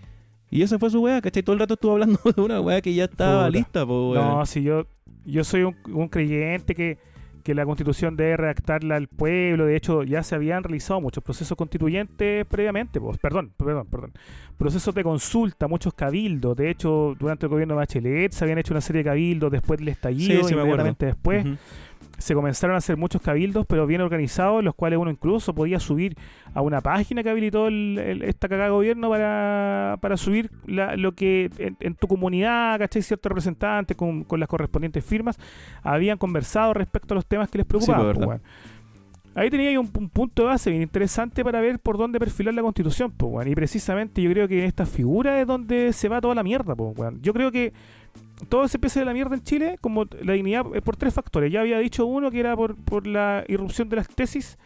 Y 0.50 0.62
esa 0.62 0.78
fue 0.78 0.92
su 0.92 1.02
weá, 1.02 1.20
¿cachai? 1.20 1.42
Todo 1.42 1.56
el 1.56 1.60
rato 1.60 1.74
estuvo 1.74 1.94
hablando 1.94 2.20
de 2.36 2.40
una 2.42 2.62
weá 2.62 2.80
que 2.80 2.94
ya 2.94 3.06
estaba 3.06 3.48
Puta. 3.48 3.50
lista, 3.58 3.86
pues, 3.86 3.98
weón. 3.98 4.16
No, 4.38 4.46
si 4.46 4.62
yo, 4.62 4.86
yo 5.26 5.44
soy 5.44 5.64
un, 5.64 5.76
un 5.92 6.08
creyente 6.08 6.76
que, 6.76 6.98
que 7.44 7.54
la 7.54 7.66
constitución 7.66 8.16
debe 8.16 8.38
redactarla 8.38 8.96
al 8.96 9.08
pueblo. 9.08 9.66
De 9.66 9.76
hecho, 9.76 10.04
ya 10.04 10.24
se 10.24 10.36
habían 10.36 10.64
realizado 10.64 11.02
muchos 11.02 11.24
procesos 11.24 11.58
constituyentes 11.58 12.46
previamente. 12.46 13.00
Pues, 13.00 13.18
perdón, 13.18 13.52
perdón, 13.58 13.88
perdón. 13.88 14.14
Procesos 14.58 14.96
de 14.96 15.04
consulta, 15.04 15.68
muchos 15.68 15.94
cabildos. 15.94 16.56
De 16.56 16.70
hecho, 16.70 17.16
durante 17.20 17.46
el 17.46 17.50
gobierno 17.50 17.74
de 17.74 17.80
Bachelet 17.80 18.32
se 18.32 18.46
habían 18.46 18.60
hecho 18.60 18.74
una 18.74 18.82
serie 18.82 19.04
de 19.04 19.10
cabildos 19.10 19.52
después 19.52 19.80
del 19.80 19.90
estallido, 19.90 20.42
Sí, 20.42 20.48
sí, 20.48 20.54
inmediatamente 20.54 21.06
después. 21.08 21.46
Se 22.24 22.34
comenzaron 22.34 22.74
a 22.76 22.78
hacer 22.78 22.96
muchos 22.96 23.22
cabildos, 23.22 23.66
pero 23.68 23.86
bien 23.86 24.00
organizados, 24.00 24.64
los 24.64 24.74
cuales 24.76 24.98
uno 24.98 25.12
incluso 25.12 25.54
podía 25.54 25.78
subir 25.80 26.16
a 26.54 26.62
una 26.62 26.80
página 26.80 27.22
que 27.22 27.30
habilitó 27.30 27.68
el- 27.68 27.98
el- 28.00 28.22
esta 28.24 28.48
cagada 28.48 28.70
de 28.70 28.74
gobierno 28.76 29.10
para, 29.10 29.98
para 30.00 30.16
subir 30.16 30.50
la- 30.66 30.96
lo 30.96 31.12
que 31.12 31.50
en, 31.58 31.76
en 31.82 31.96
tu 31.96 32.08
comunidad, 32.08 32.80
¿cachai? 32.80 33.02
Ciertos 33.02 33.30
representantes 33.30 33.98
con, 33.98 34.24
con 34.24 34.40
las 34.40 34.48
correspondientes 34.48 35.04
firmas 35.04 35.38
habían 35.82 36.18
conversado 36.18 36.74
respecto 36.74 37.14
a 37.14 37.16
los 37.16 37.26
temas 37.26 37.50
que 37.50 37.58
les 37.58 37.68
preocupaban. 37.68 38.16
pues, 38.16 38.26
pues. 38.26 38.42
Ahí 39.36 39.50
tenía 39.50 39.70
ahí 39.70 39.78
un, 39.78 39.90
un 39.98 40.10
punto 40.10 40.44
de 40.44 40.48
base 40.50 40.70
bien 40.70 40.84
interesante 40.84 41.44
para 41.44 41.60
ver 41.60 41.80
por 41.80 41.98
dónde 41.98 42.20
perfilar 42.20 42.54
la 42.54 42.62
constitución, 42.62 43.12
pues, 43.12 43.48
y 43.48 43.56
precisamente 43.56 44.22
yo 44.22 44.30
creo 44.32 44.48
que 44.48 44.60
en 44.60 44.66
esta 44.66 44.86
figura 44.86 45.42
es 45.42 45.48
donde 45.48 45.92
se 45.92 46.08
va 46.08 46.22
toda 46.22 46.36
la 46.36 46.44
mierda. 46.44 46.76
pues. 46.76 46.96
Yo 47.22 47.34
creo 47.34 47.52
que 47.52 47.74
todo 48.48 48.68
se 48.68 48.78
empieza 48.78 49.00
de 49.00 49.06
la 49.06 49.14
mierda 49.14 49.36
en 49.36 49.44
Chile, 49.44 49.78
como 49.82 50.06
la 50.22 50.34
dignidad, 50.34 50.66
es 50.74 50.82
por 50.82 50.96
tres 50.96 51.14
factores. 51.14 51.52
Ya 51.52 51.62
había 51.62 51.80
dicho 51.80 52.06
uno 52.06 52.32
que 52.32 52.40
era 52.40 52.56
por, 52.56 52.76
por 52.76 53.08
la 53.08 53.44
irrupción 53.48 53.90
de 53.90 53.98
las 53.98 54.08
tesis, 54.08 54.58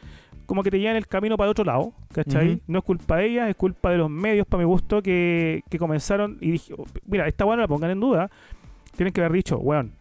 como 0.46 0.64
que 0.64 0.72
te 0.72 0.80
llevan 0.80 0.96
el 0.96 1.08
camino 1.08 1.36
para 1.36 1.52
otro 1.52 1.66
lado, 1.66 1.94
¿cachai? 2.14 2.62
No 2.68 2.80
es 2.80 2.86
culpa 2.86 3.18
de 3.18 3.26
ellas, 3.28 3.50
es 3.50 3.56
culpa 3.56 3.92
de 3.92 3.98
los 3.98 4.10
medios, 4.10 4.48
para 4.48 4.64
mi 4.64 4.66
gusto, 4.66 5.02
que, 5.02 5.64
que 5.70 5.78
comenzaron 5.78 6.38
y 6.40 6.52
dije, 6.52 6.74
mira, 7.06 7.28
esta 7.28 7.46
weá 7.46 7.58
no 7.58 7.64
la 7.64 7.68
pongan 7.68 7.92
en 7.92 8.00
duda. 8.00 8.30
Tienen 8.96 9.12
que 9.14 9.22
haber 9.22 9.34
dicho, 9.34 9.58
weón, 9.58 9.94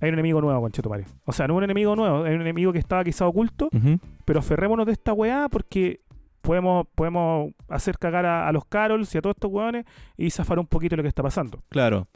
hay 0.00 0.08
un 0.08 0.14
enemigo 0.14 0.40
nuevo, 0.40 0.60
conchetumare. 0.62 1.04
O 1.26 1.32
sea, 1.32 1.46
no 1.46 1.54
un 1.54 1.64
enemigo 1.64 1.94
nuevo, 1.94 2.24
hay 2.24 2.34
un 2.34 2.40
enemigo 2.40 2.72
que 2.72 2.78
estaba 2.78 3.04
quizá 3.04 3.26
oculto, 3.26 3.68
pero 4.24 4.40
aferrémonos 4.40 4.86
de 4.86 4.92
esta 4.92 5.12
weá 5.12 5.48
porque 5.50 6.00
podemos, 6.40 6.86
podemos 6.94 7.52
hacer 7.68 7.98
cagar 7.98 8.26
a, 8.26 8.48
a 8.48 8.52
los 8.52 8.64
Carols 8.64 9.14
y 9.14 9.18
a 9.18 9.22
todos 9.22 9.36
estos 9.36 9.50
weones 9.50 9.84
y 10.16 10.30
zafar 10.30 10.58
un 10.58 10.66
poquito 10.66 10.96
lo 10.96 11.02
que 11.02 11.08
está 11.08 11.22
pasando. 11.22 11.62
Claro. 11.68 12.08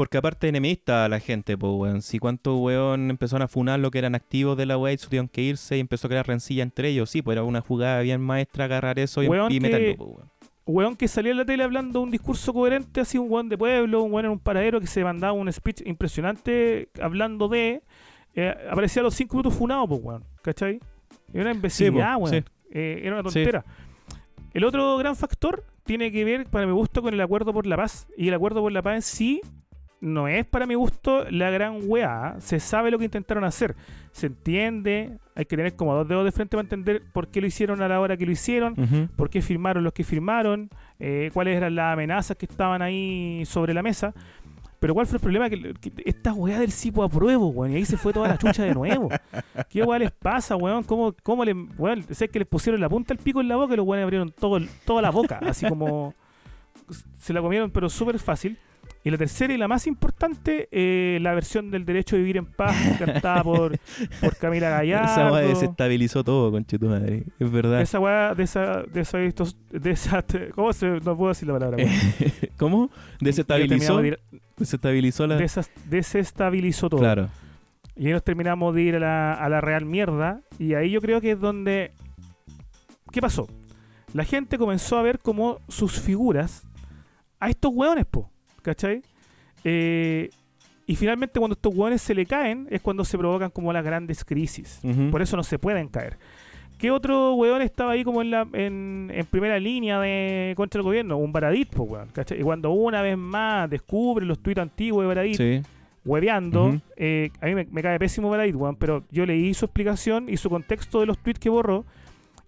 Porque 0.00 0.16
aparte 0.16 0.48
enemista 0.48 1.04
a 1.04 1.10
la 1.10 1.20
gente, 1.20 1.58
pues, 1.58 1.70
weón. 1.74 2.00
Si 2.00 2.18
cuántos 2.18 2.58
weón 2.58 3.10
empezaron 3.10 3.42
a 3.42 3.48
funar 3.48 3.78
lo 3.80 3.90
que 3.90 3.98
eran 3.98 4.14
activos 4.14 4.56
de 4.56 4.64
la 4.64 4.78
weá 4.78 4.94
y 4.94 4.96
tuvieron 4.96 5.28
que 5.28 5.42
irse 5.42 5.76
y 5.76 5.80
empezó 5.80 6.06
a 6.06 6.08
crear 6.08 6.26
rencilla 6.26 6.62
entre 6.62 6.88
ellos. 6.88 7.10
Sí, 7.10 7.20
pues 7.20 7.34
era 7.34 7.42
una 7.44 7.60
jugada 7.60 8.00
bien 8.00 8.18
maestra 8.22 8.64
agarrar 8.64 8.98
eso 8.98 9.22
y, 9.22 9.28
Weón 9.28 9.52
y 9.52 9.56
que- 9.56 9.60
meterlo, 9.60 9.96
pues, 9.98 10.08
weón. 10.16 10.30
weón 10.64 10.96
que 10.96 11.06
salía 11.06 11.32
en 11.32 11.36
la 11.36 11.44
tele 11.44 11.64
hablando 11.64 12.00
un 12.00 12.10
discurso 12.10 12.54
coherente, 12.54 13.02
así 13.02 13.18
un 13.18 13.30
weón 13.30 13.50
de 13.50 13.58
pueblo, 13.58 14.02
un 14.02 14.10
weón 14.10 14.24
en 14.24 14.30
un 14.32 14.38
paradero 14.38 14.80
que 14.80 14.86
se 14.86 15.04
mandaba 15.04 15.34
un 15.34 15.52
speech 15.52 15.82
impresionante 15.84 16.88
hablando 16.98 17.48
de. 17.48 17.82
eh, 18.36 18.54
aparecía 18.70 19.00
a 19.00 19.02
los 19.02 19.14
cinco 19.14 19.36
minutos 19.36 19.52
funado, 19.54 19.86
pues 19.86 20.00
weón, 20.02 20.24
¿cachai? 20.40 20.80
Era 21.34 21.42
una 21.42 21.52
imbecilidad, 21.52 22.14
po, 22.14 22.20
weón. 22.20 22.34
sí. 22.36 22.44
Eh, 22.72 23.02
era 23.04 23.20
una 23.20 23.30
Sí. 23.30 23.34
tontera. 23.40 23.66
El 24.54 24.64
otro 24.64 24.96
gran 24.96 25.14
factor 25.14 25.62
tiene 25.84 26.10
que 26.10 26.24
ver, 26.24 26.46
para 26.46 26.66
mi 26.66 26.72
gusto, 26.72 27.02
con 27.02 27.12
el 27.12 27.20
acuerdo 27.20 27.52
por 27.52 27.66
la 27.66 27.76
paz. 27.76 28.08
Y 28.16 28.28
el 28.28 28.34
acuerdo 28.34 28.62
por 28.62 28.72
la 28.72 28.80
paz 28.80 28.94
en 28.96 29.02
sí 29.02 29.40
no 30.00 30.28
es, 30.28 30.46
para 30.46 30.66
mi 30.66 30.74
gusto, 30.74 31.24
la 31.30 31.50
gran 31.50 31.80
weá. 31.84 32.36
Se 32.38 32.60
sabe 32.60 32.90
lo 32.90 32.98
que 32.98 33.04
intentaron 33.04 33.44
hacer. 33.44 33.76
Se 34.12 34.26
entiende, 34.26 35.18
hay 35.34 35.44
que 35.44 35.56
tener 35.56 35.76
como 35.76 35.94
dos 35.94 36.08
dedos 36.08 36.24
de 36.24 36.32
frente 36.32 36.56
para 36.56 36.62
entender 36.62 37.02
por 37.12 37.28
qué 37.28 37.40
lo 37.40 37.46
hicieron 37.46 37.82
a 37.82 37.88
la 37.88 38.00
hora 38.00 38.16
que 38.16 38.26
lo 38.26 38.32
hicieron 38.32 39.10
por 39.16 39.30
qué 39.30 39.42
firmaron 39.42 39.84
los 39.84 39.92
que 39.92 40.04
firmaron, 40.04 40.70
eh, 40.98 41.30
cuáles 41.32 41.56
eran 41.56 41.74
las 41.74 41.92
amenazas 41.92 42.36
que 42.36 42.46
estaban 42.46 42.82
ahí 42.82 43.44
sobre 43.46 43.74
la 43.74 43.82
mesa. 43.82 44.14
Pero 44.80 44.94
cuál 44.94 45.06
fue 45.06 45.16
el 45.16 45.20
problema, 45.20 45.50
que, 45.50 45.74
que 45.74 45.92
esta 46.06 46.32
weá 46.32 46.58
del 46.58 46.72
cipo 46.72 47.02
apruebo, 47.02 47.48
weón, 47.48 47.72
y 47.72 47.76
ahí 47.76 47.84
se 47.84 47.98
fue 47.98 48.14
toda 48.14 48.28
la 48.28 48.38
chucha 48.38 48.62
de 48.64 48.72
nuevo. 48.72 49.10
¿Qué 49.68 49.82
weá 49.82 49.98
les 49.98 50.10
pasa, 50.10 50.56
weón? 50.56 50.84
¿Cómo, 50.84 51.14
cómo 51.22 51.44
le, 51.44 51.52
weón, 51.52 52.02
sé 52.14 52.28
que 52.28 52.38
les 52.38 52.48
pusieron 52.48 52.80
la 52.80 52.88
punta 52.88 53.12
del 53.12 53.22
pico 53.22 53.42
en 53.42 53.48
la 53.48 53.56
boca 53.56 53.74
y 53.74 53.76
los 53.76 53.86
weones 53.86 54.04
abrieron 54.04 54.32
todo, 54.32 54.58
toda 54.86 55.02
la 55.02 55.10
boca, 55.10 55.38
así 55.42 55.68
como 55.68 56.14
se 57.18 57.34
la 57.34 57.42
comieron, 57.42 57.70
pero 57.70 57.90
súper 57.90 58.18
fácil. 58.18 58.58
Y 59.02 59.10
la 59.10 59.16
tercera 59.16 59.54
y 59.54 59.56
la 59.56 59.66
más 59.66 59.86
importante, 59.86 60.68
eh, 60.70 61.18
la 61.22 61.32
versión 61.32 61.70
del 61.70 61.86
derecho 61.86 62.16
a 62.16 62.18
vivir 62.18 62.36
en 62.36 62.44
paz, 62.44 62.76
cantada 62.98 63.42
por, 63.42 63.78
por 64.20 64.36
Camila 64.36 64.68
Gallardo. 64.68 65.10
Esa 65.10 65.32
weá 65.32 65.40
desestabilizó 65.48 66.22
todo, 66.22 66.50
conche 66.50 66.78
tu 66.78 66.86
madre. 66.86 67.24
Es 67.38 67.50
verdad. 67.50 67.80
Esa 67.80 67.98
weá, 67.98 68.34
de 68.34 68.42
esa, 68.42 68.82
de 68.82 69.00
esa, 69.00 69.18
de 69.18 69.90
esa, 69.90 70.24
¿cómo 70.54 70.72
se, 70.74 70.86
no 71.00 71.16
puedo 71.16 71.28
decir 71.30 71.48
la 71.48 71.54
palabra? 71.58 71.82
¿Cómo? 72.58 72.90
Desestabilizó. 73.20 74.02
Desestabilizó 74.58 75.22
de 75.22 75.28
la. 75.28 75.38
desas- 75.38 75.70
desestabilizó 75.88 76.90
todo. 76.90 77.00
Claro. 77.00 77.28
Y 77.96 78.06
ahí 78.06 78.12
nos 78.12 78.22
terminamos 78.22 78.74
de 78.74 78.82
ir 78.82 78.96
a 78.96 79.00
la, 79.00 79.32
a 79.32 79.48
la 79.48 79.62
real 79.62 79.86
mierda. 79.86 80.42
Y 80.58 80.74
ahí 80.74 80.90
yo 80.90 81.00
creo 81.00 81.22
que 81.22 81.30
es 81.32 81.40
donde. 81.40 81.92
¿Qué 83.12 83.22
pasó? 83.22 83.48
La 84.12 84.24
gente 84.24 84.58
comenzó 84.58 84.98
a 84.98 85.02
ver 85.02 85.20
como 85.20 85.58
sus 85.68 85.98
figuras 86.00 86.64
a 87.38 87.48
estos 87.48 87.72
hueones, 87.74 88.04
po. 88.04 88.30
¿Cachai? 88.62 89.02
Eh, 89.64 90.30
y 90.86 90.96
finalmente 90.96 91.38
cuando 91.38 91.54
estos 91.54 91.74
hueones 91.74 92.02
se 92.02 92.14
le 92.14 92.26
caen 92.26 92.66
es 92.70 92.80
cuando 92.80 93.04
se 93.04 93.16
provocan 93.18 93.50
como 93.50 93.72
las 93.72 93.84
grandes 93.84 94.24
crisis. 94.24 94.80
Por 95.10 95.22
eso 95.22 95.36
no 95.36 95.42
se 95.44 95.58
pueden 95.58 95.88
caer. 95.88 96.18
¿Qué 96.78 96.90
otro 96.90 97.34
weón 97.34 97.60
estaba 97.60 97.92
ahí 97.92 98.02
como 98.04 98.22
en 98.22 98.30
la 98.30 98.48
en, 98.54 99.10
en 99.14 99.26
primera 99.26 99.58
línea 99.58 100.00
de 100.00 100.54
contra 100.56 100.78
el 100.78 100.82
gobierno? 100.82 101.18
Un 101.18 101.30
Baradit, 101.30 101.68
po, 101.74 101.82
weón. 101.84 102.08
¿cachai? 102.08 102.40
Y 102.40 102.42
cuando 102.42 102.70
una 102.70 103.02
vez 103.02 103.18
más 103.18 103.68
descubre 103.68 104.24
los 104.24 104.38
tuits 104.38 104.58
antiguos 104.60 105.02
de 105.02 105.06
Baradit, 105.08 105.36
Sí. 105.36 105.62
hueveando, 106.06 106.80
eh, 106.96 107.30
a 107.42 107.46
mí 107.46 107.54
me, 107.54 107.66
me 107.70 107.82
cae 107.82 107.98
pésimo 107.98 108.30
Baradit, 108.30 108.54
weón, 108.56 108.76
pero 108.76 109.04
yo 109.10 109.26
leí 109.26 109.52
su 109.52 109.66
explicación 109.66 110.28
y 110.30 110.38
su 110.38 110.48
contexto 110.48 111.00
de 111.00 111.06
los 111.06 111.18
tweets 111.18 111.38
que 111.38 111.50
borró, 111.50 111.84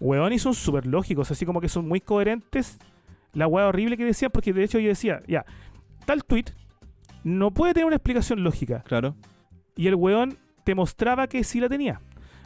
weón, 0.00 0.32
y 0.32 0.38
son 0.38 0.54
súper 0.54 0.86
lógicos, 0.86 1.30
así 1.30 1.44
como 1.44 1.60
que 1.60 1.68
son 1.68 1.86
muy 1.86 2.00
coherentes 2.00 2.78
la 3.34 3.46
weá 3.46 3.66
horrible 3.68 3.96
que 3.98 4.04
decían, 4.04 4.30
porque 4.32 4.52
de 4.54 4.64
hecho 4.64 4.78
yo 4.78 4.88
decía, 4.88 5.22
ya, 5.28 5.44
tal 6.04 6.24
tweet 6.24 6.46
no 7.24 7.50
puede 7.52 7.74
tener 7.74 7.86
una 7.86 7.96
explicación 7.96 8.42
lógica, 8.42 8.82
Claro. 8.86 9.14
y 9.76 9.86
el 9.86 9.94
weón 9.94 10.36
te 10.64 10.74
mostraba 10.74 11.26
que 11.28 11.44
sí 11.44 11.60
la 11.60 11.68
tenía. 11.68 12.00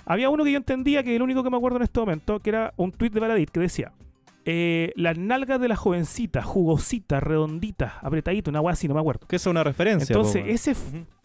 Había 0.04 0.30
uno 0.30 0.44
que 0.44 0.52
yo 0.52 0.58
entendía, 0.58 1.02
que 1.02 1.10
es 1.10 1.16
el 1.16 1.22
único 1.22 1.42
que 1.42 1.50
me 1.50 1.56
acuerdo 1.56 1.78
en 1.78 1.82
este 1.84 1.98
momento, 2.00 2.40
que 2.40 2.50
era 2.50 2.72
un 2.76 2.92
tweet 2.92 3.10
de 3.10 3.20
Baradit 3.20 3.50
que 3.50 3.60
decía: 3.60 3.92
eh, 4.44 4.92
Las 4.96 5.18
nalgas 5.18 5.60
de 5.60 5.68
la 5.68 5.76
jovencita, 5.76 6.42
jugosita, 6.42 7.18
redondita, 7.20 7.98
apretadita, 8.02 8.50
una 8.50 8.60
weá 8.60 8.74
así, 8.74 8.86
no 8.86 8.94
me 8.94 9.00
acuerdo. 9.00 9.26
Que 9.26 9.36
es 9.36 9.46
una 9.46 9.64
referencia. 9.64 10.14
po, 10.14 10.20
Entonces, 10.20 10.42
weón. 10.42 10.54
ese 10.54 10.70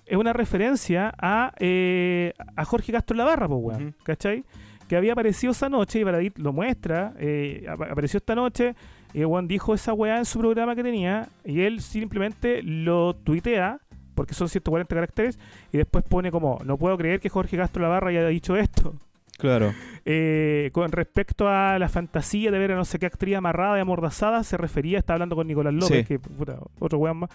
es 0.06 0.18
una 0.18 0.34
referencia 0.34 1.14
a, 1.18 1.54
eh, 1.60 2.34
a 2.56 2.66
Jorge 2.66 2.92
Castro 2.92 3.16
Lavarra, 3.16 3.48
pues, 3.48 3.60
weón, 3.62 3.84
Ujú. 3.90 3.94
¿cachai? 4.04 4.44
Que 4.88 4.96
había 4.98 5.14
aparecido 5.14 5.52
esa 5.52 5.70
noche 5.70 6.00
y 6.00 6.04
Baradit 6.04 6.38
lo 6.40 6.52
muestra. 6.52 7.14
eh, 7.20 7.66
ap- 7.70 7.84
apareció 7.84 8.18
esta 8.18 8.34
noche 8.36 8.76
y 9.14 9.20
el 9.22 9.26
weón 9.28 9.48
dijo 9.48 9.74
esa 9.74 9.94
weá 9.94 10.18
en 10.18 10.26
su 10.26 10.40
programa 10.40 10.76
que 10.76 10.84
tenía 10.84 11.28
y 11.46 11.62
él 11.62 11.82
simplemente 11.82 12.62
lo 12.64 13.16
tuitea 13.16 13.80
porque 14.16 14.34
son 14.34 14.50
140 14.50 14.94
caracteres 14.94 15.40
y 15.72 15.78
después 15.78 16.04
pone 16.04 16.32
como 16.32 16.60
no 16.66 16.78
puedo 16.78 16.98
creer 16.98 17.20
que 17.20 17.30
Jorge 17.30 17.58
Castro 17.58 17.82
Lavarra 17.82 18.10
haya 18.10 18.28
dicho 18.28 18.56
esto 18.56 18.94
Claro. 19.38 19.74
Eh, 20.06 20.70
con 20.72 20.92
respecto 20.92 21.48
a 21.48 21.80
la 21.80 21.90
fantasía 21.90 22.52
de 22.52 22.60
ver 22.60 22.74
a 22.74 22.76
no 22.76 22.86
sé 22.86 23.00
qué 23.00 23.08
actriz 23.08 23.36
amarrada 23.38 23.78
y 23.78 23.82
amordazada 23.82 24.44
se 24.44 24.56
refería 24.56 25.00
está 25.00 25.14
hablando 25.14 25.36
con 25.36 25.48
Nicolás 25.48 25.74
López 25.74 26.00
Sí. 26.00 26.04
que 26.06 26.20
puta, 26.20 26.60
otro 26.80 27.00
weón 27.00 27.18
más 27.18 27.30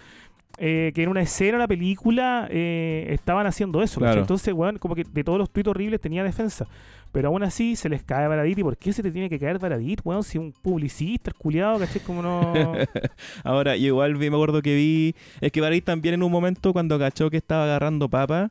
eh, 0.59 0.93
que 0.95 1.03
en 1.03 1.09
una 1.09 1.21
escena 1.23 1.53
de 1.53 1.59
la 1.65 1.69
película 1.69 2.47
eh, 2.51 3.07
estaban 3.11 3.47
haciendo 3.47 3.83
eso 3.83 4.01
entonces 4.21 4.55
weón 4.55 4.79
como 4.79 4.95
que 4.95 5.03
de 5.03 5.25
todos 5.25 5.39
los 5.39 5.51
tuits 5.51 5.69
horribles 5.69 6.01
tenía 6.01 6.23
defensa 6.23 6.67
pero 7.13 7.29
aún 7.29 7.43
así 7.43 7.77
se 7.77 7.89
les 7.89 8.03
cae 8.03 8.29
Baradit 8.29 8.59
y 8.59 8.63
¿por 8.63 8.77
qué 8.77 8.93
se 8.93 9.03
te 9.03 9.11
tiene 9.11 9.29
que 9.29 9.39
caer 9.39 9.59
Baradit 9.59 10.01
weón 10.05 10.23
si 10.23 10.39
un 10.39 10.53
publicista 10.53 11.31
el 11.31 11.37
culiado 11.37 11.79
¿cachai? 11.79 12.03
como 12.03 12.23
no 12.23 12.53
Ahora, 13.45 13.77
igual 13.77 14.17
me 14.17 14.27
acuerdo 14.27 14.63
que 14.63 14.75
vi. 14.75 15.15
Es 15.41 15.53
que 15.53 15.61
Baradit 15.61 15.85
también 15.85 16.15
en 16.15 16.23
un 16.23 16.33
momento, 16.33 16.73
cuando 16.73 16.99
cachó 16.99 17.31
que 17.31 17.37
estaba 17.37 17.65
agarrando 17.65 18.09
papa, 18.09 18.51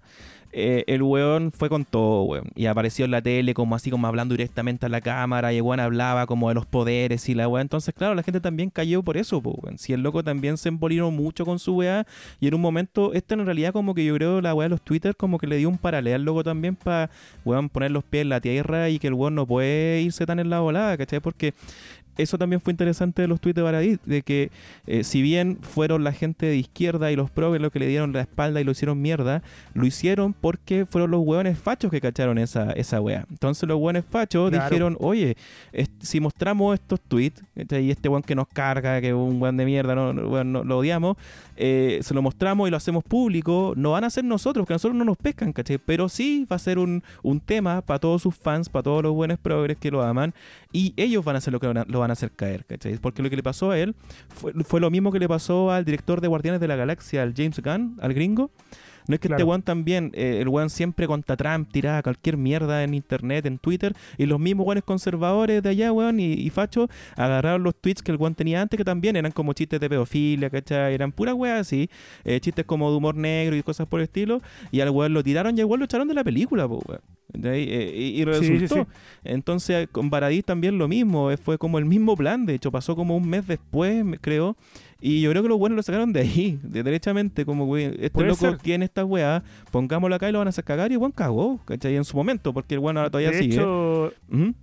eh, 0.58 0.86
el 0.88 1.04
weón 1.04 1.52
fue 1.52 1.68
con 1.68 1.84
todo, 1.84 2.24
weón. 2.24 2.48
Y 2.56 2.68
apareció 2.68 3.04
en 3.04 3.12
la 3.12 3.22
tele 3.22 3.54
como 3.54 3.76
así, 3.76 3.92
como 3.92 4.08
hablando 4.08 4.36
directamente 4.36 4.86
a 4.86 4.90
la 4.90 5.02
cámara. 5.02 5.52
Y 5.52 5.58
el 5.58 5.64
weón 5.64 5.82
hablaba 5.82 6.26
como 6.28 6.48
de 6.48 6.56
los 6.56 6.66
poderes 6.66 7.28
y 7.28 7.36
la 7.36 7.50
weá. 7.50 7.62
Entonces, 7.62 7.94
claro, 7.94 8.16
la 8.16 8.24
gente 8.24 8.40
también 8.40 8.70
cayó 8.70 9.04
por 9.04 9.18
eso, 9.18 9.42
po, 9.42 9.52
weón. 9.62 9.78
Si 9.78 9.92
el 9.92 10.02
loco 10.02 10.24
también 10.24 10.58
se 10.58 10.70
embolinó 10.70 11.12
mucho 11.12 11.46
con 11.46 11.60
su 11.60 11.76
weá. 11.76 12.08
Y 12.40 12.48
en 12.48 12.54
un 12.54 12.62
momento, 12.62 13.12
esto 13.12 13.34
en 13.34 13.46
realidad, 13.46 13.74
como 13.74 13.94
que 13.94 14.06
yo 14.06 14.16
creo 14.16 14.40
la 14.40 14.54
weá 14.54 14.68
de 14.68 14.70
los 14.70 14.82
Twitter, 14.82 15.14
como 15.18 15.40
que 15.40 15.48
le 15.48 15.58
dio 15.58 15.68
un 15.68 15.78
paralelo 15.78 16.16
al 16.16 16.24
loco 16.24 16.42
también 16.42 16.78
para, 16.78 17.10
weón, 17.44 17.68
poner 17.68 17.92
los 17.92 18.06
pies 18.06 18.22
en 18.22 18.30
la 18.30 18.40
tierra 18.40 18.88
y 18.90 18.98
que 18.98 19.08
el 19.08 19.14
weón 19.14 19.36
no 19.36 19.46
puede 19.46 20.02
irse 20.04 20.26
tan 20.26 20.40
en 20.40 20.50
la 20.50 20.62
volada, 20.62 20.98
¿cachai? 20.98 21.20
Porque 21.20 21.54
eso 22.18 22.38
también 22.38 22.62
fue 22.62 22.72
interesante 22.72 23.22
de 23.22 23.28
los 23.28 23.40
tweets 23.42 23.56
de 23.56 23.62
Baradit, 23.62 24.02
de 24.06 24.22
que 24.22 24.52
eh, 24.88 25.04
si 25.04 25.22
bien 25.22 25.58
fueron 25.62 26.04
la 26.04 26.12
gente 26.14 26.46
de 26.46 26.58
izquierda 26.58 27.12
y 27.12 27.16
los 27.16 27.30
progres 27.32 27.62
los 27.62 27.72
que 27.72 27.80
le 27.80 27.88
dieron 27.88 28.14
la 28.14 28.22
espalda 28.22 28.62
y 28.62 28.64
lo 28.64 28.72
hicieron 28.72 29.02
mierda, 29.02 29.42
lo 29.74 29.86
hicieron 29.86 30.34
porque 30.34 30.86
fueron 30.86 31.12
los 31.12 31.22
hueones 31.26 31.58
fachos 31.60 31.92
que 31.92 32.02
cacharon 32.02 32.38
esa, 32.38 32.72
esa 32.74 33.02
wea. 33.02 33.26
Entonces 33.30 33.68
los 33.68 33.78
hueones 33.80 34.04
fachos 34.06 34.50
Claro. 34.50 34.66
dijeron, 34.70 34.98
oye, 35.00 35.36
es- 35.74 35.90
si 36.00 36.20
mostramos 36.20 36.74
estos 36.76 37.00
tweets, 37.02 37.44
y 37.56 37.92
este 37.92 38.10
hueón 38.10 38.24
que 38.24 38.36
nos 38.36 38.48
carga, 38.48 39.00
que 39.02 39.10
es 39.10 39.14
un 39.14 39.42
hueón 39.42 39.58
de 39.58 39.66
mierda, 39.66 39.96
no, 39.96 40.14
no, 40.14 40.28
weón, 40.30 40.52
no- 40.52 40.64
lo 40.64 40.78
odiamos, 40.80 41.18
eh, 41.58 42.00
se 42.02 42.14
lo 42.14 42.22
mostramos 42.22 42.68
y 42.68 42.72
lo 42.72 42.78
hacemos 42.78 43.04
público, 43.04 43.74
no 43.76 43.92
van 43.92 44.04
a 44.04 44.10
ser 44.10 44.24
nosotros, 44.26 44.66
que 44.68 44.74
a 44.74 44.76
nosotros 44.76 44.98
no 44.98 45.06
nos 45.06 45.18
pescan, 45.18 45.54
¿cachai? 45.54 45.78
Pero 45.78 46.10
sí 46.10 46.46
va 46.52 46.56
a 46.58 46.60
ser 46.60 46.78
un, 46.80 47.04
un 47.24 47.40
tema 47.40 47.82
para 47.82 48.00
todos 48.00 48.22
sus 48.22 48.36
fans, 48.36 48.70
para 48.70 48.84
todos 48.84 49.04
los 49.04 49.14
buenos 49.14 49.40
progres 49.40 49.78
que 49.78 49.90
lo 49.92 50.02
aman, 50.04 50.34
y 50.72 50.94
ellos 50.98 51.24
van 51.24 51.36
a 51.38 51.42
ser 51.42 51.54
lo 51.54 51.60
que 51.60 51.68
van 51.68 51.78
a- 51.78 51.86
lo 51.88 52.00
van 52.00 52.05
a 52.10 52.14
hacer 52.14 52.32
caer, 52.32 52.66
¿cachai? 52.66 52.98
Porque 52.98 53.22
lo 53.24 53.30
que 53.30 53.36
le 53.36 53.44
pasó 53.44 53.72
a 53.72 53.80
él 53.80 53.96
fue, 54.30 54.54
fue 54.64 54.80
lo 54.80 54.90
mismo 54.92 55.12
que 55.12 55.20
le 55.20 55.28
pasó 55.28 55.72
al 55.72 55.86
director 55.86 56.22
de 56.22 56.28
Guardianes 56.28 56.62
de 56.62 56.68
la 56.68 56.76
Galaxia, 56.76 57.22
al 57.24 57.34
James 57.36 57.60
Gunn, 57.62 57.98
al 58.02 58.14
gringo. 58.14 58.52
No 59.08 59.14
es 59.14 59.20
que 59.20 59.28
este 59.28 59.36
Claro. 59.36 59.50
weón 59.50 59.62
también, 59.62 60.12
eh, 60.16 60.40
el 60.42 60.48
weón 60.50 60.72
siempre 60.72 61.06
contra 61.06 61.38
Trump 61.38 61.70
tiraba 61.72 62.02
cualquier 62.02 62.38
mierda 62.38 62.84
en 62.84 62.96
internet, 62.96 63.46
en 63.46 63.60
Twitter, 63.60 63.94
y 64.18 64.26
los 64.26 64.40
mismos 64.40 64.66
weones 64.66 64.84
conservadores 64.84 65.62
de 65.62 65.70
allá, 65.70 65.92
weón, 65.92 66.20
y, 66.20 66.34
y 66.34 66.50
facho, 66.50 66.90
agarraron 67.16 67.62
los 67.62 67.76
tweets 67.76 68.02
que 68.02 68.12
el 68.12 68.18
weón 68.18 68.34
tenía 68.34 68.62
antes, 68.62 68.80
que 68.80 68.84
también 68.84 69.16
eran 69.16 69.32
como 69.32 69.54
chistes 69.54 69.80
de 69.80 69.88
pedofilia, 69.90 70.50
¿cachai? 70.50 70.96
Eran 70.96 71.12
puras 71.12 71.36
weas 71.36 71.60
así, 71.62 71.88
eh, 72.24 72.40
chistes 72.40 72.66
como 72.66 72.90
de 72.90 72.98
humor 72.98 73.14
negro 73.16 73.56
y 73.56 73.62
cosas 73.62 73.86
por 73.86 74.00
el 74.00 74.06
estilo, 74.06 74.42
y 74.72 74.80
al 74.80 74.90
weón 74.90 75.14
lo 75.14 75.22
tiraron 75.22 75.56
y 75.56 75.62
al 75.62 75.68
weón 75.68 75.82
lo 75.82 75.86
echaron 75.86 76.08
de 76.08 76.16
la 76.16 76.24
película, 76.24 76.68
po, 76.68 76.82
weón. 76.88 77.02
Eh, 77.34 78.14
y, 78.16 78.24
resultó. 78.24 78.58
sí, 78.60 78.68
sí. 78.68 78.82
Entonces, 79.24 79.88
con 79.92 80.10
Baradit 80.10 80.46
también 80.46 80.78
lo 80.78 80.88
mismo, 80.88 81.32
eh, 81.32 81.38
fue 81.38 81.58
como 81.58 81.80
el 81.80 81.86
mismo 81.86 82.16
plan, 82.16 82.46
de 82.46 82.54
hecho, 82.54 82.72
pasó 82.72 82.96
como 82.96 83.18
un 83.18 83.28
mes 83.28 83.46
después, 83.48 84.06
creo, 84.22 84.56
y 85.02 85.22
yo 85.22 85.32
creo 85.32 85.42
que 85.44 85.50
los 85.50 85.58
buenos 85.60 85.76
lo 85.76 85.84
sacaron 85.84 86.14
de 86.14 86.22
ahí, 86.22 86.60
de 86.64 86.84
derechamente, 86.84 87.44
como, 87.46 87.66
güey, 87.66 87.92
este 88.00 88.24
loco 88.24 88.56
tiene 88.58 88.86
esta 88.86 89.04
weá, 89.04 89.44
pongámoslo 89.72 90.16
acá 90.16 90.30
y 90.30 90.32
lo 90.32 90.38
van 90.40 90.48
a 90.48 90.50
hacer 90.50 90.64
cagar, 90.64 90.92
y 90.92 90.96
el 90.96 91.14
cagó, 91.14 91.60
¿cachai? 91.66 91.96
En 91.96 92.06
su 92.06 92.16
momento, 92.16 92.54
porque 92.54 92.76
el 92.76 92.80
weón 92.80 92.98
ahora 92.98 93.10
todavía 93.10 93.32
de 93.32 93.40
sigue. 93.40 93.56
hecho, 93.56 94.14
Ujú. 94.32 94.54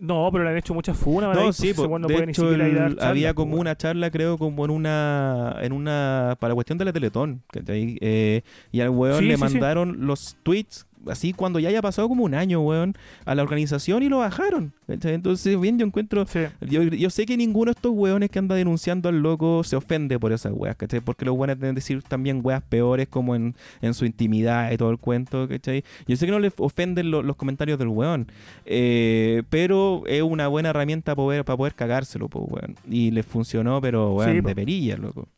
no, 0.00 0.28
pero 0.30 0.44
le 0.44 0.50
han 0.50 0.56
hecho 0.56 0.74
muchas 0.74 0.96
funas. 0.96 1.34
No, 1.34 1.52
sí, 1.52 1.72
pues, 1.74 1.88
no 1.88 2.06
de 2.06 2.24
hecho 2.24 2.52
el- 2.52 2.98
había 3.00 3.34
como 3.34 3.56
una 3.56 3.76
charla, 3.76 4.10
creo, 4.10 4.36
como 4.36 4.64
en 4.64 4.70
una, 4.72 5.56
en 5.62 5.72
una, 5.72 6.36
para 6.38 6.50
la 6.50 6.54
cuestión 6.56 6.76
de 6.78 6.84
la 6.84 6.92
Teletón, 6.92 7.42
¿cachai? 7.52 7.96
Eh, 8.00 8.42
y 8.72 8.80
al 8.80 8.90
weón 8.90 9.20
Sí, 9.20 9.24
le 9.26 9.36
sí, 9.36 9.44
sí. 9.48 9.54
mandaron 9.54 10.06
los 10.06 10.36
tweets, 10.42 10.86
así 11.06 11.32
cuando 11.32 11.58
ya 11.58 11.68
haya 11.68 11.80
pasado 11.82 12.08
como 12.08 12.24
un 12.24 12.34
año, 12.34 12.60
weón, 12.60 12.94
a 13.24 13.34
la 13.34 13.42
organización 13.42 14.02
y 14.02 14.08
lo 14.08 14.18
bajaron, 14.18 14.72
¿cachai? 14.86 15.14
Entonces, 15.14 15.58
bien, 15.60 15.78
yo 15.78 15.86
encuentro, 15.86 16.26
Sí. 16.26 16.40
yo, 16.60 16.82
yo 16.82 17.10
sé 17.10 17.24
que 17.26 17.36
ninguno 17.36 17.66
de 17.72 17.76
estos 17.76 17.92
weones 17.94 18.30
que 18.30 18.38
anda 18.38 18.54
denunciando 18.54 19.08
al 19.08 19.20
loco 19.20 19.62
se 19.64 19.76
ofende 19.76 20.18
por 20.18 20.32
esas 20.32 20.52
weas, 20.54 20.76
¿cachai? 20.76 21.00
Porque 21.00 21.24
los 21.24 21.36
weones 21.36 21.58
deben 21.60 21.74
decir 21.74 22.02
también 22.02 22.40
weas 22.42 22.62
peores 22.62 23.08
como 23.08 23.34
en, 23.34 23.54
en 23.80 23.94
su 23.94 24.04
intimidad 24.04 24.70
y 24.72 24.76
todo 24.76 24.90
el 24.90 24.98
cuento, 24.98 25.48
¿cachai? 25.48 25.84
Yo 26.06 26.16
sé 26.16 26.26
que 26.26 26.32
no 26.32 26.38
les 26.40 26.52
ofenden 26.58 27.10
lo- 27.10 27.22
los 27.22 27.36
comentarios 27.36 27.78
del 27.78 27.88
weón, 27.88 28.26
eh, 28.66 29.42
pero 29.50 30.02
es 30.06 30.22
una 30.22 30.48
buena 30.48 30.70
herramienta 30.70 31.14
para 31.14 31.24
poder, 31.24 31.44
para 31.44 31.56
poder 31.56 31.74
cagárselo, 31.74 32.28
pues, 32.28 32.44
weón. 32.48 32.76
Y 32.90 33.10
les 33.10 33.24
funcionó, 33.26 33.80
pero 33.80 34.12
weón, 34.14 34.30
Sí, 34.32 34.40
de 34.40 34.54
perilla, 34.54 34.96
loco. 34.96 35.28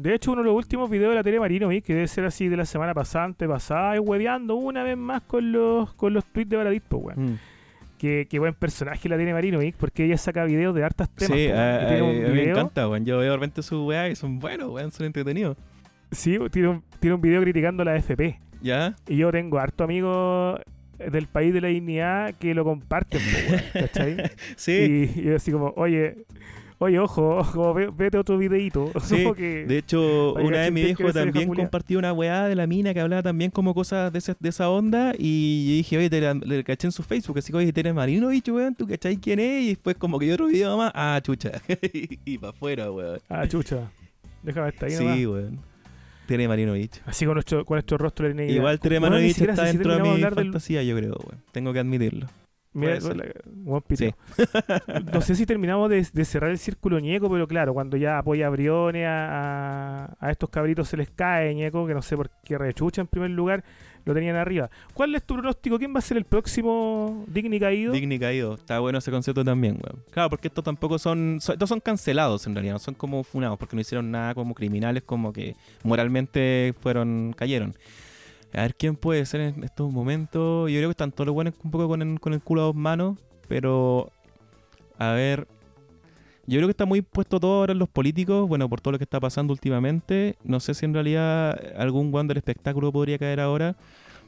De 0.00 0.14
hecho, 0.14 0.30
uno 0.32 0.42
de 0.42 0.46
los 0.46 0.54
últimos 0.56 0.88
videos 0.88 1.10
de 1.10 1.16
la 1.16 1.22
tele 1.24 1.40
Marino, 1.40 1.68
que 1.68 1.82
debe 1.94 2.06
ser 2.06 2.24
así 2.24 2.48
de 2.48 2.56
la 2.56 2.64
semana 2.64 2.94
pasada, 2.94 3.24
antepasada, 3.24 3.96
y 3.96 3.98
hueveando 3.98 4.54
una 4.54 4.82
vez 4.84 4.96
más 4.96 5.22
con 5.22 5.50
los, 5.50 5.92
con 5.94 6.14
los 6.14 6.24
tweets 6.24 6.50
de 6.50 6.56
Baradit, 6.56 6.82
po, 6.84 6.98
weón. 6.98 7.32
Mm. 7.32 7.38
Que, 7.98 8.28
que 8.30 8.38
buen 8.38 8.54
personaje 8.54 9.08
la 9.08 9.16
tiene 9.16 9.32
Marino, 9.32 9.58
porque 9.76 10.04
ella 10.04 10.16
saca 10.16 10.44
videos 10.44 10.72
de 10.72 10.84
hartas 10.84 11.10
temas. 11.10 11.36
Sí, 11.36 11.46
weón. 11.48 11.58
a, 11.58 11.78
a- 12.28 12.32
me 12.32 12.44
encanta, 12.50 12.88
weón. 12.88 13.04
Yo 13.04 13.18
veo 13.18 13.30
de 13.32 13.36
repente 13.36 13.60
sus 13.62 13.84
weas 13.86 14.12
y 14.12 14.14
son 14.14 14.38
buenos, 14.38 14.70
weón, 14.70 14.92
son 14.92 15.06
entretenidos. 15.06 15.56
Sí, 16.12 16.38
tiene 16.52 16.68
un, 16.68 16.82
tiene 17.00 17.14
un 17.16 17.20
video 17.20 17.42
criticando 17.42 17.82
la 17.84 17.96
FP. 17.96 18.38
¿Ya? 18.62 18.94
Y 19.08 19.16
yo 19.16 19.32
tengo 19.32 19.58
harto 19.58 19.82
amigos 19.82 20.60
del 20.98 21.26
país 21.26 21.52
de 21.52 21.60
la 21.60 21.68
dignidad 21.68 22.34
que 22.36 22.54
lo 22.54 22.62
comparten, 22.64 23.20
weón, 23.20 23.62
¿cachai? 23.72 24.16
Sí. 24.56 25.10
Y, 25.16 25.20
y 25.20 25.22
yo 25.24 25.36
así 25.36 25.50
como, 25.50 25.72
oye, 25.76 26.18
oye, 26.78 26.98
ojo, 26.98 27.36
ojo, 27.38 27.74
ve- 27.74 27.90
vete 27.96 28.18
otro 28.18 28.38
videito. 28.38 28.90
Sí, 29.02 29.24
que- 29.36 29.66
De 29.66 29.78
hecho, 29.78 30.34
una 30.34 30.58
vez 30.58 30.72
mi 30.72 30.82
¿quién 30.82 30.96
viejo 30.96 31.12
también 31.12 31.48
compartió 31.54 31.98
una 31.98 32.12
weá 32.12 32.44
de 32.46 32.54
la 32.54 32.66
mina 32.66 32.94
que 32.94 33.00
hablaba 33.00 33.22
también 33.22 33.50
como 33.50 33.74
cosas 33.74 34.12
de, 34.12 34.18
ese- 34.18 34.36
de 34.38 34.48
esa 34.48 34.70
onda 34.70 35.12
y 35.18 35.66
yo 35.68 35.72
dije, 35.76 35.98
oye, 35.98 36.10
te 36.10 36.20
la- 36.20 36.34
le 36.34 36.64
caché 36.64 36.86
en 36.88 36.92
su 36.92 37.02
Facebook, 37.02 37.38
así 37.38 37.52
que, 37.52 37.58
oye, 37.58 37.72
Tere 37.72 37.92
Marinovich, 37.92 38.48
weón, 38.48 38.74
¿tú 38.74 38.86
cachai 38.86 39.16
quién 39.16 39.38
es? 39.40 39.62
Y 39.64 39.68
después 39.70 39.96
como 39.96 40.18
que 40.18 40.26
yo 40.26 40.34
otro 40.34 40.46
video 40.46 40.76
más, 40.76 40.92
ah, 40.94 41.20
chucha, 41.22 41.52
y, 42.24 42.38
para 42.38 42.50
afuera, 42.50 42.90
weón. 42.90 43.18
Ah, 43.28 43.46
chucha. 43.48 43.90
Déjame 44.42 44.68
estar 44.68 44.88
ahí. 44.88 44.94
Sí, 44.96 45.26
weón. 45.26 45.58
Tere 46.26 46.46
Marinovich. 46.46 47.00
Así 47.06 47.24
con 47.24 47.34
nuestro, 47.34 47.64
con 47.64 47.76
nuestro 47.76 47.96
rostro 47.96 48.32
de. 48.32 48.52
Igual 48.52 48.78
Tere 48.80 49.00
Marinovich 49.00 49.40
está 49.40 49.64
dentro 49.64 49.94
de 49.96 50.02
mi 50.02 50.20
del- 50.20 50.34
fantasía, 50.34 50.82
yo 50.82 50.94
creo, 50.96 51.14
weón. 51.26 51.42
Tengo 51.52 51.72
que 51.72 51.78
admitirlo. 51.78 52.26
Mira, 52.78 52.98
no 55.12 55.20
sé 55.20 55.34
si 55.34 55.46
terminamos 55.46 55.90
de, 55.90 56.06
de 56.12 56.24
cerrar 56.24 56.50
el 56.50 56.58
círculo 56.58 56.98
ñeco, 56.98 57.30
pero 57.30 57.46
claro, 57.46 57.74
cuando 57.74 57.96
ya 57.96 58.18
apoya 58.18 58.46
a 58.46 58.50
Briones, 58.50 59.06
a 59.08 60.28
estos 60.30 60.48
cabritos 60.50 60.88
se 60.88 60.96
les 60.96 61.10
cae 61.10 61.54
ñeco, 61.54 61.86
que 61.86 61.94
no 61.94 62.02
sé 62.02 62.16
por 62.16 62.30
qué 62.44 62.58
rechucha 62.58 63.00
en 63.00 63.06
primer 63.06 63.30
lugar, 63.30 63.64
lo 64.04 64.14
tenían 64.14 64.36
arriba. 64.36 64.70
¿Cuál 64.94 65.14
es 65.14 65.22
tu 65.24 65.34
pronóstico? 65.34 65.78
¿Quién 65.78 65.94
va 65.94 65.98
a 65.98 66.02
ser 66.02 66.16
el 66.16 66.24
próximo 66.24 67.24
Digni 67.28 67.60
Caído? 67.60 67.92
Digni 67.92 68.18
caído. 68.18 68.54
Está 68.54 68.78
bueno 68.78 68.98
ese 68.98 69.10
concepto 69.10 69.44
también, 69.44 69.74
weón. 69.82 70.02
Claro, 70.10 70.30
porque 70.30 70.48
estos 70.48 70.64
tampoco 70.64 70.98
son, 70.98 71.38
son- 71.40 71.54
Estos 71.54 71.68
son 71.68 71.80
cancelados 71.80 72.46
en 72.46 72.54
realidad, 72.54 72.74
no 72.74 72.78
son 72.78 72.94
como 72.94 73.22
funados, 73.22 73.58
porque 73.58 73.76
no 73.76 73.82
hicieron 73.82 74.10
nada 74.10 74.34
como 74.34 74.54
criminales, 74.54 75.02
como 75.02 75.32
que 75.32 75.56
moralmente 75.82 76.74
fueron. 76.80 77.34
cayeron. 77.36 77.74
A 78.54 78.62
ver 78.62 78.74
quién 78.74 78.96
puede 78.96 79.24
ser 79.26 79.40
en 79.40 79.64
estos 79.64 79.92
momentos. 79.92 80.70
Yo 80.70 80.76
creo 80.78 80.88
que 80.88 80.92
están 80.92 81.12
todos 81.12 81.26
los 81.26 81.34
buenos 81.34 81.54
un 81.62 81.70
poco 81.70 81.88
con 81.88 82.02
el, 82.02 82.20
con 82.20 82.32
el 82.32 82.40
culo 82.40 82.62
a 82.62 82.64
dos 82.64 82.74
manos, 82.74 83.18
pero. 83.48 84.10
A 84.98 85.12
ver. 85.12 85.46
Yo 86.46 86.56
creo 86.56 86.66
que 86.66 86.70
está 86.70 86.86
muy 86.86 87.02
puesto 87.02 87.38
todo 87.38 87.58
ahora 87.58 87.72
en 87.72 87.78
los 87.78 87.90
políticos, 87.90 88.48
bueno, 88.48 88.70
por 88.70 88.80
todo 88.80 88.92
lo 88.92 88.98
que 88.98 89.04
está 89.04 89.20
pasando 89.20 89.52
últimamente. 89.52 90.36
No 90.44 90.60
sé 90.60 90.72
si 90.72 90.86
en 90.86 90.94
realidad 90.94 91.60
algún 91.76 92.10
guan 92.10 92.26
del 92.26 92.38
espectáculo 92.38 92.90
podría 92.90 93.18
caer 93.18 93.38
ahora. 93.38 93.76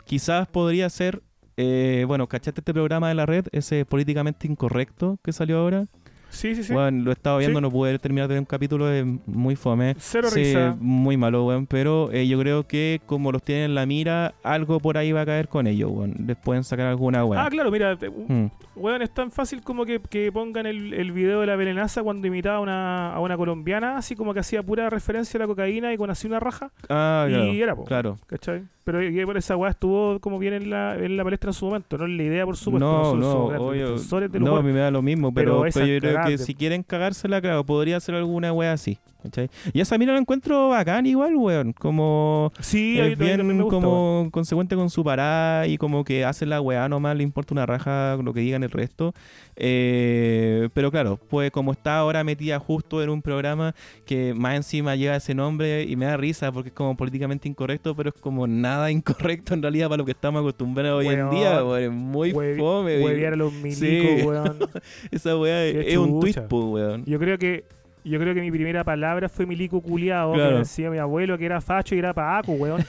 Quizás 0.04 0.46
podría 0.46 0.90
ser, 0.90 1.22
eh, 1.56 2.04
bueno, 2.06 2.28
¿cachaste 2.28 2.60
este 2.60 2.74
programa 2.74 3.08
de 3.08 3.14
la 3.14 3.24
red? 3.24 3.46
Ese 3.52 3.86
políticamente 3.86 4.46
incorrecto 4.46 5.18
que 5.22 5.32
salió 5.32 5.56
ahora. 5.60 5.86
Sí, 6.30 6.54
sí, 6.54 6.62
sí. 6.64 6.72
Bueno, 6.72 7.04
lo 7.04 7.10
he 7.10 7.12
estado 7.14 7.38
viendo, 7.38 7.58
Sí. 7.58 7.62
no 7.62 7.70
pude 7.70 7.98
terminar 7.98 8.28
de 8.28 8.34
ver 8.34 8.40
un 8.40 8.46
capítulo, 8.46 8.90
es 8.90 9.04
muy 9.26 9.56
fome. 9.56 9.94
Cero 9.98 10.28
Sí, 10.30 10.44
risa. 10.44 10.76
muy 10.80 11.16
malo, 11.16 11.44
weón. 11.44 11.66
Pero 11.66 12.10
eh, 12.12 12.26
yo 12.26 12.38
creo 12.38 12.66
que 12.66 13.00
como 13.06 13.32
los 13.32 13.42
tienen 13.42 13.64
en 13.66 13.74
la 13.74 13.84
mira, 13.86 14.34
algo 14.42 14.80
por 14.80 14.96
ahí 14.96 15.12
va 15.12 15.22
a 15.22 15.26
caer 15.26 15.48
con 15.48 15.66
ellos, 15.66 15.90
weón. 15.92 16.14
Les 16.26 16.36
pueden 16.36 16.64
sacar 16.64 16.86
alguna 16.86 17.24
weón. 17.24 17.42
Ah, 17.44 17.48
claro, 17.50 17.70
mira, 17.70 17.96
te- 17.96 18.08
Mm. 18.10 18.50
weón, 18.76 19.02
es 19.02 19.12
tan 19.12 19.30
fácil 19.30 19.60
como 19.62 19.84
que, 19.84 20.00
que 20.00 20.30
pongan 20.32 20.66
el, 20.66 20.94
el 20.94 21.12
video 21.12 21.40
de 21.40 21.46
la 21.46 21.56
Belenaza 21.56 22.02
cuando 22.02 22.26
imitaba 22.26 22.56
a 22.56 22.60
una, 22.60 23.12
a 23.14 23.20
una 23.20 23.36
colombiana, 23.36 23.96
así 23.96 24.14
como 24.16 24.32
que 24.32 24.40
hacía 24.40 24.62
pura 24.62 24.88
referencia 24.88 25.38
a 25.38 25.40
la 25.42 25.46
cocaína 25.46 25.92
y 25.92 25.96
con 25.96 26.10
así 26.10 26.26
una 26.26 26.40
raja, 26.40 26.70
Ah, 26.88 27.26
y 27.28 27.32
claro. 27.32 27.52
era, 27.52 27.76
po. 27.76 27.84
Claro. 27.84 28.16
¿cachai? 28.26 28.62
Pero 28.90 29.12
que 29.12 29.24
por 29.26 29.36
esa 29.36 29.56
weá 29.56 29.70
estuvo 29.70 30.18
como 30.20 30.38
bien 30.38 30.54
en 30.54 30.70
la, 30.70 30.96
en 30.96 31.16
la 31.16 31.22
palestra 31.24 31.50
en 31.50 31.54
su 31.54 31.66
momento, 31.66 31.96
no 31.96 32.06
es 32.06 32.10
la 32.10 32.22
idea, 32.22 32.44
por 32.44 32.56
supuesto. 32.56 32.86
No, 32.86 33.14
no, 33.14 33.46
grandes 33.48 33.60
obvio. 33.68 33.98
No, 34.40 34.56
a 34.56 34.62
mí 34.62 34.72
me 34.72 34.80
da 34.80 34.90
lo 34.90 35.00
mismo, 35.02 35.32
Pero 35.32 35.52
pero, 35.52 35.66
esa 35.66 35.80
pero 35.80 35.92
yo 35.92 36.00
creo 36.00 36.24
que 36.24 36.30
de- 36.32 36.38
si 36.38 36.54
quieren 36.54 36.82
cagársela, 36.82 37.40
claro, 37.40 37.64
podría 37.64 37.98
hacer 37.98 38.14
alguna 38.16 38.52
wea 38.52 38.72
así. 38.72 38.98
¿Cachai? 39.22 39.48
Y 39.72 39.80
esa 39.80 39.96
mina 39.98 40.12
la 40.12 40.18
encuentro 40.18 40.68
bacán 40.70 41.06
igual, 41.06 41.36
weón. 41.36 41.72
Como 41.72 42.52
Sí, 42.60 42.98
es 42.98 43.18
bien 43.18 43.46
weón. 43.46 43.68
como 43.68 44.28
consecuente 44.30 44.76
con 44.76 44.90
su 44.90 45.04
parada 45.04 45.66
y 45.66 45.76
como 45.78 46.04
que 46.04 46.24
hace 46.24 46.46
la 46.46 46.60
weá 46.60 46.88
nomás, 46.88 47.16
le 47.16 47.22
importa 47.22 47.54
una 47.54 47.66
raja 47.66 48.16
lo 48.22 48.32
que 48.32 48.40
digan 48.40 48.62
el 48.62 48.70
resto. 48.70 49.14
Eh, 49.56 50.68
pero 50.74 50.90
claro, 50.90 51.18
pues 51.28 51.50
como 51.50 51.72
está 51.72 51.98
ahora 51.98 52.24
metida 52.24 52.58
justo 52.58 53.02
en 53.02 53.10
un 53.10 53.20
programa 53.22 53.74
que 54.06 54.32
más 54.34 54.56
encima 54.56 54.96
lleva 54.96 55.16
ese 55.16 55.34
nombre 55.34 55.82
y 55.84 55.96
me 55.96 56.06
da 56.06 56.16
risa 56.16 56.50
porque 56.50 56.70
es 56.70 56.74
como 56.74 56.96
políticamente 56.96 57.48
incorrecto, 57.48 57.94
pero 57.94 58.08
es 58.10 58.14
como 58.20 58.46
nada 58.46 58.90
incorrecto 58.90 59.54
en 59.54 59.62
realidad 59.62 59.88
para 59.88 59.98
lo 59.98 60.04
que 60.06 60.12
estamos 60.12 60.40
acostumbrados 60.40 61.00
hoy 61.00 61.08
en 61.08 61.30
día, 61.30 61.62
weón. 61.64 61.82
Es 61.82 61.90
muy 61.90 62.30
fome. 62.32 63.02
weón. 63.02 63.20
A 63.32 63.36
los 63.36 63.52
milicos, 63.52 63.78
Sí. 64.20 64.26
weón. 64.26 64.56
Esa 65.10 65.36
weá 65.36 65.64
es, 65.66 65.88
es 65.88 65.96
un 65.98 66.20
tweet, 66.20 66.34
po, 66.48 66.70
weón. 66.70 67.04
Yo 67.04 67.18
creo 67.18 67.38
que 67.38 67.64
yo 68.04 68.18
creo 68.18 68.34
que 68.34 68.40
mi 68.40 68.50
primera 68.50 68.84
palabra 68.84 69.28
fue 69.28 69.46
milico 69.46 69.80
culiado, 69.80 70.32
Claro. 70.32 70.50
que 70.52 70.58
decía 70.58 70.90
mi 70.90 70.98
abuelo 70.98 71.36
que 71.38 71.46
era 71.46 71.60
facho 71.60 71.94
y 71.94 71.98
era 71.98 72.12
paco, 72.14 72.52
weón. 72.52 72.84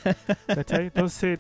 ¿Cachai? 0.48 0.86
Entonces, 0.86 1.40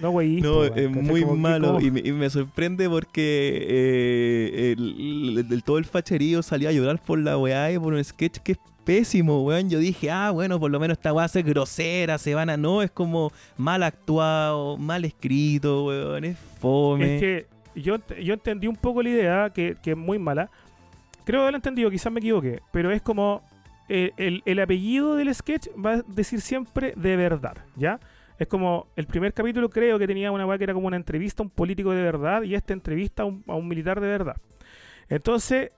no, 0.00 0.10
wey. 0.10 0.40
No, 0.40 0.64
es 0.64 0.90
muy 0.90 1.24
malo 1.24 1.80
y 1.80 1.90
me, 1.90 2.00
y 2.04 2.12
me 2.12 2.28
sorprende 2.30 2.88
porque 2.88 3.66
eh, 3.68 4.74
el, 4.76 5.38
el- 5.38 5.52
el- 5.52 5.62
todo 5.64 5.78
el 5.78 5.84
facherío 5.84 6.42
salió 6.42 6.68
a 6.68 6.72
llorar 6.72 7.00
por 7.02 7.18
la 7.18 7.38
weá 7.38 7.72
y 7.72 7.78
por 7.78 7.94
un 7.94 8.04
sketch 8.04 8.38
que 8.38 8.52
es 8.52 8.58
pésimo, 8.84 9.42
weón. 9.42 9.68
Yo 9.70 9.78
dije, 9.78 10.10
ah, 10.10 10.30
bueno, 10.30 10.60
por 10.60 10.70
lo 10.70 10.78
menos 10.78 10.96
esta 10.98 11.12
weá 11.12 11.26
es 11.26 11.44
grosera, 11.44 12.18
se 12.18 12.34
van 12.34 12.50
a... 12.50 12.56
No, 12.56 12.82
es 12.82 12.90
como 12.90 13.32
mal 13.56 13.82
actuado, 13.82 14.76
mal 14.76 15.04
escrito, 15.04 15.86
weón, 15.86 16.24
es 16.24 16.36
fome. 16.60 17.14
Es 17.16 17.20
que 17.20 17.46
yo, 17.74 17.96
yo 18.22 18.34
entendí 18.34 18.66
un 18.68 18.76
poco 18.76 19.02
la 19.02 19.08
idea, 19.08 19.50
que, 19.50 19.76
que 19.82 19.90
es 19.92 19.96
muy 19.96 20.18
mala, 20.18 20.50
creo 21.26 21.42
haberlo 21.42 21.58
entendido, 21.58 21.90
quizás 21.90 22.10
me 22.10 22.20
equivoqué, 22.20 22.62
pero 22.72 22.90
es 22.90 23.02
como 23.02 23.42
eh, 23.88 24.12
el, 24.16 24.42
el 24.46 24.60
apellido 24.60 25.16
del 25.16 25.34
sketch 25.34 25.68
va 25.76 25.94
a 25.94 26.02
decir 26.06 26.40
siempre 26.40 26.94
de 26.96 27.16
verdad, 27.16 27.58
¿ya? 27.74 28.00
Es 28.38 28.46
como 28.46 28.86
el 28.96 29.06
primer 29.06 29.32
capítulo 29.32 29.68
creo 29.68 29.98
que 29.98 30.06
tenía 30.06 30.30
una 30.30 30.46
weá 30.46 30.56
que 30.56 30.64
era 30.64 30.74
como 30.74 30.86
una 30.86 30.96
entrevista 30.96 31.42
a 31.42 31.44
un 31.44 31.50
político 31.50 31.90
de 31.90 32.02
verdad 32.02 32.42
y 32.42 32.54
esta 32.54 32.72
entrevista 32.72 33.24
a 33.24 33.26
un, 33.26 33.42
a 33.46 33.54
un 33.54 33.66
militar 33.66 34.00
de 34.00 34.06
verdad. 34.08 34.36
Entonces, 35.08 35.72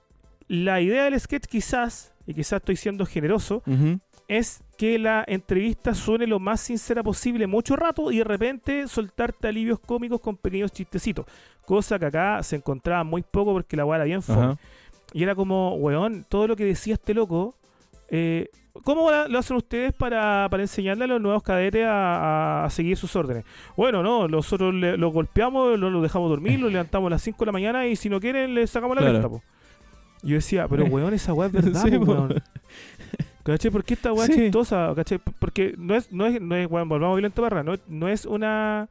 la 0.47 0.81
idea 0.81 1.05
del 1.05 1.19
sketch 1.19 1.45
quizás, 1.45 2.13
y 2.27 2.33
quizás 2.33 2.57
estoy 2.57 2.75
siendo 2.75 3.05
generoso, 3.05 3.63
es 4.27 4.61
que 4.77 4.99
la 4.99 5.23
entrevista 5.27 5.93
suene 5.93 6.27
lo 6.27 6.39
más 6.39 6.61
sincera 6.61 7.01
posible 7.01 7.47
mucho 7.47 7.75
rato 7.75 8.11
y 8.11 8.19
de 8.19 8.23
repente 8.23 8.87
soltarte 8.87 9.47
alivios 9.47 9.79
cómicos 9.79 10.19
con 10.21 10.37
pequeños 10.37 10.71
chistecitos. 10.71 11.25
Cosa 11.65 11.97
que 11.97 12.05
acá 12.05 12.43
se 12.43 12.55
encontraba 12.55 13.03
muy 13.03 13.21
poco 13.23 13.53
porque 13.53 13.75
la 13.77 13.85
weá 13.85 13.97
era 13.97 14.05
bien 14.05 14.21
fome. 14.21 14.57
Y 15.13 15.23
era 15.23 15.35
como, 15.35 15.75
weón, 15.75 16.25
todo 16.29 16.47
lo 16.47 16.55
que 16.55 16.65
decía 16.65 16.93
este 16.95 17.13
loco, 17.13 17.55
eh, 18.09 18.49
¿cómo 18.83 19.09
lo 19.11 19.39
hacen 19.39 19.57
ustedes 19.57 19.93
para, 19.93 20.47
para 20.49 20.63
enseñarle 20.63 21.03
a 21.05 21.07
los 21.07 21.21
nuevos 21.21 21.43
cadetes 21.43 21.85
a, 21.85 22.65
a- 22.65 22.69
seguir 22.69 22.95
sus 22.97 23.15
órdenes? 23.15 23.43
Bueno, 23.75 24.01
no, 24.03 24.27
nosotros 24.27 24.73
le- 24.73 24.97
los 24.97 25.11
golpeamos, 25.13 25.77
los, 25.79 25.91
los 25.91 26.01
dejamos 26.03 26.29
dormir, 26.29 26.59
los 26.59 26.71
levantamos 26.71 27.07
a 27.07 27.11
las 27.11 27.21
5 27.23 27.37
de 27.39 27.45
la 27.47 27.51
mañana 27.51 27.87
y 27.87 27.95
si 27.95 28.09
no 28.09 28.19
quieren, 28.19 28.53
les 28.55 28.69
sacamos 28.69 28.95
la 28.95 29.01
Claro. 29.09 29.41
yo 30.21 30.35
decía, 30.35 30.67
pero 30.67 30.85
weón, 30.91 31.13
esa 31.13 31.33
weá 31.33 31.47
es 31.47 31.53
verdad, 31.53 31.81
Sí, 31.83 31.97
po, 31.97 32.05
weón. 32.05 32.43
¿Cachai? 33.43 33.71
¿Por 33.71 33.83
qué 33.83 33.93
esta 33.95 34.13
weá 34.13 34.25
Sí. 34.27 34.33
es 34.33 34.37
chistosa? 34.37 34.93
¿Cachai? 34.95 35.17
P- 35.17 35.31
Porque 35.39 35.73
no 35.77 35.95
es, 35.95 36.11
no 36.11 36.25
es, 36.27 36.39
no 36.41 36.55
es, 36.55 36.69
weón, 36.69 36.87
volvamos 36.89 37.13
a 37.13 37.17
violento 37.17 37.41
barra, 37.41 37.63
no, 37.63 37.75
no 37.87 38.07
es 38.07 38.25
una 38.25 38.89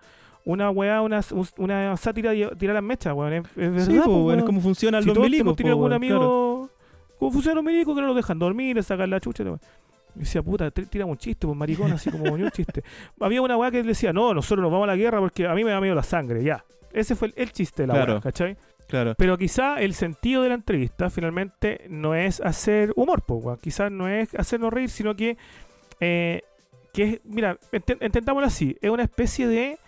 una 0.48 0.70
weá, 0.70 1.02
una, 1.02 1.20
una 1.58 1.96
sátira 1.96 2.30
de 2.32 2.50
tirar 2.58 2.74
las 2.74 2.82
mechas, 2.82 3.12
weón. 3.14 3.32
Es, 3.34 3.44
es 3.44 3.54
verdad, 3.56 3.86
Sí, 3.86 4.00
po, 4.04 4.24
weón, 4.24 4.38
es 4.38 4.44
como 4.44 4.60
funcionan 4.60 5.02
Si 5.02 5.08
los 5.08 5.18
milicos. 5.18 5.56
po, 5.56 5.68
algún 5.68 5.92
amigo. 5.92 6.18
claro. 6.18 6.70
¿Cómo 7.18 7.32
funcionan 7.32 7.56
los 7.56 7.64
milicos 7.64 7.94
que 7.94 8.00
no 8.00 8.06
los 8.06 8.16
dejan 8.16 8.38
dormir, 8.38 8.76
le 8.76 8.82
sacan 8.82 9.10
la 9.10 9.20
chucha? 9.20 9.44
y 10.16 10.20
decía, 10.20 10.42
puta, 10.42 10.70
t- 10.70 10.86
tírame 10.86 11.10
un 11.12 11.18
chiste, 11.18 11.46
pues 11.46 11.56
maricón, 11.56 11.92
así 11.92 12.10
como 12.10 12.32
un 12.32 12.50
chiste. 12.50 12.82
Había 13.20 13.42
una 13.42 13.56
weá 13.56 13.70
que 13.70 13.82
decía, 13.82 14.12
no, 14.12 14.32
nosotros 14.34 14.62
nos 14.62 14.72
vamos 14.72 14.84
a 14.84 14.88
la 14.88 14.96
guerra 14.96 15.20
porque 15.20 15.46
a 15.46 15.54
mí 15.54 15.62
me 15.64 15.70
da 15.70 15.80
miedo 15.80 15.94
la 15.94 16.02
sangre, 16.02 16.42
ya. 16.42 16.64
Ese 16.92 17.14
fue 17.14 17.28
el, 17.28 17.34
el 17.36 17.52
chiste 17.52 17.82
de 17.82 17.88
la 17.88 17.94
Claro. 17.94 18.12
weá, 18.14 18.20
¿cachai? 18.22 18.56
Claro. 18.86 19.14
Pero 19.18 19.36
quizá 19.36 19.80
el 19.82 19.92
sentido 19.92 20.42
de 20.42 20.48
la 20.48 20.54
entrevista 20.54 21.10
finalmente 21.10 21.84
no 21.90 22.14
es 22.14 22.40
hacer 22.40 22.92
humor, 22.96 23.22
pues, 23.26 23.44
weón. 23.44 23.58
Quizás 23.58 23.92
no 23.92 24.08
es 24.08 24.34
hacernos 24.34 24.72
reír, 24.72 24.88
sino 24.88 25.14
que, 25.14 25.36
eh, 26.00 26.40
que 26.94 27.02
es, 27.04 27.20
mira, 27.24 27.58
ent- 27.72 27.98
entendámoslo 28.00 28.46
así, 28.46 28.76
es 28.80 28.90
una 28.90 29.02
especie 29.02 29.46
de, 29.46 29.78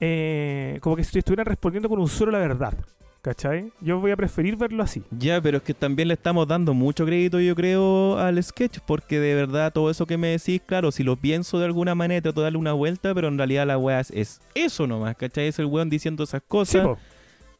eh, 0.00 0.78
como 0.80 0.96
que 0.96 1.04
si 1.04 1.18
estuvieran 1.18 1.46
respondiendo 1.46 1.88
con 1.88 1.98
un 1.98 2.08
solo 2.08 2.32
la 2.32 2.38
verdad, 2.38 2.74
¿cachai? 3.22 3.72
Yo 3.80 3.98
voy 4.00 4.10
a 4.10 4.16
preferir 4.16 4.56
verlo 4.56 4.82
así. 4.82 5.02
Ya, 5.10 5.40
pero 5.40 5.58
es 5.58 5.62
que 5.62 5.74
también 5.74 6.08
le 6.08 6.14
estamos 6.14 6.46
dando 6.46 6.74
mucho 6.74 7.04
crédito, 7.04 7.40
yo 7.40 7.54
creo, 7.54 8.18
al 8.18 8.42
sketch, 8.42 8.78
porque 8.86 9.18
de 9.18 9.34
verdad 9.34 9.72
todo 9.72 9.90
eso 9.90 10.06
que 10.06 10.16
me 10.16 10.28
decís, 10.28 10.60
claro, 10.64 10.92
si 10.92 11.02
lo 11.02 11.16
pienso 11.16 11.58
de 11.58 11.64
alguna 11.64 11.94
manera, 11.94 12.22
trato 12.22 12.40
de 12.40 12.44
darle 12.44 12.58
una 12.58 12.72
vuelta, 12.72 13.14
pero 13.14 13.28
en 13.28 13.38
realidad 13.38 13.66
la 13.66 13.78
weá 13.78 14.00
es, 14.00 14.10
es 14.10 14.40
eso 14.54 14.86
nomás, 14.86 15.16
¿cachai? 15.16 15.48
Es 15.48 15.58
el 15.58 15.66
weón 15.66 15.90
diciendo 15.90 16.24
esas 16.24 16.42
cosas 16.42 16.86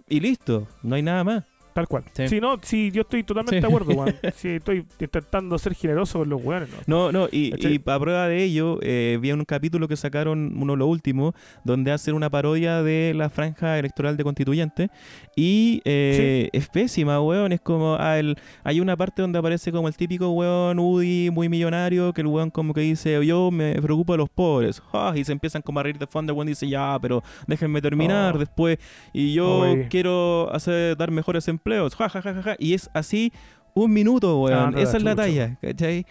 y 0.09 0.21
listo, 0.21 0.69
no 0.83 0.95
hay 0.95 1.03
nada 1.03 1.25
más. 1.25 1.45
Tal 1.77 1.87
cual. 1.89 2.05
Sí. 2.15 2.27
Sí, 2.29 2.41
no, 2.41 2.59
sí, 2.63 2.91
yo 2.91 3.03
estoy 3.03 3.23
totalmente 3.23 3.57
Sí. 3.57 3.61
de 3.61 3.67
acuerdo, 3.67 3.93
weón. 3.93 4.15
Sí, 4.35 4.49
estoy 4.49 4.85
intentando 4.99 5.59
ser 5.59 5.75
generoso 5.75 6.21
con 6.21 6.29
los 6.31 6.43
weones, 6.43 6.71
¿no? 6.87 7.11
No, 7.11 7.13
no, 7.13 7.29
y, 7.31 7.53
y 7.69 7.81
a 7.85 7.99
prueba 8.01 8.27
de 8.29 8.43
ello, 8.43 8.79
eh, 8.81 9.19
vi 9.21 9.31
un 9.33 9.45
capítulo 9.45 9.87
que 9.87 9.97
sacaron, 9.97 10.55
uno 10.57 10.73
de 10.73 10.79
los 10.79 10.89
últimos, 10.89 11.35
donde 11.65 11.93
hacen 11.93 12.15
una 12.15 12.31
parodia 12.31 12.83
de 12.83 13.13
la 13.15 13.29
franja 13.29 13.79
electoral 13.79 14.17
de 14.17 14.25
constituyente. 14.25 14.89
Y 15.37 15.83
eh, 15.85 16.49
es 16.53 16.67
pésima, 16.69 17.21
weón. 17.21 17.53
Es 17.53 17.61
como, 17.61 17.97
ah, 18.01 18.19
el- 18.19 18.37
hay 18.65 18.81
una 18.81 18.97
parte 18.97 19.21
donde 19.21 19.39
aparece 19.39 19.71
como 19.71 19.87
el 19.89 19.97
típico 19.97 20.31
weón 20.31 20.79
UDI 20.79 21.31
muy 21.31 21.51
millonario, 21.51 22.13
que 22.15 22.23
el 22.23 22.27
weón 22.27 22.51
como 22.51 22.73
que 22.73 22.81
dice, 22.81 23.25
yo 23.27 23.51
me 23.51 23.75
preocupo 23.83 24.15
de 24.15 24.19
los 24.19 24.31
pobres. 24.31 24.83
Ah, 24.95 25.13
y 25.15 25.25
se 25.25 25.33
empiezan 25.33 25.61
como 25.61 25.79
a 25.81 25.83
reír 25.83 25.99
de 25.99 26.07
fondo, 26.07 26.33
el 26.33 26.37
weón 26.39 26.49
dice, 26.49 26.67
ya, 26.67 26.97
pero 27.03 27.23
déjenme 27.47 27.83
terminar 27.83 28.35
Oh. 28.37 28.39
después. 28.39 28.79
Y 29.13 29.35
yo 29.35 29.75
quiero 29.91 30.49
hacer, 30.53 30.97
dar 30.97 31.11
mejores 31.11 31.47
empleos. 31.49 31.66
Ja, 31.97 32.09
ja, 32.09 32.23
ja, 32.23 32.35
ja, 32.35 32.43
ja. 32.43 32.57
Y 32.59 32.75
es 32.75 32.91
así 32.95 33.33
un 33.75 33.93
minuto, 33.93 34.41
weón. 34.43 34.75
Ah, 34.77 34.81
Esa 34.81 34.97
es 34.97 35.03
la 35.03 35.13
chucha, 35.13 35.23
talla, 35.25 35.59
¿cachai? 35.61 36.07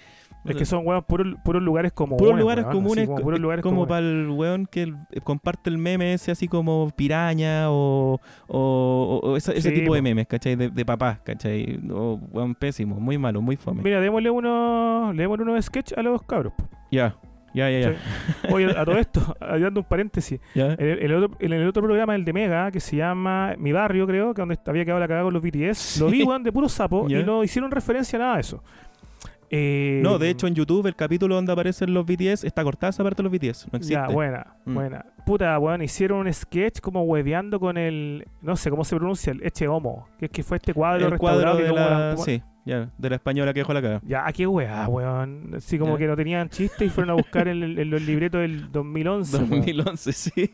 Es 0.47 0.55
que 0.55 0.65
son 0.65 0.85
weón 0.85 1.01
puros, 1.01 1.35
puros 1.43 1.63
lugares 1.63 1.91
comunes. 1.91 2.19
Puros 2.19 2.39
lugares 2.39 2.65
weón, 2.65 2.75
comunes, 2.75 3.05
como 3.07 3.17
co- 3.17 3.23
puros 3.23 3.39
lugares 3.39 3.63
como 3.63 3.75
comunes. 3.77 3.89
para 3.89 3.99
el 4.05 4.29
weón 4.29 4.67
que 4.67 4.83
el- 4.83 4.95
eh, 5.11 5.19
comparte 5.23 5.71
el 5.71 5.79
meme 5.79 6.13
ese 6.13 6.29
así 6.31 6.47
como 6.47 6.91
piraña 6.95 7.71
o, 7.71 8.19
o- 8.47 9.19
o 9.23 9.37
esa- 9.37 9.53
ese 9.53 9.69
Sí, 9.69 9.75
tipo 9.75 9.95
de 9.95 10.03
memes, 10.03 10.27
¿cachai? 10.27 10.55
De, 10.55 10.69
de 10.69 10.85
papás, 10.85 11.17
¿cachai? 11.23 11.79
O 11.91 12.19
weón 12.31 12.53
pésimo, 12.53 12.99
muy 12.99 13.17
malo, 13.17 13.41
muy 13.41 13.55
fome. 13.55 13.81
Mira, 13.81 13.99
démosle 13.99 14.29
unos, 14.29 15.17
démosle 15.17 15.43
unos 15.45 15.65
sketch 15.65 15.93
a 15.97 16.03
los 16.03 16.21
cabros. 16.21 16.53
Ya, 16.91 17.15
ya, 17.55 17.69
ya, 17.71 17.79
ya. 17.91 18.53
Oye, 18.53 18.65
a 18.77 18.85
todo 18.85 18.97
esto, 18.97 19.35
dando 19.39 19.79
un 19.81 19.85
paréntesis. 19.87 20.39
En 20.53 20.75
el, 20.79 20.99
el 20.99 21.13
otro, 21.15 21.37
en 21.39 21.53
el 21.53 21.67
otro 21.67 21.81
programa, 21.83 22.13
el 22.15 22.23
de 22.25 22.33
Mega, 22.33 22.69
que 22.71 22.79
se 22.79 22.95
llama 22.97 23.55
Mi 23.57 23.71
Barrio, 23.71 24.05
creo, 24.05 24.33
que 24.33 24.41
donde 24.41 24.57
había 24.65 24.83
quedado 24.85 24.99
la 24.99 25.07
cagada 25.07 25.23
con 25.25 25.33
los 25.33 25.41
BTS, 25.41 25.99
lo 26.01 26.07
vi, 26.09 26.23
weón, 26.23 26.43
de 26.43 26.51
puro 26.51 26.69
sapo, 26.69 27.07
y 27.09 27.15
no 27.23 27.43
hicieron 27.43 27.71
referencia 27.71 28.17
a 28.17 28.21
nada 28.21 28.35
de 28.35 28.41
eso. 28.41 28.63
Eh, 29.51 29.99
No, 30.03 30.17
de 30.17 30.29
hecho 30.31 30.47
en 30.47 30.55
YouTube 30.55 30.87
el 30.87 30.95
capítulo 30.95 31.35
donde 31.35 31.51
aparecen 31.51 31.93
los 31.93 32.03
BTS 32.05 32.43
está 32.45 32.63
cortada 32.63 32.89
esa 32.89 33.03
parte 33.03 33.21
de 33.21 33.29
los 33.29 33.31
BTS, 33.31 33.67
no 33.71 33.77
existe. 33.77 33.93
Ya, 33.93 34.07
buena, 34.07 34.55
Mm. 34.65 34.73
buena. 34.73 35.05
Puta, 35.25 35.57
weón, 35.59 35.81
hicieron 35.83 36.19
un 36.25 36.33
sketch 36.33 36.79
como 36.81 37.03
hueveando 37.03 37.59
con 37.59 37.77
el. 37.77 38.25
No 38.41 38.55
sé 38.55 38.69
cómo 38.71 38.83
se 38.83 38.95
pronuncia, 38.95 39.31
el 39.33 39.43
Eche 39.45 39.67
Homo. 39.67 40.07
Que 40.19 40.25
es 40.25 40.31
que 40.31 40.43
fue 40.43 40.57
este 40.57 40.73
cuadro 40.73 41.07
el 41.07 41.17
cuadro 41.17 41.53
restaurado 41.53 41.57
que 41.57 41.63
de 41.63 41.73
la- 41.73 42.11
como- 42.15 42.25
sí, 42.25 42.41
ya, 42.65 42.89
de 42.97 43.09
la 43.09 43.15
española 43.15 43.53
que 43.53 43.59
dejó 43.61 43.73
la 43.73 43.81
caga. 43.81 44.01
Ya, 44.05 44.25
qué 44.33 44.47
weá, 44.47 44.87
weón. 44.87 45.53
Así 45.55 45.77
como 45.77 45.93
Ya. 45.93 45.99
que 45.99 46.07
no 46.07 46.15
tenían 46.15 46.49
chiste 46.49 46.85
y 46.85 46.89
fueron 46.89 47.11
a 47.11 47.13
buscar 47.13 47.47
en, 47.47 47.61
el- 47.63 47.79
en 47.79 47.89
los 47.89 48.01
libretos 48.01 48.41
del 48.41 48.71
2011. 48.71 49.37
weón. 49.37 49.49
2011, 49.51 50.11
sí. 50.13 50.51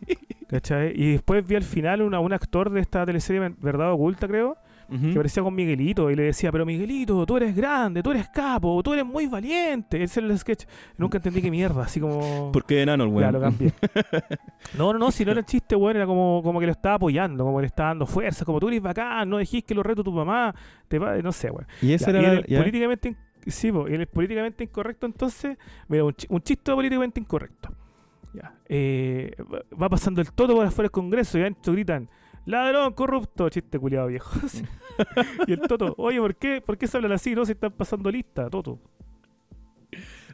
¿Cachai? 0.49 0.91
Y 0.95 1.13
después 1.13 1.47
vi 1.47 1.55
al 1.55 1.63
final 1.63 2.01
una, 2.01 2.19
un 2.19 2.33
actor 2.33 2.69
de 2.69 2.81
esta 2.81 3.05
teleserie 3.05 3.53
Verdad 3.59 3.93
Oculta, 3.93 4.27
creo, 4.27 4.57
Que 4.91 5.13
parecía 5.15 5.41
con 5.41 5.55
Miguelito 5.55 6.11
y 6.11 6.15
le 6.15 6.23
decía, 6.23 6.51
pero 6.51 6.65
Miguelito, 6.65 7.26
tú 7.26 7.38
eres 7.38 7.55
grande, 7.55 8.03
tú 8.03 8.11
eres 8.11 8.27
capo, 8.27 8.84
tú 8.84 8.91
eres 8.91 9.05
muy 9.05 9.26
valiente. 9.27 10.03
Ese 10.03 10.19
era 10.19 10.27
el 10.30 10.38
sketch. 10.38 10.65
Nunca 10.97 11.18
entendí 11.18 11.41
qué 11.41 11.49
mierda, 11.49 11.84
así 11.84 11.99
como... 12.01 12.51
¿Por 12.51 12.65
qué 12.65 12.81
enano 12.81 13.05
el 13.05 13.09
Ya, 13.11 13.15
weón? 13.15 13.34
lo 13.34 13.39
cambié. 13.39 13.73
No, 14.77 14.91
no, 14.93 14.99
no, 14.99 15.11
si 15.11 15.23
no 15.26 15.31
era 15.31 15.39
el 15.39 15.45
chiste, 15.45 15.76
weón, 15.76 15.95
era 15.95 16.05
como, 16.05 16.41
como 16.43 16.59
que 16.59 16.65
lo 16.65 16.72
estaba 16.73 16.95
apoyando, 16.95 17.43
como 17.45 17.57
que 17.57 17.61
le 17.61 17.68
estaba 17.68 17.89
dando 17.89 18.05
fuerza, 18.05 18.43
como 18.45 18.59
tú 18.59 18.68
eres 18.68 18.81
bacán, 18.81 19.30
no 19.30 19.38
dejís 19.38 19.63
que 19.63 19.73
lo 19.73 19.81
reto 19.84 20.03
tu 20.03 20.11
mamá, 20.11 20.53
te 20.88 20.99
va, 20.99 21.15
no 21.18 21.31
sé, 21.31 21.49
weón. 21.49 21.68
y 21.81 21.93
ese 21.93 22.11
Ya, 22.11 22.19
era 22.19 22.34
y 22.34 22.38
el 22.38 22.45
ya. 22.47 22.59
políticamente 22.59 23.15
sí, 23.47 23.72
po, 23.72 23.88
y 23.89 23.93
el 23.93 24.07
políticamente 24.07 24.63
incorrecto 24.63 25.05
entonces, 25.07 25.57
mira, 25.88 26.03
un, 26.03 26.13
chi- 26.13 26.27
un 26.30 26.41
chiste 26.41 26.72
políticamente 26.73 27.19
incorrecto. 27.19 27.69
Ya. 28.34 28.53
eh, 28.69 29.35
va- 29.53 29.63
va 29.81 29.89
pasando 29.89 30.22
el 30.22 30.31
toto 30.31 30.55
por 30.55 30.65
afuera 30.65 30.85
del 30.85 30.91
Congreso 30.91 31.38
y 31.38 31.41
adentro 31.41 31.73
gritan, 31.73 32.09
ladrón, 32.45 32.93
corrupto, 32.93 33.49
chiste 33.49 33.80
culiado 33.80 34.07
viejo. 34.07 34.31
y 35.47 35.53
el 35.53 35.61
toto, 35.61 35.93
oye, 35.97 36.19
¿por 36.19 36.35
qué, 36.35 36.61
¿por 36.61 36.77
qué 36.77 36.88
se 36.88 36.97
hablan 36.97 37.13
así? 37.13 37.35
No, 37.35 37.45
se 37.45 37.53
están 37.53 37.72
pasando 37.72 38.09
lista, 38.11 38.49
toto. 38.49 38.80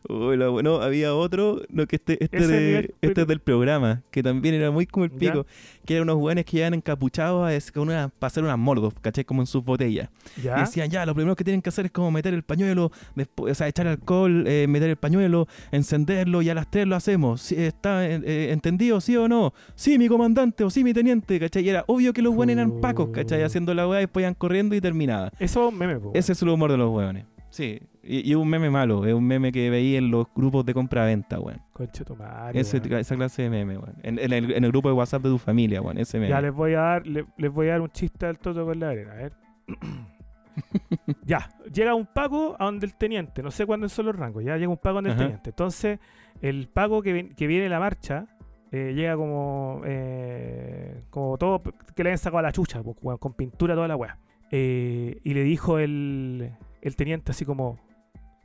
Uy, 0.09 0.37
la- 0.37 0.49
no, 0.63 0.75
había 0.81 1.13
otro, 1.13 1.61
no, 1.69 1.85
que 1.85 1.97
este, 1.97 2.23
este, 2.23 2.47
de- 2.47 2.71
nivel- 2.81 2.95
este 3.01 3.21
es 3.21 3.27
del 3.27 3.39
programa, 3.41 4.03
que 4.09 4.23
también 4.23 4.55
era 4.55 4.71
muy 4.71 4.85
como 4.85 5.03
el 5.05 5.11
Ya. 5.11 5.17
pico, 5.17 5.45
que 5.85 5.95
eran 5.95 6.09
unos 6.09 6.23
weones 6.23 6.45
que 6.45 6.57
iban 6.59 6.73
encapuchados 6.73 7.45
a, 7.51 7.71
con 7.73 7.89
una, 7.89 8.07
para 8.07 8.27
hacer 8.27 8.43
unas 8.43 8.57
mordos, 8.57 8.93
¿cachai? 9.01 9.25
Como 9.25 9.41
en 9.41 9.47
sus 9.47 9.65
botellas. 9.65 10.09
Y 10.37 10.43
decían, 10.43 10.89
ya, 10.89 11.05
lo 11.05 11.13
primero 11.13 11.35
que 11.35 11.43
tienen 11.43 11.61
que 11.61 11.69
hacer 11.69 11.85
es 11.87 11.91
como 11.91 12.09
meter 12.11 12.33
el 12.33 12.43
pañuelo, 12.43 12.91
después, 13.15 13.51
o 13.51 13.55
sea, 13.55 13.67
echar 13.67 13.85
alcohol, 13.87 14.45
eh, 14.47 14.65
meter 14.69 14.89
el 14.89 14.95
pañuelo, 14.95 15.47
encenderlo 15.71 16.41
y 16.41 16.49
a 16.49 16.53
las 16.55 16.69
tres 16.71 16.87
lo 16.87 16.95
hacemos. 16.95 17.51
¿Está 17.51 18.07
eh, 18.07 18.21
eh, 18.23 18.49
entendido, 18.51 19.01
sí 19.01 19.17
o 19.17 19.27
no? 19.27 19.53
Sí, 19.75 19.97
mi 19.97 20.07
comandante 20.07 20.63
o 20.63 20.69
sí, 20.69 20.83
mi 20.83 20.93
teniente, 20.93 21.39
¿cachai? 21.39 21.63
Y 21.65 21.69
era 21.69 21.83
obvio 21.87 22.13
que 22.13 22.21
los 22.21 22.33
weones 22.33 22.55
eran 22.55 22.79
pacos, 22.79 23.09
¿cachai? 23.09 23.43
Haciendo 23.43 23.73
la 23.73 23.87
weá 23.87 23.99
y 23.99 24.03
después 24.03 24.23
iban 24.23 24.35
corriendo 24.35 24.75
y 24.75 24.79
terminaba. 24.81 25.31
Eso 25.39 25.69
meme, 25.71 25.97
po, 25.99 26.11
Ese 26.13 26.31
es 26.31 26.41
el 26.41 26.47
humor 26.49 26.71
de 26.71 26.77
los 26.77 26.89
weones. 26.93 27.25
Sí, 27.57 27.79
y, 28.03 28.31
y 28.31 28.35
un 28.35 28.47
meme 28.47 28.69
malo, 28.69 29.03
es 29.07 29.15
un 29.15 29.25
meme 29.25 29.51
que 29.51 29.69
veía 29.71 29.97
en 29.97 30.11
los 30.11 30.27
grupos 30.35 30.63
de 30.63 30.75
compra-venta, 30.75 31.39
weón. 31.39 31.59
Concha 31.73 32.05
tu 32.05 32.15
madre, 32.15 32.59
Ese- 32.59 32.79
esa 32.99 33.15
clase 33.15 33.41
de 33.41 33.49
meme, 33.49 33.77
weón. 33.79 33.95
En, 34.03 34.19
en 34.19 34.31
el, 34.31 34.51
en 34.51 34.63
el 34.63 34.69
grupo 34.71 34.89
de 34.89 34.93
WhatsApp 34.95 35.23
de 35.23 35.29
tu 35.29 35.39
familia, 35.39 35.81
weón. 35.81 35.97
Ese 35.97 36.19
meme. 36.19 36.29
Ya 36.29 36.39
les 36.39 36.53
voy 36.53 36.73
a 36.75 36.79
dar, 36.81 37.07
le- 37.07 37.25
les 37.37 37.51
voy 37.51 37.67
a 37.69 37.71
dar 37.71 37.81
un 37.81 37.89
chiste 37.89 38.27
al 38.27 38.37
toto 38.37 38.63
con 38.63 38.79
la 38.79 38.89
arena, 38.89 39.11
a 39.11 39.15
ver. 39.15 39.33
ya, 41.25 41.49
llega 41.73 41.93
un 41.95 42.05
pago 42.05 42.55
a 42.59 42.65
donde 42.65 42.85
el 42.85 42.95
teniente, 42.95 43.41
no 43.43 43.51
sé 43.51 43.65
cuándo 43.65 43.89
son 43.89 44.05
los 44.07 44.15
rangos, 44.15 44.43
ya 44.43 44.55
llega 44.57 44.69
un 44.69 44.77
pago 44.77 44.95
donde 44.97 45.09
el 45.11 45.15
Ajá. 45.15 45.23
teniente. 45.25 45.49
Entonces, 45.49 45.99
el 46.41 46.67
pago 46.67 47.01
que, 47.01 47.13
ven- 47.13 47.29
que 47.35 47.47
viene 47.47 47.65
en 47.65 47.71
la 47.71 47.79
marcha 47.79 48.27
eh, 48.71 48.93
llega 48.95 49.15
como 49.15 49.81
eh, 49.85 51.03
como 51.09 51.37
todo 51.37 51.63
que 51.95 52.03
le 52.03 52.09
hayan 52.09 52.17
sacado 52.19 52.39
a 52.39 52.41
la 52.43 52.51
chucha, 52.51 52.81
con 53.19 53.33
pintura 53.33 53.73
toda 53.75 53.87
la 53.87 53.95
weá. 53.95 54.17
Eh, 54.51 55.19
y 55.23 55.33
le 55.33 55.43
dijo 55.43 55.77
el, 55.79 56.51
el 56.87 56.95
teniente 56.95 57.31
así 57.31 57.45
como, 57.45 57.77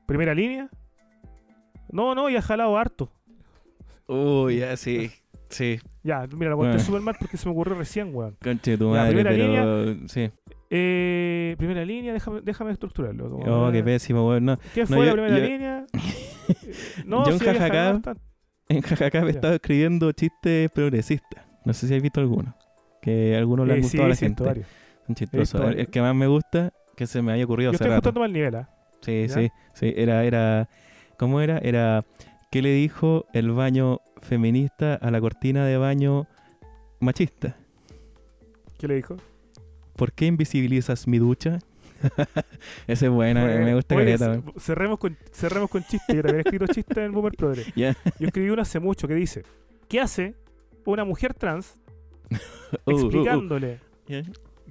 primera 0.07 0.35
línea. 0.35 0.69
No, 1.91 2.15
no, 2.15 2.29
ya 2.31 2.39
ha 2.39 2.43
jalado 2.43 2.77
harto. 2.79 3.13
Uy, 4.07 4.59
ya, 4.59 4.77
sí. 4.77 5.11
Sí, 5.49 5.79
Ya, 6.03 6.27
mira, 6.35 6.51
lo 6.51 6.57
conté 6.57 6.71
Bueno. 6.73 6.85
súper 6.85 7.01
mal 7.03 7.15
porque 7.19 7.37
se 7.37 7.47
me 7.47 7.53
ocurrió 7.53 7.75
recién, 7.77 8.15
weón. 8.15 8.37
conche 8.43 8.79
tu 8.79 8.87
La 8.95 9.03
madre, 9.03 9.23
primera 9.23 9.63
pero. 9.63 10.09
Sí. 10.09 10.31
Eh, 10.71 11.55
primera 11.59 11.85
línea, 11.85 12.15
déjame, 12.15 12.41
déjame 12.41 12.73
estructurarlo. 12.73 13.31
como, 13.31 13.67
Oh, 13.69 13.71
qué 13.71 13.85
pésimo, 13.85 14.27
weón. 14.27 14.47
No. 14.47 14.59
¿Qué 14.75 14.81
No, 14.83 14.87
fue 14.87 15.05
la 15.07 15.13
primera 15.13 15.39
yo- 15.39 15.45
línea? 15.45 15.87
no, 17.07 17.25
Yo 17.27 17.33
en 17.37 17.49
había 17.49 17.61
Jajacá-. 17.61 18.17
En 18.69 18.81
Jajaca 18.81 19.21
me 19.21 19.27
Ya. 19.27 19.33
estaba 19.33 19.55
escribiendo 19.55 20.11
chistes 20.13 20.71
progresistas. 20.71 21.45
No 21.67 21.75
sé 21.75 21.87
si 21.87 21.93
habéis 21.93 22.05
visto 22.05 22.21
alguno. 22.21 22.57
Que 23.03 23.37
algunos 23.37 23.67
le 23.67 23.75
han 23.75 23.79
Eh, 23.81 23.83
gustado 23.83 24.05
a 24.05 24.09
la 24.09 24.17
gente. 24.17 24.43
varios. 24.43 24.67
Son 25.07 25.15
chistosos. 25.15 25.61
El, 25.77 25.89
que 25.89 26.01
más 26.01 26.15
me 26.15 26.27
gusta, 26.29 26.73
que 26.97 27.07
se 27.07 27.23
me 27.23 27.33
haya 27.33 27.45
ocurrido 27.45 27.73
Yo 27.73 27.77
hace 27.77 27.85
estoy 27.85 27.89
rato. 27.89 28.09
ajustando 28.09 28.21
mal 28.21 28.33
nivel, 28.33 28.55
¿ah? 28.57 28.69
Sí, 29.01 29.27
¿Ya? 29.29 29.35
sí, 29.35 29.51
sí. 29.75 29.93
Era, 29.97 30.25
era. 30.25 30.69
¿Cómo 31.19 31.41
era? 31.41 31.59
Era. 31.59 32.05
¿Qué 32.51 32.63
le 32.63 32.73
dijo 32.73 33.27
el 33.33 33.51
baño 33.53 34.01
feminista 34.21 34.95
a 34.95 35.11
la 35.11 35.21
cortina 35.21 35.65
de 35.67 35.77
baño 35.77 36.27
machista? 37.01 37.57
¿Qué 38.79 38.89
le 38.89 38.97
dijo? 38.97 39.17
¿Por 39.97 40.13
qué 40.13 40.27
invisibilizas 40.27 41.07
mi 41.09 41.19
ducha? 41.19 41.59
Ese 42.89 43.07
es 43.07 43.13
bueno, 43.13 43.45
me 43.45 43.75
gusta 43.75 43.95
Oye, 43.95 44.17
weón. 44.17 44.45
cerremos 44.59 44.99
con, 44.99 45.17
cerremos 45.31 45.71
con 45.71 45.83
chistes. 45.85 46.17
Yo 46.17 46.23
también 46.23 46.41
escrito 46.45 46.67
chistes 46.67 46.97
en 46.97 47.13
Boomer 47.13 47.33
Progre. 47.37 47.65
Ya. 47.77 47.97
Yo 48.19 48.27
escribí 48.27 48.51
uno 48.51 48.63
hace 48.63 48.81
mucho 48.81 49.07
que 49.07 49.15
dice: 49.15 49.45
¿Qué 49.89 50.01
hace 50.01 50.35
una 50.85 51.05
mujer 51.05 51.35
trans 51.35 51.77
Uh, 52.87 52.91
uh, 52.91 52.95
uh. 52.95 52.99
explicándole? 53.01 53.79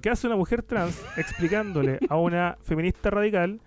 ¿Qué 0.02 0.10
hace 0.10 0.26
una 0.26 0.36
mujer 0.36 0.62
trans 0.62 1.00
explicándole 1.16 1.98
a 2.08 2.16
una 2.16 2.58
feminista 2.62 3.08
radical 3.10 3.60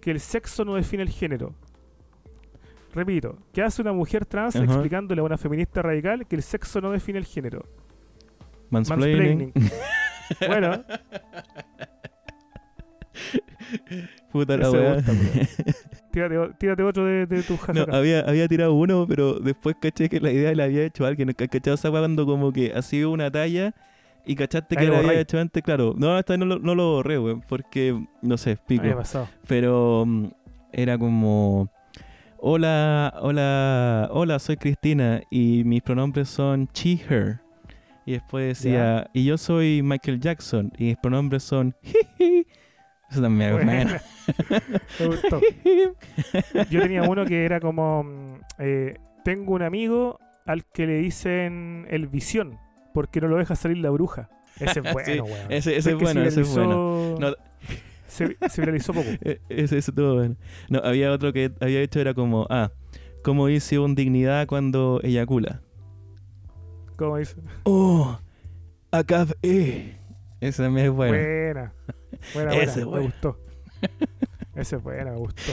que 0.00 0.10
el 0.12 0.20
sexo 0.20 0.64
no 0.64 0.74
define 0.74 1.02
el 1.02 1.10
género? 1.10 1.54
Repito, 2.94 3.36
¿qué 3.52 3.60
hace 3.62 3.82
una 3.82 3.92
mujer 3.92 4.24
trans 4.24 4.54
Ajá. 4.54 4.64
explicándole 4.64 5.20
a 5.20 5.24
una 5.24 5.36
feminista 5.36 5.82
radical 5.82 6.26
que 6.26 6.36
el 6.36 6.42
sexo 6.42 6.80
no 6.80 6.92
define 6.92 7.18
el 7.18 7.24
género? 7.24 7.66
Mansplaining. 8.70 9.52
Bueno, 10.46 10.84
Puta 14.32 14.56
la 14.56 14.70
weá. 14.70 14.96
tírate, 16.12 16.38
o- 16.38 16.50
tírate 16.52 16.82
otro 16.82 17.04
de, 17.04 17.26
de 17.26 17.42
tu 17.42 17.58
No, 17.72 17.86
había, 17.94 18.20
había 18.20 18.46
tirado 18.48 18.74
uno, 18.74 19.06
pero 19.08 19.34
después 19.40 19.76
caché 19.80 20.08
que 20.08 20.20
la 20.20 20.30
idea 20.30 20.54
la 20.54 20.64
había 20.64 20.84
hecho 20.84 21.06
alguien. 21.06 21.32
¿Ca- 21.32 21.48
¿Cachado 21.48 21.74
esa 21.74 21.90
weá 21.90 22.00
cuando 22.02 22.26
como 22.26 22.52
que 22.52 22.72
ha 22.74 22.82
sido 22.82 23.10
una 23.10 23.30
talla 23.30 23.74
y 24.26 24.34
cachaste 24.34 24.76
que 24.76 24.86
lo 24.86 24.96
había 24.96 25.20
hecho 25.20 25.38
antes? 25.38 25.62
Claro, 25.62 25.94
no, 25.96 26.16
hasta 26.16 26.36
no, 26.36 26.44
lo- 26.46 26.58
no 26.58 26.74
lo 26.74 26.92
borré, 26.92 27.18
weón, 27.18 27.42
porque, 27.48 27.98
no 28.22 28.36
sé, 28.36 28.56
pico. 28.56 28.82
Había 28.82 28.96
pasado. 28.96 29.28
Pero 29.46 30.04
mm, 30.06 30.26
era 30.72 30.96
como, 30.98 31.68
hola, 32.38 33.12
hola, 33.20 34.08
hola, 34.12 34.38
soy 34.38 34.56
Cristina 34.56 35.20
y 35.30 35.62
mis 35.64 35.82
pronombres 35.82 36.28
son 36.28 36.68
she, 36.72 37.00
her. 37.08 37.40
Y 38.06 38.12
después 38.12 38.58
decía, 38.58 39.08
y 39.14 39.24
yo 39.24 39.38
soy 39.38 39.80
Michael 39.82 40.20
Jackson 40.20 40.70
y 40.76 40.84
mis 40.84 40.96
pronombres 40.98 41.42
son 41.42 41.74
jiji. 41.82 42.46
Eso 43.10 43.22
también 43.22 43.52
bueno. 43.54 43.92
Me 45.00 45.06
gustó. 45.06 45.40
Yo 46.70 46.80
tenía 46.82 47.02
uno 47.04 47.24
que 47.24 47.44
era 47.44 47.60
como: 47.60 48.02
mm, 48.02 48.34
eh, 48.58 48.98
Tengo 49.24 49.52
un 49.54 49.62
amigo 49.62 50.18
al 50.46 50.64
que 50.64 50.86
le 50.86 50.98
dicen 50.98 51.86
el 51.90 52.08
visión 52.08 52.58
porque 52.94 53.20
no 53.20 53.28
lo 53.28 53.36
deja 53.36 53.54
salir 53.56 53.78
la 53.78 53.90
bruja. 53.90 54.30
Ese 54.58 54.80
es 54.80 54.92
bueno, 54.94 55.12
Sí, 55.12 55.20
weón. 55.20 55.52
ese, 55.52 55.76
ese 55.76 55.90
es 55.90 55.96
bueno, 55.98 56.22
ese 56.22 56.40
es 56.40 56.54
bueno. 56.56 57.16
No. 57.20 57.34
Se, 58.06 58.36
se 58.48 58.60
viralizó 58.62 58.94
poco. 58.94 59.08
E- 59.22 59.40
Ese, 59.48 59.76
ese 59.78 59.90
estuvo 59.90 60.14
bueno. 60.14 60.36
No, 60.70 60.78
había 60.78 61.10
otro 61.12 61.32
que 61.32 61.52
había 61.60 61.80
hecho, 61.80 62.00
era 62.00 62.14
como, 62.14 62.46
ah, 62.48 62.70
como 63.24 63.48
dice 63.48 63.78
un 63.78 63.94
dignidad 63.96 64.46
cuando 64.46 65.00
eyacula. 65.02 65.60
¿Cómo 66.96 67.16
dice? 67.18 67.36
Oh, 67.64 68.16
acá 68.92 69.26
eh. 69.42 69.96
Ese 70.40 70.62
también 70.62 70.86
es 70.86 70.92
bueno. 70.92 71.12
Buena. 71.14 71.72
Buena, 72.34 72.50
buena. 72.54 72.62
Ese 72.62 72.78
me 72.80 72.84
bueno. 72.86 73.02
gustó. 73.06 73.40
Ese 74.54 74.76
es 74.76 74.82
buena, 74.82 75.10
me 75.10 75.16
gustó. 75.18 75.52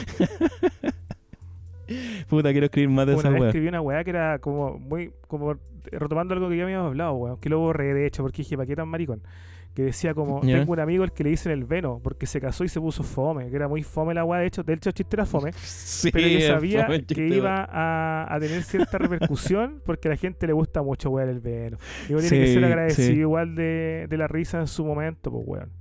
Puta, 2.27 2.51
quiero 2.51 2.65
escribir 2.65 2.89
más 2.89 3.07
de 3.07 3.13
Una 3.13 3.19
esa 3.21 3.29
vez 3.29 3.39
weá. 3.41 3.49
escribí 3.49 3.67
una 3.67 3.81
weá 3.81 4.03
que 4.03 4.09
era 4.11 4.39
como 4.39 4.77
muy. 4.79 5.11
como 5.27 5.55
retomando 5.83 6.33
algo 6.33 6.47
que 6.49 6.57
ya 6.57 6.63
habíamos 6.63 6.87
hablado, 6.87 7.13
weón. 7.13 7.37
Que 7.39 7.49
lo 7.49 7.59
borré, 7.59 7.93
de 7.93 8.05
hecho, 8.05 8.21
porque 8.23 8.43
dije, 8.43 8.55
¿para 8.55 8.67
qué 8.67 8.75
tan 8.75 8.87
maricón? 8.87 9.21
Que 9.73 9.83
decía 9.83 10.13
como, 10.13 10.41
tengo 10.41 10.73
un 10.73 10.79
amigo 10.81 11.03
al 11.05 11.13
que 11.13 11.23
le 11.23 11.29
dicen 11.29 11.53
el 11.53 11.63
veno, 11.63 12.01
porque 12.03 12.25
se 12.25 12.41
casó 12.41 12.65
y 12.65 12.67
se 12.67 12.81
puso 12.81 13.03
fome, 13.03 13.49
que 13.49 13.55
era 13.55 13.69
muy 13.69 13.83
fome 13.83 14.13
la 14.13 14.25
weá, 14.25 14.41
de 14.41 14.47
hecho, 14.47 14.63
de 14.63 14.73
hecho 14.73 14.89
el 14.89 14.93
chiste 14.93 15.15
era 15.15 15.25
fome, 15.25 15.53
Sí, 15.55 16.11
pero 16.11 16.27
es 16.27 16.45
sabía 16.45 16.83
fome 16.83 16.95
el 16.97 17.05
que 17.05 17.25
iba 17.27 17.63
a, 17.71 18.35
a 18.35 18.39
tener 18.41 18.63
cierta 18.63 18.97
repercusión 18.99 19.81
porque 19.85 20.09
a 20.09 20.11
la 20.11 20.17
gente 20.17 20.45
le 20.45 20.51
gusta 20.51 20.81
mucho 20.81 21.09
weá 21.11 21.23
el 21.23 21.39
veno. 21.39 21.77
Y 22.09 22.13
uno 22.13 22.21
tiene 22.21 22.45
que 22.45 22.53
ser 22.53 22.65
agradecido 22.65 23.07
sí. 23.13 23.19
igual 23.21 23.55
de, 23.55 24.07
de 24.09 24.17
la 24.17 24.27
risa 24.27 24.59
en 24.59 24.67
su 24.67 24.83
momento, 24.83 25.31
pues 25.31 25.43
weón. 25.47 25.71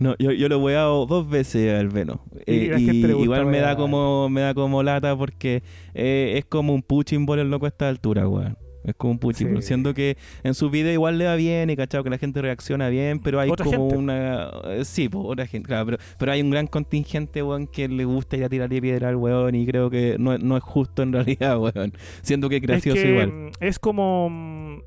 No, 0.00 0.14
yo, 0.18 0.32
yo 0.32 0.48
lo 0.48 0.56
he 0.56 0.58
weado 0.58 1.06
dos 1.06 1.28
veces 1.28 1.78
al 1.78 1.88
Veno. 1.88 2.20
Y 2.46 2.66
Eh, 2.66 2.68
gusta 2.70 3.22
igual 3.22 3.46
me 3.46 3.58
da 3.58 3.76
como 3.76 4.28
me 4.28 4.40
da 4.42 4.54
como 4.54 4.82
lata 4.82 5.16
porque 5.16 5.62
eh, 5.94 6.34
es 6.36 6.44
como 6.44 6.72
un 6.74 6.82
puching 6.82 7.26
por 7.26 7.38
el 7.38 7.50
loco 7.50 7.66
a 7.66 7.68
esta 7.68 7.88
altura, 7.88 8.28
weón. 8.28 8.56
Es 8.84 8.94
como 8.94 9.10
un 9.12 9.18
puching, 9.18 9.56
Sí. 9.56 9.62
siendo 9.62 9.92
que 9.92 10.16
en 10.44 10.54
su 10.54 10.70
video 10.70 10.92
igual 10.92 11.18
le 11.18 11.26
va 11.26 11.34
bien 11.34 11.68
y 11.68 11.76
cachado 11.76 12.04
que 12.04 12.10
la 12.10 12.16
gente 12.16 12.40
reacciona 12.40 12.88
bien, 12.88 13.18
pero 13.20 13.38
hay 13.38 13.50
como 13.50 13.70
gente. 13.70 13.96
una... 13.96 14.50
eh, 14.64 14.84
sí, 14.84 15.10
pues, 15.10 15.24
otra 15.26 15.46
gente, 15.46 15.66
claro, 15.68 15.84
pero, 15.84 15.98
pero 16.18 16.32
hay 16.32 16.40
un 16.40 16.48
gran 16.48 16.66
contingente, 16.68 17.42
weón, 17.42 17.66
que 17.66 17.86
le 17.88 18.04
gusta 18.06 18.36
ir 18.38 18.44
a 18.44 18.48
tirarle 18.48 18.80
piedra 18.80 19.10
al 19.10 19.16
weón 19.16 19.54
y 19.56 19.66
creo 19.66 19.90
que 19.90 20.16
no, 20.18 20.38
no 20.38 20.56
es 20.56 20.62
justo 20.62 21.02
en 21.02 21.12
realidad, 21.12 21.58
weón. 21.58 21.92
Siendo 22.22 22.48
que 22.48 22.56
es 22.56 22.62
gracioso 22.62 22.96
es 22.96 23.04
que, 23.04 23.10
igual. 23.10 23.28
mm, 23.32 23.50
Es 23.60 23.78
como. 23.78 24.80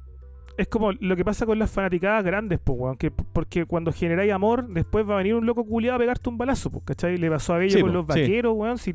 Es 0.61 0.67
como 0.67 0.91
lo 0.91 1.15
que 1.15 1.25
pasa 1.25 1.45
con 1.45 1.57
las 1.57 1.71
fanaticadas 1.71 2.23
grandes, 2.23 2.59
pues, 2.63 2.77
weón. 2.79 2.95
Que, 2.97 3.09
porque 3.09 3.65
cuando 3.65 3.91
generáis 3.91 4.31
amor, 4.31 4.67
después 4.67 5.09
va 5.09 5.15
a 5.15 5.17
venir 5.17 5.33
un 5.35 5.45
loco 5.45 5.63
culiado 5.65 5.95
a 5.95 5.99
pegarte 5.99 6.29
un 6.29 6.37
balazo, 6.37 6.69
pues, 6.69 6.83
¿cachai? 6.85 7.17
Le 7.17 7.29
pasó 7.29 7.53
a 7.53 7.57
Bello 7.57 7.71
Sí, 7.77 7.81
con 7.81 7.89
po, 7.91 7.93
los 7.97 8.05
sí. 8.13 8.21
vaqueros, 8.21 8.53
weón. 8.55 8.77
Si 8.77 8.93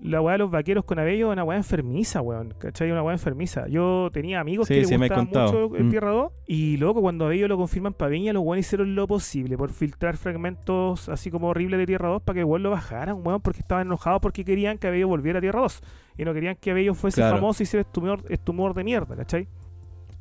la 0.00 0.20
weá 0.20 0.32
de 0.32 0.38
los 0.38 0.50
vaqueros 0.50 0.84
con 0.84 0.98
Abello 0.98 1.28
es 1.28 1.32
una 1.32 1.44
weá 1.44 1.56
enfermiza, 1.58 2.20
weón. 2.20 2.54
¿Cachai? 2.58 2.90
Una 2.92 3.02
weá 3.02 3.14
enfermiza. 3.14 3.66
Yo 3.68 4.10
tenía 4.12 4.40
amigos 4.40 4.66
Sí, 4.68 4.74
que 4.74 4.84
sí, 4.84 4.90
les 4.92 4.98
me 5.00 5.06
gustaba 5.08 5.22
contado. 5.24 5.68
mucho 5.68 5.76
el 5.76 5.84
Mm. 5.84 5.90
Tierra 5.90 6.10
2. 6.10 6.32
Y 6.46 6.76
luego 6.76 7.00
cuando 7.02 7.24
Abello 7.26 7.48
lo 7.48 7.56
confirman 7.56 7.94
para 7.94 8.08
Viña, 8.10 8.32
los 8.32 8.42
weones 8.44 8.66
hicieron 8.66 8.94
lo 8.94 9.06
posible 9.08 9.56
por 9.56 9.70
filtrar 9.70 10.16
fragmentos 10.16 11.08
así 11.08 11.30
como 11.30 11.48
horribles 11.48 11.78
de 11.78 11.86
Tierra 11.86 12.08
2 12.10 12.22
para 12.22 12.38
que 12.38 12.44
weón 12.44 12.62
lo 12.62 12.70
bajaran, 12.70 13.24
weón, 13.26 13.40
porque 13.40 13.60
estaban 13.60 13.86
enojados 13.88 14.20
porque 14.20 14.44
querían 14.44 14.78
que 14.78 14.86
Abello 14.88 15.08
volviera 15.08 15.38
a 15.38 15.42
Tierra 15.42 15.60
2. 15.60 15.80
Y 16.18 16.24
no 16.24 16.32
querían 16.34 16.56
que 16.60 16.70
Abello 16.72 16.94
fuese 16.94 17.20
Claro. 17.20 17.36
famoso 17.36 17.60
y 17.60 17.64
hiciera 17.64 17.82
este 17.82 17.98
humor, 18.00 18.22
este 18.28 18.50
humor 18.52 18.74
de 18.74 18.84
mierda, 18.84 19.16
¿cachai? 19.16 19.48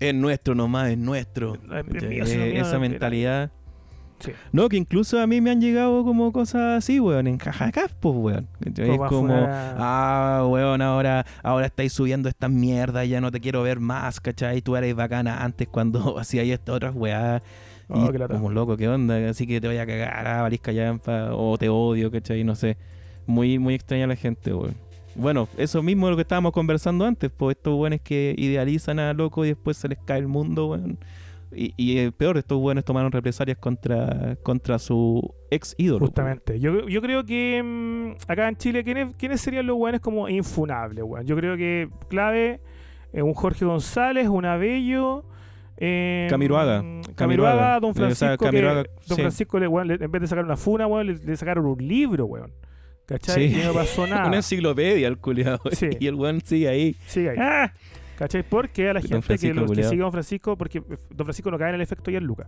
Es 0.01 0.15
nuestro 0.15 0.55
nomás, 0.55 0.89
es 0.89 0.97
nuestro. 0.97 1.53
Es 1.53 1.61
¿cachai? 1.61 2.09
mío, 2.09 2.23
es 2.23 2.35
mío, 2.35 2.61
esa 2.61 2.79
mentalidad. 2.79 3.51
Sí. 4.19 4.31
No, 4.51 4.67
que 4.67 4.75
incluso 4.77 5.19
a 5.19 5.27
mí 5.27 5.41
me 5.41 5.51
han 5.51 5.61
llegado 5.61 6.03
como 6.03 6.31
cosas 6.31 6.79
así, 6.79 6.99
weón, 6.99 7.27
en 7.27 7.37
jajacas, 7.37 7.95
pues, 7.99 8.15
weón. 8.15 8.47
Es 8.65 8.99
Como 9.09 9.33
ah, 9.47 10.43
weón, 10.49 10.81
ahora, 10.81 11.25
ahora 11.43 11.67
estáis 11.67 11.93
subiendo 11.93 12.29
estas 12.29 12.49
mierdas, 12.49 13.07
ya 13.07 13.21
no 13.21 13.31
te 13.31 13.39
quiero 13.39 13.61
ver 13.61 13.79
más, 13.79 14.19
¿cachai? 14.19 14.63
Tú 14.63 14.75
eres 14.75 14.95
bacana 14.95 15.43
antes 15.43 15.67
cuando 15.67 16.17
hacías 16.19 16.47
estas 16.47 16.75
otras 16.75 16.95
weas. 16.95 17.43
Oh, 17.87 18.09
y 18.11 18.17
lata. 18.17 18.33
como 18.33 18.49
loco, 18.49 18.77
¿qué 18.77 18.87
onda? 18.87 19.29
Así 19.29 19.45
que 19.45 19.61
te 19.61 19.67
voy 19.67 19.77
a 19.77 19.85
cagar, 19.85 20.25
ah, 20.25 20.41
valís 20.41 20.61
callampa, 20.61 21.35
o 21.35 21.59
te 21.59 21.69
odio, 21.69 22.09
¿cachai? 22.09 22.43
No 22.43 22.55
sé. 22.55 22.75
Muy, 23.27 23.59
muy 23.59 23.75
extraña 23.75 24.07
la 24.07 24.15
gente, 24.15 24.51
weón. 24.51 24.75
Bueno, 25.15 25.47
eso 25.57 25.83
mismo 25.83 26.07
es 26.07 26.11
lo 26.11 26.15
que 26.15 26.21
estábamos 26.21 26.51
conversando 26.53 27.05
antes, 27.05 27.29
pues 27.35 27.57
estos 27.57 27.77
weones 27.79 28.01
que 28.01 28.33
idealizan 28.37 28.99
a 28.99 29.13
loco 29.13 29.43
y 29.45 29.49
después 29.49 29.77
se 29.77 29.87
les 29.89 29.97
cae 29.99 30.19
el 30.19 30.27
mundo, 30.27 30.67
weón. 30.69 30.97
Y, 31.53 31.73
y 31.75 31.97
eh, 31.97 32.13
peor, 32.13 32.37
estos 32.37 32.57
weones 32.59 32.85
tomaron 32.85 33.11
represalias 33.11 33.57
contra, 33.57 34.37
contra 34.41 34.79
su 34.79 35.33
ex 35.49 35.75
ídolo. 35.77 36.05
Justamente. 36.05 36.61
Yo, 36.61 36.87
yo 36.87 37.01
creo 37.01 37.25
que 37.25 37.61
mm, 37.61 38.11
acá 38.31 38.47
en 38.47 38.55
Chile, 38.55 38.85
¿quiénes, 38.85 39.13
quiénes 39.17 39.41
serían 39.41 39.67
los 39.67 39.75
weones 39.77 39.99
como 39.99 40.29
infunables, 40.29 41.03
weón? 41.03 41.25
Yo 41.27 41.35
creo 41.35 41.57
que 41.57 41.89
clave, 42.07 42.61
eh, 43.11 43.21
un 43.21 43.33
Jorge 43.33 43.65
González, 43.65 44.29
un 44.29 44.45
Abello. 44.45 45.25
Eh, 45.75 46.27
Camiroaga. 46.29 46.79
Camiroaga. 47.15 47.15
Camiroaga, 47.15 47.79
Don 47.81 47.89
Eh, 47.89 47.91
o 47.91 48.15
sea, 48.15 48.37
Francisco. 48.37 48.49
que- 48.49 48.61
don. 49.09 49.17
Francisco, 49.17 49.59
le, 49.59 49.67
weón, 49.67 49.87
le- 49.89 49.95
en 49.95 50.09
vez 50.11 50.21
de 50.21 50.27
sacar 50.27 50.45
una 50.45 50.55
funa, 50.55 50.87
weón, 50.87 51.07
le, 51.07 51.17
le 51.17 51.35
sacaron 51.35 51.65
un 51.65 51.85
libro, 51.85 52.27
weón. 52.27 52.53
¿Cachai? 53.11 53.49
Sí. 53.49 53.59
Y 53.61 53.63
no 53.63 53.73
pasó 53.73 54.07
nada. 54.07 54.27
Una 54.27 54.37
enciclopedia, 54.37 55.07
el 55.07 55.17
culiado. 55.17 55.59
Sí. 55.71 55.89
Y 55.99 56.07
el 56.07 56.15
weón 56.15 56.41
sigue 56.41 56.67
ahí. 56.67 56.95
Sigue 57.07 57.31
ahí. 57.31 57.37
¡Ah! 57.39 57.73
¿Cachai? 58.17 58.43
Porque 58.47 58.89
a 58.89 58.93
la 58.93 59.01
gente 59.01 59.37
que, 59.37 59.53
los 59.53 59.71
que 59.71 59.83
sigue 59.83 60.01
a 60.01 60.03
Don 60.03 60.11
Francisco, 60.11 60.55
porque 60.57 60.81
Don 61.09 61.25
Francisco 61.25 61.49
no 61.49 61.57
cae 61.57 61.69
en 61.69 61.75
el 61.75 61.81
efecto 61.81 62.11
Gianluca. 62.11 62.47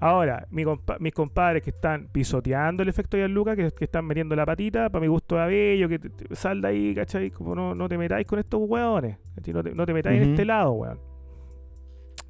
Ahora, 0.00 0.46
mi 0.50 0.62
compa- 0.64 0.98
mis 0.98 1.12
compadres 1.14 1.62
que 1.62 1.70
están 1.70 2.08
pisoteando 2.12 2.82
el 2.82 2.88
efecto 2.90 3.16
Gianluca, 3.16 3.54
que, 3.56 3.70
que 3.70 3.84
están 3.84 4.04
metiendo 4.04 4.34
la 4.36 4.44
patita, 4.44 4.90
para 4.90 5.00
mi 5.00 5.06
gusto 5.06 5.36
de 5.36 5.46
bello, 5.46 5.88
que 5.88 5.98
te- 5.98 6.10
te- 6.10 6.34
sal 6.36 6.60
de 6.60 6.68
ahí, 6.68 6.94
¿cachai? 6.94 7.30
Como 7.30 7.54
no, 7.54 7.74
no 7.74 7.88
te 7.88 7.96
metáis 7.96 8.26
con 8.26 8.38
estos 8.38 8.60
hueones. 8.64 9.16
No 9.52 9.62
te, 9.62 9.72
no 9.74 9.86
te 9.86 9.94
metáis 9.94 10.20
en 10.22 10.30
este 10.32 10.44
lado, 10.44 10.72
weón. 10.72 10.98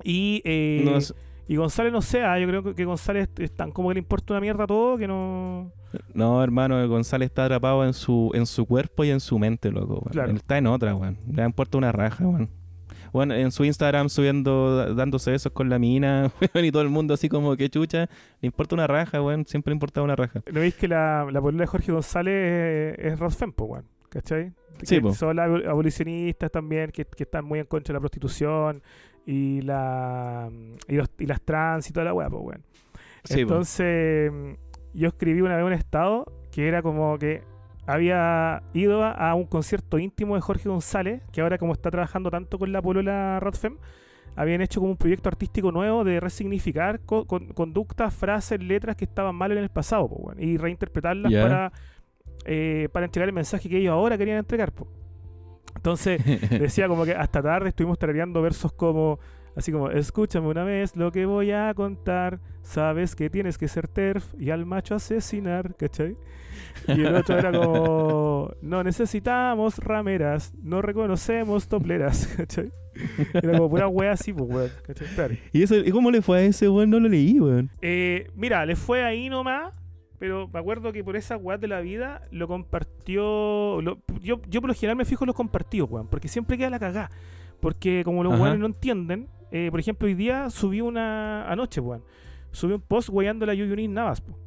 Y, 0.05 0.43
eh, 0.45 0.83
No 0.85 0.99
y 1.49 1.57
González 1.57 1.93
no 1.93 2.03
sé, 2.03 2.23
ah, 2.23 2.39
yo 2.39 2.47
creo 2.49 2.75
que- 2.75 2.85
González 2.85 3.29
es 3.39 3.53
tan 3.55 3.71
como 3.73 3.89
que 3.89 3.95
le 3.95 4.01
importa 4.01 4.35
una 4.35 4.41
mierda 4.41 4.67
todo 4.67 4.97
que 4.99 5.07
no... 5.07 5.71
No, 6.13 6.43
hermano, 6.43 6.87
González 6.89 7.27
está 7.27 7.45
atrapado 7.47 7.85
en 7.85 7.95
su, 7.95 8.31
en 8.35 8.45
su 8.47 8.67
cuerpo 8.67 9.05
y 9.05 9.11
en 9.11 9.21
su 9.21 9.39
mente, 9.39 9.71
loco. 9.71 10.01
Claro. 10.11 10.31
Él 10.31 10.37
está 10.37 10.59
en 10.59 10.67
otra, 10.67 10.95
weón. 10.95 11.17
Le 11.33 11.43
han 11.43 11.53
puesto 11.53 11.79
una 11.79 11.91
raja, 11.93 12.27
weón. 12.27 12.51
Bueno, 13.13 13.33
en 13.35 13.51
su 13.51 13.65
Instagram 13.65 14.11
subiendo, 14.11 14.95
dándose 14.95 15.31
besos 15.31 15.53
con 15.53 15.71
la 15.71 15.79
mina, 15.79 16.31
weón, 16.55 16.67
y 16.67 16.71
todo 16.73 16.83
el 16.83 16.91
mundo 16.91 17.15
así 17.15 17.31
como 17.31 17.57
que 17.57 17.71
chucha. 17.71 18.11
Le 18.43 18.47
importa 18.47 18.75
una 18.75 18.87
raja, 18.87 19.23
weón. 19.23 19.47
Siempre 19.47 19.71
le 19.71 19.77
importaba 19.77 20.05
una 20.05 20.17
raja. 20.17 20.43
¿No 20.53 20.61
veis 20.61 20.75
que 20.75 20.87
la, 20.87 21.27
la 21.33 21.41
de 21.41 21.67
Jorge 21.67 21.93
González 21.93 22.99
es, 22.99 23.13
es 23.13 23.19
Rosfem, 23.19 23.53
po, 23.53 23.65
weón? 23.65 23.87
¿Cachai? 24.11 24.53
Sí, 24.83 24.97
Que 24.97 25.01
po. 25.01 25.15
Son 25.15 25.35
las 25.35 25.49
abol- 25.49 25.67
abolicionistas 25.67 26.51
también, 26.51 26.91
que, 26.91 27.07
que 27.07 27.23
están 27.23 27.45
muy 27.47 27.59
en 27.61 27.65
contra 27.67 27.93
de 27.93 27.95
la 27.97 28.01
prostitución 28.01 28.83
y 29.27 29.61
la 29.63 30.49
y, 30.89 30.95
los- 30.95 31.11
y 31.19 31.27
las 31.27 31.41
trans 31.43 31.91
y 31.91 31.93
toda 31.93 32.05
la 32.05 32.15
weá, 32.15 32.31
pues, 32.31 32.43
weón. 32.43 32.63
Sí, 33.25 33.35
po. 33.35 33.41
Entonces, 33.41 34.33
mm, 34.33 34.53
yo 34.95 35.09
escribí 35.09 35.41
una 35.43 35.57
vez 35.57 35.65
un 35.67 35.73
estado 35.73 36.33
que 36.53 36.69
era 36.69 36.81
como 36.81 37.19
que 37.19 37.43
había 37.87 38.63
ido 38.73 39.05
a, 39.05 39.35
un 39.35 39.45
concierto 39.47 39.99
íntimo 39.99 40.35
de 40.37 40.41
Jorge 40.41 40.69
González, 40.69 41.23
que 41.33 41.41
ahora 41.41 41.59
como 41.59 41.73
está 41.73 41.91
trabajando 41.91 42.31
tanto 42.31 42.59
con 42.59 42.73
la 42.73 42.81
polola 42.83 43.39
Rodfem, 43.41 43.77
habían 44.35 44.61
hecho 44.61 44.81
como 44.81 44.91
un 44.93 44.97
proyecto 44.97 45.29
artístico 45.29 45.71
nuevo 45.73 46.03
de 46.05 46.19
resignificar 46.21 47.01
co- 47.01 47.27
con- 47.27 47.49
conductas, 47.53 48.15
frases, 48.15 48.61
letras 48.63 48.97
que 48.97 49.05
estaban 49.05 49.35
mal 49.35 49.53
en 49.53 49.59
el 49.59 49.69
pasado, 49.71 50.09
po, 50.09 50.17
weón, 50.17 50.43
y 50.43 50.57
reinterpretarlas 50.57 51.31
para, 51.43 51.73
eh, 52.45 52.89
para 52.93 53.07
entregar 53.07 53.29
el 53.29 53.35
mensaje 53.35 53.69
que 53.69 53.79
ellos 53.79 53.93
ahora 53.93 54.17
querían 54.19 54.39
entregar. 54.39 54.73
po. 54.73 54.89
Entonces, 55.75 56.23
decía 56.51 56.89
como 56.89 57.05
que 57.05 57.13
hasta 57.13 57.43
tarde 57.43 57.69
estuvimos 57.69 57.99
tarareando 57.99 58.43
versos 58.43 58.73
como 58.73 59.19
así 59.57 59.73
como 59.73 59.91
escúchame 59.91 60.47
una 60.49 60.65
vez 60.65 60.95
lo 60.97 61.11
que 61.11 61.25
voy 61.25 61.51
a 61.51 61.73
contar 61.75 62.41
sabes 62.63 63.17
que 63.17 63.31
tienes 63.31 63.57
que 63.57 63.69
ser 63.69 63.89
terf 63.89 64.35
y 64.39 64.51
al 64.51 64.67
macho 64.67 64.95
asesinar 64.95 65.75
¿cachai? 65.77 66.17
y 66.87 66.93
el 66.93 67.15
otro 67.15 67.39
era 67.39 67.51
como 67.51 68.51
no 68.61 68.85
necesitamos 68.85 69.79
rameras 69.79 70.53
no 70.63 70.83
reconocemos 70.83 71.69
topleras 71.69 72.27
¿cachai? 72.37 72.71
era 73.33 73.57
como 73.57 73.71
pura 73.71 73.89
wea 73.89 74.13
así 74.13 74.33
pues 74.33 74.51
weón 74.51 74.71
¿cachai? 74.87 75.07
Espérate. 75.07 75.41
¿Y, 75.53 75.63
eso, 75.63 75.77
¿Y 75.77 75.91
cómo 75.91 76.11
le 76.11 76.23
fue 76.23 76.39
a 76.39 76.43
ese, 76.43 76.69
weón? 76.69 76.91
No 76.91 77.01
lo 77.01 77.09
leí, 77.09 77.39
weón. 77.39 77.71
Eh, 77.83 78.31
mira, 78.35 78.65
le 78.65 78.75
fue 78.77 79.03
ahí 79.03 79.29
nomás, 79.29 79.75
pero 80.19 80.49
me 80.49 80.59
acuerdo 80.59 80.93
que 80.93 81.03
por 81.05 81.17
esa 81.17 81.37
weá 81.37 81.59
de 81.59 81.69
la 81.69 81.81
vida 81.81 82.23
lo 82.31 82.49
compartió. 82.49 83.81
lo- 83.83 83.99
yo, 84.23 84.41
yo 84.49 84.61
por 84.61 84.69
lo 84.69 84.75
general 84.75 84.97
me 84.97 85.05
fijo 85.05 85.25
en 85.25 85.29
los 85.29 85.37
compartidos, 85.37 85.91
weón, 85.91 86.09
porque 86.09 86.29
siempre 86.29 86.57
queda 86.59 86.71
la 86.71 86.79
cagá. 86.79 87.11
Porque 87.61 88.03
como 88.05 88.23
los 88.23 88.39
weones 88.39 88.59
no 88.59 88.67
entienden, 88.67 89.29
eh, 89.51 89.69
por 89.71 89.81
ejemplo, 89.81 90.07
hoy 90.07 90.15
día 90.15 90.51
subí 90.51 90.81
una. 90.81 91.51
Anoche, 91.51 91.81
weón. 91.81 92.03
Subí 92.53 92.73
un 92.75 92.81
post 92.81 93.09
weyando 93.11 93.47
la 93.47 93.55
Yuyunin 93.55 93.93
Navas, 93.95 94.21
po. 94.21 94.39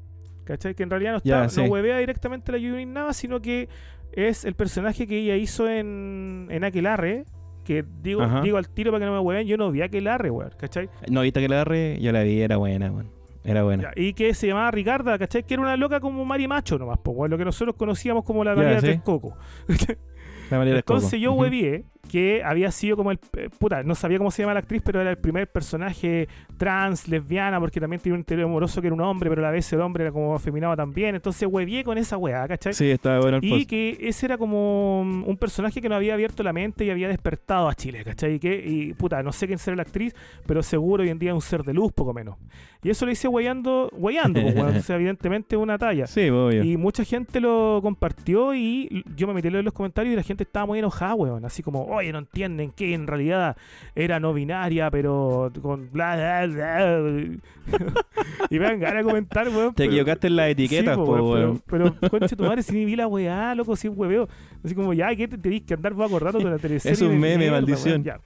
¿Cachai? 0.44 0.74
Que 0.76 0.84
en 0.84 0.90
realidad 0.90 1.12
no, 1.12 1.18
está, 1.18 1.62
no 1.62 1.68
huevea 1.70 1.98
directamente 2.00 2.52
la 2.52 2.58
Yuyunin 2.58 2.92
Navas, 2.94 3.18
sino 3.18 3.40
que 3.42 3.70
es 4.12 4.46
el 4.46 4.56
personaje 4.56 5.06
que 5.08 5.18
ella 5.20 5.36
hizo 5.36 5.70
en, 5.70 6.48
en 6.50 6.64
Aquelarre. 6.64 7.26
Que 7.66 7.86
digo, 8.02 8.24
Ajá. 8.24 8.42
digo 8.42 8.58
al 8.58 8.68
tiro 8.70 8.92
para 8.92 9.02
que 9.02 9.06
no 9.06 9.12
me 9.14 9.20
hueven, 9.20 9.46
yo 9.46 9.56
no 9.58 9.70
vi 9.72 9.82
Aquelarre, 9.84 10.32
weón, 10.32 10.52
¿cachai? 10.58 10.90
No, 11.10 11.22
viste 11.22 11.40
que 11.40 11.48
la 11.50 11.58
agarré, 11.58 12.00
yo 12.02 12.12
la 12.12 12.24
vi, 12.24 12.42
era 12.42 12.58
buena, 12.58 12.92
weón. 12.92 13.12
Era 13.44 13.64
buena. 13.64 13.92
Y 13.96 14.14
que 14.14 14.34
se 14.34 14.48
llamaba 14.48 14.72
Ricarda, 14.72 15.18
¿cachai? 15.18 15.44
Que 15.44 15.54
era 15.54 15.64
una 15.64 15.78
loca 15.78 16.00
como 16.00 16.26
Mari 16.26 16.48
Macho 16.48 16.78
nomás, 16.78 17.00
po, 17.00 17.28
lo 17.28 17.38
que 17.38 17.46
nosotros 17.46 17.76
conocíamos 17.76 18.24
como 18.24 18.44
la 18.44 18.56
María 18.56 18.82
sí. 18.82 18.88
del 18.88 19.02
Coco. 19.02 19.38
La 20.50 20.58
María 20.58 20.82
Coco. 20.82 20.96
Entonces 20.96 21.20
yo 21.20 21.34
huevié 21.34 21.86
que 22.10 22.44
había 22.44 22.72
sido 22.72 22.96
como 22.98 23.12
el. 23.12 23.20
eh, 23.38 23.50
puta, 23.58 23.84
no 23.84 23.94
sabía 23.96 24.18
cómo 24.18 24.32
se 24.32 24.42
llama 24.44 24.54
la 24.54 24.62
actriz, 24.62 24.82
pero 24.84 25.02
era 25.02 25.10
el 25.10 25.18
primer 25.18 25.48
personaje 25.52 26.28
trans, 26.58 27.08
lesbiana, 27.08 27.60
porque 27.60 27.80
también 27.80 28.02
tenía 28.02 28.16
un 28.16 28.20
interior 28.22 28.48
amoroso 28.48 28.82
que 28.82 28.88
era 28.88 28.94
un 28.96 29.02
hombre, 29.02 29.30
pero 29.30 29.42
a 29.42 29.46
la 29.46 29.52
vez 29.52 29.72
el 29.74 29.82
hombre 29.82 30.04
era 30.04 30.12
como 30.12 30.36
afeminado 30.36 30.76
también. 30.76 31.16
Entonces 31.16 31.48
huevié 31.50 31.84
con 31.84 31.98
esa 31.98 32.18
weá, 32.18 32.48
¿cachai? 32.48 32.74
Sí, 32.74 32.90
estaba 32.92 33.20
bueno 33.20 33.38
el 33.38 33.44
Y 33.46 33.50
post. 33.50 33.70
que 33.70 33.98
ese 34.02 34.26
era 34.26 34.38
como 34.38 35.04
mm, 35.06 35.24
un 35.28 35.38
personaje 35.38 35.82
que 35.82 35.90
nos 35.90 35.98
había 35.98 36.14
abierto 36.16 36.44
la 36.44 36.54
mente 36.54 36.86
y 36.86 36.90
había 36.90 37.08
despertado 37.08 37.70
a 37.70 37.76
Chile, 37.76 38.04
¿cachai? 38.04 38.36
Y, 38.36 38.40
que, 38.40 38.64
y 38.66 38.94
puta, 38.94 39.22
no 39.24 39.32
sé 39.32 39.48
quién 39.48 39.60
será 39.60 39.76
la 39.78 39.84
actriz, 39.84 40.16
pero 40.46 40.64
seguro 40.64 41.04
hoy 41.04 41.10
en 41.10 41.20
día 41.20 41.30
es 41.32 41.36
un 41.36 41.42
ser 41.42 41.64
de 41.64 41.74
luz, 41.74 41.92
poco 41.94 42.14
menos. 42.14 42.36
Y 42.82 42.90
eso 42.90 43.06
lo 43.06 43.12
hice 43.12 43.28
weyando, 43.28 43.90
weyando, 43.94 44.42
pues, 44.42 44.56
weón. 44.56 44.76
O 44.80 44.82
sea, 44.82 44.96
evidentemente 44.96 45.58
una 45.58 45.78
talla. 45.78 46.08
Sí, 46.08 46.30
obvio. 46.30 46.64
Y 46.64 46.78
mucha 46.78 47.04
gente 47.04 47.40
lo 47.42 47.80
compartió 47.82 48.54
y 48.56 49.04
yo 49.18 49.28
me 49.28 49.34
metí 49.34 49.50
leer 49.50 49.66
los 49.66 49.74
comentarios 49.74 50.14
y 50.14 50.16
la 50.16 50.24
gente 50.24 50.44
estaba 50.44 50.66
muy 50.66 50.80
enojada, 50.80 51.14
weón. 51.16 51.44
Así 51.46 51.62
como, 51.62 51.89
oye, 51.90 52.12
no 52.12 52.20
entienden 52.20 52.72
que 52.72 52.94
en 52.94 53.08
realidad 53.08 53.58
era 53.96 54.20
no 54.20 54.34
binaria, 54.34 54.90
pero 54.92 55.52
con 55.62 55.92
bla, 55.92 56.16
bla, 56.16 56.48
bla". 56.48 57.38
y 58.50 58.58
vean 58.58 58.80
ganas 58.80 58.98
de 58.98 59.04
comentar, 59.04 59.48
weón. 59.50 59.74
Te 59.74 59.84
pero- 59.84 59.92
equivocaste 59.92 60.28
en 60.28 60.36
las 60.36 60.50
etiquetas, 60.50 60.96
Sí, 60.96 61.00
po, 61.00 61.06
po, 61.06 61.32
weón. 61.34 61.62
Pero, 61.66 61.96
pero 62.00 62.10
conche 62.12 62.36
tu 62.36 62.44
madre, 62.44 62.64
si 62.64 62.74
ni 62.74 62.86
vi 62.86 62.96
la 62.96 63.08
weá, 63.08 63.54
loco, 63.56 63.76
sin 63.76 63.94
hueveo. 63.96 64.28
Así 64.64 64.76
como, 64.76 64.94
ya, 64.94 65.16
¿qué 65.16 65.28
te 65.28 65.38
tenés 65.38 65.62
que 65.62 65.74
andar 65.74 65.94
vos 65.94 66.08
acordando 66.08 66.40
de 66.44 66.50
la 66.50 66.58
teleserie? 66.58 66.94
Es 66.94 67.02
un 67.02 67.20
meme, 67.20 67.50
maldición. 67.52 68.02
weón? 68.02 68.04
Ya. 68.04 68.20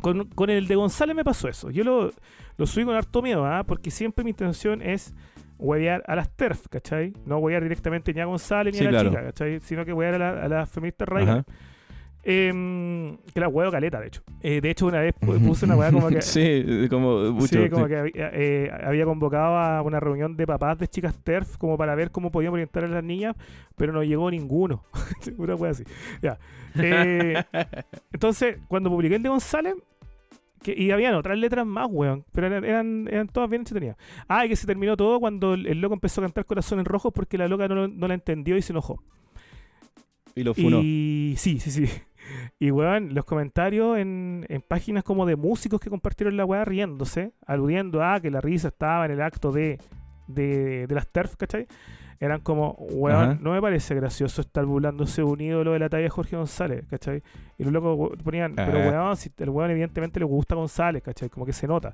Con, 0.00 0.26
con 0.28 0.50
el 0.50 0.66
de 0.66 0.74
González 0.76 1.16
me 1.16 1.24
pasó 1.24 1.48
eso. 1.48 1.70
Yo 1.70 1.82
lo, 1.82 2.10
lo 2.58 2.66
subí 2.66 2.84
con 2.84 2.94
harto 2.94 3.22
miedo, 3.22 3.46
¿ah? 3.46 3.64
Porque 3.66 3.90
siempre 3.90 4.22
mi 4.22 4.30
intención 4.30 4.82
es 4.82 5.14
huevear 5.56 6.02
a 6.06 6.14
las 6.16 6.28
TERF, 6.36 6.66
¿cachai? 6.68 7.14
No 7.24 7.38
huevear 7.38 7.62
directamente 7.62 8.12
ni 8.12 8.20
a 8.20 8.26
González 8.26 8.74
ni 8.74 8.80
Sí, 8.80 8.84
a 8.86 8.90
la 8.90 9.00
claro. 9.00 9.08
chica, 9.10 9.22
¿cachai? 9.24 9.60
Sino 9.60 9.84
que 9.86 9.92
huevear 9.94 10.20
a 10.20 10.34
la, 10.34 10.44
a 10.44 10.48
la 10.48 10.66
feminista 10.66 11.06
radical. 11.06 11.44
Em, 12.26 13.18
que 13.34 13.40
la 13.40 13.48
huevo 13.48 13.70
caleta, 13.70 14.00
de 14.00 14.06
hecho. 14.06 14.22
Eh, 14.40 14.60
de 14.60 14.70
hecho, 14.70 14.86
una 14.86 15.00
vez 15.00 15.14
pu- 15.14 15.38
puse 15.46 15.66
una 15.66 15.76
weá 15.76 15.92
como 15.92 16.08
que... 16.08 16.22
sí, 16.22 16.86
como 16.88 17.32
mucho. 17.32 17.62
Sí, 17.62 17.68
como 17.68 17.84
sí. 17.84 17.90
que 17.90 17.96
había, 17.98 18.30
eh, 18.32 18.70
había 18.82 19.04
convocado 19.04 19.56
a 19.58 19.82
una 19.82 20.00
reunión 20.00 20.36
de 20.36 20.46
papás 20.46 20.78
de 20.78 20.88
chicas 20.88 21.18
TERF 21.22 21.58
como 21.58 21.76
para 21.76 21.94
ver 21.94 22.10
cómo 22.10 22.30
podíamos 22.30 22.54
orientar 22.54 22.84
a 22.84 22.88
las 22.88 23.04
niñas, 23.04 23.36
pero 23.76 23.92
no 23.92 24.02
llegó 24.02 24.30
ninguno. 24.30 24.84
una 25.36 25.54
wea 25.54 25.72
así. 25.72 25.84
Ya. 26.22 26.38
Eh, 26.76 27.42
entonces, 28.12 28.56
cuando 28.68 28.88
publiqué 28.88 29.16
el 29.16 29.22
de 29.22 29.28
González, 29.28 29.74
que, 30.62 30.72
y 30.74 30.92
habían 30.92 31.14
otras 31.14 31.36
letras 31.36 31.66
más, 31.66 31.88
weón, 31.90 32.24
pero 32.32 32.46
eran, 32.46 32.64
eran, 32.64 33.06
eran 33.10 33.28
todas 33.28 33.50
bien 33.50 33.60
entretenidas. 33.60 33.98
Ah, 34.28 34.46
y 34.46 34.48
que 34.48 34.56
se 34.56 34.66
terminó 34.66 34.96
todo 34.96 35.20
cuando 35.20 35.52
el, 35.52 35.66
el 35.66 35.78
loco 35.82 35.92
empezó 35.92 36.22
a 36.22 36.24
cantar 36.24 36.46
Corazones 36.46 36.86
Rojos 36.86 37.12
porque 37.14 37.36
la 37.36 37.48
loca 37.48 37.68
no, 37.68 37.86
no 37.86 38.08
la 38.08 38.14
entendió 38.14 38.56
y 38.56 38.62
se 38.62 38.72
enojó. 38.72 39.02
Y 40.34 40.42
lo 40.42 40.54
funó. 40.54 40.80
Y 40.82 41.34
sí, 41.36 41.60
sí, 41.60 41.70
sí. 41.70 41.86
Y 42.58 42.70
weón, 42.70 43.14
los 43.14 43.24
comentarios 43.24 43.98
en, 43.98 44.46
en 44.48 44.62
páginas 44.62 45.04
como 45.04 45.26
de 45.26 45.36
músicos 45.36 45.80
que 45.80 45.90
compartieron 45.90 46.36
la 46.36 46.44
weá 46.44 46.64
riéndose, 46.64 47.32
aludiendo 47.46 48.02
a 48.02 48.20
que 48.20 48.30
la 48.30 48.40
risa 48.40 48.68
estaba 48.68 49.04
en 49.06 49.12
el 49.12 49.20
acto 49.22 49.52
de, 49.52 49.78
de, 50.26 50.86
de 50.86 50.94
las 50.94 51.08
TERF, 51.08 51.36
¿cachai? 51.36 51.66
Eran 52.20 52.40
como, 52.40 52.72
weón, 52.92 53.16
Ajá. 53.16 53.38
no 53.40 53.52
me 53.52 53.60
parece 53.60 53.94
gracioso 53.94 54.40
estar 54.40 54.64
burlándose 54.64 55.22
un 55.22 55.40
ídolo 55.40 55.72
de 55.72 55.78
la 55.80 55.88
talla 55.88 56.04
de 56.04 56.10
Jorge 56.10 56.36
González, 56.36 56.84
¿cachai? 56.88 57.22
Y 57.58 57.64
los 57.64 57.72
locos 57.72 58.16
ponían, 58.22 58.54
pero 58.54 58.78
Ah. 58.78 58.88
weón, 58.90 59.16
si 59.16 59.30
el 59.36 59.50
weón 59.50 59.70
evidentemente 59.72 60.20
le 60.20 60.24
gusta 60.26 60.54
González, 60.54 61.02
¿cachai? 61.02 61.28
Como 61.28 61.44
que 61.44 61.52
se 61.52 61.66
nota. 61.66 61.92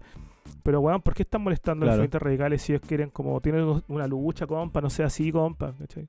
Pero 0.63 0.81
weón, 0.81 1.01
¿por 1.01 1.15
qué 1.15 1.23
están 1.23 1.43
molestando 1.43 1.85
a 1.85 1.87
los 1.87 1.95
feministas 1.97 2.23
radicales 2.23 2.63
si 2.63 2.73
ellos 2.73 2.87
quieren 2.87 3.09
como, 3.11 3.41
tienen 3.41 3.83
una 3.89 4.07
lucha, 4.07 4.47
compa, 4.47 4.81
no 4.81 4.91
sea 4.91 5.07
así, 5.07 5.33
compa, 5.33 5.73
¿cachai? 5.79 6.07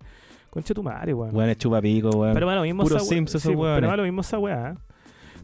Concha 0.52 0.74
tu 0.74 0.84
madre, 0.84 1.14
weón. 1.14 1.34
Weón, 1.34 1.50
es 1.50 1.58
chupapico, 1.58 2.10
weón. 2.10 2.34
Pero 2.34 2.46
bueno, 2.46 2.60
lo 2.60 2.66
mismo 2.66 2.84
Puro 2.84 2.98
esa 2.98 3.06
Sims 3.06 3.30
esos 3.32 3.42
sí, 3.42 3.50
weones. 3.56 3.78
Pero 3.78 3.88
bueno, 3.88 3.98
lo 3.98 4.04
mismo 4.04 4.22
esa 4.22 4.38
weá. 4.38 4.76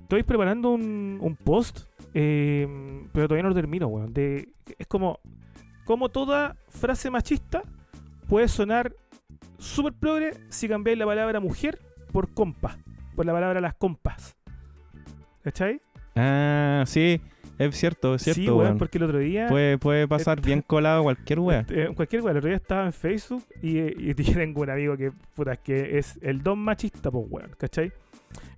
Estoy 0.01 0.23
preparando 0.23 0.71
un, 0.71 1.17
un 1.21 1.35
post, 1.38 1.85
eh, 2.13 2.67
pero 3.13 3.27
todavía 3.27 3.43
no 3.43 3.49
lo 3.49 3.55
termino, 3.55 3.88
weón. 3.88 4.13
De, 4.13 4.49
es 4.77 4.85
como, 4.85 5.19
como 5.85 6.09
toda 6.09 6.57
frase 6.67 7.09
machista 7.09 7.63
puede 8.27 8.49
sonar 8.49 8.93
súper 9.57 9.93
progre 9.93 10.34
si 10.49 10.67
cambiáis 10.67 10.99
la 10.99 11.05
palabra 11.05 11.39
mujer 11.39 11.79
por 12.11 12.34
compa, 12.34 12.77
por 13.15 13.25
la 13.25 13.31
palabra 13.31 13.61
las 13.61 13.75
compas. 13.75 14.35
¿Cachai? 15.41 15.79
Ah, 16.17 16.84
sí, 16.85 17.21
es 17.57 17.75
cierto, 17.75 18.15
es 18.15 18.21
cierto, 18.23 18.41
sí, 18.41 18.47
weón, 18.47 18.59
weón. 18.59 18.77
porque 18.77 18.97
el 18.97 19.03
otro 19.05 19.19
día... 19.19 19.47
Puede, 19.47 19.77
puede 19.77 20.07
pasar 20.07 20.41
bien 20.41 20.61
colado 20.61 21.03
cualquier 21.03 21.39
weón. 21.39 21.65
Eh, 21.69 21.89
cualquier 21.95 22.21
weá, 22.21 22.31
el 22.31 22.38
otro 22.38 22.49
día 22.49 22.57
estaba 22.57 22.85
en 22.85 22.93
Facebook 22.93 23.43
y, 23.61 23.79
y 24.09 24.13
tengo 24.15 24.61
un 24.61 24.69
amigo 24.69 24.95
que, 24.97 25.11
puta, 25.35 25.53
es 25.53 25.59
que 25.59 25.97
es 25.97 26.19
el 26.21 26.43
don 26.43 26.59
machista, 26.59 27.09
pues 27.11 27.25
weón, 27.29 27.51
¿cachai? 27.57 27.91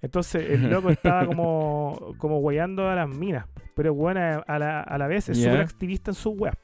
Entonces 0.02 0.50
el 0.50 0.70
loco 0.70 0.90
estaba 0.92 1.26
como, 1.26 2.14
como 2.18 2.40
weyando 2.40 2.90
a 2.90 2.96
las 2.96 3.10
minas, 3.10 3.46
pero 3.76 3.94
weón 3.94 4.18
a, 4.18 4.36
a 4.38 4.60
la, 4.60 4.82
a 4.82 4.98
la 4.98 5.08
vez 5.08 5.30
es 5.30 5.38
Ya. 5.38 5.46
súper 5.52 5.62
activista 5.62 6.12
en 6.12 6.16
sus 6.16 6.34
weas. 6.38 6.56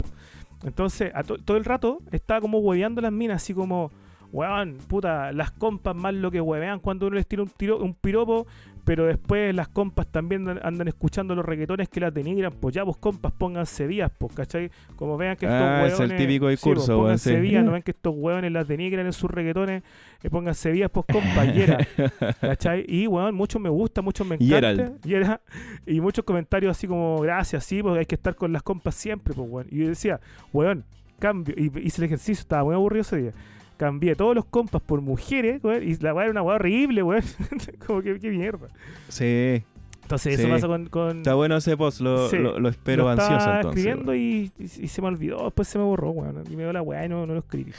Entonces 0.64 1.12
a 1.14 1.24
to- 1.24 1.38
todo 1.38 1.58
el 1.58 1.66
rato 1.66 2.00
estaba 2.12 2.42
como 2.42 2.60
hueveando 2.60 3.00
a 3.00 3.04
las 3.04 3.12
minas, 3.12 3.44
así 3.44 3.54
como, 3.54 3.92
weón, 4.32 4.78
puta, 4.88 5.32
las 5.32 5.52
compas 5.52 5.96
más 5.96 6.14
lo 6.14 6.32
que 6.32 6.42
huevean 6.42 6.80
cuando 6.80 7.08
uno 7.08 7.16
les 7.16 7.28
tira 7.28 7.44
un, 7.44 7.50
tiro, 7.50 7.78
un 7.78 7.94
piropo, 7.94 8.48
pero 8.86 9.06
después 9.08 9.54
las 9.56 9.68
compas 9.68 10.08
también 10.08 10.48
andan, 10.62 10.88
escuchando 10.88 11.34
los 11.36 11.44
reggaetones 11.44 11.90
que 11.90 12.00
las 12.00 12.14
denigran, 12.14 12.54
pues 12.54 12.74
ya, 12.76 12.86
pues 12.86 12.98
compas, 12.98 13.32
pónganse 13.34 13.88
vías, 13.88 14.12
pues, 14.18 14.34
¿cachai? 14.34 14.70
Como 14.96 15.18
vean 15.18 15.36
que 15.36 15.48
estos 15.48 15.60
Ah, 15.62 15.86
es 15.88 15.94
el 15.94 16.00
hueones... 16.00 16.18
típico 16.18 16.46
sí, 16.46 16.52
discurso, 16.52 16.76
pues, 16.86 16.88
weón, 16.90 17.02
pónganse 17.02 17.36
sí. 17.36 17.42
vías, 17.42 17.66
no 17.66 17.72
ven 17.72 17.82
que 17.82 17.92
estos 17.92 18.14
hueones 18.16 18.52
las 18.52 18.68
denigran 18.68 19.06
en 19.08 19.14
sus 19.14 19.30
reggaetones, 19.32 19.84
eh, 20.24 20.30
pónganse 20.30 20.72
vías, 20.72 20.90
pues, 20.92 21.06
compañera. 21.12 21.80
¿Cachai? 22.42 22.86
Y, 22.88 23.08
weón, 23.08 23.34
muchos 23.36 23.62
me 23.62 23.70
gusta, 23.70 24.02
muchos 24.02 24.26
me 24.28 24.36
encanta. 24.40 24.92
Y, 25.04 25.14
era- 25.16 25.42
y 25.86 26.00
muchos 26.00 26.24
comentarios 26.24 26.72
así 26.78 26.88
como, 26.88 27.20
gracias, 27.22 27.66
sí, 27.66 27.82
porque 27.82 28.00
hay 28.00 28.06
que 28.06 28.16
estar 28.16 28.36
con 28.36 28.54
las 28.54 28.62
compas 28.64 28.96
siempre, 28.96 29.34
pues, 29.34 29.50
weón. 29.50 29.68
Y 29.72 29.80
yo 29.80 29.88
decía, 29.90 30.20
weón, 30.54 30.86
cambio. 31.20 31.56
Y 31.58 31.72
hice 31.84 32.02
el 32.02 32.06
ejercicio, 32.06 32.42
estaba 32.42 32.64
muy 32.66 32.76
aburrido 32.76 33.02
ese 33.02 33.18
día. 33.18 33.34
Cambié 33.78 34.16
todos 34.16 34.34
los 34.36 34.46
compas 34.46 34.82
por 34.82 35.02
mujeres, 35.02 35.62
weón, 35.64 35.84
y 35.84 35.96
la 35.98 36.14
weá 36.14 36.24
era 36.26 36.32
una 36.32 36.42
weá 36.42 36.56
horrible, 36.56 37.04
weón. 37.04 37.24
como 37.86 38.02
que, 38.02 38.20
qué 38.20 38.30
mierda. 38.30 38.68
Sí. 39.10 39.64
Entonces, 40.04 40.36
Sí. 40.36 40.42
eso 40.44 40.50
pasa 40.52 40.68
con. 40.68 40.86
con 40.88 41.18
Está 41.18 41.34
bueno 41.34 41.58
ese 41.58 41.76
post, 41.76 42.00
lo, 42.02 42.30
Sí. 42.30 42.38
lo, 42.38 42.60
lo 42.60 42.70
espero 42.70 43.04
lo 43.06 43.12
estaba 43.12 43.34
ansioso 43.36 43.56
entonces. 43.56 43.80
escribiendo 43.86 44.16
y, 44.16 44.52
y- 44.60 44.84
y 44.84 44.88
se 44.88 45.02
me 45.02 45.08
olvidó. 45.08 45.44
Después 45.46 45.68
se 45.68 45.78
me 45.80 45.84
borró, 45.84 46.12
weón. 46.12 46.44
Y 46.50 46.56
me 46.56 46.64
dio 46.64 46.72
la 46.74 46.82
weá 46.82 47.06
y 47.06 47.10
no, 47.10 47.26
no 47.26 47.34
lo 47.34 47.40
escribí. 47.40 47.72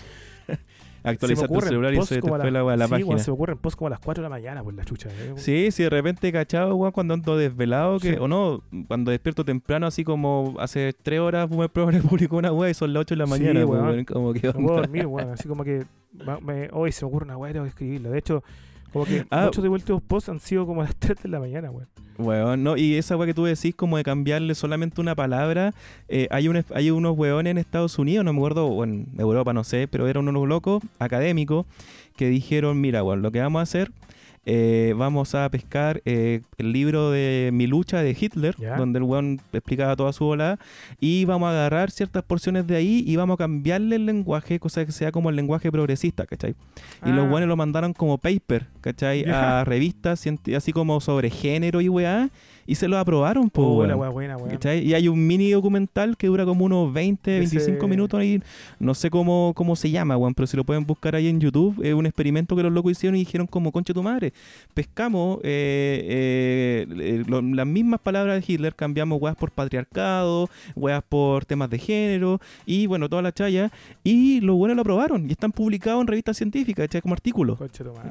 Actualizaste 1.11 1.55
el 1.55 1.61
celular 1.63 1.95
y 1.95 2.03
se 2.03 2.21
te 2.21 2.29
fue 2.29 2.51
la, 2.51 2.65
weá, 2.65 2.77
la 2.77 2.85
sí, 2.87 2.91
página. 2.91 3.09
weón, 3.09 3.21
se 3.21 3.31
me 3.31 3.35
ocurren 3.35 3.59
post 3.59 3.77
como 3.79 3.87
a 3.87 3.91
las 3.91 4.01
4 4.01 4.23
de 4.23 4.29
la 4.29 4.31
mañana, 4.35 4.63
por 4.63 4.75
la 4.75 4.85
chucha. 4.85 5.09
eh. 5.11 5.33
Sí, 5.37 5.71
sí, 5.71 5.83
de 5.85 5.91
repente 5.91 6.31
cachado, 6.33 6.75
weón, 6.77 6.93
cuando 6.93 7.15
ando 7.15 7.37
desvelado, 7.37 7.99
que, 8.01 8.11
Sí. 8.15 8.17
o 8.21 8.29
no, 8.29 8.63
cuando 8.89 9.11
despierto 9.11 9.45
temprano, 9.45 9.87
así 9.87 10.05
como 10.05 10.55
hace 10.59 10.93
tres 11.03 11.21
horas, 11.21 11.49
Boomer 11.49 11.71
Progress 11.71 12.03
publicó 12.09 12.37
una 12.37 12.53
weá 12.53 12.71
y 12.71 12.75
son 12.75 12.93
las 12.93 13.03
8 13.03 13.15
de 13.15 13.19
la 13.19 13.25
Sí, 13.27 13.31
mañana, 13.31 13.67
pues, 13.67 13.81
weón. 13.81 13.87
weón, 13.93 14.05
como 14.05 14.33
que 14.33 14.47
No 14.47 14.53
puedo 14.55 14.67
onda. 14.69 14.81
dormir, 14.83 15.07
weón. 15.07 15.31
Así 15.31 15.49
como 15.49 15.65
que 15.65 15.85
me- 16.43 16.69
hoy 16.73 16.93
se 16.93 17.05
me 17.05 17.09
ocurre 17.09 17.25
una 17.27 17.37
weá 17.37 17.51
y 17.51 17.53
tengo 17.55 17.65
que 17.65 17.71
escribirla. 17.71 18.11
De 18.11 18.19
hecho, 18.19 18.43
como 18.93 19.05
que 19.05 19.27
Ah. 19.31 19.45
muchos 19.45 19.63
de 19.63 19.69
últimos 19.69 20.03
posts 20.03 20.29
han 20.31 20.41
sido 20.41 20.67
como 20.67 20.81
a 20.83 20.85
las 20.85 20.97
3 20.99 21.23
de 21.23 21.29
la 21.29 21.39
mañana, 21.41 21.71
weón. 21.71 21.89
Weón, 22.19 22.63
no, 22.63 22.77
y 22.77 22.95
esa 22.95 23.17
weá 23.17 23.27
que 23.27 23.35
tú 23.35 23.45
decís 23.45 23.75
como 23.75 23.99
de 23.99 24.03
cambiarle 24.03 24.55
solamente 24.55 25.01
una 25.01 25.15
palabra, 25.15 25.75
eh, 26.09 26.29
hay, 26.31 26.49
un, 26.49 26.65
hay 26.75 26.91
unos 26.91 27.17
weones 27.17 27.51
en 27.51 27.59
Estados 27.59 27.99
Unidos, 27.99 28.25
no 28.25 28.33
me 28.33 28.39
acuerdo, 28.39 28.67
o 28.67 28.85
en 28.85 29.07
Europa, 29.19 29.53
no 29.53 29.65
sé, 29.65 29.87
pero 29.87 30.09
eran 30.09 30.27
unos 30.27 30.49
locos 30.49 30.83
académicos 30.99 31.67
que 32.17 32.29
dijeron, 32.29 32.81
mira, 32.81 33.03
weón, 33.03 33.21
lo 33.21 33.31
que 33.31 33.41
vamos 33.41 33.61
a 33.61 33.63
hacer, 33.65 33.91
eh, 34.47 34.95
vamos 34.97 35.35
a 35.35 35.49
pescar 35.51 36.01
eh, 36.05 36.41
el 36.57 36.73
libro 36.73 37.11
de 37.11 37.51
Mi 37.53 37.67
lucha 37.67 38.01
de 38.01 38.17
Hitler, 38.19 38.55
Ya. 38.59 38.77
donde 38.77 38.99
el 38.99 39.03
weón 39.03 39.41
explicaba 39.53 39.95
toda 39.97 40.13
su 40.13 40.25
volada, 40.25 40.59
y 41.01 41.25
vamos 41.25 41.49
a 41.49 41.51
agarrar 41.51 41.91
ciertas 41.91 42.23
porciones 42.23 42.67
de 42.67 42.77
ahí 42.77 43.05
y 43.07 43.17
vamos 43.17 43.35
a 43.35 43.39
cambiarle 43.39 43.97
el 43.97 44.07
lenguaje, 44.07 44.59
cosa 44.61 44.87
que 44.87 44.93
sea 44.93 45.13
como 45.13 45.31
el 45.31 45.37
lenguaje 45.37 45.71
progresista, 45.73 46.25
¿cachai? 46.27 46.55
Y 47.05 47.11
los 47.11 47.27
Ah, 47.27 47.29
buenos 47.29 47.49
lo 47.49 47.57
mandaron 47.57 47.93
como 47.93 48.19
paper, 48.19 48.67
¿cachai? 48.81 49.25
Ya. 49.25 49.61
A 49.61 49.65
revistas 49.65 50.25
así 50.57 50.73
como 50.73 51.01
sobre 51.01 51.29
género 51.29 51.81
y 51.81 51.89
weá. 51.89 52.31
Y 52.67 52.75
se 52.75 52.89
lo 52.89 52.99
aprobaron, 52.99 53.49
pues, 53.51 53.67
oh. 53.67 53.77
Y 54.85 54.95
hay 54.95 55.09
un 55.09 55.27
mini 55.27 55.51
documental 55.51 56.17
que 56.17 56.27
dura 56.27 56.45
como 56.45 56.65
unos 56.65 56.93
20, 56.93 57.39
Ese- 57.39 57.57
25 57.57 57.87
minutos 57.89 58.21
ahí. 58.21 58.43
No 58.79 58.95
sé 58.95 59.09
cómo, 59.11 59.53
cómo 59.55 59.77
se 59.77 59.91
llama, 59.91 60.17
weón, 60.17 60.35
pero 60.35 60.47
si 60.47 60.57
lo 60.57 60.65
pueden 60.65 60.85
buscar 60.85 61.15
ahí 61.15 61.29
en 61.29 61.41
YouTube, 61.41 61.81
es 61.85 61.95
un 61.95 62.07
experimento 62.07 62.57
que 62.57 62.63
los 62.63 62.73
locos 62.73 62.93
hicieron 62.93 63.17
y 63.17 63.21
dijeron 63.21 63.47
como, 63.47 63.71
concha 63.73 63.95
tu 63.95 64.03
madre, 64.03 64.33
pescamos 64.75 65.39
eh, 65.43 66.87
eh, 66.89 66.97
eh, 66.99 67.23
lo- 67.27 67.43
las 67.43 67.67
mismas 67.67 68.01
palabras 68.01 68.45
de 68.47 68.53
Hitler, 68.53 68.75
cambiamos 68.75 69.21
weas 69.21 69.37
por 69.37 69.51
patriarcado, 69.51 70.49
weas 70.75 71.03
por 71.09 71.45
temas 71.45 71.71
de 71.71 71.79
género 71.79 72.41
y 72.67 72.87
bueno, 72.87 73.09
toda 73.09 73.23
la 73.23 73.33
chaya. 73.33 73.71
Y 74.05 74.41
los 74.41 74.57
buenos 74.57 74.75
lo 74.77 74.83
aprobaron 74.83 75.29
y 75.29 75.33
están 75.33 75.53
publicados 75.53 76.01
en 76.01 76.07
revistas 76.07 76.37
científicas. 76.37 76.87
Como 77.03 77.15
artículos. 77.15 77.59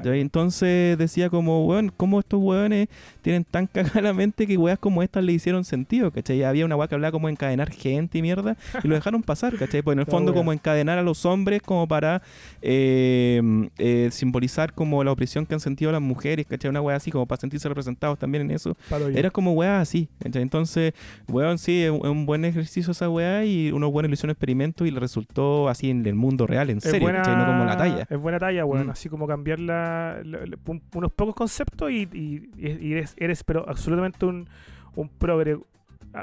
Entonces 0.04 0.96
decía 0.98 1.28
como, 1.30 1.66
weón, 1.66 1.92
¿cómo 1.96 2.20
estos 2.20 2.40
weones 2.40 2.88
tienen 3.22 3.44
tan 3.44 3.66
cagada 3.72 4.12
que 4.46 4.56
weas 4.56 4.78
como 4.78 5.02
estas 5.02 5.22
le 5.24 5.32
hicieron 5.32 5.64
sentido? 5.64 6.10
¿Cachai? 6.10 6.42
Había 6.44 6.64
una 6.64 6.76
wea 6.76 6.88
que 6.88 6.94
hablaba 6.94 7.12
como 7.12 7.28
encadenar 7.28 7.70
gente 7.70 8.18
y 8.18 8.22
mierda 8.22 8.56
y 8.82 8.88
lo 8.88 8.94
dejaron 8.94 9.22
pasar, 9.22 9.56
¿cachai? 9.56 9.82
Pues 9.82 9.94
en 9.94 10.00
el 10.00 10.06
fondo 10.06 10.32
como 10.34 10.52
encadenar 10.52 10.98
a 10.98 11.02
los 11.02 11.24
hombres 11.26 11.62
como 11.62 11.86
para 11.88 12.22
eh, 12.62 13.68
eh, 13.78 14.08
simbolizar 14.12 14.72
como 14.74 15.02
la 15.04 15.12
opresión 15.12 15.46
que 15.46 15.54
han 15.54 15.60
sentido 15.60 15.92
las 15.92 16.00
mujeres, 16.00 16.46
¿cachai? 16.46 16.68
Una 16.68 16.80
wea 16.80 16.96
así 16.96 17.10
como 17.10 17.26
para 17.26 17.40
sentirse 17.40 17.68
representados 17.68 18.18
también 18.18 18.42
en 18.44 18.50
eso. 18.50 18.76
Yo. 18.90 19.08
Era 19.08 19.30
como 19.30 19.52
weas 19.52 19.80
así, 19.82 20.08
¿cachai? 20.20 20.42
Entonces, 20.42 20.92
weón, 21.28 21.58
sí, 21.58 21.82
es 21.84 21.90
un, 21.90 22.26
buen 22.26 22.44
ejercicio 22.44 22.90
esa 22.92 23.08
wea 23.08 23.44
y 23.44 23.70
unos 23.72 23.90
buenos 23.92 24.10
le 24.10 24.14
hicieron 24.14 24.30
experimentos 24.32 24.86
y 24.86 24.90
le 24.90 25.00
resultó 25.00 25.68
así 25.68 25.90
en 25.90 26.04
el 26.06 26.14
mundo 26.14 26.46
real, 26.46 26.70
en 26.70 26.78
es 26.78 26.84
serio, 26.84 27.00
buena, 27.02 27.18
¿cachai? 27.18 27.36
No 27.36 27.46
como 27.46 27.64
la 27.64 27.76
talla. 27.76 28.06
Es 28.10 28.18
buena 28.18 28.38
talla, 28.38 28.64
weón. 28.64 28.86
Mm. 28.88 28.90
Así 28.90 29.08
como 29.08 29.26
cambiar 29.26 29.60
la, 29.60 30.20
la- 30.24 30.44
la- 30.46 30.58
un- 30.66 30.82
unos 30.94 31.12
pocos 31.12 31.34
conceptos 31.34 31.90
y, 31.90 32.08
y- 32.12 32.50
y 32.58 32.92
eres, 32.92 33.14
eres, 33.16 33.44
pero 33.44 33.64
absolutamente 33.68 34.26
un, 34.26 34.35
un, 34.36 34.48
un 34.94 35.08
progre 35.08 35.58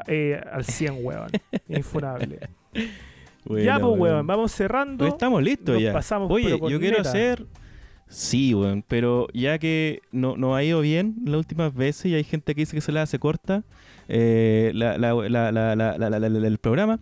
eh, 0.07 0.41
al 0.51 0.65
100, 0.65 1.05
weón. 1.05 1.29
Infunable. 1.67 2.39
Ya, 3.45 3.79
pues, 3.79 3.99
weón. 3.99 4.25
vamos 4.25 4.51
cerrando. 4.51 4.97
Pues 4.99 5.13
estamos 5.13 5.43
listos 5.43 5.79
ya. 5.79 5.93
Pasamos 5.93 6.31
Oye, 6.31 6.59
yo 6.69 6.79
quiero 6.79 7.01
hacer. 7.01 7.45
Sí, 8.07 8.53
weón, 8.53 8.83
pero 8.87 9.27
ya 9.33 9.57
que 9.57 10.01
no, 10.11 10.37
no 10.37 10.55
ha 10.55 10.63
ido 10.63 10.81
bien 10.81 11.15
las 11.25 11.37
últimas 11.37 11.73
veces 11.73 12.07
y 12.07 12.15
hay 12.15 12.23
gente 12.23 12.53
que 12.53 12.61
dice 12.61 12.75
que 12.75 12.81
se 12.81 12.91
la 12.91 13.01
hace 13.01 13.17
corta 13.17 13.63
el 16.43 16.57
programa, 16.59 16.99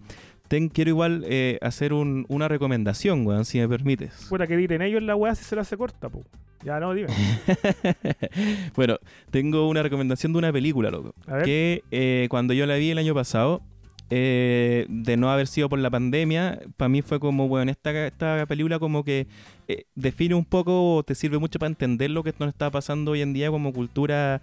ten, 0.47 0.69
quiero 0.69 0.89
igual 0.89 1.25
eh, 1.27 1.57
hacer 1.61 1.93
un, 1.93 2.25
una 2.29 2.47
recomendación, 2.47 3.25
weón, 3.25 3.45
si 3.45 3.59
me 3.59 3.67
permites. 3.67 4.27
Bueno, 4.29 4.47
que 4.47 4.55
diten 4.55 4.81
ellos 4.81 5.03
la 5.03 5.15
weá 5.15 5.35
si 5.35 5.43
se 5.43 5.55
la 5.55 5.63
hace 5.63 5.77
corta, 5.77 6.09
pues. 6.09 6.25
Ya, 6.63 6.79
no, 6.79 6.93
dime. 6.93 7.07
bueno, 8.75 8.97
tengo 9.31 9.67
una 9.69 9.83
recomendación 9.83 10.31
de 10.33 10.39
una 10.39 10.51
película, 10.53 10.89
loco. 10.91 11.13
A 11.27 11.35
ver. 11.37 11.45
Que 11.45 11.83
eh, 11.91 12.27
cuando 12.29 12.53
yo 12.53 12.65
la 12.65 12.75
vi 12.75 12.91
el 12.91 12.97
año 12.97 13.13
pasado, 13.13 13.61
eh, 14.09 14.85
de 14.89 15.17
no 15.17 15.31
haber 15.31 15.47
sido 15.47 15.69
por 15.69 15.79
la 15.79 15.89
pandemia, 15.89 16.59
para 16.77 16.89
mí 16.89 17.01
fue 17.01 17.19
como, 17.19 17.47
bueno, 17.47 17.71
esta, 17.71 18.05
esta 18.05 18.45
película 18.45 18.77
como 18.77 19.03
que 19.03 19.27
eh, 19.67 19.85
define 19.95 20.35
un 20.35 20.45
poco, 20.45 20.95
o 20.97 21.03
te 21.03 21.15
sirve 21.15 21.37
mucho 21.37 21.59
para 21.59 21.69
entender 21.69 22.11
lo 22.11 22.21
que 22.23 22.33
nos 22.37 22.49
está 22.49 22.69
pasando 22.69 23.11
hoy 23.11 23.21
en 23.21 23.33
día 23.33 23.49
como 23.49 23.71
cultura 23.73 24.41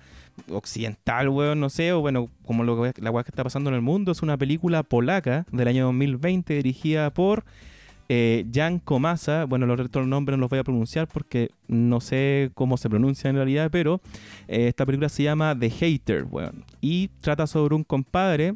occidental, 0.50 1.28
weón, 1.28 1.60
no 1.60 1.68
sé, 1.68 1.92
o 1.92 2.00
bueno, 2.00 2.28
como 2.46 2.64
lo, 2.64 2.82
que- 2.82 3.00
la 3.02 3.10
weá 3.10 3.24
que 3.24 3.30
está 3.30 3.44
pasando 3.44 3.70
en 3.70 3.76
el 3.76 3.82
mundo. 3.82 4.12
Es 4.12 4.22
una 4.22 4.36
película 4.36 4.82
polaca 4.82 5.44
del 5.52 5.68
año 5.68 5.84
2020 5.86 6.54
dirigida 6.54 7.10
por 7.10 7.44
eh, 8.08 8.46
Jan 8.52 8.78
Komasa. 8.78 9.44
Bueno, 9.44 9.66
los 9.66 9.78
restos 9.78 10.02
del 10.02 10.10
nombre 10.10 10.36
no 10.36 10.42
los 10.42 10.50
voy 10.50 10.58
a 10.58 10.64
pronunciar 10.64 11.08
porque 11.08 11.50
no 11.66 12.00
sé 12.00 12.50
cómo 12.54 12.76
se 12.76 12.88
pronuncia 12.88 13.30
en 13.30 13.36
realidad, 13.36 13.70
pero 13.70 14.00
eh, 14.48 14.68
esta 14.68 14.86
película 14.86 15.08
se 15.08 15.22
llama 15.24 15.56
The 15.58 15.70
Hater, 15.70 16.24
weón. 16.24 16.64
Y 16.80 17.08
trata 17.20 17.46
sobre 17.46 17.74
un 17.74 17.84
compadre 17.84 18.54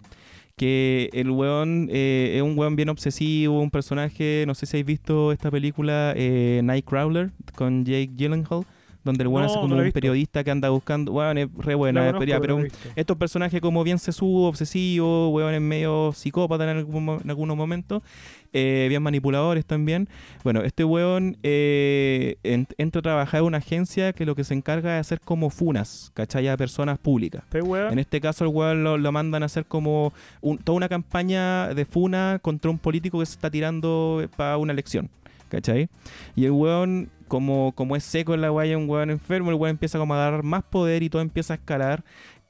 que 0.57 1.11
el 1.13 1.31
weón 1.31 1.89
eh, 1.91 2.35
es 2.37 2.43
un 2.43 2.59
weón 2.59 2.77
bien 2.77 2.89
obsesivo, 2.89 3.61
un 3.61 3.71
personaje, 3.71 4.45
no 4.47 4.55
sé 4.55 4.67
si 4.67 4.77
habéis 4.77 4.87
visto 4.87 5.33
esta 5.33 5.51
película 5.51 6.13
eh, 6.17 6.61
Nightcrawler 6.63 7.31
con 7.55 7.85
Jake 7.85 8.11
Gyllenhaal, 8.17 8.65
donde 9.05 9.23
el 9.23 9.29
weón 9.29 9.47
No, 9.47 9.53
es 9.53 9.57
como 9.57 9.75
un 9.75 9.93
periodista 9.93 10.45
que 10.45 10.51
anda 10.51 10.69
buscando, 10.71 11.13
weón, 11.13 11.39
es 11.39 11.49
re 11.59 11.75
buena, 11.75 12.01
es 12.09 12.13
conozco, 12.37 12.41
pero, 12.41 12.57
estos 12.97 13.17
personajes 13.17 13.61
como 13.61 13.83
bien 13.85 13.99
sesudo, 13.99 14.49
obsesivo, 14.49 15.31
weón, 15.31 15.55
en 15.55 15.67
medio 15.67 16.13
psicópata 16.15 16.65
en, 16.71 16.79
algún 16.79 17.09
en 17.23 17.31
algunos 17.31 17.57
momentos, 17.57 18.03
eh, 18.53 18.87
bien 18.89 19.03
manipuladores 19.03 19.65
también. 19.65 20.09
Bueno, 20.45 20.63
este 20.63 20.85
weón 20.85 21.39
eh, 21.43 22.37
en- 22.43 22.67
entra 22.79 22.99
a 23.01 23.03
trabajar 23.03 23.41
en 23.41 23.47
una 23.47 23.59
agencia 23.59 24.13
que 24.13 24.27
lo 24.27 24.35
que 24.35 24.45
se 24.45 24.55
encarga 24.55 24.93
de 24.95 24.99
hacer 24.99 25.21
como 25.21 25.49
funas, 25.51 26.11
¿cachai? 26.15 26.49
A 26.49 26.57
personas 26.57 26.99
públicas. 26.99 27.43
¿Este? 27.87 27.93
En 27.93 27.99
este 27.99 28.21
caso, 28.21 28.45
el 28.45 28.51
weón 28.51 28.85
lo, 28.85 28.99
lo 28.99 29.13
mandan 29.13 29.43
a 29.43 29.47
hacer 29.47 29.65
como 29.65 30.13
un- 30.43 30.59
toda 30.59 30.77
una 30.77 30.89
campaña 30.89 31.69
de 31.75 31.85
funa 31.87 32.39
contra 32.43 32.71
un 32.71 32.79
político 32.79 33.19
que 33.21 33.27
se 33.27 33.33
está 33.33 33.51
tirando 33.51 34.23
para 34.37 34.59
una 34.59 34.73
elección. 34.73 35.09
¿Cachai? 35.53 35.91
Y 36.35 36.47
el 36.47 36.53
weón, 36.53 37.11
como, 37.29 37.73
como 37.75 37.95
es 37.95 38.05
seco 38.05 38.33
en 38.33 38.41
la 38.41 38.49
guaya, 38.49 38.79
un 38.79 38.89
weón 38.89 39.11
enfermo, 39.11 39.51
el 39.51 39.57
weón 39.57 39.73
empieza 39.73 39.99
a 39.99 40.03
agarrar 40.03 40.45
más 40.45 40.63
poder 40.63 41.03
y 41.03 41.11
todo 41.11 41.21
empieza 41.21 41.53
a 41.53 41.57
escalar. 41.57 42.05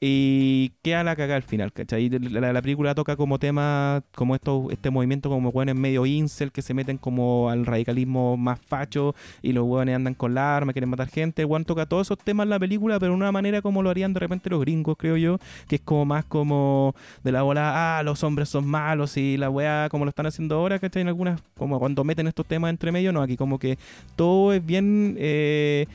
Y 0.05 0.73
queda 0.81 1.01
la 1.05 1.15
cagada 1.15 1.37
al 1.37 1.43
final, 1.43 1.71
¿cachai? 1.71 2.09
La, 2.09 2.41
la- 2.41 2.51
la 2.51 2.61
película 2.61 2.93
toca 2.93 3.15
como 3.15 3.39
tema, 3.39 4.03
como 4.15 4.35
esto, 4.35 4.67
este 4.69 4.89
movimiento 4.89 5.29
como 5.29 5.47
weones 5.47 5.75
medio 5.75 6.05
incel 6.05 6.51
que 6.51 6.61
se 6.61 6.73
meten 6.73 6.97
como 6.97 7.49
al 7.49 7.65
radicalismo 7.65 8.35
más 8.35 8.59
facho 8.59 9.15
y 9.41 9.53
los 9.53 9.63
weones 9.65 9.95
andan 9.95 10.13
con 10.13 10.33
la 10.33 10.57
arma, 10.57 10.73
quieren 10.73 10.89
matar 10.89 11.07
gente. 11.07 11.45
Weón 11.45 11.63
toca 11.63 11.85
todos 11.85 12.07
esos 12.07 12.17
temas 12.17 12.43
en 12.43 12.49
la 12.49 12.59
película, 12.59 12.99
pero 12.99 13.13
de 13.13 13.15
una 13.17 13.31
manera 13.31 13.61
como 13.61 13.81
lo 13.81 13.89
harían 13.91 14.11
de 14.13 14.19
repente 14.19 14.49
los 14.49 14.59
gringos, 14.59 14.97
creo 14.97 15.15
yo, 15.15 15.37
que 15.69 15.75
es 15.77 15.81
como 15.81 16.03
más 16.03 16.25
como 16.25 16.93
de 17.23 17.31
la 17.31 17.43
bola, 17.43 17.99
ah, 17.99 18.03
los 18.03 18.23
hombres 18.25 18.49
son 18.49 18.67
malos 18.67 19.15
y 19.15 19.37
la 19.37 19.49
weá 19.49 19.87
como 19.89 20.03
lo 20.03 20.09
están 20.09 20.25
haciendo 20.25 20.55
ahora, 20.55 20.79
¿cachai? 20.79 21.03
En 21.03 21.07
algunas, 21.07 21.41
como 21.57 21.79
cuando 21.79 22.03
meten 22.03 22.27
estos 22.27 22.45
temas 22.45 22.71
entre 22.71 22.91
medio, 22.91 23.13
no, 23.13 23.21
aquí 23.21 23.37
como 23.37 23.57
que 23.57 23.77
todo 24.17 24.51
es 24.51 24.65
bien... 24.65 25.15
eh, 25.17 25.85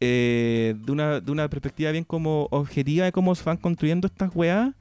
eh, 0.00 0.74
de, 0.78 0.92
una, 0.92 1.20
de 1.20 1.30
una 1.30 1.48
perspectiva 1.48 1.92
bien 1.92 2.04
como 2.04 2.48
objetiva 2.50 3.04
de 3.04 3.12
cómo 3.12 3.34
se 3.34 3.44
van 3.44 3.56
construyendo 3.56 4.06
estas 4.06 4.34
weas. 4.34 4.74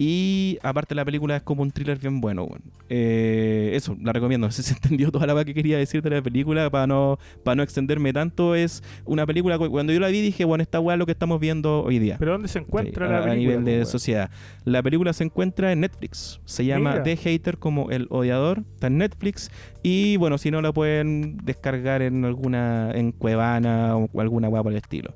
Y 0.00 0.58
aparte 0.62 0.94
la 0.94 1.04
película 1.04 1.34
es 1.36 1.42
como 1.42 1.62
un 1.62 1.72
thriller 1.72 1.98
bien 1.98 2.20
bueno. 2.20 2.46
Eh, 2.88 3.72
eso, 3.74 3.96
la 4.00 4.12
recomiendo. 4.12 4.38
No 4.48 4.52
sé 4.52 4.62
si 4.62 4.68
se 4.68 4.74
entendió 4.74 5.10
toda 5.10 5.26
la 5.26 5.34
weá 5.34 5.44
que 5.44 5.52
quería 5.52 5.76
decir 5.78 6.00
de 6.02 6.10
la 6.10 6.22
película 6.22 6.70
para 6.70 6.86
no, 6.86 7.18
para 7.44 7.56
no 7.56 7.62
extenderme 7.64 8.12
tanto. 8.12 8.54
Es 8.54 8.82
una 9.04 9.26
película, 9.26 9.58
cu- 9.58 9.68
cuando 9.70 9.92
yo 9.92 9.98
la 10.00 10.08
vi 10.08 10.20
dije, 10.22 10.44
bueno, 10.44 10.62
esta 10.62 10.78
weá 10.80 10.94
es 10.94 10.98
lo 10.98 11.06
que 11.06 11.12
estamos 11.12 11.40
viendo 11.40 11.82
hoy 11.82 11.98
día. 11.98 12.16
¿Pero 12.18 12.32
dónde 12.32 12.46
se 12.48 12.60
encuentra 12.60 13.06
Sí, 13.06 13.12
la 13.12 13.18
a, 13.18 13.20
a 13.22 13.24
película? 13.24 13.56
nivel 13.58 13.64
de 13.64 13.84
sociedad. 13.84 14.30
La 14.64 14.82
película 14.82 15.12
se 15.12 15.24
encuentra 15.24 15.72
en 15.72 15.80
Netflix. 15.80 16.40
Se 16.44 16.64
llama 16.64 16.92
Mira. 16.92 17.02
The 17.02 17.16
Hater 17.16 17.58
como 17.58 17.90
el 17.90 18.06
odiador. 18.10 18.62
Está 18.74 18.86
en 18.86 18.98
Netflix. 18.98 19.50
Y 19.82 20.16
bueno, 20.18 20.38
si 20.38 20.50
no 20.50 20.62
la 20.62 20.72
pueden 20.72 21.38
descargar 21.44 22.02
en 22.02 22.24
alguna, 22.24 22.90
en 22.94 23.12
Cuevana 23.12 23.96
o 23.96 24.08
alguna 24.20 24.48
weá 24.48 24.62
por 24.62 24.72
el 24.72 24.78
estilo. 24.78 25.12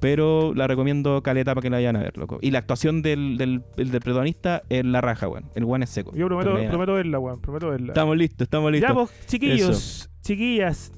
Pero 0.00 0.52
la 0.54 0.66
recomiendo 0.66 1.22
caleta 1.22 1.54
para 1.54 1.62
que 1.62 1.70
la 1.70 1.78
vayan 1.78 1.96
a 1.96 2.00
ver, 2.00 2.16
loco. 2.18 2.38
Y 2.42 2.50
la 2.50 2.58
actuación 2.58 3.02
del, 3.02 3.38
del, 3.38 3.62
el 3.76 3.90
del 3.90 4.00
protagonista 4.00 4.62
es 4.68 4.84
la 4.84 5.00
raja, 5.00 5.28
weón. 5.28 5.50
El 5.54 5.64
weón 5.64 5.82
es 5.82 5.90
seco. 5.90 6.12
Yo 6.14 6.26
prometo, 6.26 6.54
prometo 6.68 6.92
verla, 6.94 7.18
weón. 7.18 7.40
Prometo 7.40 7.70
verla. 7.70 7.88
Estamos 7.88 8.16
listos, 8.16 8.44
estamos 8.44 8.70
listos. 8.72 8.88
Ya, 8.90 8.94
pues, 8.94 9.26
chiquillos, 9.26 10.10
chiquillas, 10.22 10.92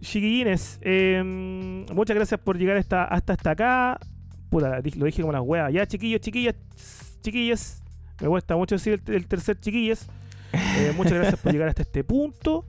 chiquillines, 0.00 0.78
eh, 0.82 1.22
muchas 1.92 2.14
gracias 2.14 2.38
por 2.40 2.58
llegar 2.58 2.76
hasta, 2.76 3.04
hasta 3.04 3.32
hasta 3.32 3.50
acá. 3.50 3.98
puta, 4.50 4.80
lo 4.96 5.06
dije 5.06 5.22
como 5.22 5.32
las 5.32 5.42
weas. 5.42 5.72
Ya, 5.72 5.86
chiquillos, 5.86 6.20
chiquillas, 6.20 6.54
chiquillas. 7.22 7.82
Me 8.20 8.28
cuesta 8.28 8.54
mucho 8.56 8.76
decir 8.76 9.02
el, 9.06 9.14
el 9.14 9.26
tercer 9.26 9.58
chiquillas. 9.58 10.08
Eh, 10.52 10.92
muchas 10.96 11.14
gracias 11.14 11.40
por 11.40 11.50
llegar 11.52 11.68
hasta 11.68 11.82
este 11.82 12.04
punto. 12.04 12.64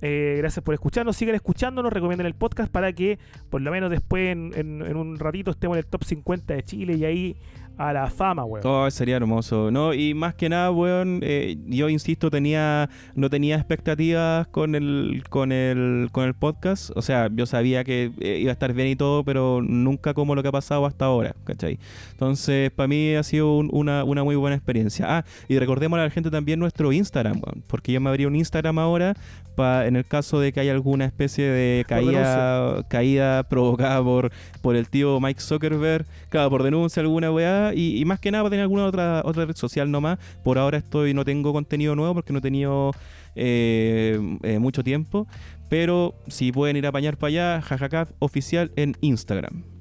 Eh, 0.00 0.36
gracias 0.38 0.62
por 0.64 0.74
escucharnos. 0.74 1.16
Sigan 1.16 1.34
escuchándonos. 1.34 1.92
Recomienden 1.92 2.26
el 2.26 2.34
podcast 2.34 2.70
para 2.70 2.92
que 2.92 3.18
por 3.50 3.60
lo 3.60 3.70
menos 3.70 3.90
después 3.90 4.30
en, 4.32 4.52
en- 4.56 4.96
un 4.96 5.18
ratito 5.18 5.50
estemos 5.50 5.76
en 5.76 5.78
el 5.84 5.86
top 5.86 6.04
50 6.04 6.54
de 6.54 6.62
Chile 6.62 6.94
y 6.94 7.04
ahí 7.04 7.36
a 7.76 7.92
la 7.92 8.10
fama, 8.10 8.44
weón. 8.44 8.66
Oh, 8.66 8.90
sería 8.90 9.14
hermoso. 9.16 9.70
No, 9.70 9.94
y 9.94 10.12
más 10.12 10.34
que 10.34 10.48
nada, 10.48 10.72
weón, 10.72 11.20
eh, 11.22 11.56
yo 11.68 11.88
insisto, 11.88 12.28
tenía, 12.28 12.90
no 13.14 13.30
tenía 13.30 13.54
expectativas 13.54 14.48
con 14.48 14.74
el, 14.74 15.22
con 15.30 15.52
el, 15.52 16.08
con 16.10 16.24
el 16.24 16.34
podcast. 16.34 16.90
O 16.96 17.02
sea, 17.02 17.28
yo 17.32 17.46
sabía 17.46 17.84
que 17.84 18.10
eh, 18.18 18.38
iba 18.40 18.50
a 18.50 18.52
estar 18.54 18.72
bien 18.72 18.88
y 18.88 18.96
todo, 18.96 19.22
pero 19.22 19.62
nunca 19.62 20.12
como 20.12 20.34
lo 20.34 20.42
que 20.42 20.48
ha 20.48 20.52
pasado 20.52 20.86
hasta 20.86 21.04
ahora, 21.04 21.36
¿cachai? 21.44 21.78
Entonces, 22.10 22.72
para 22.72 22.88
mí 22.88 23.14
ha 23.14 23.22
sido 23.22 23.56
un- 23.56 23.70
una, 23.72 24.02
una 24.02 24.24
muy 24.24 24.34
buena 24.34 24.56
experiencia. 24.56 25.06
Ah, 25.18 25.24
y 25.48 25.56
recordemos 25.60 26.00
a 26.00 26.02
la 26.02 26.10
gente 26.10 26.32
también 26.32 26.58
nuestro 26.58 26.92
Instagram, 26.92 27.34
weón, 27.36 27.62
porque 27.68 27.92
yo 27.92 28.00
me 28.00 28.10
abrí 28.10 28.26
un 28.26 28.34
Instagram 28.34 28.80
ahora, 28.80 29.14
en 29.58 29.96
el 29.96 30.04
caso 30.04 30.40
de 30.40 30.52
que 30.52 30.60
haya 30.60 30.72
alguna 30.72 31.04
especie 31.04 31.44
de 31.44 31.84
caída, 31.86 32.84
caída 32.88 33.42
provocada 33.44 34.02
por, 34.02 34.30
por 34.62 34.76
el 34.76 34.88
tío 34.88 35.20
Mike 35.20 35.40
Zuckerberg, 35.40 36.06
claro, 36.28 36.50
por 36.50 36.62
denuncia 36.62 37.00
alguna 37.00 37.30
weá, 37.30 37.72
y, 37.74 37.98
y 37.98 38.04
más 38.04 38.20
que 38.20 38.30
nada 38.30 38.44
para 38.44 38.50
tener 38.50 38.62
alguna 38.62 38.86
otra, 38.86 39.22
otra 39.24 39.44
red 39.44 39.56
social 39.56 39.90
nomás. 39.90 40.18
Por 40.44 40.58
ahora 40.58 40.78
estoy, 40.78 41.14
no 41.14 41.24
tengo 41.24 41.52
contenido 41.52 41.94
nuevo 41.94 42.14
porque 42.14 42.32
no 42.32 42.38
he 42.40 42.42
tenido 42.42 42.92
eh, 43.34 44.18
eh, 44.42 44.58
mucho 44.58 44.82
tiempo, 44.82 45.26
pero 45.68 46.14
si 46.28 46.52
pueden 46.52 46.76
ir 46.76 46.86
a 46.86 46.90
apañar 46.90 47.16
para 47.16 47.28
allá, 47.28 47.62
jajaca 47.62 48.08
oficial 48.18 48.72
en 48.76 48.96
Instagram. 49.00 49.77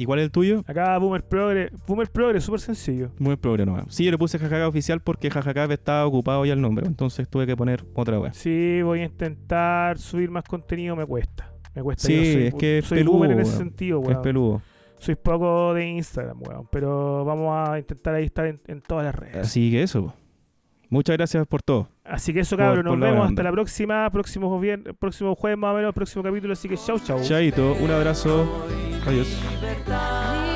¿Y 0.00 0.06
cuál 0.06 0.20
es 0.20 0.24
el 0.24 0.30
tuyo? 0.30 0.64
Acá 0.66 0.96
Boomer 0.96 1.22
Progre, 1.22 1.70
Boomer 1.86 2.10
Progre, 2.10 2.40
súper 2.40 2.60
sencillo. 2.60 3.10
Muy 3.18 3.36
progre 3.36 3.66
nomás. 3.66 3.84
Sí, 3.90 4.02
yo 4.04 4.10
le 4.10 4.16
puse 4.16 4.38
jajaca 4.38 4.66
oficial 4.66 5.00
porque 5.02 5.28
jajaca 5.30 5.64
estaba 5.64 6.06
ocupado 6.06 6.44
ya 6.46 6.54
el 6.54 6.60
nombre, 6.62 6.86
entonces 6.86 7.28
tuve 7.28 7.46
que 7.46 7.54
poner 7.54 7.84
otra 7.94 8.18
weá. 8.18 8.32
Sí, 8.32 8.80
voy 8.82 9.00
a 9.00 9.04
intentar 9.04 9.98
subir 9.98 10.30
más 10.30 10.44
contenido, 10.44 10.96
me 10.96 11.04
cuesta. 11.04 11.52
Me 11.74 11.82
cuesta. 11.82 12.06
Sí, 12.06 12.16
yo 12.16 12.32
soy, 12.32 12.46
es 12.46 12.54
que 12.54 12.78
es 12.78 12.84
soy 12.86 12.98
peludo, 12.98 13.12
boomer 13.18 13.30
en 13.32 13.40
ese 13.40 13.50
weón. 13.50 13.58
sentido, 13.58 14.00
Es 14.00 14.08
weón. 14.08 14.22
peludo. 14.22 14.62
Soy 14.98 15.14
poco 15.16 15.74
de 15.74 15.86
Instagram, 15.88 16.40
weón. 16.42 16.66
Pero 16.72 17.24
vamos 17.26 17.68
a 17.68 17.78
intentar 17.78 18.14
ahí 18.14 18.24
estar 18.24 18.46
en, 18.46 18.60
en 18.68 18.80
todas 18.80 19.04
las 19.04 19.14
redes. 19.14 19.36
Así 19.36 19.70
que 19.70 19.82
eso. 19.82 20.14
Muchas 20.90 21.16
gracias 21.16 21.46
por 21.46 21.62
todo. 21.62 21.88
Así 22.04 22.32
que 22.34 22.40
eso, 22.40 22.56
cabrón. 22.56 22.84
por 22.84 22.98
Nos 22.98 23.08
vemos 23.10 23.28
hasta 23.28 23.42
la 23.44 23.52
próxima. 23.52 24.10
Próximo, 24.10 24.60
vier- 24.60 24.92
próximo 24.98 25.34
jueves, 25.36 25.56
más 25.58 25.72
o 25.72 25.76
menos, 25.76 25.94
próximo 25.94 26.22
capítulo. 26.24 26.52
Así 26.52 26.68
que 26.68 26.76
chau, 26.76 26.98
chau. 26.98 27.22
Chaito, 27.22 27.74
un 27.80 27.90
abrazo. 27.90 28.66
Adiós. 29.06 29.28
libertad. 29.60 30.49